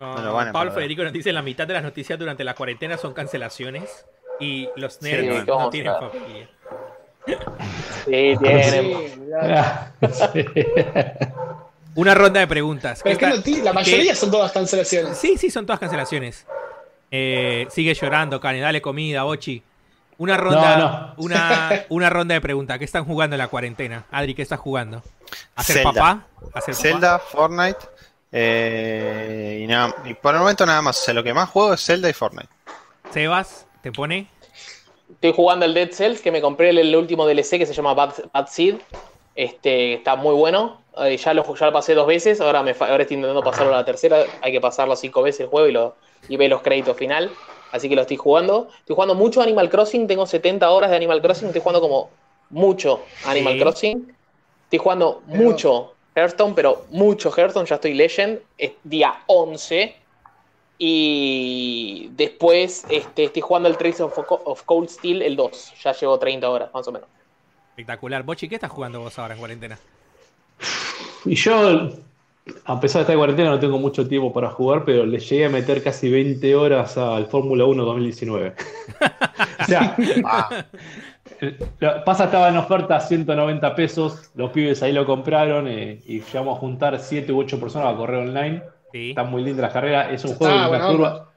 no, 0.00 0.14
no 0.16 0.22
lo 0.22 0.32
van 0.34 0.48
a 0.48 0.52
Pablo. 0.52 0.72
Federico 0.72 1.02
nos 1.02 1.12
dice 1.12 1.32
la 1.32 1.42
mitad 1.42 1.66
de 1.66 1.74
las 1.74 1.82
noticias 1.82 2.18
durante 2.18 2.44
la 2.44 2.54
cuarentena 2.54 2.96
son 2.96 3.12
cancelaciones 3.12 4.06
y 4.40 4.68
los 4.76 5.02
nerds 5.02 5.40
Sí, 5.40 5.44
no 5.46 5.70
tienen 5.70 5.92
familia. 5.94 6.48
Sí, 8.06 8.36
tienen. 8.40 9.28
Sí. 10.32 10.44
Una 11.98 12.14
ronda 12.14 12.38
de 12.38 12.46
preguntas. 12.46 13.00
Pero 13.02 13.14
es 13.14 13.18
que 13.44 13.56
no 13.56 13.64
la 13.64 13.72
mayoría 13.72 14.14
son 14.14 14.30
todas 14.30 14.52
cancelaciones. 14.52 15.18
Sí, 15.18 15.36
sí, 15.36 15.50
son 15.50 15.66
todas 15.66 15.80
cancelaciones. 15.80 16.46
Eh, 17.10 17.66
sigue 17.70 17.92
llorando, 17.92 18.40
Cane, 18.40 18.60
dale 18.60 18.80
comida, 18.80 19.24
Bochi. 19.24 19.60
Una 20.18 20.36
ronda, 20.36 20.76
No, 20.76 20.88
no. 20.88 21.14
Una, 21.16 21.84
una 21.88 22.08
ronda 22.08 22.34
de 22.36 22.40
preguntas. 22.40 22.78
¿Qué 22.78 22.84
están 22.84 23.04
jugando 23.04 23.34
en 23.34 23.38
la 23.38 23.48
cuarentena? 23.48 24.04
Adri, 24.12 24.36
¿qué 24.36 24.42
estás 24.42 24.60
jugando? 24.60 25.02
¿A 25.56 25.64
ser 25.64 25.78
Zelda. 25.78 25.92
papá? 25.92 26.26
¿A 26.54 26.60
ser 26.60 26.74
papá? 26.76 26.88
Zelda, 26.88 27.18
Fortnite, 27.18 27.78
eh, 28.30 29.62
y, 29.64 29.66
nada, 29.66 29.96
y 30.04 30.14
por 30.14 30.34
el 30.34 30.40
momento 30.40 30.64
nada 30.66 30.80
más. 30.80 31.00
O 31.00 31.04
sea, 31.04 31.14
lo 31.14 31.24
que 31.24 31.34
más 31.34 31.50
juego 31.50 31.74
es 31.74 31.84
Zelda 31.84 32.08
y 32.08 32.12
Fortnite. 32.12 32.48
Sebas, 33.12 33.66
¿te 33.82 33.90
pone? 33.90 34.28
Estoy 35.10 35.32
jugando 35.32 35.66
el 35.66 35.74
Dead 35.74 35.90
Cells, 35.90 36.20
que 36.20 36.30
me 36.30 36.40
compré 36.40 36.70
el, 36.70 36.78
el 36.78 36.94
último 36.94 37.26
DLC 37.26 37.58
que 37.58 37.66
se 37.66 37.74
llama 37.74 37.94
Bad, 37.94 38.14
Bad 38.32 38.46
Seed. 38.46 38.76
Este, 39.34 39.94
está 39.94 40.14
muy 40.14 40.34
bueno. 40.34 40.80
Eh, 41.00 41.16
ya, 41.16 41.34
lo, 41.34 41.54
ya 41.54 41.66
lo 41.66 41.72
pasé 41.72 41.94
dos 41.94 42.06
veces, 42.06 42.40
ahora, 42.40 42.62
me, 42.62 42.72
ahora 42.78 43.02
estoy 43.02 43.16
intentando 43.16 43.42
pasarlo 43.42 43.72
a 43.74 43.78
la 43.78 43.84
tercera. 43.84 44.24
Hay 44.42 44.52
que 44.52 44.60
pasarlo 44.60 44.96
cinco 44.96 45.22
veces 45.22 45.40
el 45.40 45.46
juego 45.48 45.68
y, 45.68 45.72
lo, 45.72 45.96
y 46.28 46.36
ver 46.36 46.50
los 46.50 46.62
créditos 46.62 46.96
final. 46.96 47.30
Así 47.72 47.88
que 47.88 47.94
lo 47.94 48.02
estoy 48.02 48.16
jugando. 48.16 48.68
Estoy 48.78 48.94
jugando 48.94 49.14
mucho 49.14 49.42
Animal 49.42 49.68
Crossing, 49.70 50.06
tengo 50.06 50.26
70 50.26 50.70
horas 50.70 50.90
de 50.90 50.96
Animal 50.96 51.20
Crossing, 51.22 51.48
estoy 51.48 51.60
jugando 51.60 51.80
como 51.80 52.10
mucho 52.50 53.02
Animal 53.26 53.54
Sí. 53.54 53.60
Crossing. 53.60 54.16
Estoy 54.64 54.78
jugando 54.78 55.22
Pero- 55.26 55.42
mucho 55.42 55.94
Hearthstone, 56.16 56.54
pero 56.54 56.84
mucho 56.90 57.30
Hearthstone, 57.30 57.66
ya 57.66 57.76
estoy 57.76 57.94
Legend, 57.94 58.40
es 58.56 58.72
día 58.82 59.22
11. 59.26 59.94
Y 60.80 62.08
después 62.12 62.84
este, 62.88 63.24
estoy 63.24 63.42
jugando 63.42 63.68
el 63.68 63.76
Trace 63.76 64.02
of, 64.02 64.16
of 64.28 64.62
Cold 64.62 64.88
Steel, 64.88 65.22
el 65.22 65.36
2. 65.36 65.74
Ya 65.82 65.92
llevo 65.92 66.18
30 66.18 66.48
horas, 66.48 66.70
más 66.72 66.86
o 66.88 66.92
menos. 66.92 67.08
Espectacular. 67.70 68.22
Bochi, 68.22 68.48
¿qué 68.48 68.54
estás 68.56 68.70
jugando 68.70 69.00
vos 69.00 69.18
ahora 69.18 69.34
en 69.34 69.40
cuarentena? 69.40 69.78
Y 71.24 71.34
yo, 71.34 71.90
a 72.64 72.80
pesar 72.80 73.00
de 73.00 73.02
estar 73.02 73.14
en 73.14 73.18
cuarentena, 73.18 73.50
no 73.50 73.58
tengo 73.58 73.78
mucho 73.78 74.06
tiempo 74.08 74.32
para 74.32 74.50
jugar, 74.50 74.84
pero 74.84 75.04
le 75.04 75.18
llegué 75.18 75.46
a 75.46 75.50
meter 75.50 75.82
casi 75.82 76.10
20 76.10 76.54
horas 76.54 76.96
al 76.96 77.26
Fórmula 77.26 77.64
1 77.64 77.84
2019. 77.84 78.54
o 79.60 79.64
sea, 79.64 79.96
Ah, 80.24 80.64
pasa 82.04 82.24
estaba 82.24 82.48
en 82.48 82.56
oferta 82.56 82.96
a 82.96 83.00
190 83.00 83.74
pesos. 83.74 84.30
Los 84.34 84.50
pibes 84.50 84.82
ahí 84.82 84.92
lo 84.92 85.06
compraron 85.06 85.68
eh, 85.68 86.02
y 86.06 86.20
llegamos 86.20 86.56
a 86.56 86.60
juntar 86.60 86.98
7 86.98 87.32
u 87.32 87.40
8 87.40 87.60
personas 87.60 87.94
a 87.94 87.96
correr 87.96 88.28
online. 88.28 88.62
Sí. 88.92 89.10
Están 89.10 89.30
muy 89.30 89.42
lindas 89.42 89.62
las 89.62 89.72
carreras. 89.72 90.12
Es 90.12 90.24
un 90.24 90.34
juego 90.34 90.54
Ah, 90.54 90.56
una 90.56 90.68
buena 90.68 90.88
curva, 90.88 91.27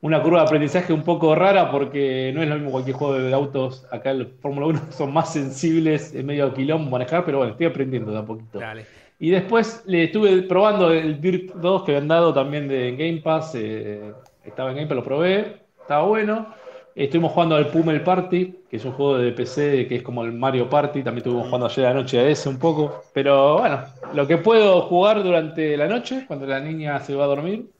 una 0.00 0.22
curva 0.22 0.40
de 0.40 0.46
aprendizaje 0.46 0.92
un 0.92 1.02
poco 1.02 1.34
rara 1.34 1.70
porque 1.70 2.30
no 2.34 2.42
es 2.42 2.48
lo 2.48 2.54
mismo 2.54 2.70
cualquier 2.70 2.96
juego 2.96 3.14
de 3.14 3.34
autos. 3.34 3.86
Acá 3.90 4.10
el 4.12 4.26
Fórmula 4.40 4.66
1 4.66 4.80
son 4.90 5.12
más 5.12 5.32
sensibles, 5.32 6.14
es 6.14 6.24
medio 6.24 6.52
quilombo 6.54 6.90
manejar, 6.90 7.24
pero 7.24 7.38
bueno, 7.38 7.52
estoy 7.52 7.66
aprendiendo 7.66 8.12
de 8.12 8.18
a 8.18 8.22
poquito. 8.24 8.58
Dale. 8.58 8.86
Y 9.18 9.30
después 9.30 9.82
le 9.86 10.04
estuve 10.04 10.42
probando 10.42 10.92
el 10.92 11.20
Dirt 11.20 11.54
2 11.54 11.82
que 11.82 11.92
habían 11.92 12.06
dado 12.06 12.32
también 12.32 12.68
de 12.68 12.92
Game 12.92 13.20
Pass. 13.20 13.52
eh, 13.56 14.12
estaba 14.44 14.70
en 14.70 14.76
Game 14.76 14.88
Pass, 14.88 14.96
lo 14.96 15.04
probé. 15.04 15.62
Estaba 15.80 16.04
bueno. 16.04 16.46
Estuvimos 16.94 17.32
jugando 17.32 17.54
al 17.54 17.68
Pummel 17.68 18.02
Party, 18.02 18.56
que 18.68 18.76
es 18.76 18.84
un 18.84 18.92
juego 18.92 19.18
de 19.18 19.30
PC 19.30 19.86
que 19.86 19.96
es 19.96 20.02
como 20.02 20.24
el 20.24 20.32
Mario 20.32 20.68
Party. 20.68 21.02
También 21.02 21.18
estuvimos 21.18 21.46
jugando 21.46 21.66
ayer 21.66 21.86
a 21.86 21.88
la 21.90 21.94
noche 21.94 22.18
a 22.18 22.28
ese 22.28 22.48
un 22.48 22.58
poco. 22.58 23.02
Pero 23.12 23.58
bueno, 23.58 23.84
lo 24.14 24.26
que 24.26 24.38
puedo 24.38 24.82
jugar 24.82 25.22
durante 25.22 25.76
la 25.76 25.86
noche, 25.86 26.24
cuando 26.26 26.46
la 26.46 26.60
niña 26.60 26.98
se 27.00 27.14
va 27.14 27.24
a 27.24 27.28
dormir, 27.28 27.70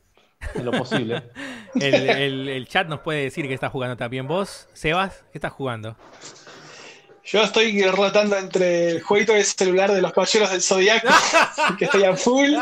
es 0.54 0.62
lo 0.62 0.72
posible. 0.72 1.22
El, 1.74 1.94
el- 2.08 2.48
el 2.48 2.68
chat 2.68 2.88
nos 2.88 3.00
puede 3.00 3.22
decir 3.24 3.46
que 3.48 3.54
está 3.54 3.68
jugando 3.70 3.96
también 3.96 4.26
vos. 4.26 4.68
Sebas, 4.72 5.24
¿qué 5.32 5.38
estás 5.38 5.52
jugando? 5.52 5.96
Yo 7.24 7.42
estoy 7.42 7.82
rotando 7.82 8.36
entre 8.38 8.90
el 8.92 9.02
jueguito 9.02 9.34
de 9.34 9.44
celular 9.44 9.92
de 9.92 10.00
los 10.00 10.12
caballeros 10.12 10.50
del 10.50 10.62
Zodiaco, 10.62 11.08
que 11.78 11.84
estoy 11.84 12.04
a 12.04 12.16
full. 12.16 12.54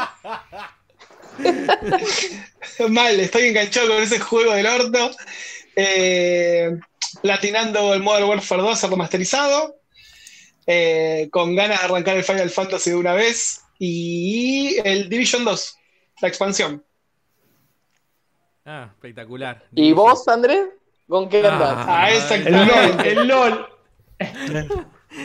Mal, 2.89 3.21
estoy 3.21 3.49
enganchado 3.49 3.89
con 3.89 4.03
ese 4.03 4.19
juego 4.19 4.53
del 4.55 4.67
orto. 4.67 5.11
Eh, 5.77 6.71
platinando 7.23 7.95
el 7.95 8.03
Modern 8.03 8.29
Warfare 8.29 8.63
2 8.63 8.83
remasterizado. 8.91 9.77
eh, 10.67 11.29
con 11.31 11.55
ganas 11.55 11.79
de 11.81 11.85
arrancar 11.85 12.17
el 12.17 12.25
Final 12.25 12.51
Fantasy 12.51 12.91
de 12.91 12.97
una 12.97 13.15
vez. 13.15 13.61
Y 13.79 14.79
el 14.85 15.09
Division 15.09 15.45
2, 15.45 15.77
la 16.23 16.29
expansión. 16.29 16.83
Ah, 18.67 18.89
espectacular. 18.93 19.63
¿Y 19.75 19.93
vos, 19.93 20.27
Andrés? 20.29 20.67
¿Con 21.09 21.29
qué 21.29 21.43
Ah. 21.47 21.53
andás? 21.53 21.87
Ah, 21.89 22.11
El 22.11 22.17
exactamente. 22.17 22.75
LOL, 22.75 23.07
el 23.07 23.29
LOL. 23.29 23.67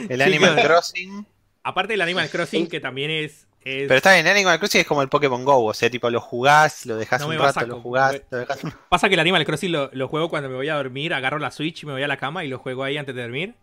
El 0.10 0.18
Sí, 0.20 0.24
Animal. 0.24 0.62
Crossing. 0.62 1.26
Aparte 1.64 1.94
del 1.94 2.02
Animal 2.02 2.30
Crossing, 2.30 2.68
que 2.68 2.80
también 2.80 3.10
es. 3.12 3.48
es- 3.64 3.88
Pero 3.88 3.96
está 3.96 4.14
bien, 4.14 4.26
el 4.28 4.32
Animal 4.34 4.60
Crossing 4.60 4.82
es 4.82 4.88
como 4.88 5.02
el 5.02 5.10
Pokémon 5.10 5.44
Go. 5.44 5.66
O 5.66 5.74
sea, 5.74 5.90
tipo, 5.90 6.10
lo 6.10 6.22
jugás, 6.22 6.86
lo 6.86 6.98
dejás 6.98 7.22
No 7.22 7.28
un 7.28 7.36
me 7.36 7.42
rato, 7.42 7.66
lo 7.66 7.80
jugás, 7.82 8.22
lo 8.30 8.38
dejás 8.40 8.60
Pasa 8.90 9.08
que 9.08 9.16
el 9.16 9.20
Animal 9.20 9.46
Crossing 9.46 9.72
lo, 9.72 9.90
lo 9.94 10.08
juego 10.08 10.30
cuando 10.30 10.50
me 10.50 10.56
voy 10.56 10.70
a 10.70 10.76
dormir, 10.76 11.14
agarro 11.14 11.40
la 11.40 11.52
Switch 11.52 11.84
y 11.84 11.86
me 11.88 11.94
voy 11.94 12.04
a 12.04 12.08
la 12.08 12.18
cama 12.18 12.44
y 12.44 12.48
lo 12.48 12.60
juego 12.60 12.84
ahí 12.84 12.98
antes 12.98 13.16
de 13.16 13.22
dormir. 13.24 13.56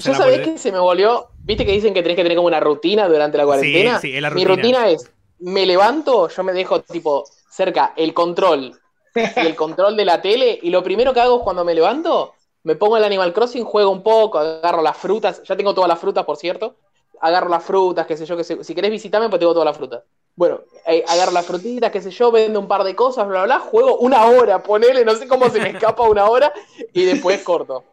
Yo 0.00 0.12
sabés 0.14 0.40
que 0.40 0.58
se 0.58 0.72
me 0.72 0.80
volvió. 0.80 1.28
¿Viste 1.38 1.64
que 1.64 1.70
dicen 1.72 1.94
que 1.94 2.02
tenés 2.02 2.16
que 2.16 2.24
tener 2.24 2.36
como 2.36 2.48
una 2.48 2.58
rutina 2.58 3.06
durante 3.08 3.38
la 3.38 3.44
cuarentena? 3.44 4.00
sí, 4.00 4.14
es 4.14 4.20
la 4.20 4.30
Mi 4.30 4.44
rutina. 4.44 4.56
rutina 4.56 4.88
es: 4.88 5.08
me 5.38 5.64
levanto, 5.66 6.28
yo 6.28 6.42
me 6.42 6.52
dejo 6.52 6.80
tipo 6.82 7.24
cerca 7.48 7.92
el 7.96 8.12
control 8.12 8.76
y 9.14 9.46
el 9.46 9.54
control 9.54 9.96
de 9.96 10.04
la 10.04 10.20
tele, 10.20 10.58
y 10.62 10.70
lo 10.70 10.82
primero 10.82 11.12
que 11.14 11.20
hago 11.20 11.38
es 11.38 11.42
cuando 11.42 11.64
me 11.64 11.74
levanto, 11.74 12.34
me 12.64 12.76
pongo 12.76 12.96
el 12.96 13.04
Animal 13.04 13.32
Crossing, 13.32 13.64
juego 13.64 13.90
un 13.90 14.02
poco, 14.02 14.38
agarro 14.38 14.82
las 14.82 14.96
frutas. 14.96 15.42
Ya 15.44 15.56
tengo 15.56 15.74
todas 15.74 15.88
las 15.88 15.98
frutas, 15.98 16.24
por 16.24 16.36
cierto. 16.36 16.76
Agarro 17.20 17.48
las 17.48 17.62
frutas, 17.62 18.06
qué 18.06 18.16
sé 18.16 18.26
yo, 18.26 18.36
qué 18.36 18.44
sé. 18.44 18.64
Si 18.64 18.74
querés 18.74 18.90
visitarme, 18.90 19.28
pues 19.28 19.38
tengo 19.38 19.52
todas 19.52 19.66
las 19.66 19.76
frutas. 19.76 20.02
Bueno, 20.34 20.62
eh, 20.86 21.04
agarro 21.06 21.32
las 21.32 21.46
frutitas, 21.46 21.92
qué 21.92 22.00
sé 22.00 22.10
yo, 22.10 22.32
vendo 22.32 22.58
un 22.58 22.66
par 22.66 22.82
de 22.82 22.96
cosas, 22.96 23.28
bla, 23.28 23.44
bla, 23.44 23.58
bla, 23.58 23.58
juego 23.60 23.98
una 23.98 24.24
hora, 24.24 24.62
ponele, 24.62 25.04
no 25.04 25.14
sé 25.14 25.28
cómo 25.28 25.48
se 25.48 25.60
me 25.60 25.70
escapa 25.70 26.02
una 26.08 26.24
hora, 26.24 26.52
y 26.92 27.04
después 27.04 27.42
corto. 27.42 27.84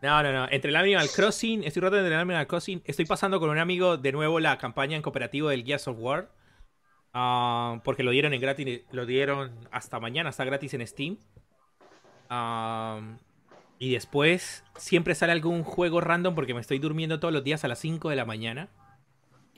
No, 0.00 0.22
no, 0.22 0.32
no. 0.32 0.46
Entre 0.50 0.70
el 0.70 0.76
Animal 0.76 1.08
Crossing, 1.08 1.64
estoy 1.64 1.82
roto 1.82 1.96
entre 1.96 2.12
el 2.12 2.20
Animal 2.20 2.46
Crossing. 2.46 2.82
Estoy 2.84 3.04
pasando 3.06 3.40
con 3.40 3.50
un 3.50 3.58
amigo 3.58 3.96
de 3.96 4.12
nuevo 4.12 4.38
la 4.38 4.58
campaña 4.58 4.96
en 4.96 5.02
cooperativo 5.02 5.48
del 5.48 5.64
Gears 5.64 5.88
of 5.88 5.96
War. 5.98 6.28
Ah, 7.14 7.80
porque 7.84 8.02
lo 8.02 8.10
dieron 8.10 8.34
en 8.34 8.40
gratis, 8.40 8.82
lo 8.90 9.06
dieron 9.06 9.52
hasta 9.70 10.00
mañana, 10.00 10.30
está 10.30 10.44
gratis 10.44 10.74
en 10.74 10.86
Steam. 10.86 11.16
Ah, 12.28 13.00
y 13.78 13.92
después 13.92 14.64
siempre 14.76 15.14
sale 15.14 15.32
algún 15.32 15.62
juego 15.62 16.00
random 16.00 16.34
porque 16.34 16.54
me 16.54 16.60
estoy 16.60 16.78
durmiendo 16.78 17.20
todos 17.20 17.32
los 17.34 17.44
días 17.44 17.64
a 17.64 17.68
las 17.68 17.78
5 17.78 18.10
de 18.10 18.16
la 18.16 18.24
mañana. 18.24 18.68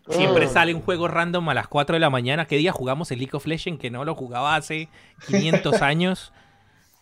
Siempre 0.09 0.47
Mm. 0.47 0.51
sale 0.51 0.75
un 0.75 0.83
juego 0.83 1.09
random 1.09 1.49
a 1.49 1.55
las 1.55 1.67
4 1.69 1.95
de 1.95 2.01
la 2.01 2.11
mañana. 2.11 2.47
¿Qué 2.47 2.57
día 2.57 2.73
jugamos 2.73 3.11
el 3.11 3.19
League 3.19 3.35
of 3.35 3.47
Legends? 3.47 3.81
Que 3.81 3.91
no 3.91 4.05
lo 4.05 4.15
jugaba 4.15 4.55
hace 4.55 4.89
500 5.27 5.83
años. 5.83 6.33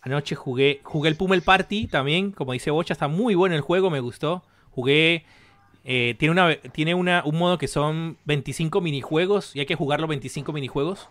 Anoche 0.01 0.35
jugué, 0.35 0.81
jugué 0.85 1.09
el 1.11 1.17
Pummel 1.17 1.43
Party 1.43 1.87
también, 1.87 2.31
como 2.33 2.53
dice 2.53 2.71
Bocha, 2.71 2.93
está 2.93 3.09
muy 3.09 3.35
bueno 3.35 3.55
el 3.55 3.61
juego, 3.63 3.91
me 3.91 4.01
gustó. 4.01 4.43
Jugué, 4.71 5.25
eh, 5.85 6.15
tiene, 6.19 6.33
una, 6.33 6.55
tiene 6.73 6.95
una, 6.95 7.23
un 7.25 7.39
modo 7.39 7.59
que 7.59 7.69
son 7.69 8.17
25 8.25 8.81
minijuegos 8.81 9.55
y 9.55 9.61
hay 9.61 9.67
que 9.67 9.75
jugar 9.75 10.01
los 10.01 10.09
25 10.09 10.53
minijuegos. 10.53 11.09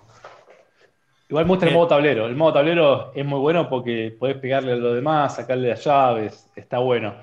Igual 1.29 1.45
muestra 1.45 1.67
el 1.69 1.73
Bien. 1.73 1.79
modo 1.79 1.87
tablero. 1.87 2.25
El 2.27 2.35
modo 2.35 2.53
tablero 2.53 3.11
es 3.15 3.25
muy 3.25 3.39
bueno 3.39 3.69
porque 3.69 4.15
podés 4.19 4.37
pegarle 4.37 4.73
a 4.73 4.75
lo 4.75 4.93
demás, 4.93 5.35
sacarle 5.35 5.69
las 5.69 5.83
llaves, 5.83 6.49
está 6.55 6.79
bueno. 6.79 7.15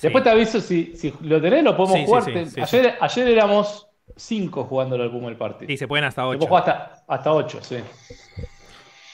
Después 0.00 0.24
te 0.24 0.30
aviso 0.30 0.60
si, 0.60 0.96
si 0.96 1.12
lo 1.22 1.40
tenés, 1.40 1.62
lo 1.64 1.76
podemos 1.76 1.98
Sí, 1.98 2.04
jugar. 2.06 2.24
sí, 2.24 2.60
ayer, 2.60 2.94
ayer 3.00 3.28
éramos 3.28 3.86
cinco 4.16 4.64
jugándolo 4.64 5.04
al 5.04 5.10
Pummel 5.10 5.36
Party. 5.36 5.66
Y 5.72 5.76
se 5.76 5.86
pueden 5.86 6.04
hasta 6.04 6.22
Se 6.22 6.28
8. 6.28 6.38
puede 6.38 6.48
jugar 6.48 6.62
hasta, 6.68 7.04
hasta 7.06 7.32
8, 7.32 7.58
sí. 7.62 7.76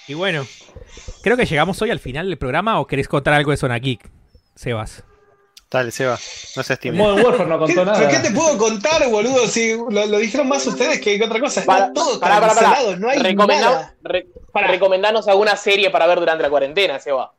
Y 0.08 0.14
bueno, 0.14 0.44
creo 1.22 1.36
que 1.36 1.46
llegamos 1.46 1.80
hoy 1.82 1.90
al 1.90 1.98
final 2.00 2.28
del 2.28 2.38
programa 2.38 2.80
o 2.80 2.86
querés 2.86 3.08
contar 3.08 3.34
algo 3.34 3.50
de 3.50 3.56
Zona 3.56 3.78
Geek, 3.78 4.10
Sebas. 4.54 5.04
Dale, 5.72 5.90
Seba. 5.90 6.18
No 6.56 6.62
seas 6.62 6.78
tímido. 6.78 7.14
Warfare 7.14 7.48
no 7.48 7.58
¿Qué, 7.66 7.74
contó 7.74 7.84
nada. 7.86 7.98
¿Pero 7.98 8.10
qué 8.10 8.28
te 8.28 8.34
puedo 8.34 8.58
contar, 8.58 9.08
boludo? 9.08 9.46
Si 9.48 9.72
lo, 9.72 9.88
lo 10.06 10.18
dijeron 10.18 10.48
más 10.48 10.66
ustedes 10.66 11.00
que 11.00 11.22
otra 11.22 11.40
cosa. 11.40 11.60
Está 11.60 11.72
Para, 11.72 11.92
todo 11.92 12.20
para, 12.20 12.40
para, 12.40 12.54
para. 12.54 12.96
no 12.96 13.08
hay 13.08 13.18
Recomendá- 13.20 13.60
nada. 13.70 13.94
re- 14.02 14.26
Pará. 14.52 14.68
recomendanos 14.68 15.26
alguna 15.28 15.56
serie 15.56 15.88
para 15.90 16.06
ver 16.06 16.18
durante 16.20 16.42
la 16.42 16.50
cuarentena, 16.50 16.98
Seba. 17.00 17.32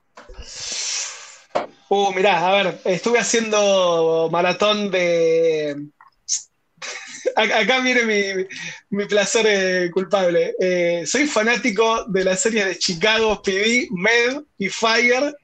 Uh, 1.90 2.12
mirá, 2.14 2.48
a 2.48 2.52
ver, 2.64 2.80
estuve 2.86 3.20
haciendo 3.20 4.30
maratón 4.32 4.90
de. 4.90 5.76
Acá 7.36 7.60
acá 7.60 7.80
viene 7.80 8.04
mi, 8.04 8.46
mi 8.90 9.06
placer 9.06 9.46
eh, 9.48 9.92
culpable. 9.92 10.56
Eh, 10.60 11.04
soy 11.06 11.26
fanático 11.28 12.04
de 12.06 12.24
las 12.26 12.42
series 12.42 12.66
de 12.66 12.78
Chicago, 12.78 13.42
PD, 13.42 13.88
Med 13.92 14.42
y 14.58 14.70
Fire, 14.70 15.36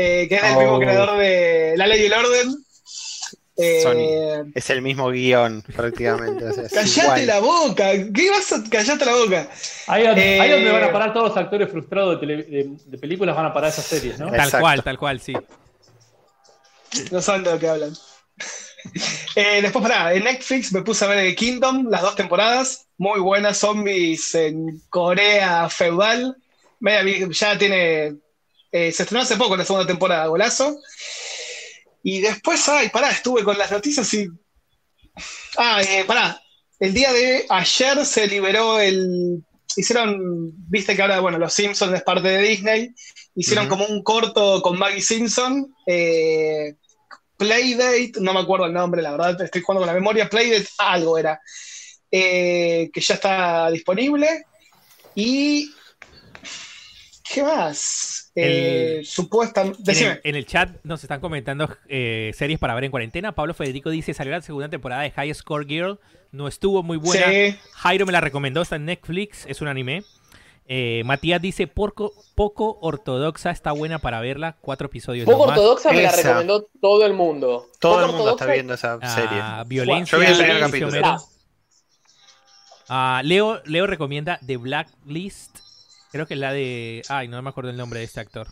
eh, 0.00 0.28
que 0.28 0.36
es 0.36 0.42
del 0.42 0.56
mismo 0.56 0.74
Oh. 0.76 0.80
creador 0.80 1.18
de 1.18 1.74
La 1.76 1.86
Ley 1.86 2.02
y 2.02 2.06
el 2.06 2.12
Orden. 2.14 2.56
Eh, 3.62 4.44
Es 4.54 4.70
el 4.70 4.80
mismo 4.80 5.10
guion, 5.10 5.62
prácticamente. 5.76 6.44
o 6.46 6.52
sea, 6.52 6.68
callate 6.70 7.26
la 7.26 7.40
boca. 7.40 7.90
¿Qué 8.14 8.30
vas 8.30 8.50
a 8.52 8.62
callate 8.70 9.04
la 9.04 9.14
boca? 9.14 9.48
Ahí, 9.86 10.06
donde- 10.06 10.36
Eh, 10.36 10.40
ahí 10.40 10.50
donde 10.50 10.72
van 10.72 10.84
a 10.84 10.92
parar 10.92 11.12
todos 11.12 11.28
los 11.28 11.36
actores 11.36 11.70
frustrados 11.70 12.18
de, 12.20 12.26
tele- 12.26 12.44
de- 12.44 12.70
de 12.86 12.98
películas, 12.98 13.36
van 13.36 13.46
a 13.46 13.52
parar 13.52 13.68
esas 13.70 13.84
series, 13.84 14.18
¿no? 14.18 14.28
Eh. 14.28 14.30
Tal 14.30 14.40
Exacto. 14.46 14.60
cual, 14.60 14.82
tal 14.82 14.98
cual, 14.98 15.20
sí. 15.20 15.34
No 17.10 17.20
saben 17.20 17.44
de 17.44 17.50
lo 17.52 17.58
que 17.58 17.68
hablan. 17.68 17.92
Eh, 19.36 19.60
después, 19.60 19.82
pará, 19.82 20.14
en 20.14 20.24
Netflix 20.24 20.72
me 20.72 20.80
puse 20.80 21.04
a 21.04 21.08
ver 21.08 21.18
The 21.28 21.34
Kingdom, 21.36 21.88
las 21.90 22.00
dos 22.00 22.16
temporadas. 22.16 22.86
Muy 22.96 23.20
buenas, 23.20 23.58
zombies 23.58 24.34
en 24.34 24.80
Corea 24.88 25.68
feudal. 25.68 26.34
Media 26.80 27.28
ya 27.30 27.58
tiene. 27.58 28.14
Eh, 28.72 28.92
se 28.92 29.02
estrenó 29.02 29.22
hace 29.22 29.36
poco 29.36 29.56
la 29.56 29.64
segunda 29.64 29.86
temporada, 29.86 30.26
golazo. 30.26 30.78
Y 32.02 32.20
después, 32.20 32.66
ay, 32.68 32.88
pará, 32.88 33.10
estuve 33.10 33.44
con 33.44 33.58
las 33.58 33.70
noticias 33.70 34.12
y. 34.14 34.28
Ah, 35.56 35.82
eh, 35.82 36.04
pará. 36.06 36.40
El 36.78 36.94
día 36.94 37.12
de 37.12 37.44
ayer 37.48 38.06
se 38.06 38.26
liberó 38.26 38.80
el. 38.80 39.44
Hicieron. 39.76 40.52
Viste 40.68 40.96
que 40.96 41.02
ahora, 41.02 41.20
bueno, 41.20 41.38
Los 41.38 41.52
Simpsons 41.52 41.92
es 41.94 42.02
parte 42.02 42.28
de 42.28 42.42
Disney. 42.42 42.90
Hicieron 43.34 43.68
como 43.68 43.84
un 43.86 44.02
corto 44.02 44.60
con 44.62 44.78
Maggie 44.78 45.02
Simpson. 45.02 45.74
eh, 45.86 46.74
Playdate, 47.36 48.12
no 48.20 48.34
me 48.34 48.40
acuerdo 48.40 48.66
el 48.66 48.72
nombre, 48.74 49.00
la 49.00 49.12
verdad, 49.12 49.40
estoy 49.40 49.62
jugando 49.62 49.80
con 49.80 49.86
la 49.86 49.94
memoria. 49.94 50.28
Playdate, 50.28 50.68
algo 50.78 51.16
era. 51.18 51.40
eh, 52.10 52.90
que 52.92 53.00
ya 53.00 53.14
está 53.14 53.70
disponible. 53.70 54.44
Y. 55.14 55.72
¿Qué 57.32 57.42
más? 57.44 58.32
Eh, 58.34 59.02
supuestamente. 59.04 59.92
En 59.92 60.10
el, 60.10 60.20
en 60.24 60.34
el 60.36 60.46
chat 60.46 60.70
nos 60.82 61.02
están 61.04 61.20
comentando 61.20 61.68
eh, 61.88 62.32
series 62.34 62.58
para 62.58 62.74
ver 62.74 62.84
en 62.84 62.90
cuarentena. 62.90 63.32
Pablo 63.32 63.54
Federico 63.54 63.90
dice, 63.90 64.14
salió 64.14 64.32
la 64.32 64.42
segunda 64.42 64.68
temporada 64.68 65.02
de 65.02 65.10
High 65.12 65.34
Score 65.34 65.66
Girl. 65.66 66.00
No 66.32 66.48
estuvo 66.48 66.82
muy 66.82 66.96
buena. 66.96 67.26
Sí. 67.28 67.56
Jairo 67.74 68.06
me 68.06 68.12
la 68.12 68.20
recomendó, 68.20 68.62
está 68.62 68.76
en 68.76 68.86
Netflix, 68.86 69.46
es 69.46 69.60
un 69.60 69.68
anime. 69.68 70.02
Eh, 70.66 71.02
Matías 71.04 71.40
dice, 71.42 71.66
poco, 71.66 72.12
poco 72.36 72.78
ortodoxa, 72.80 73.50
está 73.50 73.72
buena 73.72 73.98
para 73.98 74.20
verla. 74.20 74.56
Cuatro 74.60 74.86
episodios 74.86 75.24
Poco 75.26 75.38
nomás. 75.46 75.58
ortodoxa 75.58 75.92
me 75.92 76.02
la 76.02 76.08
Esa. 76.10 76.16
recomendó 76.28 76.68
todo 76.80 77.06
el 77.06 77.12
mundo. 77.14 77.66
Todo 77.80 77.94
Poco 77.94 78.06
el 78.06 78.12
mundo 78.16 78.30
está 78.32 78.46
viendo 78.46 78.74
esa 78.74 78.98
Ah, 79.02 79.14
serie. 79.14 79.42
violencia. 79.68 80.16
Yo 80.16 80.20
vi 80.20 80.26
el 80.30 80.36
primer 80.38 80.60
capítulo. 80.60 81.16
Ah, 82.88 83.20
Leo, 83.24 83.60
Leo 83.66 83.86
recomienda 83.86 84.38
The 84.44 84.56
Blacklist. 84.56 85.58
Creo 86.12 86.26
que 86.26 86.34
es 86.34 86.40
la 86.40 86.52
de... 86.52 87.02
Ay, 87.08 87.28
no 87.28 87.40
me 87.42 87.50
acuerdo 87.50 87.70
el 87.70 87.76
nombre 87.76 88.00
de 88.00 88.04
este 88.06 88.20
actor. 88.20 88.48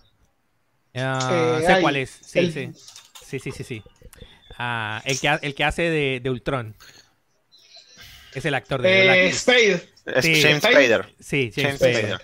Ah, 0.94 1.58
Eh, 1.60 1.66
sé 1.66 1.72
ay, 1.72 1.82
cuál 1.82 1.96
es. 1.96 2.18
Sí, 2.24 2.38
el- 2.38 2.52
sí. 2.52 2.70
Sí, 3.26 3.38
sí, 3.40 3.50
sí, 3.52 3.64
sí. 3.64 3.82
a- 4.56 5.02
el, 5.04 5.20
que, 5.20 5.28
ha- 5.28 5.38
el 5.42 5.54
que 5.54 5.64
hace 5.64 5.82
de, 5.82 6.20
de 6.22 6.30
Ultron. 6.30 6.74
Es 8.34 8.44
el 8.44 8.54
actor 8.54 8.82
de 8.82 9.00
Eh, 9.00 9.04
Blacklist. 9.04 9.38
Spade. 9.40 9.88
Es 10.06 10.24
Sí. 10.24 10.42
James 10.42 10.58
Spader. 10.58 10.72
Spader. 11.02 11.14
Sí, 11.20 11.52
James 11.54 11.54
James 11.54 11.76
Spader. 11.76 11.96
Spader. 12.16 12.20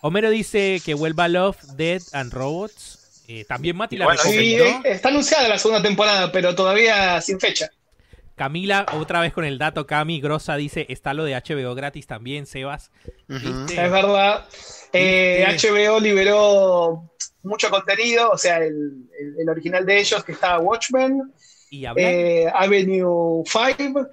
Homero 0.00 0.30
dice 0.30 0.80
que 0.84 0.94
vuelva 0.94 1.28
Love, 1.28 1.56
Dead 1.76 2.02
and 2.12 2.32
Robots. 2.32 3.22
Eh, 3.26 3.44
también 3.46 3.74
Mati 3.76 3.96
la 3.96 4.04
Bueno, 4.04 4.20
Sí, 4.22 4.56
está 4.84 5.08
anunciada 5.08 5.48
la 5.48 5.58
segunda 5.58 5.82
temporada, 5.82 6.30
pero 6.30 6.54
todavía 6.54 7.20
sin 7.22 7.40
fecha. 7.40 7.70
Camila, 8.34 8.84
otra 8.94 9.20
vez 9.20 9.32
con 9.32 9.44
el 9.44 9.58
dato, 9.58 9.86
Cami 9.86 10.20
Grosa 10.20 10.56
dice, 10.56 10.86
está 10.88 11.14
lo 11.14 11.24
de 11.24 11.34
HBO 11.34 11.74
gratis 11.74 12.06
también, 12.06 12.46
Sebas. 12.46 12.90
Es 13.28 13.76
verdad. 13.90 14.44
Eh. 14.92 15.44
HBO 15.46 16.00
liberó 16.00 17.10
mucho 17.42 17.70
contenido, 17.70 18.30
o 18.30 18.38
sea, 18.38 18.58
el, 18.58 19.08
el- 19.18 19.34
el 19.40 19.48
original 19.48 19.84
de 19.86 20.00
ellos 20.00 20.24
que 20.24 20.32
está 20.32 20.58
Watchmen, 20.58 21.32
Y 21.70 21.84
eh, 21.96 22.46
Avenue 22.54 23.42
5, 23.46 24.08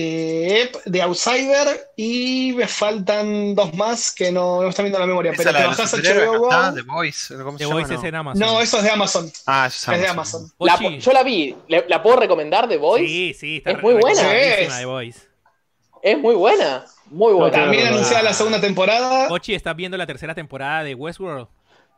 eh, 0.00 0.70
The 0.88 1.02
Outsider 1.02 1.90
y 1.96 2.52
me 2.56 2.68
faltan 2.68 3.56
dos 3.56 3.74
más 3.74 4.12
que 4.14 4.30
no, 4.30 4.58
no 4.58 4.62
me 4.62 4.68
están 4.68 4.84
viendo 4.84 4.98
en 4.98 5.02
la 5.02 5.06
memoria, 5.08 5.32
Esa 5.32 5.42
pero 5.42 5.52
la 5.52 5.74
te 5.74 5.82
de 5.82 5.88
superhéroes, 5.88 6.28
HBO 6.28 6.38
Go. 6.38 6.74
The 6.74 6.82
Voice. 6.82 7.34
¿cómo 7.42 7.58
se 7.58 7.64
The 7.64 7.64
llama? 7.64 7.74
Voice 7.80 7.92
No. 7.94 7.98
es 7.98 8.04
en 8.04 8.14
Amazon. 8.14 8.40
No, 8.40 8.60
eso 8.60 8.76
es 8.78 8.82
de 8.84 8.90
Amazon. 8.90 9.32
Ah, 9.46 9.64
eso 9.66 9.92
Es 9.92 10.00
de 10.00 10.06
Amazon. 10.06 10.52
La- 10.60 10.78
yo 10.98 11.12
la 11.12 11.22
vi. 11.24 11.56
¿Le- 11.66 11.84
¿La 11.88 12.00
puedo 12.00 12.16
recomendar 12.20 12.68
The 12.68 12.76
Voice? 12.76 13.06
Sí, 13.06 13.34
sí, 13.34 13.56
está 13.56 13.72
Es 13.72 13.82
muy 13.82 13.94
buena. 13.94 14.22
The 14.22 14.84
Voice. 14.86 15.20
Es 16.00 16.16
muy 16.18 16.36
buena. 16.36 16.84
Muy 17.06 17.32
buena. 17.32 17.50
También 17.50 17.88
anunciada 17.88 18.22
la 18.22 18.34
segunda 18.34 18.60
temporada. 18.60 19.26
Ochi, 19.30 19.54
¿estás 19.54 19.74
viendo 19.74 19.96
la 19.96 20.06
tercera 20.06 20.32
temporada 20.32 20.84
de 20.84 20.94
Westworld? 20.94 21.48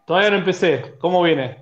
Todavía 0.07 0.31
no 0.31 0.37
empecé. 0.39 0.95
¿Cómo 0.99 1.23
viene? 1.23 1.59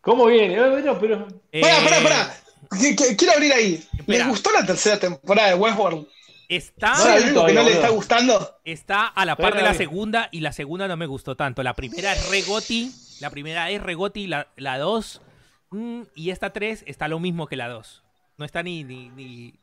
¿Cómo 0.00 0.24
viene? 0.26 0.58
Bueno, 0.70 0.96
pero. 0.98 1.26
Eh, 1.52 1.60
Pará, 1.60 1.76
pará, 1.84 2.00
pará. 2.02 2.34
Qu- 2.68 2.96
qu- 2.96 3.16
Quiero 3.16 3.34
abrir 3.34 3.52
ahí. 3.52 3.70
¿Les 3.92 4.00
Espera. 4.00 4.28
gustó 4.28 4.50
la 4.52 4.64
tercera 4.66 4.98
temporada 4.98 5.48
de 5.48 5.54
Westworld? 5.54 6.06
Está, 6.48 6.94
¿Soy 6.96 7.10
la 7.10 7.16
el 7.16 7.22
vi 7.24 7.30
único 7.30 7.46
que 7.46 7.52
no 7.54 7.62
le 7.62 7.72
está 7.72 7.88
gustando? 7.88 8.58
está 8.64 9.06
a 9.06 9.24
la 9.24 9.34
par 9.36 9.54
de 9.54 9.60
no 9.62 9.66
la 9.68 9.74
segunda 9.74 10.28
y 10.30 10.40
la 10.40 10.52
segunda 10.52 10.86
no 10.88 10.96
me 10.96 11.06
gustó 11.06 11.36
tanto. 11.36 11.62
La 11.62 11.74
primera 11.74 12.12
es 12.12 12.28
Regoti, 12.28 12.92
la 13.20 13.30
primera 13.30 13.70
es 13.70 13.82
Regoti, 13.82 14.26
la, 14.26 14.48
la 14.56 14.78
dos 14.78 15.22
mm, 15.70 16.02
y 16.14 16.30
esta 16.30 16.52
tres 16.52 16.84
está 16.86 17.08
lo 17.08 17.18
mismo 17.18 17.46
que 17.46 17.56
la 17.56 17.68
dos. 17.68 18.02
No 18.36 18.44
está 18.44 18.62
ni, 18.62 18.84
ni, 18.84 19.08
ni- 19.10 19.54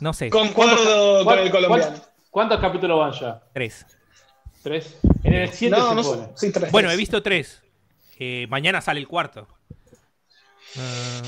no 0.00 0.12
sé, 0.14 0.30
Concuerdo 0.30 1.24
con 1.24 1.38
el 1.38 1.50
¿Cuál- 1.50 1.50
colombiano. 1.50 1.96
cuál- 1.98 2.08
¿Cuántos 2.30 2.60
capítulos 2.60 2.98
van 2.98 3.12
ya? 3.12 3.42
tres. 3.52 3.84
¿Tres? 4.62 4.96
En 5.24 5.34
el 5.34 5.52
7 5.52 5.76
No, 5.76 5.90
se 5.90 5.94
no 5.94 6.02
pone. 6.02 6.22
sé. 6.24 6.32
Sí, 6.36 6.52
tres, 6.52 6.72
Bueno, 6.72 6.86
tres. 6.88 6.94
he 6.94 6.96
visto 6.96 7.22
tres. 7.22 7.62
Eh, 8.18 8.46
mañana 8.48 8.80
sale 8.80 8.98
el 8.98 9.06
cuarto. 9.06 9.46
Ah, 10.78 11.22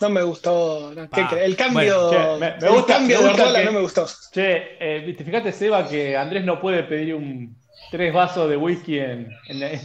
No 0.00 0.10
me 0.10 0.22
gustó. 0.22 0.92
el 0.92 1.56
cambio, 1.56 2.08
bueno, 2.08 2.10
che, 2.10 2.38
me- 2.38 2.56
me 2.60 2.66
el 2.66 2.72
gusta- 2.74 2.94
cambio 2.94 3.16
me 3.18 3.22
de 3.22 3.28
gusta 3.30 3.44
rola 3.44 3.58
que- 3.60 3.64
no 3.64 3.72
me 3.72 3.80
gustó. 3.80 4.06
Che, 4.32 4.76
eh, 4.78 5.00
¿viste? 5.06 5.24
fíjate, 5.24 5.52
Seba, 5.52 5.88
que 5.88 6.16
Andrés 6.16 6.44
no 6.44 6.60
puede 6.60 6.82
pedir 6.84 7.14
un 7.14 7.56
tres 7.90 8.12
vasos 8.12 8.48
de 8.50 8.56
whisky 8.56 8.98
en, 8.98 9.30
en- 9.48 9.80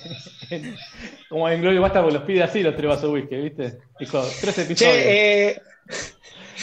en- 0.49 0.75
como 1.29 1.47
en 1.49 1.61
Gloria 1.61 1.79
Basta, 1.79 2.01
porque 2.01 2.15
los 2.15 2.23
pide 2.23 2.43
así 2.43 2.61
los 2.63 2.75
tres 2.75 2.87
vasos 2.87 3.03
de 3.03 3.09
whisky, 3.09 3.35
¿viste? 3.37 3.77
Dijo, 3.99 4.21
tres 4.41 4.57
episodios. 4.57 4.95
Che, 4.95 5.49
eh, 5.51 5.61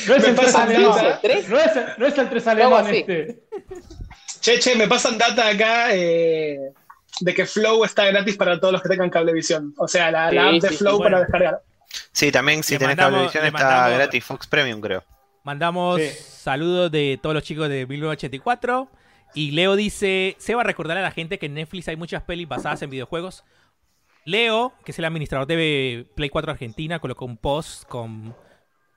no 0.09 0.15
es 0.15 0.23
me 0.23 0.29
el 0.29 0.35
tres 0.35 0.37
pasa 0.53 0.63
alemán, 0.65 0.97
nada. 0.97 1.21
¿Tres? 1.23 1.49
no 1.49 1.59
es, 1.59 1.73
no 1.99 2.07
es 2.07 2.19
el 2.19 2.29
tres 2.29 2.47
alemán 2.47 2.87
este. 2.95 3.39
che, 4.41 4.59
che, 4.59 4.75
me 4.75 4.87
pasan 4.89 5.17
data 5.17 5.49
acá 5.49 5.89
eh, 5.95 6.59
de 7.21 7.35
que 7.35 7.47
Flow 7.47 7.83
está 7.85 8.05
gratis 8.05 8.37
para 8.37 8.61
todos 8.61 8.73
los 8.73 8.83
que 8.83 8.89
tengan 8.91 9.09
cablevisión. 9.11 9.75
O 9.79 9.89
sea, 9.89 10.11
la, 10.11 10.27
app 10.29 10.61
de 10.61 10.69
sí, 10.69 10.77
Flow 10.77 10.99
sí, 10.99 11.03
para 11.03 11.21
descargar. 11.21 11.63
Sí, 12.13 12.31
también 12.33 12.63
si 12.63 12.75
Le 12.75 12.79
tenés 12.81 12.97
mandamos- 12.97 13.33
cablevisión 13.33 13.47
está 13.47 13.59
mandamos- 13.59 13.95
gratis 13.99 14.25
Fox 14.25 14.47
Premium, 14.47 14.81
creo. 14.81 15.05
Mandamos 15.45 16.01
Sí. 16.01 16.09
saludos 16.09 16.91
de 16.91 17.19
todos 17.23 17.35
los 17.35 17.43
chicos 17.43 17.69
de 17.69 17.87
1984. 17.87 18.91
Y 19.35 19.51
Leo 19.53 19.77
dice, 19.77 20.37
se 20.39 20.55
va 20.55 20.63
a 20.63 20.65
recordar 20.65 20.97
a 20.99 21.03
la 21.03 21.11
gente 21.11 21.39
que 21.39 21.47
en 21.47 21.55
Netflix 21.55 21.89
hay 21.89 21.97
muchas 21.97 22.23
pelis 22.23 22.49
basadas 22.49 22.83
en 22.83 22.91
videojuegos. 22.91 23.45
Leo, 24.25 24.73
que 24.85 24.93
es 24.93 24.99
el 24.99 25.05
administrador 25.05 25.47
de 25.47 26.07
Play 26.17 26.29
4 26.29 26.51
Argentina, 26.53 26.99
colocó 26.99 27.25
un 27.25 27.37
post 27.39 27.85
con, 27.89 28.35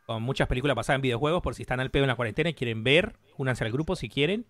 con 0.05 0.23
muchas 0.23 0.47
películas 0.47 0.75
basadas 0.75 0.97
en 0.97 1.01
videojuegos 1.03 1.41
por 1.41 1.55
si 1.55 1.61
están 1.63 1.79
al 1.79 1.91
pedo 1.91 2.03
en 2.03 2.09
la 2.09 2.15
cuarentena 2.15 2.49
y 2.49 2.53
quieren 2.53 2.83
ver. 2.83 3.15
Únanse 3.37 3.63
al 3.63 3.71
grupo 3.71 3.95
si 3.95 4.09
quieren. 4.09 4.45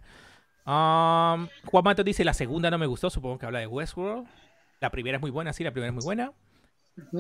Um, 0.65 1.47
Juan 1.65 1.83
Matos 1.83 2.05
dice, 2.05 2.23
la 2.23 2.33
segunda 2.33 2.69
no 2.71 2.77
me 2.77 2.85
gustó, 2.87 3.09
supongo 3.09 3.37
que 3.39 3.45
habla 3.45 3.59
de 3.59 3.67
Westworld. 3.67 4.27
La 4.79 4.89
primera 4.91 5.17
es 5.17 5.21
muy 5.21 5.29
buena, 5.31 5.53
sí, 5.53 5.63
la 5.63 5.71
primera 5.71 5.89
es 5.89 5.93
muy 5.95 6.03
buena. 6.03 6.31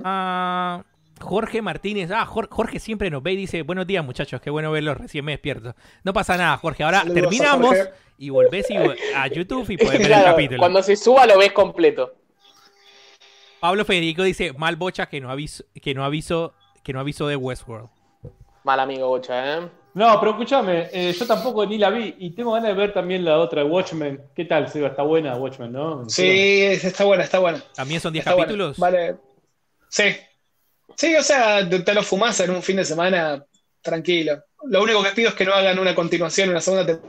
Ah, 0.03 0.83
Jorge 1.21 1.61
Martínez, 1.61 2.11
ah, 2.11 2.25
Jor- 2.25 2.49
Jorge 2.49 2.79
siempre 2.79 3.09
nos 3.09 3.23
ve 3.23 3.33
y 3.33 3.35
dice, 3.37 3.61
buenos 3.61 3.87
días 3.87 4.03
muchachos, 4.03 4.41
qué 4.41 4.49
bueno 4.49 4.71
verlos, 4.71 4.97
recién 4.97 5.23
me 5.23 5.31
despierto. 5.33 5.75
No 6.03 6.11
pasa 6.13 6.35
nada, 6.37 6.57
Jorge, 6.57 6.83
ahora 6.83 6.99
Saludos 6.99 7.21
terminamos 7.21 7.67
Jorge. 7.67 7.91
y 8.17 8.29
volvés 8.29 8.69
y- 8.69 8.75
a 9.15 9.27
YouTube 9.27 9.69
y 9.69 9.77
podés 9.77 9.99
ver 9.99 10.11
el 10.11 10.23
capítulo. 10.23 10.59
cuando 10.59 10.83
se 10.83 10.95
suba 10.95 11.25
lo 11.25 11.37
ves 11.37 11.51
completo. 11.53 12.13
Pablo 13.59 13.85
Federico 13.85 14.23
dice, 14.23 14.53
mal 14.53 14.75
bocha 14.75 15.05
que 15.07 15.21
no 15.21 15.29
aviso, 15.29 15.63
que 15.81 15.93
no 15.93 16.03
aviso, 16.03 16.53
que 16.83 16.93
no 16.93 16.99
avisó 16.99 17.27
de 17.27 17.35
Westworld. 17.35 17.89
Mal 18.63 18.79
amigo, 18.79 19.07
Bocha, 19.07 19.57
¿eh? 19.57 19.67
No, 19.93 20.19
pero 20.19 20.31
escúchame, 20.31 20.87
eh, 20.93 21.13
yo 21.17 21.25
tampoco 21.27 21.65
ni 21.65 21.77
la 21.77 21.89
vi 21.89 22.15
y 22.19 22.29
tengo 22.31 22.53
ganas 22.53 22.69
de 22.69 22.75
ver 22.75 22.93
también 22.93 23.25
la 23.25 23.39
otra, 23.39 23.65
Watchmen. 23.65 24.21
¿Qué 24.35 24.45
tal, 24.45 24.69
Seba? 24.69 24.87
Está 24.89 25.01
buena 25.03 25.35
Watchmen, 25.35 25.71
¿no? 25.71 26.07
Sí, 26.07 26.61
está 26.61 27.03
buena, 27.03 27.23
está 27.23 27.39
buena. 27.39 27.61
También 27.75 27.99
son 27.99 28.13
10 28.13 28.21
Está 28.23 28.33
buena. 28.35 28.45
capítulos. 28.47 28.77
Vale. 28.77 29.15
Sí. 29.89 30.03
Sí, 30.95 31.15
o 31.15 31.23
sea, 31.23 31.67
te, 31.67 31.93
lo 31.93 32.03
fumás 32.03 32.39
en 32.41 32.51
un 32.51 32.61
fin 32.63 32.77
de 32.77 32.85
semana 32.85 33.43
tranquilo. 33.81 34.43
Lo 34.65 34.83
único 34.83 35.01
que 35.03 35.11
pido 35.11 35.29
es 35.29 35.35
que 35.35 35.45
no 35.45 35.53
hagan 35.53 35.79
una 35.79 35.95
continuación, 35.95 36.49
una 36.49 36.61
segunda 36.61 36.85
tem- 36.85 37.01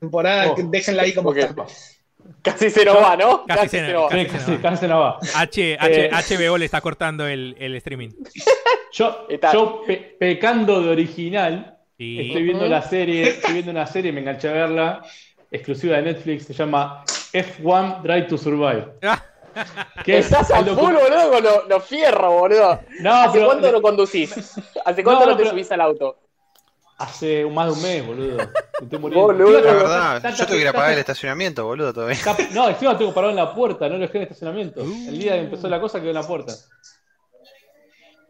temporada, 0.00 0.50
Oh. 0.50 0.54
que 0.54 0.62
déjenla 0.64 1.02
ahí 1.02 1.12
como 1.14 1.30
Ok. 1.30 1.36
está. 1.38 1.66
Casi 2.42 2.70
se 2.70 2.84
nos 2.84 2.96
va, 2.96 3.16
¿no? 3.16 3.44
Casi 3.46 3.68
se 3.68 3.92
nos- 3.92 4.04
va. 4.04 4.10
Sí, 4.10 4.26
casi, 4.26 4.56
casi 4.58 4.86
no 4.86 5.00
va. 5.00 5.18
H, 5.34 5.76
H- 5.80 6.06
Eh. 6.06 6.10
HBO 6.12 6.58
le 6.58 6.64
está 6.66 6.80
cortando 6.80 7.26
el, 7.26 7.56
el 7.58 7.74
streaming. 7.76 8.10
Yo, 8.92 9.28
yo 9.52 9.82
pe- 9.86 10.16
pecando 10.18 10.80
de 10.82 10.88
original, 10.90 11.76
Sí. 11.98 12.20
estoy 12.28 12.42
viendo 12.42 12.66
la 12.66 12.80
serie, 12.82 13.28
estoy 13.28 13.52
viendo 13.54 13.70
una 13.70 13.86
serie, 13.86 14.12
me 14.12 14.20
enganché 14.20 14.48
a 14.48 14.52
verla, 14.52 15.02
exclusiva 15.50 15.96
de 15.96 16.02
Netflix, 16.02 16.46
se 16.46 16.54
llama 16.54 17.04
F1 17.32 18.02
Drive 18.02 18.22
to 18.28 18.38
Survive. 18.38 18.86
Que 19.00 19.08
es 20.06 20.24
Estás 20.26 20.50
a 20.50 20.58
el 20.60 20.66
docu- 20.66 20.78
full, 20.80 20.94
boludo, 20.94 21.30
con 21.30 21.42
los 21.44 21.68
los 21.68 21.84
fierros, 21.84 22.32
boludo. 22.32 22.80
No, 23.00 23.14
¿Hace 23.14 23.32
pero 23.34 23.46
cuánto 23.46 23.72
lo 23.72 23.82
conducís? 23.82 24.32
¿Hace 24.84 25.04
cuánto 25.04 25.24
No, 25.24 25.30
no, 25.32 25.36
te 25.36 25.42
pero- 25.42 25.50
subís 25.50 25.70
al 25.72 25.80
auto? 25.80 26.16
hace 27.00 27.46
más 27.46 27.66
de 27.66 27.72
un 27.74 27.82
mes, 27.82 28.06
boludo. 28.06 28.38
Estoy 28.82 28.98
muriendo. 28.98 29.26
Boludo. 29.28 29.60
La 29.60 29.72
verdad, 29.72 30.12
tanta- 30.22 30.30
yo 30.36 30.46
tuve 30.46 30.56
que 30.56 30.62
ir 30.62 30.68
a 30.68 30.72
pagar 30.72 30.92
el 30.94 30.98
estacionamiento, 30.98 31.64
boludo, 31.64 31.92
todavía. 31.92 32.16
No, 32.52 32.68
encima 32.68 32.98
tengo 32.98 33.14
parado 33.14 33.30
en 33.30 33.36
la 33.36 33.54
puerta, 33.54 33.88
no 33.88 33.94
lo 33.94 34.00
dejé 34.00 34.18
en 34.18 34.22
estacionamiento. 34.24 34.80
El 34.82 35.16
día 35.18 35.34
que 35.34 35.40
empezó 35.42 35.68
la 35.68 35.80
cosa 35.80 36.00
quedó 36.00 36.08
en 36.10 36.14
la 36.16 36.26
puerta. 36.26 36.52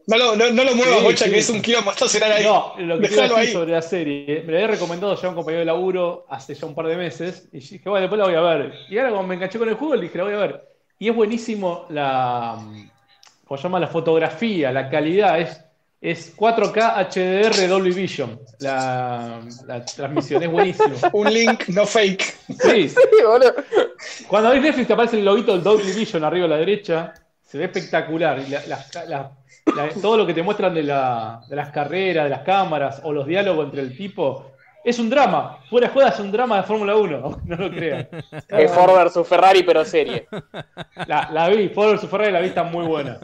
No 0.06 0.16
lo, 0.16 0.36
no, 0.36 0.50
no 0.50 0.64
lo 0.64 0.74
muevas, 0.74 0.98
Sí, 1.00 1.04
bocha, 1.04 1.24
sí. 1.26 1.30
que 1.30 1.38
es 1.38 1.50
un 1.50 1.60
quilombo 1.60 1.90
estacionar 1.90 2.32
ahí. 2.32 2.44
No, 2.44 2.74
lo 2.78 2.98
que 2.98 3.08
te 3.08 3.14
iba 3.14 3.24
a 3.24 3.26
Déjalo 3.26 3.34
decir 3.36 3.48
ahí. 3.48 3.52
sobre 3.52 3.72
la 3.72 3.82
serie, 3.82 4.42
me 4.46 4.52
la 4.52 4.58
había 4.60 4.68
recomendado 4.68 5.14
ya 5.20 5.28
un 5.28 5.34
compañero 5.34 5.60
de 5.60 5.66
laburo 5.66 6.24
hace 6.30 6.54
ya 6.54 6.66
un 6.66 6.74
par 6.74 6.86
de 6.86 6.96
meses, 6.96 7.46
y 7.52 7.58
dije, 7.58 7.82
bueno, 7.90 8.00
después 8.02 8.18
la 8.18 8.24
voy 8.24 8.34
a 8.34 8.40
ver. 8.40 8.72
Y 8.88 8.96
ahora 8.98 9.10
como 9.10 9.24
me 9.24 9.34
enganché 9.34 9.58
con 9.58 9.68
el 9.68 9.74
juego, 9.74 9.96
le 9.96 10.02
dije, 10.02 10.16
la 10.16 10.24
voy 10.24 10.32
a 10.32 10.38
ver. 10.38 10.68
Y 10.98 11.08
es 11.08 11.14
buenísimo 11.14 11.86
la, 11.90 12.58
¿cómo 13.46 13.56
se 13.58 13.62
llama? 13.62 13.78
La 13.80 13.86
fotografía, 13.88 14.72
la 14.72 14.88
calidad, 14.90 15.38
es, 15.40 15.60
es 16.00 16.36
4K 16.36 17.06
HDR 17.08 17.68
Dolby 17.68 17.92
Vision, 17.92 18.40
la, 18.58 19.40
la 19.66 19.84
transmisión, 19.84 20.42
es 20.42 20.50
buenísimo. 20.50 20.96
Un 21.12 21.32
link 21.32 21.68
no 21.68 21.86
fake. 21.86 22.22
Sí, 22.60 22.88
Sí, 22.88 22.96
boludo. 23.24 23.54
cuando 24.28 24.50
ves 24.50 24.62
Netflix 24.62 24.86
te 24.88 24.92
aparece 24.92 25.18
el 25.18 25.24
loguito 25.24 25.52
del 25.52 25.62
Dolby 25.62 25.92
Vision 25.92 26.24
arriba 26.24 26.46
a 26.46 26.48
la 26.50 26.56
derecha, 26.56 27.14
se 27.42 27.58
ve 27.58 27.64
espectacular. 27.66 28.40
Y 28.40 28.50
la- 28.50 28.84
todo 30.00 30.16
lo 30.16 30.26
que 30.26 30.32
te 30.34 30.42
muestran 30.42 30.74
de 30.74 30.82
las 30.82 31.70
carreras, 31.72 32.24
de 32.24 32.30
las 32.30 32.40
cámaras 32.42 33.00
o 33.04 33.12
los 33.12 33.26
diálogos 33.26 33.66
entre 33.66 33.82
el 33.82 33.96
tipo, 33.96 34.52
es 34.90 34.98
un 34.98 35.10
drama. 35.10 35.58
Fuera 35.68 35.88
de 35.88 35.92
joda 35.94 36.08
es 36.08 36.18
un 36.20 36.30
drama 36.32 36.56
de 36.58 36.62
Fórmula 36.64 36.96
1, 36.96 37.40
no 37.44 37.56
lo 37.56 37.70
crean. 37.70 38.08
Es 38.48 38.72
Ford 38.72 38.94
versus 38.94 39.26
Ferrari, 39.26 39.62
pero 39.62 39.84
serie. 39.84 40.26
La, 41.06 41.28
la 41.32 41.48
vi, 41.48 41.68
Ford 41.68 41.94
vs 41.96 42.08
Ferrari 42.08 42.32
la 42.32 42.40
vi 42.40 42.48
está 42.48 42.62
muy 42.64 42.86
buena. 42.86 43.18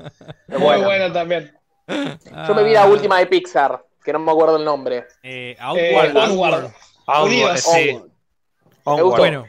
Muy 0.49 0.79
buena 0.83 1.13
también. 1.13 1.53
Yo 1.89 2.55
me 2.55 2.65
vi 2.65 2.73
la 2.73 2.87
última 2.87 3.19
de 3.19 3.27
Pixar, 3.27 3.85
que 4.03 4.13
no 4.13 4.19
me 4.19 4.31
acuerdo 4.33 4.57
el 4.57 4.65
nombre. 4.65 5.05
Eh, 5.23 5.55
Eh, 5.55 5.57
Outward. 5.61 6.17
Onward. 6.31 6.73
Onward, 7.07 7.25
Unidas. 7.27 7.63
sí. 7.63 7.93
Me 7.93 8.01
Onward. 8.85 9.05
gustó. 9.05 9.19
Bueno, 9.21 9.47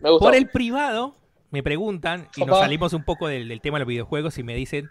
Me 0.00 0.10
gustó. 0.10 0.24
por 0.26 0.34
el 0.34 0.48
privado 0.48 1.14
me 1.50 1.62
preguntan 1.62 2.28
y 2.36 2.44
nos 2.44 2.58
salimos 2.58 2.92
un 2.94 3.04
poco 3.04 3.28
del, 3.28 3.48
del 3.48 3.60
tema 3.60 3.76
de 3.78 3.80
los 3.84 3.88
videojuegos 3.88 4.38
y 4.38 4.42
me 4.42 4.54
dicen, 4.56 4.90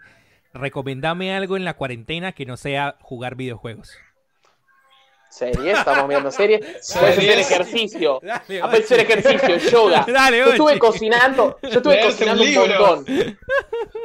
recomendame 0.54 1.34
algo 1.36 1.56
en 1.56 1.64
la 1.64 1.74
cuarentena 1.74 2.32
que 2.32 2.46
no 2.46 2.56
sea 2.56 2.96
jugar 3.02 3.34
videojuegos. 3.34 3.96
Series, 5.34 5.78
estamos 5.78 6.06
mirando 6.06 6.30
series. 6.30 6.60
Puedes 6.60 7.18
hacer 7.18 7.38
ejercicio. 7.40 8.20
Dale, 8.22 8.60
Puedes 8.60 8.84
hacer 8.84 9.00
ejercicio, 9.00 9.70
yoga. 9.70 10.06
Dale, 10.12 10.38
Yo 10.38 10.50
estuve 10.50 10.78
cocinando, 10.78 11.58
yo 11.62 11.68
estuve 11.70 11.94
Leerte 11.94 12.06
un 12.06 12.12
cocinando 12.12 12.42
un 12.42 12.48
libro. 12.48 12.86
montón. 12.86 13.38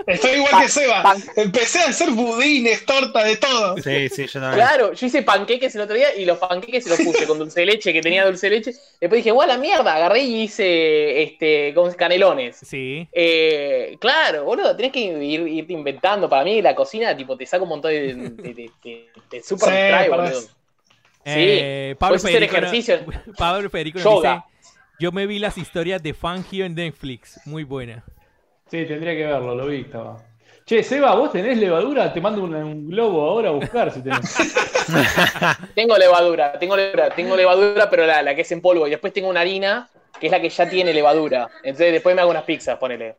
Estoy 0.08 0.32
igual 0.32 0.52
Pa- 0.52 0.62
que 0.64 0.68
Seba. 0.70 1.16
Empecé 1.36 1.80
a 1.82 1.86
hacer 1.90 2.10
budines, 2.10 2.84
torta, 2.84 3.24
de 3.24 3.38
todo. 3.38 3.78
Sí, 3.78 4.10
sí, 4.10 4.26
yo 4.26 4.40
también. 4.40 4.54
Claro, 4.66 4.94
yo 4.94 5.06
hice 5.06 5.22
panqueques 5.22 5.76
el 5.76 5.82
otro 5.82 5.96
día 5.96 6.16
y 6.16 6.26
los 6.26 6.40
panqueques 6.40 6.84
se 6.86 6.90
los 6.90 7.00
puse 7.02 7.28
con 7.28 7.38
dulce 7.38 7.60
de 7.60 7.66
leche, 7.68 7.94
que 7.94 8.02
tenía 8.02 8.26
dulce 8.26 8.50
de 8.50 8.56
leche. 8.56 8.72
Después 9.00 9.20
dije, 9.20 9.30
¡guau, 9.32 9.48
la 9.48 9.58
mierda! 9.58 9.96
Agarré 9.96 10.22
y 10.22 10.42
hice 10.44 11.22
este, 11.22 11.74
¿cómo 11.76 11.92
se- 11.92 11.96
canelones. 11.98 12.58
Sí. 12.58 13.08
Eh, 13.12 13.98
claro, 14.00 14.46
boludo, 14.46 14.76
tenés 14.76 14.92
que 14.92 15.00
ir, 15.02 15.48
irte 15.48 15.74
inventando. 15.74 16.28
Para 16.28 16.44
mí 16.44 16.60
la 16.64 16.74
cocina, 16.74 17.16
tipo, 17.16 17.38
te 17.38 17.46
saca 17.46 17.62
un 17.64 17.70
montón 17.70 17.92
de, 17.92 18.14
de, 18.16 18.30
de, 18.54 18.72
de- 18.84 19.10
de 19.30 19.44
super 19.44 19.70
Sí, 20.04 20.10
boludo. 20.10 20.42
Eh, 21.26 21.96
Pablo, 22.00 22.18
puedes 22.20 22.26
hacer 22.26 22.50
Federico, 22.50 22.58
ejercicio. 22.58 23.00
Pablo 23.38 23.70
Federico 23.70 24.00
nos 24.00 24.22
dice: 24.22 24.42
Yo 25.00 25.12
me 25.12 25.28
vi 25.28 25.40
las 25.40 25.58
historias 25.58 26.02
de 26.02 26.14
Fangio 26.14 26.66
en 26.66 26.76
Netflix. 26.76 27.40
Muy 27.46 27.64
buena. 27.64 28.04
Sí, 28.70 28.86
tendría 28.86 29.14
que 29.14 29.26
verlo, 29.26 29.56
lo 29.56 29.68
vi, 29.68 29.82
estaba. 29.82 30.18
Che, 30.66 30.84
Seba, 30.84 31.16
¿vos 31.16 31.32
tenés 31.32 31.58
levadura? 31.58 32.14
Te 32.14 32.22
mando 32.22 32.44
un, 32.44 32.54
un 32.54 32.90
globo 32.90 33.28
ahora 33.28 33.50
a 33.50 33.52
buscar 33.54 33.92
si 33.92 34.04
tenés. 34.04 34.36
Tengo 35.76 35.98
levadura, 35.98 36.58
tengo 36.60 36.76
levadura, 36.76 37.10
tengo 37.16 37.36
levadura, 37.36 37.90
pero 37.90 38.06
la, 38.06 38.22
la 38.22 38.36
que 38.36 38.42
es 38.42 38.52
en 38.52 38.62
polvo. 38.62 38.88
Y 38.88 38.92
después 38.92 39.14
tengo 39.14 39.30
una 39.30 39.42
harina, 39.42 39.90
que 40.20 40.28
es 40.28 40.32
la 40.32 40.40
que 40.40 40.50
ya 40.50 40.70
tiene 40.70 40.94
levadura. 40.94 41.48
Entonces 41.64 41.92
después 41.92 42.16
me 42.16 42.22
hago 42.22 42.32
unas 42.32 42.44
pizzas, 42.44 42.78
ponele. 42.78 43.16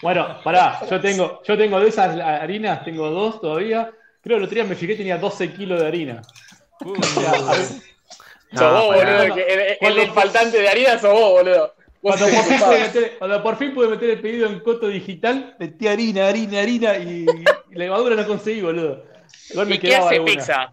Bueno, 0.00 0.40
pará, 0.42 0.80
yo 0.88 1.00
tengo, 1.00 1.42
yo 1.44 1.56
tengo 1.56 1.80
de 1.80 1.88
esas 1.88 2.18
harinas, 2.18 2.84
tengo 2.84 3.10
dos 3.10 3.40
todavía. 3.40 3.90
Creo 4.22 4.36
que 4.36 4.38
el 4.38 4.44
otro 4.44 4.54
día 4.54 4.64
me 4.64 4.74
fijé 4.76 4.96
tenía 4.96 5.18
12 5.18 5.52
kilos 5.52 5.80
de 5.80 5.86
harina. 5.86 6.22
Uh, 6.80 6.94
pará. 8.54 8.80
boludo. 8.82 9.34
que 9.34 9.42
el, 9.42 9.60
el- 9.60 9.78
Cuando- 9.78 10.02
el 10.02 10.10
faltante 10.10 10.58
de 10.58 10.68
harina 10.68 10.98
sos 10.98 11.12
vos, 11.12 11.30
boludo. 11.32 11.74
Cuando 12.00 12.26
por, 12.26 12.42
fin 12.44 12.58
pude 12.58 12.78
meter, 12.80 13.18
cuando 13.18 13.42
por 13.44 13.56
fin 13.56 13.74
pude 13.74 13.88
meter 13.88 14.10
el 14.10 14.20
pedido 14.20 14.46
en 14.48 14.58
Coto 14.60 14.88
Digital, 14.88 15.54
metí 15.60 15.86
harina, 15.86 16.26
harina, 16.26 16.60
harina 16.60 16.96
y, 16.98 17.24
y 17.70 17.74
levadura 17.76 18.16
no 18.16 18.26
conseguí, 18.26 18.60
boludo. 18.60 19.04
Igual 19.50 19.66
me 19.68 19.74
¿Y 19.76 19.78
qué 19.78 19.94
hace 19.94 20.16
alguna. 20.16 20.32
pizza? 20.32 20.72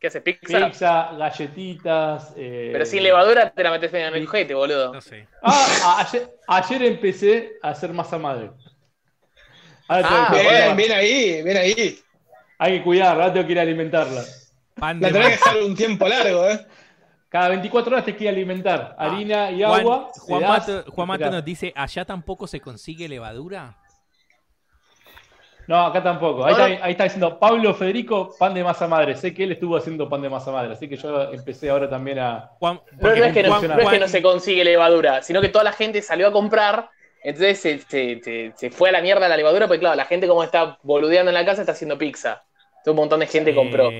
¿Qué 0.00 0.08
hace 0.08 0.20
pizza? 0.20 0.66
Pizza, 0.66 1.10
galletitas. 1.16 2.32
eh, 2.36 2.70
Pero 2.72 2.84
sin 2.86 3.04
levadura 3.04 3.50
te 3.50 3.62
la 3.62 3.70
metes 3.70 3.94
en 3.94 4.14
el 4.14 4.28
jete, 4.28 4.52
boludo. 4.54 4.92
no 4.92 5.00
sé. 5.00 5.28
Ah, 5.42 5.66
a- 5.84 6.00
ayer, 6.00 6.28
ayer 6.48 6.82
empecé 6.82 7.52
a 7.62 7.68
hacer 7.70 7.92
masa 7.92 8.18
madre. 8.18 8.50
Ahora 9.86 10.08
Ah, 10.10 10.28
Bien, 10.32 10.76
bien 10.76 10.92
ahí, 10.92 11.42
bien 11.42 11.56
ahí. 11.56 11.98
Hay 12.58 12.78
que 12.78 12.82
cuidarla, 12.84 13.22
ahora 13.24 13.32
tengo 13.34 13.46
que 13.46 13.52
ir 13.52 13.58
a 13.60 13.62
alimentarla. 13.62 14.22
Pan 14.74 15.00
La 15.00 15.08
tenés 15.08 15.26
que 15.26 15.32
dejar 15.32 15.62
un 15.62 15.74
tiempo 15.74 16.08
largo, 16.08 16.48
¿eh? 16.48 16.66
Cada 17.28 17.48
24 17.48 17.92
horas 17.92 18.04
te 18.04 18.28
a 18.28 18.30
alimentar. 18.30 18.94
Harina 18.96 19.50
y 19.50 19.62
Juan, 19.64 19.80
agua. 19.80 20.10
Juan 20.20 20.40
das, 20.40 20.50
Mato, 20.68 20.90
Juan 20.92 21.08
Mato 21.08 21.30
nos 21.30 21.44
dice: 21.44 21.72
¿Allá 21.74 22.04
tampoco 22.04 22.46
se 22.46 22.60
consigue 22.60 23.08
levadura? 23.08 23.76
No, 25.66 25.86
acá 25.86 26.02
tampoco. 26.02 26.44
Ahí, 26.44 26.52
está, 26.52 26.64
ahí 26.84 26.92
está 26.92 27.04
diciendo 27.04 27.38
Pablo 27.38 27.74
Federico, 27.74 28.34
pan 28.38 28.52
de 28.54 28.62
masa 28.62 28.86
madre. 28.86 29.16
Sé 29.16 29.32
que 29.32 29.44
él 29.44 29.52
estuvo 29.52 29.76
haciendo 29.76 30.08
pan 30.08 30.20
de 30.22 30.28
masa 30.28 30.52
madre, 30.52 30.74
así 30.74 30.88
que 30.88 30.96
yo 30.96 31.32
empecé 31.32 31.70
ahora 31.70 31.88
también 31.88 32.18
a. 32.18 32.50
Juan, 32.58 32.80
No, 33.00 33.10
es 33.10 33.32
que 33.32 33.42
no, 33.42 33.48
Juan- 33.48 33.68
no 33.68 33.80
es 33.80 33.88
que 33.88 33.98
no 33.98 34.08
se 34.08 34.22
consigue 34.22 34.62
levadura, 34.64 35.22
sino 35.22 35.40
que 35.40 35.48
toda 35.48 35.64
la 35.64 35.72
gente 35.72 36.02
salió 36.02 36.28
a 36.28 36.32
comprar, 36.32 36.90
entonces 37.22 37.58
se, 37.60 37.78
se- 37.78 38.20
se- 38.22 38.52
se 38.54 38.70
fue 38.70 38.90
a 38.90 38.92
la 38.92 39.00
mierda 39.00 39.26
la 39.28 39.36
levadura, 39.36 39.66
porque 39.66 39.80
claro, 39.80 39.96
la 39.96 40.04
gente 40.04 40.28
como 40.28 40.44
está 40.44 40.78
boludeando 40.82 41.30
en 41.30 41.34
la 41.34 41.44
casa 41.46 41.62
está 41.62 41.72
haciendo 41.72 41.96
pizza. 41.96 42.44
Entonces 42.78 42.90
un 42.90 42.96
montón 42.96 43.20
de 43.20 43.26
gente 43.26 43.54
compró. 43.54 43.90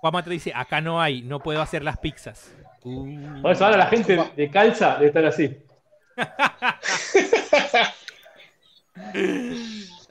Juan 0.00 0.12
Mato 0.12 0.30
dice: 0.30 0.52
Acá 0.54 0.80
no 0.80 1.00
hay, 1.00 1.22
no 1.22 1.40
puedo 1.40 1.60
hacer 1.62 1.82
las 1.82 1.98
pizzas. 1.98 2.52
Uh. 2.84 3.42
Por 3.42 3.52
eso 3.52 3.64
ahora 3.64 3.76
la 3.76 3.86
gente 3.86 4.18
de 4.36 4.50
calza 4.50 4.94
debe 4.94 5.06
estar 5.08 5.24
así. 5.26 5.56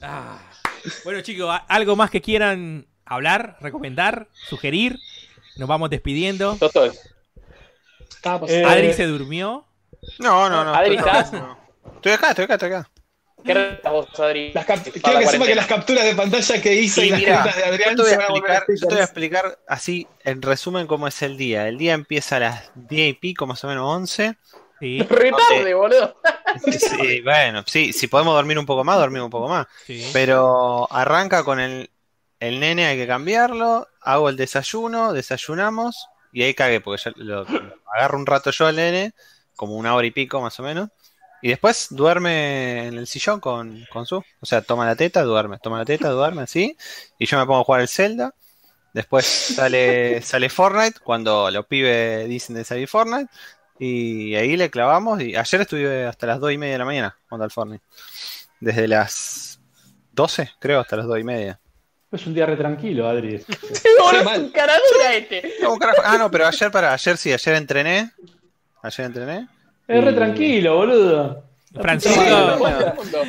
Ah. 0.00 0.38
Bueno, 1.04 1.20
chicos, 1.20 1.48
¿a- 1.50 1.56
¿algo 1.68 1.96
más 1.96 2.10
que 2.10 2.20
quieran 2.22 2.86
hablar, 3.04 3.56
recomendar, 3.60 4.28
sugerir? 4.32 4.98
Nos 5.56 5.68
vamos 5.68 5.90
despidiendo. 5.90 6.56
Estaba 8.08 8.46
Eh, 8.48 8.64
Adri 8.64 8.92
se 8.92 9.06
durmió. 9.06 9.66
No, 10.18 10.48
no, 10.48 10.64
no. 10.64 10.74
Adri, 10.74 10.96
estoy, 10.96 11.10
¿estás? 11.10 11.32
estoy 11.96 12.12
acá, 12.12 12.30
estoy 12.30 12.44
acá, 12.44 12.54
estoy 12.54 12.68
acá. 12.72 12.90
¿Qué 13.44 13.54
retas 13.54 13.92
vos, 13.92 14.20
Adri? 14.20 14.52
Las 14.52 14.66
quiero 14.66 15.18
que 15.20 15.26
sepa 15.26 15.46
que 15.46 15.54
las 15.54 15.66
capturas 15.66 16.04
de 16.04 16.14
pantalla 16.14 16.60
que 16.60 16.74
hice 16.74 17.02
Sí, 17.02 17.06
y 17.06 17.10
las 17.10 17.20
mira, 17.20 17.36
caritas 17.38 17.56
de 17.56 17.64
Adrián 17.64 17.96
Yo 17.96 17.96
te 17.96 18.02
voy 18.02 18.10
a 18.10 18.10
se 18.10 18.16
van 18.16 18.26
a 18.26 18.28
volver 18.28 18.50
explicar, 18.50 18.80
yo 18.80 18.88
te 18.88 18.94
voy 18.94 19.00
a 19.00 19.04
explicar 19.04 19.58
así, 19.68 20.06
en 20.24 20.42
resumen, 20.42 20.86
cómo 20.86 21.06
es 21.08 21.22
el 21.22 21.36
día. 21.36 21.68
El 21.68 21.78
día 21.78 21.94
empieza 21.94 22.36
a 22.36 22.40
las 22.40 22.70
10 22.74 23.10
y 23.10 23.12
pico, 23.14 23.46
más 23.46 23.62
o 23.64 23.68
menos 23.68 23.84
11. 23.86 24.36
Sí, 24.80 24.98
Re 25.10 25.32
tarde, 25.32 25.74
boludo. 25.74 26.16
Sí, 26.70 27.20
bueno, 27.22 27.62
sí, 27.66 27.92
si 27.92 28.06
podemos 28.06 28.34
dormir 28.34 28.58
un 28.58 28.66
poco 28.66 28.84
más, 28.84 28.98
dormimos 28.98 29.26
un 29.26 29.30
poco 29.30 29.48
más. 29.48 29.66
sí. 29.86 30.08
Pero 30.12 30.90
arranca 30.92 31.44
con 31.44 31.60
el, 31.60 31.90
el 32.40 32.60
nene, 32.60 32.86
hay 32.86 32.96
que 32.96 33.06
cambiarlo. 33.06 33.86
Hago 34.00 34.28
el 34.28 34.36
desayuno, 34.36 35.12
desayunamos 35.12 36.08
y 36.32 36.42
ahí 36.42 36.54
cagué, 36.54 36.80
porque 36.80 37.02
yo 37.04 37.12
lo, 37.16 37.46
agarro 37.94 38.18
un 38.18 38.26
rato 38.26 38.50
yo 38.50 38.66
al 38.66 38.76
nene, 38.76 39.12
como 39.56 39.76
una 39.76 39.94
hora 39.94 40.06
y 40.06 40.10
pico 40.10 40.40
más 40.40 40.58
o 40.60 40.62
menos. 40.62 40.90
Y 41.40 41.48
después 41.48 41.88
duerme 41.90 42.88
en 42.88 42.98
el 42.98 43.06
sillón 43.06 43.40
con, 43.40 43.86
con 43.92 44.06
su. 44.06 44.16
O 44.40 44.46
sea, 44.46 44.62
toma 44.62 44.86
la 44.86 44.96
teta, 44.96 45.22
duerme, 45.22 45.58
toma 45.58 45.78
la 45.78 45.84
teta, 45.84 46.10
duerme 46.10 46.42
así. 46.42 46.76
Y 47.18 47.26
yo 47.26 47.38
me 47.38 47.46
pongo 47.46 47.60
a 47.60 47.64
jugar 47.64 47.80
el 47.80 47.88
Zelda. 47.88 48.34
Después 48.92 49.26
sale, 49.26 50.20
sale 50.22 50.48
Fortnite, 50.48 51.00
cuando 51.00 51.50
los 51.50 51.66
pibes 51.66 52.28
dicen 52.28 52.56
de 52.56 52.64
salir 52.64 52.88
Fortnite. 52.88 53.30
Y 53.78 54.34
ahí 54.34 54.56
le 54.56 54.70
clavamos. 54.70 55.20
Y 55.20 55.36
ayer 55.36 55.60
estuve 55.60 56.06
hasta 56.06 56.26
las 56.26 56.40
2 56.40 56.52
y 56.52 56.58
media 56.58 56.72
de 56.72 56.78
la 56.78 56.84
mañana 56.84 57.16
jugando 57.28 57.44
al 57.44 57.50
Fortnite. 57.50 57.84
Desde 58.60 58.88
las 58.88 59.60
12, 60.12 60.50
creo, 60.58 60.80
hasta 60.80 60.96
las 60.96 61.06
2 61.06 61.20
y 61.20 61.24
media. 61.24 61.60
Es 62.10 62.26
un 62.26 62.34
día 62.34 62.46
re 62.46 62.56
tranquilo, 62.56 63.06
Adri. 63.06 63.44
Boludo, 64.00 64.24
mal. 64.24 64.40
un 64.40 64.50
cara 64.50 64.72
dura 64.92 65.14
este. 65.14 65.54
¿Cómo 65.62 65.78
carajo? 65.78 66.00
Ah, 66.04 66.16
no, 66.16 66.30
pero 66.30 66.46
ayer 66.46 66.70
para 66.70 66.94
ayer 66.94 67.16
sí, 67.18 67.32
ayer 67.32 67.54
entrené. 67.54 68.10
Ayer 68.82 69.06
entrené. 69.06 69.48
Es 69.88 70.04
re 70.04 70.12
tranquilo, 70.12 70.76
boludo. 70.76 71.42
Francisco, 71.80 72.22
Sí, 72.22 72.58
bueno. 72.58 72.78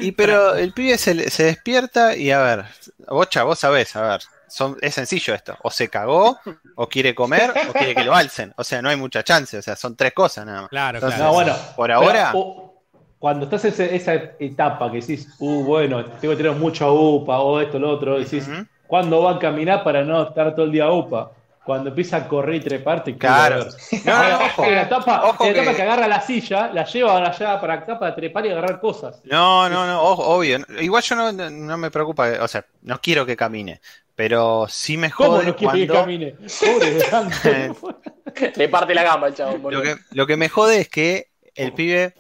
Y 0.02 0.12
pero 0.12 0.56
el 0.56 0.72
pibe 0.74 0.98
se, 0.98 1.30
se 1.30 1.44
despierta 1.44 2.16
y 2.16 2.32
a 2.32 2.40
ver, 2.42 2.66
bocha, 3.08 3.44
vos 3.44 3.60
sabés, 3.60 3.96
a 3.96 4.02
ver, 4.02 4.22
son, 4.48 4.78
es 4.82 4.94
sencillo 4.96 5.34
esto, 5.34 5.58
o 5.62 5.70
se 5.72 5.90
cagó, 5.90 6.40
o 6.76 6.88
quiere 6.88 7.14
comer, 7.14 7.52
o 7.70 7.74
quiere 7.74 7.94
que 7.96 8.04
lo 8.04 8.14
alcen, 8.16 8.54
o 8.58 8.64
sea, 8.64 8.82
no 8.82 8.90
hay 8.90 8.96
mucha 8.96 9.24
chance, 9.24 9.58
o 9.58 9.62
sea, 9.62 9.76
son 9.76 9.96
tres 9.96 10.14
cosas 10.14 10.46
nada 10.46 10.62
más. 10.62 10.70
Claro, 10.70 10.98
Entonces, 11.00 11.18
claro. 11.20 11.32
No, 11.32 11.36
bueno. 11.36 11.56
Por 11.76 11.92
ahora- 11.92 12.30
pero, 12.32 12.40
o- 12.40 12.84
cuando 13.20 13.46
estás 13.46 13.66
en 13.80 13.96
esa 13.96 14.14
etapa 14.40 14.90
que 14.90 15.02
decís, 15.02 15.28
uh, 15.40 15.64
bueno, 15.66 16.06
tengo 16.06 16.34
que 16.34 16.38
tener 16.44 16.54
mucha 16.58 16.90
UPA 16.90 17.40
o 17.42 17.60
esto, 17.60 17.78
lo 17.78 17.90
otro, 17.92 18.18
decís. 18.20 18.48
¿cuándo 18.88 19.22
va 19.22 19.34
a 19.36 19.40
caminar 19.40 19.84
para 19.84 20.04
no 20.04 20.24
estar 20.24 20.56
todo 20.56 20.66
el 20.66 20.72
día 20.72 20.90
UPA? 20.90 21.30
Cuando 21.64 21.90
empieza 21.90 22.18
a 22.18 22.28
correr 22.28 22.56
y 22.56 22.60
treparte, 22.62 23.16
Claro. 23.18 23.66
No, 24.06 24.30
no, 24.30 24.46
ojo. 24.46 24.66
en 24.66 24.76
la 24.76 24.82
etapa, 24.84 25.22
Ojo 25.26 25.46
en 25.46 25.54
la 25.54 25.62
etapa 25.62 25.72
que- 25.72 25.76
que... 25.78 25.82
agarra 25.84 26.08
la 26.08 26.22
silla, 26.22 26.72
la 26.74 26.86
lleva 26.86 27.18
allá 27.18 27.60
para 27.62 27.74
acá 27.76 28.00
para 28.00 28.16
trepar 28.16 28.46
y 28.46 28.50
agarrar 28.50 28.80
cosas. 28.80 29.22
No, 29.26 29.70
no, 29.70 29.86
no, 29.86 30.02
ojo, 30.02 30.24
obvio. 30.24 30.60
Igual 30.80 31.04
yo 31.04 31.16
no, 31.16 31.32
no- 31.32 31.50
no 31.50 31.78
me 31.78 31.92
preocupa, 31.92 32.30
o 32.42 32.48
sea, 32.48 32.66
no 32.84 33.00
quiero 33.02 33.26
que 33.26 33.36
camine, 33.38 33.82
pero 34.16 34.66
sí 34.68 34.98
me 34.98 35.12
¿Cómo 35.12 35.32
jode 35.32 35.46
no 35.48 35.56
quiere 35.56 35.82
que 35.82 35.88
cuando... 35.88 35.94
camine? 35.94 36.36
Pobre. 36.60 38.52
Le 38.56 38.70
parte 38.70 38.94
la 38.96 39.04
gamba 39.04 39.34
chabón, 39.34 39.72
Lo 39.72 39.82
que, 39.82 39.96
lo 40.12 40.26
que 40.26 40.38
me 40.38 40.50
jode 40.50 40.82
es 40.82 40.90
que 40.90 41.28
el 41.56 41.74
pibe, 41.74 42.14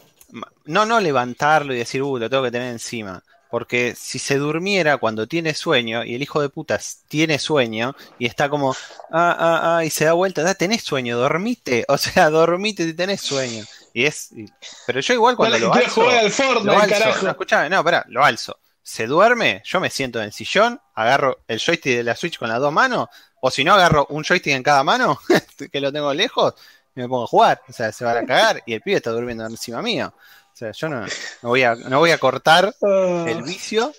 no, 0.66 0.86
no 0.86 0.99
levantarlo 0.99 1.74
y 1.74 1.78
decir, 1.78 2.03
uh, 2.03 2.18
lo 2.18 2.30
tengo 2.30 2.44
que 2.44 2.52
tener 2.52 2.72
encima. 2.72 3.24
Porque 3.49 3.95
si 3.95 4.19
se 4.19 4.38
durmiera 4.38 4.97
cuando 4.97 5.27
tiene 5.27 5.53
sueño, 5.55 6.03
y 6.03 6.15
el 6.15 6.21
hijo 6.21 6.41
de 6.41 6.49
putas 6.49 7.03
tiene 7.07 7.39
sueño, 7.39 7.95
y 8.19 8.26
está 8.27 8.47
como, 8.49 8.71
ah, 9.11 9.35
ah, 9.39 9.77
ah, 9.77 9.85
y 9.85 9.89
se 9.89 10.05
da 10.05 10.13
vuelta, 10.13 10.43
da, 10.43 10.53
tenés 10.55 10.84
sueño, 10.84 11.17
dormite, 11.17 11.85
o 11.89 11.97
sea, 11.97 12.30
dormite 12.30 12.85
si 12.85 12.93
tenés 12.93 13.21
sueño. 13.21 13.65
Y 13.93 14.05
es, 14.05 14.31
y- 14.34 14.45
pero 14.85 14.99
yo 14.99 15.13
igual 15.13 15.35
cuando 15.35 15.57
Dale, 15.57 15.65
lo 15.65 15.73
alzo, 15.73 16.01
jugar 16.01 16.17
al 16.19 16.31
lo 16.61 16.77
alzo, 16.80 16.89
carajo. 16.89 17.26
no, 17.26 17.30
escuchame, 17.31 17.69
no, 17.69 17.84
pará, 17.84 18.05
lo 18.09 18.23
alzo. 18.23 18.59
Se 18.84 19.07
duerme, 19.07 19.61
yo 19.65 19.80
me 19.80 19.89
siento 19.89 20.19
en 20.19 20.26
el 20.26 20.34
sillón, 20.34 20.80
agarro 20.95 21.39
el 21.47 21.59
joystick 21.59 21.95
de 21.97 22.03
la 22.03 22.15
Switch 22.15 22.38
con 22.38 22.49
las 22.49 22.59
dos 22.59 22.73
manos, 22.73 23.07
o 23.41 23.51
si 23.51 23.63
no, 23.63 23.73
agarro 23.73 24.05
un 24.09 24.23
joystick 24.23 24.53
en 24.53 24.63
cada 24.63 24.84
mano, 24.84 25.19
que 25.71 25.80
lo 25.81 25.91
tengo 25.91 26.13
lejos, 26.13 26.53
y 26.95 26.99
me 27.01 27.07
pongo 27.07 27.23
a 27.23 27.27
jugar. 27.27 27.61
O 27.67 27.73
sea, 27.73 27.91
se 27.91 28.03
van 28.05 28.17
a 28.17 28.26
cagar 28.26 28.61
y 28.65 28.73
el 28.73 28.81
pibe 28.81 28.97
está 28.97 29.11
durmiendo 29.11 29.45
encima 29.45 29.81
mío. 29.81 30.13
O 30.60 30.65
sea, 30.68 30.72
yo 30.73 30.90
no, 30.90 31.06
no 31.41 31.49
voy, 31.49 31.64
a, 31.64 31.76
no 31.76 31.99
voy 31.99 32.11
a 32.11 32.18
cortar 32.18 32.76
Ah, 32.84 33.26
el 33.30 33.44
vicio 33.44 33.94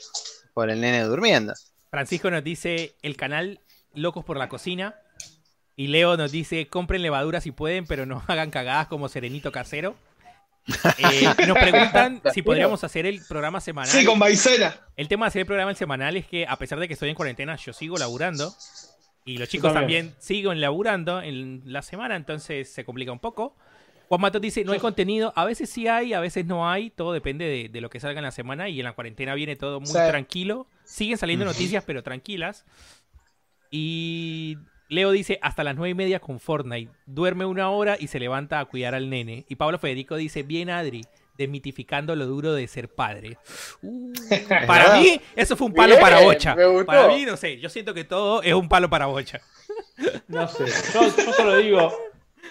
por 0.52 0.68
el 0.68 0.82
nene 0.82 1.04
durmiendo. 1.04 1.54
Francisco 1.90 2.30
nos 2.30 2.44
dice 2.44 2.96
el 3.00 3.16
canal 3.16 3.60
Locos 3.94 4.26
por 4.26 4.36
la 4.36 4.50
Cocina. 4.50 4.94
Y 5.74 5.86
Leo 5.86 6.18
nos 6.18 6.32
dice, 6.32 6.68
compren 6.68 7.00
levadura 7.00 7.40
si 7.40 7.50
pueden, 7.50 7.86
pero 7.86 8.04
no 8.04 8.22
hagan 8.28 8.50
cagadas 8.50 8.88
como 8.88 9.08
Serenito 9.08 9.50
Casero. 9.52 9.96
Eh, 10.98 11.26
nos 11.48 11.56
preguntan 11.56 12.20
si 12.34 12.42
podríamos 12.42 12.84
hacer 12.84 13.06
el 13.06 13.22
programa 13.26 13.62
semanal. 13.62 13.90
sí, 13.90 14.04
con 14.04 14.18
maicena. 14.18 14.76
El 14.96 15.08
tema 15.08 15.24
de 15.24 15.28
hacer 15.28 15.40
el 15.40 15.46
programa 15.46 15.74
semanal 15.74 16.18
es 16.18 16.26
que, 16.26 16.46
a 16.46 16.56
pesar 16.56 16.78
de 16.78 16.88
que 16.88 16.92
estoy 16.92 17.08
en 17.08 17.14
cuarentena, 17.14 17.56
yo 17.56 17.72
sigo 17.72 17.96
laburando. 17.96 18.54
Y 19.24 19.38
los 19.38 19.48
chicos 19.48 19.72
también. 19.72 20.08
también 20.08 20.22
siguen 20.22 20.60
laburando 20.60 21.22
en 21.22 21.62
la 21.64 21.80
semana, 21.80 22.16
entonces 22.16 22.70
se 22.70 22.84
complica 22.84 23.12
un 23.12 23.18
poco. 23.18 23.56
Juan 24.10 24.22
Mato 24.22 24.40
dice, 24.40 24.64
no 24.64 24.72
hay 24.72 24.80
contenido, 24.80 25.32
a 25.36 25.44
veces 25.44 25.70
sí 25.70 25.86
hay, 25.86 26.14
a 26.14 26.18
veces 26.18 26.44
no 26.44 26.68
hay, 26.68 26.90
todo 26.90 27.12
depende 27.12 27.44
de, 27.44 27.68
de 27.68 27.80
lo 27.80 27.88
que 27.90 28.00
salga 28.00 28.18
en 28.18 28.24
la 28.24 28.32
semana 28.32 28.68
y 28.68 28.80
en 28.80 28.84
la 28.84 28.92
cuarentena 28.92 29.36
viene 29.36 29.54
todo 29.54 29.78
muy 29.78 29.86
Sí. 29.86 29.92
tranquilo. 30.08 30.66
Siguen 30.82 31.16
saliendo 31.16 31.44
noticias, 31.44 31.84
pero 31.86 32.02
tranquilas. 32.02 32.64
Y 33.70 34.58
Leo 34.88 35.12
dice, 35.12 35.38
hasta 35.42 35.62
las 35.62 35.76
nueve 35.76 35.90
y 35.90 35.94
media 35.94 36.18
con 36.18 36.40
Fortnite, 36.40 36.90
duerme 37.06 37.44
una 37.44 37.70
hora 37.70 37.96
y 38.00 38.08
se 38.08 38.18
levanta 38.18 38.58
a 38.58 38.64
cuidar 38.64 38.96
al 38.96 39.08
nene. 39.10 39.44
Y 39.48 39.54
Pablo 39.54 39.78
Federico 39.78 40.16
dice, 40.16 40.42
bien 40.42 40.70
Adri, 40.70 41.04
desmitificando 41.38 42.16
lo 42.16 42.26
duro 42.26 42.52
de 42.52 42.66
ser 42.66 42.88
padre. 42.88 43.38
Uh, 43.80 44.12
para 44.66 44.98
mí, 45.00 45.20
eso 45.36 45.56
fue 45.56 45.68
un 45.68 45.74
palo 45.74 45.94
Bien, 45.94 46.00
para 46.00 46.20
bocha. 46.22 46.56
Para 46.84 47.06
mí, 47.06 47.24
no 47.24 47.36
sé, 47.36 47.60
yo 47.60 47.68
siento 47.68 47.94
que 47.94 48.02
todo 48.02 48.42
es 48.42 48.54
un 48.54 48.68
palo 48.68 48.90
para 48.90 49.06
bocha. 49.06 49.40
No 50.26 50.48
sé, 50.48 50.64
yo, 50.92 51.02
yo 51.16 51.32
solo 51.32 51.56
digo, 51.58 51.92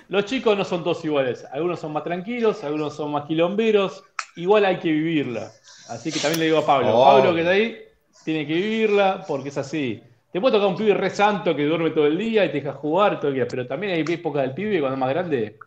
los 0.07 0.25
chicos 0.25 0.57
no 0.57 0.63
son 0.65 0.83
todos 0.83 1.03
iguales. 1.05 1.45
Algunos 1.51 1.79
son 1.79 1.93
más 1.93 2.03
tranquilos, 2.03 2.63
algunos 2.63 2.95
son 2.95 3.11
más 3.11 3.25
quilomberos. 3.25 4.03
Igual 4.35 4.65
hay 4.65 4.77
que 4.79 4.91
vivirla. 4.91 5.51
Así 5.89 6.11
que 6.11 6.19
también 6.19 6.39
le 6.39 6.45
digo 6.47 6.59
a 6.59 6.65
Pablo, 6.65 6.89
Oh. 6.97 7.05
Pablo 7.05 7.33
que 7.33 7.39
está 7.41 7.51
ahí, 7.51 7.77
tiene 8.23 8.45
que 8.47 8.53
vivirla 8.53 9.25
porque 9.27 9.49
es 9.49 9.57
así. 9.57 10.01
Te 10.31 10.39
puede 10.39 10.53
tocar 10.53 10.67
un 10.69 10.75
pibe 10.77 10.93
re 10.93 11.09
santo 11.09 11.55
que 11.55 11.65
duerme 11.65 11.89
todo 11.89 12.05
el 12.05 12.17
día 12.17 12.45
y 12.45 12.49
te 12.49 12.61
deja 12.61 12.73
jugar 12.73 13.19
todo 13.19 13.29
el 13.29 13.35
día, 13.35 13.47
pero 13.47 13.65
también 13.65 13.93
hay 13.93 14.13
época 14.13 14.41
del 14.41 14.53
pibe 14.53 14.79
cuando 14.79 14.95
es 14.95 14.99
más 14.99 15.09
grande 15.09 15.57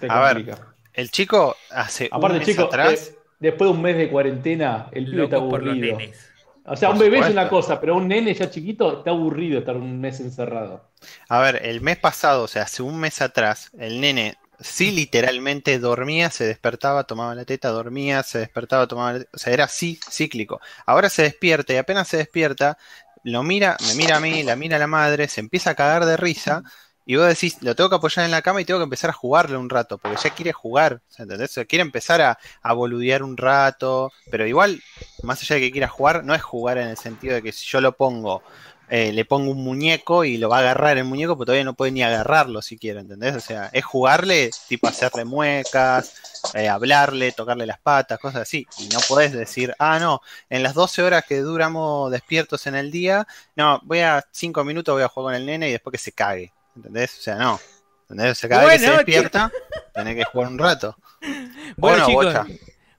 te 0.00 0.06
A 0.10 0.32
ver. 0.32 0.54
El 0.92 1.10
chico 1.10 1.56
hace 1.70 2.08
Aparte, 2.10 2.32
un 2.34 2.38
mes 2.38 2.48
chicos, 2.48 2.64
atrás. 2.66 3.08
eh, 3.14 3.18
después 3.38 3.70
de 3.70 3.76
un 3.76 3.82
mes 3.82 3.96
de 3.96 4.08
cuarentena, 4.08 4.88
el 4.92 5.04
pibe 5.06 5.24
está 5.24 5.36
Loco 5.36 5.50
por 5.50 5.62
los 5.62 5.72
aburrido. 5.74 5.98
nenes. 5.98 6.32
O 6.66 6.76
sea, 6.76 6.88
Por 6.88 6.94
un 6.94 6.98
bebé 6.98 7.20
es 7.20 7.28
una 7.28 7.48
cosa, 7.48 7.80
pero 7.80 7.96
un 7.96 8.08
nene 8.08 8.34
ya 8.34 8.50
chiquito 8.50 8.98
está 8.98 9.10
aburrido 9.10 9.58
estar 9.58 9.76
un 9.76 10.00
mes 10.00 10.20
encerrado. 10.20 10.90
A 11.28 11.40
ver, 11.40 11.60
el 11.64 11.80
mes 11.80 11.98
pasado, 11.98 12.44
o 12.44 12.48
sea, 12.48 12.62
hace 12.62 12.82
un 12.82 12.98
mes 12.98 13.20
atrás, 13.20 13.70
el 13.78 14.00
nene 14.00 14.36
sí 14.60 14.90
literalmente 14.90 15.78
dormía, 15.78 16.30
se 16.30 16.44
despertaba, 16.46 17.04
tomaba 17.04 17.34
la 17.34 17.44
teta, 17.44 17.68
dormía, 17.68 18.22
se 18.22 18.38
despertaba, 18.38 18.86
tomaba 18.86 19.12
la 19.14 19.18
teta. 19.20 19.30
O 19.34 19.38
sea, 19.38 19.52
era 19.52 19.64
así 19.64 20.00
cíclico. 20.10 20.60
Ahora 20.86 21.08
se 21.10 21.22
despierta 21.22 21.72
y 21.74 21.76
apenas 21.76 22.08
se 22.08 22.16
despierta, 22.18 22.78
lo 23.22 23.42
mira, 23.42 23.76
me 23.86 23.94
mira 23.94 24.16
a 24.16 24.20
mí, 24.20 24.42
la 24.42 24.56
mira 24.56 24.76
a 24.76 24.78
la 24.78 24.86
madre, 24.86 25.28
se 25.28 25.40
empieza 25.40 25.70
a 25.70 25.74
cagar 25.74 26.04
de 26.06 26.16
risa. 26.16 26.62
Y 27.06 27.16
vos 27.16 27.26
decís, 27.28 27.62
lo 27.62 27.74
tengo 27.74 27.88
que 27.88 27.96
apoyar 27.96 28.24
en 28.24 28.32
la 28.32 28.42
cama 28.42 28.60
y 28.60 28.64
tengo 28.64 28.80
que 28.80 28.84
empezar 28.84 29.10
a 29.10 29.14
jugarle 29.14 29.56
un 29.56 29.70
rato, 29.70 29.96
porque 29.98 30.18
ya 30.22 30.30
quiere 30.30 30.52
jugar, 30.52 31.00
¿entendés? 31.18 31.50
O 31.50 31.54
sea, 31.54 31.64
quiere 31.64 31.82
empezar 31.82 32.20
a, 32.20 32.38
a 32.62 32.72
boludear 32.74 33.22
un 33.22 33.36
rato, 33.36 34.12
pero 34.30 34.46
igual, 34.46 34.82
más 35.22 35.40
allá 35.42 35.56
de 35.56 35.62
que 35.62 35.72
quiera 35.72 35.88
jugar, 35.88 36.24
no 36.24 36.34
es 36.34 36.42
jugar 36.42 36.78
en 36.78 36.88
el 36.88 36.96
sentido 36.96 37.34
de 37.34 37.42
que 37.42 37.52
si 37.52 37.64
yo 37.66 37.80
lo 37.80 37.92
pongo 37.96 38.42
eh, 38.88 39.12
le 39.12 39.24
pongo 39.24 39.50
un 39.50 39.64
muñeco 39.64 40.24
y 40.24 40.36
lo 40.36 40.48
va 40.48 40.58
a 40.58 40.60
agarrar 40.60 40.96
el 40.96 41.04
muñeco, 41.04 41.36
pero 41.36 41.46
todavía 41.46 41.64
no 41.64 41.74
puede 41.74 41.90
ni 41.90 42.02
agarrarlo 42.02 42.62
siquiera, 42.62 43.00
¿entendés? 43.00 43.34
O 43.34 43.40
sea, 43.40 43.68
es 43.72 43.84
jugarle, 43.84 44.50
tipo 44.68 44.86
hacerle 44.86 45.24
muecas, 45.24 46.14
eh, 46.54 46.68
hablarle, 46.68 47.32
tocarle 47.32 47.66
las 47.66 47.80
patas, 47.80 48.18
cosas 48.20 48.42
así. 48.42 48.66
Y 48.78 48.88
no 48.88 49.00
podés 49.08 49.32
decir, 49.32 49.74
ah, 49.78 49.98
no, 49.98 50.20
en 50.50 50.62
las 50.62 50.74
12 50.74 51.02
horas 51.02 51.24
que 51.26 51.40
duramos 51.40 52.12
despiertos 52.12 52.66
en 52.68 52.76
el 52.76 52.90
día, 52.92 53.26
no, 53.56 53.80
voy 53.84 54.00
a 54.00 54.24
5 54.30 54.62
minutos, 54.64 54.94
voy 54.94 55.02
a 55.02 55.08
jugar 55.08 55.34
con 55.34 55.34
el 55.34 55.46
nene 55.46 55.68
y 55.68 55.72
después 55.72 55.92
que 55.92 55.98
se 55.98 56.12
cague, 56.12 56.52
¿entendés? 56.76 57.18
O 57.18 57.22
sea, 57.22 57.34
no. 57.36 57.60
¿Entendés? 58.02 58.32
O 58.32 58.34
sea, 58.36 58.48
cada 58.48 58.64
vez 58.66 58.80
que 58.80 58.86
se 58.86 58.92
despierta, 58.92 59.50
tenés 59.94 60.14
que 60.16 60.24
jugar 60.24 60.48
un 60.48 60.58
rato. 60.58 60.96
Bueno, 61.20 61.74
Bueno, 61.76 62.06
chicos, 62.06 62.24
bocha. 62.26 62.46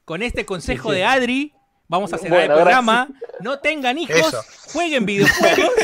con 0.05 0.21
este 0.21 0.45
consejo 0.45 0.89
Sí, 0.89 0.95
sí. 0.95 0.99
de 0.99 1.05
Adri, 1.05 1.53
vamos 1.87 2.11
a 2.13 2.17
cerrar 2.17 2.39
Bueno, 2.39 2.53
el 2.55 2.61
programa. 2.61 3.07
No 3.39 3.59
tengan 3.59 3.97
hijos, 3.97 4.17
Eso. 4.17 4.43
jueguen 4.73 5.05
videojuegos. 5.05 5.69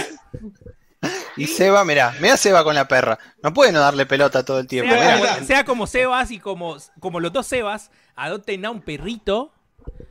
Y 1.35 1.47
Seba, 1.47 1.83
mirá, 1.83 2.15
mirá 2.21 2.37
Seba 2.37 2.63
con 2.63 2.75
la 2.75 2.87
perra. 2.87 3.19
No 3.41 3.53
puede 3.53 3.71
no 3.73 3.79
darle 3.81 4.05
pelota 4.05 4.45
todo 4.45 4.59
el 4.59 4.67
tiempo. 4.67 4.93
sea, 4.93 5.17
mirá. 5.17 5.33
como, 5.35 5.45
sea 5.47 5.65
como 5.65 5.87
Sebas 5.87 6.31
y 6.31 6.39
como, 6.39 6.77
como 6.99 7.19
los 7.19 7.33
dos 7.33 7.45
Sebas, 7.47 7.91
adopten 8.15 8.63
a 8.65 8.71
un 8.71 8.81
perrito 8.81 9.51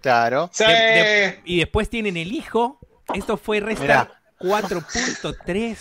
Claro. 0.02 0.50
Sí. 0.52 0.64
de- 0.64 0.72
de- 0.72 1.40
y 1.46 1.58
después 1.60 1.88
tienen 1.88 2.16
el 2.18 2.32
hijo. 2.32 2.78
Esto 3.14 3.36
fue 3.38 3.60
Resta 3.60 3.82
Mirá. 3.82 4.20
4.3. 4.40 5.76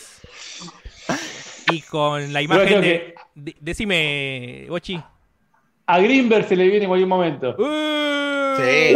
Y 1.73 1.81
con 1.81 2.31
la 2.33 2.41
imagen 2.41 2.81
de, 2.81 2.81
que- 2.81 3.15
de- 3.35 3.55
Decime, 3.59 4.67
Ochi. 4.69 5.01
A 5.87 5.99
Greenberg 5.99 6.47
se 6.47 6.55
le 6.55 6.65
viene 6.67 6.83
en 6.85 6.87
cualquier 6.89 7.07
momento. 7.09 7.55
Sí. 8.57 8.95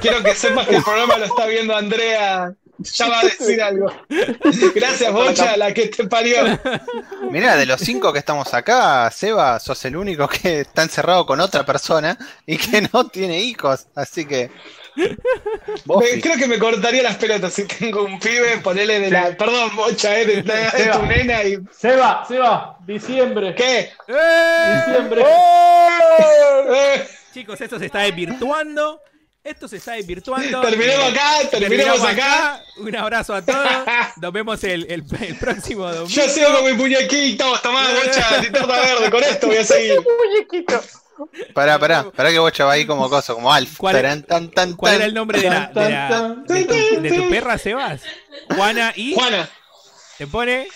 Quiero 0.00 0.22
que 0.22 0.34
sepas 0.34 0.66
que 0.68 0.76
el 0.76 0.82
programa 0.82 1.18
lo 1.18 1.24
está 1.24 1.46
viendo 1.46 1.74
Andrea. 1.76 2.52
Ya 2.94 3.08
va 3.08 3.20
a 3.20 3.24
decir 3.24 3.60
algo. 3.60 3.90
Gracias, 4.72 5.12
Bocha, 5.12 5.56
la 5.56 5.74
que 5.74 5.88
te 5.88 6.06
parió. 6.06 6.36
Mira, 7.28 7.56
de 7.56 7.66
los 7.66 7.80
cinco 7.80 8.12
que 8.12 8.20
estamos 8.20 8.54
acá, 8.54 9.10
Seba, 9.10 9.58
sos 9.58 9.84
el 9.86 9.96
único 9.96 10.28
que 10.28 10.60
está 10.60 10.82
encerrado 10.84 11.26
con 11.26 11.40
otra 11.40 11.66
persona 11.66 12.16
y 12.46 12.56
que 12.56 12.88
no 12.92 13.08
tiene 13.08 13.40
hijos. 13.40 13.86
Así 13.96 14.24
que. 14.26 14.50
Vos, 15.84 16.02
Me- 16.04 16.20
creo 16.20 16.36
que 16.36 16.46
me 16.46 16.58
cortaría 16.58 17.02
las 17.02 17.16
pelotas 17.16 17.52
si 17.52 17.64
tengo 17.64 18.04
un 18.04 18.18
pibe, 18.18 18.58
ponele 18.62 19.00
de 19.00 19.10
la. 19.10 19.36
Perdón, 19.36 19.74
Bocha, 19.76 20.18
eh, 20.18 20.24
de, 20.26 20.42
de- 20.42 20.84
de 20.84 20.90
tu 20.92 21.02
nena 21.06 21.42
y. 21.44 21.58
Seba, 21.76 22.24
Seba, 22.26 22.76
diciembre. 22.86 23.54
¿Qué? 23.54 23.92
¡Eh! 24.08 24.82
Diciembre. 24.86 25.22
Eh, 26.70 27.08
Chicos, 27.32 27.60
esto 27.60 27.78
se 27.78 27.86
está 27.86 28.00
desvirtuando. 28.00 29.00
Esto 29.44 29.68
se 29.68 29.76
está 29.76 29.92
desvirtuando. 29.92 30.60
terminemos 30.60 31.12
acá, 31.12 31.48
terminemos 31.50 32.02
acá. 32.04 32.62
Un 32.78 32.94
abrazo 32.96 33.34
a 33.34 33.42
todos. 33.42 33.66
Nos 34.20 34.32
vemos 34.32 34.62
el, 34.64 34.84
el- 34.90 35.04
el 35.22 35.36
próximo 35.36 35.84
domingo. 35.86 36.08
Yo 36.08 36.28
sigo 36.28 36.52
con 36.54 36.64
mi 36.66 36.72
muñequito, 36.74 37.58
tomá, 37.62 37.88
Bocha, 37.94 38.38
linterna 38.42 38.76
verde, 38.80 39.10
con 39.10 39.22
esto 39.24 39.46
voy 39.46 39.56
a 39.56 39.64
seguir. 39.64 39.94
Muñequito. 40.28 40.82
Pará, 41.54 41.78
pará, 41.78 42.10
pará 42.14 42.30
que 42.30 42.38
vos 42.38 42.52
va 42.60 42.72
ahí 42.72 42.86
como 42.86 43.08
coso, 43.10 43.34
como 43.34 43.52
Alf. 43.52 43.76
¿Cuál- 43.78 43.94
Tarán, 43.94 44.22
tan, 44.22 44.50
tan, 44.50 44.74
¿Cuál 44.74 44.92
tan. 44.92 45.00
era 45.00 45.06
el 45.06 45.14
nombre 45.14 45.40
de, 45.40 45.50
la, 45.50 45.66
de, 45.74 45.90
la- 45.90 46.34
de 46.46 46.64
tu, 46.64 47.02
de 47.02 47.10
tu 47.12 47.28
perra, 47.28 47.58
Sebas? 47.58 48.02
Juana 48.54 48.92
y. 48.96 49.14
Juana, 49.14 49.48
¿Te 50.16 50.26
pone? 50.26 50.68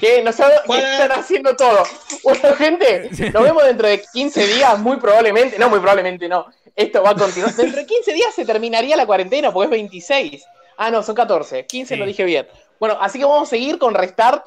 Que 0.00 0.22
no 0.22 0.32
saben 0.32 0.56
que 0.62 0.66
Juana. 0.66 0.92
están 0.92 1.12
haciendo 1.12 1.54
todo. 1.56 1.82
Bueno, 2.22 2.54
gente, 2.56 3.10
nos 3.32 3.42
vemos 3.42 3.64
dentro 3.64 3.88
de 3.88 4.02
15 4.12 4.46
días, 4.46 4.78
muy 4.78 4.96
probablemente. 4.96 5.58
No, 5.58 5.68
muy 5.68 5.78
probablemente 5.80 6.28
no. 6.28 6.46
Esto 6.74 7.02
va 7.02 7.10
a 7.10 7.14
continuar. 7.14 7.52
Dentro 7.56 7.76
de 7.80 7.86
15 7.86 8.12
días 8.14 8.34
se 8.34 8.44
terminaría 8.44 8.96
la 8.96 9.06
cuarentena 9.06 9.52
porque 9.52 9.66
es 9.66 9.70
26. 9.70 10.44
Ah, 10.78 10.90
no, 10.90 11.02
son 11.02 11.14
14. 11.14 11.66
15 11.66 11.94
Sí. 11.94 12.00
lo 12.00 12.06
dije 12.06 12.24
bien. 12.24 12.48
Bueno, 12.80 12.96
así 13.00 13.18
que 13.18 13.24
vamos 13.24 13.48
a 13.48 13.50
seguir 13.50 13.78
con 13.78 13.94
Restart 13.94 14.44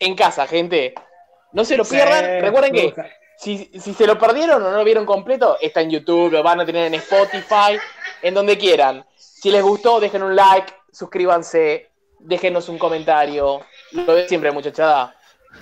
en 0.00 0.16
casa, 0.16 0.46
gente. 0.46 0.94
No 1.52 1.64
se 1.64 1.76
lo 1.76 1.84
Sí, 1.84 1.94
pierdan. 1.96 2.40
Recuerden 2.40 2.72
que. 2.72 2.94
Si, 3.38 3.70
si 3.78 3.94
se 3.94 4.06
lo 4.06 4.18
perdieron 4.18 4.62
o 4.62 4.70
no 4.70 4.76
lo 4.76 4.84
vieron 4.84 5.06
completo, 5.06 5.56
está 5.60 5.80
en 5.80 5.90
YouTube, 5.90 6.32
lo 6.32 6.42
van 6.42 6.60
a 6.60 6.66
tener 6.66 6.86
en 6.86 6.94
Spotify, 6.94 7.78
en 8.20 8.34
donde 8.34 8.58
quieran. 8.58 9.04
Si 9.16 9.50
les 9.50 9.62
gustó, 9.62 10.00
dejen 10.00 10.22
un 10.22 10.34
like, 10.34 10.72
suscríbanse, 10.92 11.90
déjenos 12.18 12.68
un 12.68 12.78
comentario. 12.78 13.60
Lo 13.92 14.14
de 14.14 14.28
siempre, 14.28 14.50
muchachada. 14.50 15.14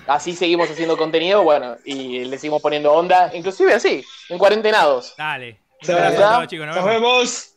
Así 0.07 0.35
seguimos 0.35 0.69
haciendo 0.69 0.97
contenido, 0.97 1.43
bueno, 1.43 1.77
y 1.85 2.25
le 2.25 2.37
seguimos 2.37 2.61
poniendo 2.61 2.91
onda, 2.93 3.31
inclusive 3.33 3.73
así, 3.73 4.03
en 4.29 4.37
cuarentenados. 4.37 5.15
Dale. 5.17 5.59
Un 5.87 5.91
abrazo 5.93 6.25
a 6.25 6.33
todos, 6.35 6.47
chicos. 6.47 6.65
Nos 6.67 6.75
Nos 6.75 6.85
vemos. 6.85 7.01
vemos. 7.01 7.56